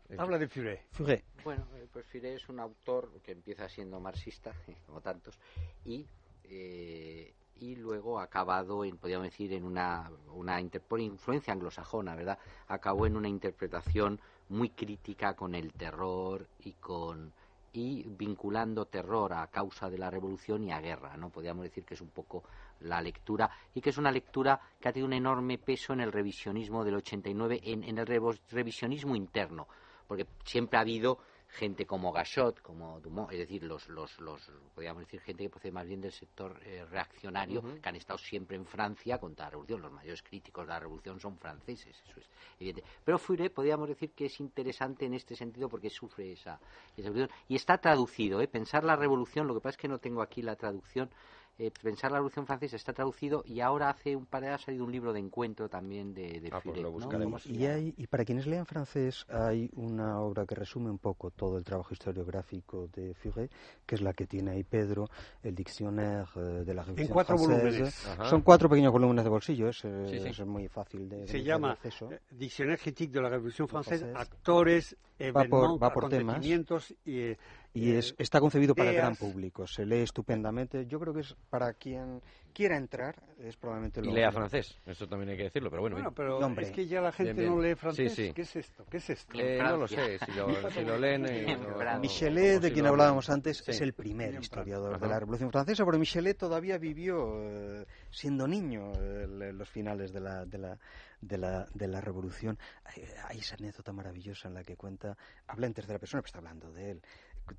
el- 0.09 0.19
Habla 0.19 0.37
de 0.37 0.47
Furet. 0.49 0.81
Furet. 0.91 1.23
Bueno, 1.45 1.65
eh, 1.75 1.87
pues 1.91 2.05
Fire 2.07 2.25
es 2.25 2.47
un 2.49 2.59
autor 2.59 3.09
que 3.21 3.31
empieza 3.33 3.67
siendo 3.69 3.99
marxista, 4.01 4.51
como 4.85 4.99
tantos, 5.01 5.37
y, 5.85 6.05
eh, 6.45 7.33
y 7.59 7.75
luego 7.75 8.19
acabado 8.19 8.83
en, 8.83 8.97
podríamos 8.97 9.27
decir, 9.27 9.53
en 9.53 9.63
una, 9.63 10.11
una 10.33 10.61
por 10.87 10.99
influencia 10.99 11.53
anglosajona, 11.53 12.15
¿verdad? 12.15 12.37
Acabó 12.67 13.05
en 13.05 13.15
una 13.15 13.29
interpretación 13.29 14.19
muy 14.49 14.69
crítica 14.69 15.33
con 15.33 15.55
el 15.55 15.73
terror 15.73 16.47
y 16.59 16.73
con 16.73 17.33
y 17.77 18.05
vinculando 18.07 18.85
terror 18.85 19.33
a 19.33 19.47
causa 19.47 19.89
de 19.89 19.97
la 19.97 20.09
revolución 20.09 20.63
y 20.63 20.71
a 20.71 20.79
guerra, 20.79 21.17
¿no? 21.17 21.29
Podríamos 21.29 21.63
decir 21.63 21.83
que 21.83 21.95
es 21.95 22.01
un 22.01 22.09
poco 22.09 22.43
la 22.79 23.01
lectura 23.01 23.49
y 23.73 23.81
que 23.81 23.89
es 23.89 23.97
una 23.97 24.11
lectura 24.11 24.59
que 24.79 24.87
ha 24.87 24.93
tenido 24.93 25.07
un 25.07 25.13
enorme 25.13 25.57
peso 25.57 25.91
en 25.91 25.99
el 25.99 26.13
revisionismo 26.13 26.85
del 26.85 26.95
89, 26.95 27.59
en, 27.63 27.83
en 27.83 27.97
el 27.97 28.07
revisionismo 28.49 29.15
interno, 29.15 29.67
porque 30.07 30.25
siempre 30.45 30.77
ha 30.77 30.81
habido 30.81 31.19
gente 31.55 31.85
como 31.85 32.11
Gachot, 32.11 32.61
como 32.61 32.99
Dumont, 32.99 33.31
es 33.31 33.39
decir, 33.39 33.63
los, 33.63 33.87
los, 33.87 34.19
los 34.19 34.51
podríamos 34.73 35.03
decir 35.03 35.21
gente 35.21 35.43
que 35.43 35.49
procede 35.49 35.71
más 35.71 35.87
bien 35.87 36.01
del 36.01 36.11
sector 36.11 36.59
eh, 36.65 36.85
reaccionario, 36.89 37.63
que 37.81 37.89
han 37.89 37.95
estado 37.95 38.19
siempre 38.19 38.57
en 38.57 38.65
Francia 38.65 39.17
contra 39.17 39.45
la 39.45 39.51
revolución. 39.51 39.81
Los 39.81 39.91
mayores 39.91 40.21
críticos 40.21 40.65
de 40.65 40.73
la 40.73 40.79
revolución 40.79 41.19
son 41.19 41.37
franceses, 41.37 41.95
eso 42.07 42.19
es 42.19 42.29
evidente. 42.59 42.83
Pero 43.03 43.17
Furet 43.17 43.53
podríamos 43.53 43.87
decir 43.87 44.11
que 44.11 44.25
es 44.25 44.39
interesante 44.39 45.05
en 45.05 45.13
este 45.13 45.35
sentido 45.35 45.69
porque 45.69 45.89
sufre 45.89 46.33
esa, 46.33 46.59
esa 46.97 47.09
revolución. 47.09 47.29
Y 47.47 47.55
está 47.55 47.77
traducido, 47.77 48.41
¿eh? 48.41 48.47
Pensar 48.47 48.83
la 48.83 48.95
revolución, 48.95 49.47
lo 49.47 49.53
que 49.53 49.61
pasa 49.61 49.71
es 49.71 49.77
que 49.77 49.87
no 49.87 49.99
tengo 49.99 50.21
aquí 50.21 50.41
la 50.41 50.55
traducción, 50.55 51.09
eh, 51.57 51.71
Pensar 51.81 52.11
la 52.11 52.17
Revolución 52.17 52.45
Francesa 52.45 52.75
está 52.75 52.91
traducido 52.93 53.43
y 53.45 53.61
ahora 53.61 53.89
hace 53.89 54.15
un 54.15 54.25
par 54.25 54.41
de 54.41 54.47
años 54.49 54.61
ha 54.61 54.65
salido 54.65 54.83
un 54.83 54.91
libro 54.91 55.13
de 55.13 55.19
encuentro 55.19 55.69
también 55.69 56.13
de, 56.13 56.39
de 56.41 56.47
Ah, 56.47 56.59
pues 56.61 56.63
Furet, 56.63 56.81
lo 56.83 56.89
¿no? 56.89 56.93
buscaremos. 56.93 57.45
Y, 57.45 57.65
hay, 57.65 57.93
y 57.97 58.07
para 58.07 58.25
quienes 58.25 58.45
lean 58.47 58.65
francés, 58.65 59.25
hay 59.29 59.69
una 59.75 60.19
obra 60.19 60.45
que 60.45 60.55
resume 60.55 60.89
un 60.89 60.97
poco 60.99 61.31
todo 61.31 61.57
el 61.57 61.63
trabajo 61.63 61.93
historiográfico 61.93 62.87
de 62.93 63.13
Furet, 63.13 63.51
que 63.85 63.95
es 63.95 64.01
la 64.01 64.13
que 64.13 64.27
tiene 64.27 64.51
ahí 64.51 64.63
Pedro, 64.63 65.07
el 65.43 65.55
Dictionnaire 65.55 66.25
eh, 66.35 66.39
de 66.65 66.73
la 66.73 66.83
Revolución 66.83 67.07
cuatro 67.13 67.37
Française. 67.37 67.47
volúmenes. 67.47 68.05
Ajá. 68.07 68.25
Son 68.25 68.41
cuatro 68.41 68.69
pequeños 68.69 68.91
volúmenes 68.91 69.23
de 69.23 69.29
bolsillo, 69.29 69.69
es, 69.69 69.83
eh, 69.85 70.05
Sí, 70.09 70.19
sí. 70.19 70.27
es 70.29 70.45
muy 70.45 70.67
fácil 70.67 71.07
de, 71.07 71.27
Se 71.27 71.37
de 71.37 71.43
llama 71.43 71.71
acceso. 71.71 72.11
eh, 72.11 72.19
Dictionnaire 72.31 72.81
critique 72.81 73.13
de 73.13 73.21
la 73.21 73.29
Revolución 73.29 73.67
Francesa, 73.67 74.05
Francés. 74.07 74.27
actores, 74.33 74.97
Va 75.21 75.31
por- 75.31 75.41
eventos, 75.45 75.81
va 75.83 75.93
por 75.93 76.09
temas. 76.09 76.35
acontecimientos 76.35 76.93
y, 77.05 77.19
eh, 77.19 77.37
Y 77.75 77.91
es, 77.93 78.15
está 78.17 78.39
concebido 78.39 78.73
para 78.73 78.89
el 78.91 78.95
gran 78.95 79.15
público, 79.17 79.67
se 79.67 79.85
lee 79.85 80.01
estupendamente. 80.03 80.85
Yo 80.87 80.97
creo 80.99 81.13
que 81.13 81.19
es 81.19 81.35
para 81.49 81.73
quien 81.73 82.21
quiera 82.53 82.77
entrar, 82.77 83.21
es 83.37 83.57
probablemente 83.57 84.01
lo 84.01 84.09
Y 84.09 84.13
lea 84.13 84.31
francés, 84.31 84.79
eso 84.85 85.05
también 85.09 85.31
hay 85.31 85.37
que 85.37 85.43
decirlo, 85.43 85.69
pero 85.69 85.81
bueno. 85.81 85.97
Bueno, 85.97 86.13
pero 86.13 86.39
es 86.61 86.71
que 86.71 86.87
ya 86.87 87.01
la 87.01 87.11
gente 87.11 87.33
Bien, 87.33 87.47
bien. 87.47 87.55
no 87.57 87.61
lee 87.61 87.75
francés. 87.75 88.13
Sí, 88.13 88.27
sí. 88.27 88.33
¿Qué 88.33 88.43
es 88.43 88.55
esto? 88.55 88.85
¿Qué 88.89 88.97
es 88.97 89.09
esto? 89.09 89.37
Eh, 89.37 89.59
no 89.61 89.75
lo 89.75 89.87
sé, 89.89 90.17
si 90.19 90.31
lo, 90.31 90.71
si 90.71 90.81
lo 90.85 90.97
leen... 90.97 91.25
eh, 91.25 91.57
no-. 91.57 91.99
Michelet, 91.99 92.61
de 92.61 92.67
si 92.69 92.73
quien 92.75 92.85
hablábamos 92.85 93.29
antes, 93.29 93.57
Sí. 93.57 93.71
es 93.71 93.81
el 93.81 93.91
primer 93.91 94.29
Bien, 94.29 94.41
historiador 94.41 94.95
Ajá. 94.95 95.05
de 95.05 95.11
la 95.11 95.19
Revolución 95.19 95.51
Francesa, 95.51 95.83
porque 95.83 95.99
Michelet 95.99 96.37
todavía 96.37 96.77
vivió 96.77 97.41
eh, 97.43 97.85
siendo 98.09 98.47
niño 98.47 98.93
eh, 99.01 99.51
los 99.51 99.69
finales 99.69 100.13
de 100.13 100.21
la, 100.21 100.45
de 100.45 100.57
la, 100.57 100.79
de 101.19 101.37
la, 101.37 101.65
de 101.73 101.87
la 101.89 101.99
Revolución. 101.99 102.57
Hay, 102.85 103.03
hay 103.27 103.39
esa 103.39 103.55
anécdota 103.55 103.91
maravillosa 103.91 104.47
en 104.47 104.53
la 104.53 104.63
que 104.63 104.77
cuenta, 104.77 105.17
habla 105.47 105.67
en 105.67 105.73
tercera 105.73 105.99
persona, 105.99 106.21
pero 106.21 106.27
está 106.27 106.39
hablando 106.39 106.71
de 106.71 106.91
él. 106.91 107.01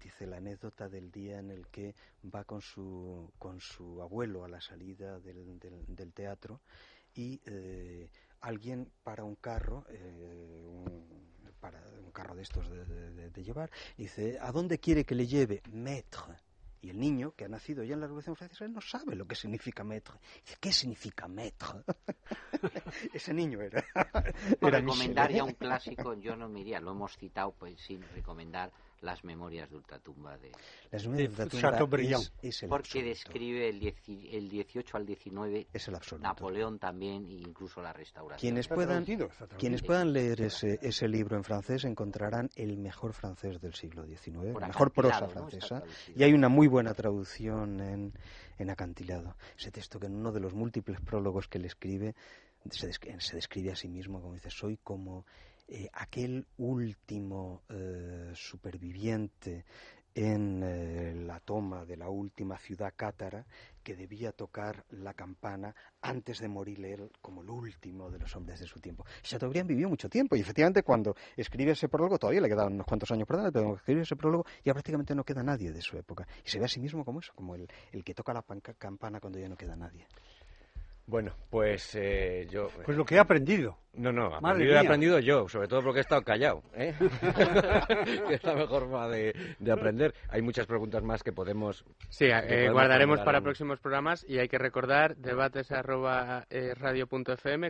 Dice 0.00 0.26
la 0.26 0.38
anécdota 0.38 0.88
del 0.88 1.10
día 1.10 1.38
en 1.38 1.50
el 1.50 1.66
que 1.68 1.94
va 2.34 2.44
con 2.44 2.60
su, 2.60 3.32
con 3.38 3.60
su 3.60 4.00
abuelo 4.02 4.44
a 4.44 4.48
la 4.48 4.60
salida 4.60 5.18
del, 5.20 5.58
del, 5.58 5.84
del 5.86 6.12
teatro 6.12 6.60
y 7.14 7.40
eh, 7.46 8.10
alguien 8.40 8.90
para 9.02 9.24
un 9.24 9.36
carro, 9.36 9.84
eh, 9.88 10.62
un, 10.66 11.06
para 11.60 11.80
un 12.04 12.10
carro 12.12 12.34
de 12.34 12.42
estos 12.42 12.68
de, 12.68 12.84
de- 12.84 13.10
de- 13.12 13.30
de 13.30 13.42
llevar, 13.44 13.70
dice, 13.96 14.38
¿a 14.40 14.52
dónde 14.52 14.78
quiere 14.78 15.04
que 15.04 15.14
le 15.14 15.26
lleve? 15.26 15.62
Maître. 15.72 16.36
Y 16.82 16.90
el 16.90 17.00
niño, 17.00 17.32
que 17.34 17.44
ha 17.46 17.48
nacido 17.48 17.82
ya 17.82 17.94
en 17.94 18.00
la 18.00 18.06
Revolución 18.06 18.36
Francesa, 18.36 18.68
no 18.68 18.80
sabe 18.80 19.16
lo 19.16 19.26
que 19.26 19.34
significa 19.34 19.82
maître. 19.82 20.14
Dice, 20.44 20.56
¿qué 20.60 20.70
significa 20.70 21.26
maître? 21.26 21.82
Ese 23.14 23.32
niño 23.34 23.60
era. 23.60 23.84
Era 24.60 24.78
recomendar 24.78 25.30
ya 25.32 25.42
Michelet. 25.42 25.48
un 25.48 25.52
clásico, 25.54 26.14
yo 26.14 26.36
no 26.36 26.48
me 26.48 26.60
iría, 26.60 26.78
lo 26.80 26.92
hemos 26.92 27.16
citado 27.16 27.52
pues 27.52 27.80
sin 27.80 28.02
recomendar 28.14 28.70
las 29.02 29.22
memorias 29.24 29.68
de 29.70 29.76
Ultratumba 29.76 30.36
de 30.38 30.52
Las 30.90 31.02
de 31.04 31.24
es, 31.24 32.32
es 32.42 32.62
el 32.62 32.68
porque 32.68 32.88
absoluto. 33.00 33.08
describe 33.08 33.68
el, 33.68 33.80
dieci- 33.80 34.28
el 34.32 34.48
18 34.48 34.96
al 34.96 35.06
19 35.06 35.66
Es 35.72 35.88
el 35.88 35.94
absoluto. 35.94 36.26
Napoleón 36.26 36.78
también 36.78 37.24
e 37.26 37.32
incluso 37.32 37.82
la 37.82 37.92
restauración. 37.92 38.40
Quienes 38.40 38.64
Está 38.66 38.74
puedan, 38.74 39.04
traducido, 39.04 39.26
está 39.26 39.36
traducido. 39.46 39.58
quienes 39.58 39.82
puedan 39.82 40.12
leer 40.12 40.40
ese, 40.40 40.78
ese 40.82 41.08
libro 41.08 41.36
en 41.36 41.44
francés 41.44 41.84
encontrarán 41.84 42.50
el 42.56 42.78
mejor 42.78 43.12
francés 43.12 43.60
del 43.60 43.74
siglo 43.74 44.04
XIX, 44.06 44.52
Por 44.52 44.62
la 44.62 44.68
mejor 44.68 44.90
prosa 44.92 45.28
francesa. 45.28 45.82
Y 46.14 46.22
hay 46.22 46.32
una 46.32 46.48
muy 46.48 46.66
buena 46.66 46.94
traducción 46.94 47.80
en, 47.80 48.12
en 48.58 48.70
acantilado. 48.70 49.36
Ese 49.58 49.70
texto 49.70 50.00
que 50.00 50.06
en 50.06 50.14
uno 50.16 50.32
de 50.32 50.40
los 50.40 50.54
múltiples 50.54 51.00
prólogos 51.00 51.48
que 51.48 51.58
le 51.58 51.66
escribe 51.66 52.14
se, 52.70 52.88
desc- 52.90 53.20
se 53.20 53.36
describe 53.36 53.70
a 53.72 53.76
sí 53.76 53.88
mismo 53.88 54.20
como 54.20 54.34
dice, 54.34 54.50
soy 54.50 54.76
como 54.78 55.24
eh, 55.68 55.88
aquel 55.92 56.46
último 56.58 57.62
eh, 57.68 58.32
superviviente 58.34 59.64
en 60.14 60.62
eh, 60.62 61.14
la 61.14 61.40
toma 61.40 61.84
de 61.84 61.96
la 61.96 62.08
última 62.08 62.56
ciudad 62.56 62.94
cátara 62.96 63.44
que 63.82 63.94
debía 63.94 64.32
tocar 64.32 64.84
la 64.90 65.12
campana 65.12 65.74
antes 66.00 66.38
de 66.40 66.48
morir 66.48 66.82
él 66.86 67.10
como 67.20 67.42
el 67.42 67.50
último 67.50 68.10
de 68.10 68.18
los 68.18 68.34
hombres 68.34 68.58
de 68.58 68.66
su 68.66 68.80
tiempo. 68.80 69.04
Chateaubriand 69.22 69.68
vivió 69.68 69.90
mucho 69.90 70.08
tiempo 70.08 70.34
y 70.34 70.40
efectivamente 70.40 70.82
cuando 70.82 71.14
escribe 71.36 71.72
ese 71.72 71.88
prólogo, 71.88 72.18
todavía 72.18 72.40
le 72.40 72.48
quedaban 72.48 72.72
unos 72.72 72.86
cuantos 72.86 73.10
años 73.10 73.26
por 73.26 73.36
delante, 73.36 73.52
pero 73.52 73.64
cuando 73.66 73.78
escribe 73.78 74.00
ese 74.00 74.16
prólogo 74.16 74.46
ya 74.64 74.72
prácticamente 74.72 75.14
no 75.14 75.22
queda 75.22 75.42
nadie 75.42 75.70
de 75.70 75.82
su 75.82 75.98
época. 75.98 76.26
Y 76.44 76.48
se 76.48 76.58
ve 76.58 76.64
a 76.64 76.68
sí 76.68 76.80
mismo 76.80 77.04
como 77.04 77.20
eso, 77.20 77.32
como 77.34 77.54
el, 77.54 77.68
el 77.92 78.02
que 78.02 78.14
toca 78.14 78.32
la 78.32 78.40
panca- 78.42 78.74
campana 78.74 79.20
cuando 79.20 79.38
ya 79.38 79.50
no 79.50 79.56
queda 79.56 79.76
nadie. 79.76 80.06
Bueno, 81.06 81.34
pues 81.50 81.94
eh, 81.94 82.48
yo... 82.50 82.68
Pues 82.84 82.96
lo 82.96 83.04
que 83.04 83.14
he 83.14 83.18
aprendido. 83.20 83.78
No, 83.96 84.12
no, 84.12 84.34
aprendido 84.34 84.74
he 84.74 84.78
aprendido 84.78 85.18
yo, 85.20 85.48
sobre 85.48 85.68
todo 85.68 85.82
porque 85.82 85.98
he 85.98 86.02
estado 86.02 86.22
callado, 86.22 86.62
¿eh? 86.74 86.94
que 88.28 88.34
es 88.34 88.44
la 88.44 88.54
mejor 88.54 88.82
forma 88.82 89.08
de, 89.08 89.34
de 89.58 89.72
aprender. 89.72 90.14
Hay 90.28 90.42
muchas 90.42 90.66
preguntas 90.66 91.02
más 91.02 91.22
que 91.22 91.32
podemos... 91.32 91.84
Sí, 92.10 92.26
que 92.26 92.30
eh, 92.36 92.48
podemos 92.48 92.72
guardaremos 92.74 93.20
para 93.20 93.38
en- 93.38 93.44
próximos 93.44 93.80
programas 93.80 94.24
y 94.28 94.38
hay 94.38 94.48
que 94.48 94.58
recordar 94.58 95.16
debates 95.16 95.72
arroba, 95.72 96.46
eh, 96.50 96.74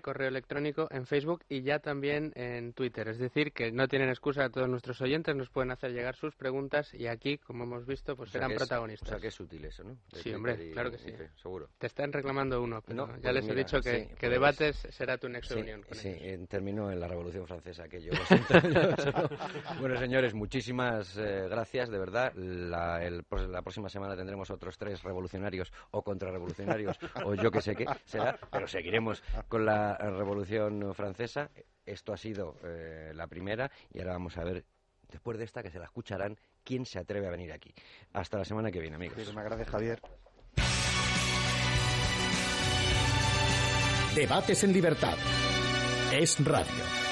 correo 0.01 0.28
electrónico 0.28 0.89
en 0.90 1.07
Facebook 1.07 1.44
y 1.48 1.62
ya 1.62 1.78
también 1.78 2.32
en 2.35 2.73
Twitter. 2.73 3.09
Es 3.09 3.19
decir, 3.19 3.53
que 3.53 3.70
no 3.73 3.89
tienen 3.89 4.09
excusa 4.09 4.51
todos 4.51 4.69
nuestros 4.69 5.01
oyentes, 5.01 5.35
nos 5.36 5.48
pueden 5.51 5.70
hacer 5.70 5.93
llegar 5.93 6.16
sus 6.16 6.35
preguntas 6.35 6.93
y 6.94 7.07
aquí, 7.07 7.39
como 7.39 7.65
hemos 7.65 7.86
visto, 7.86 8.16
pues 8.16 8.31
o 8.31 8.32
sea 8.32 8.40
serán 8.40 8.53
es- 8.53 8.59
protagonistas. 8.59 9.09
O 9.09 9.12
sea 9.12 9.20
que 9.20 9.28
es 9.28 9.40
útil 9.40 9.65
eso, 9.65 9.85
¿no? 9.85 9.97
De 10.12 10.20
Sí, 10.23 10.32
hombre, 10.35 10.57
y- 10.66 10.73
claro 10.73 10.90
que 10.90 10.98
sí. 10.98 11.11
y 11.11 11.40
seguro. 11.40 11.69
Te 11.78 11.86
están 11.86 12.12
reclamando 12.12 12.61
uno, 12.62 12.82
pero 12.82 13.07
No, 13.07 13.16
ya 13.16 13.31
pues 13.31 13.35
les 13.35 13.48
he 13.48 13.55
dicho 13.55 13.81
que, 13.81 14.01
sí, 14.01 14.07
que 14.09 14.15
pues- 14.20 14.31
debates 14.32 14.77
será 14.90 15.19
tu 15.19 15.28
nexo 15.28 15.55
Sí, 15.55 15.61
unión. 15.61 15.82
con 15.82 15.97
sí, 15.97 16.15
eh, 16.20 16.47
terminó 16.48 16.90
en 16.90 17.01
la 17.01 17.09
Revolución 17.09 17.47
Francesa 17.47 17.84
aquello. 17.84 18.12
lo 18.12 18.24
siento, 18.26 18.55
yo 18.68 18.97
solo- 18.97 19.30
bueno, 19.80 19.98
señores, 19.98 20.34
muchísimas 20.34 21.16
eh, 21.16 21.47
gracias, 21.48 21.88
de 21.90 21.98
verdad. 21.98 22.32
La, 22.34 23.02
el- 23.05 23.24
pues, 23.24 23.48
la 23.48 23.62
próxima 23.62 23.88
semana 23.88 24.16
tendremos 24.16 24.51
otros 24.51 24.76
tres 24.78 25.02
revolucionarios 25.02 25.72
o 25.90 26.02
contrarrevolucionarios 26.02 26.98
o 27.24 27.34
yo 27.34 27.51
que 27.51 27.60
sé 27.60 27.74
qué 27.76 27.86
será, 28.05 28.38
pero 28.51 28.66
seguiremos 28.68 29.22
con 29.48 29.64
la 29.64 29.97
Revolución 29.97 30.94
Francesa. 30.94 31.51
Esto 31.84 32.12
ha 32.12 32.16
sido 32.16 32.56
eh, 32.64 33.12
la 33.14 33.26
primera 33.28 33.70
y 33.93 34.01
ahora 34.01 34.12
vamos 34.14 34.36
a 34.38 34.44
ver, 34.44 34.64
después 35.09 35.38
de 35.38 35.44
esta, 35.44 35.62
que 35.62 35.70
se 35.70 35.78
la 35.78 35.84
escucharán, 35.84 36.36
quién 36.64 36.84
se 36.84 36.98
atreve 36.98 37.28
a 37.28 37.30
venir 37.30 37.52
aquí. 37.52 37.72
Hasta 38.12 38.38
la 38.38 38.44
semana 38.44 38.70
que 38.72 38.80
viene, 38.80 38.97
amigos. 38.97 39.16
Muchísimas 39.16 39.44
gracias, 39.44 39.68
Javier. 39.68 40.01
Debates 44.14 44.64
en 44.64 44.72
libertad. 44.72 45.14
Es 46.12 46.37
radio. 46.45 47.06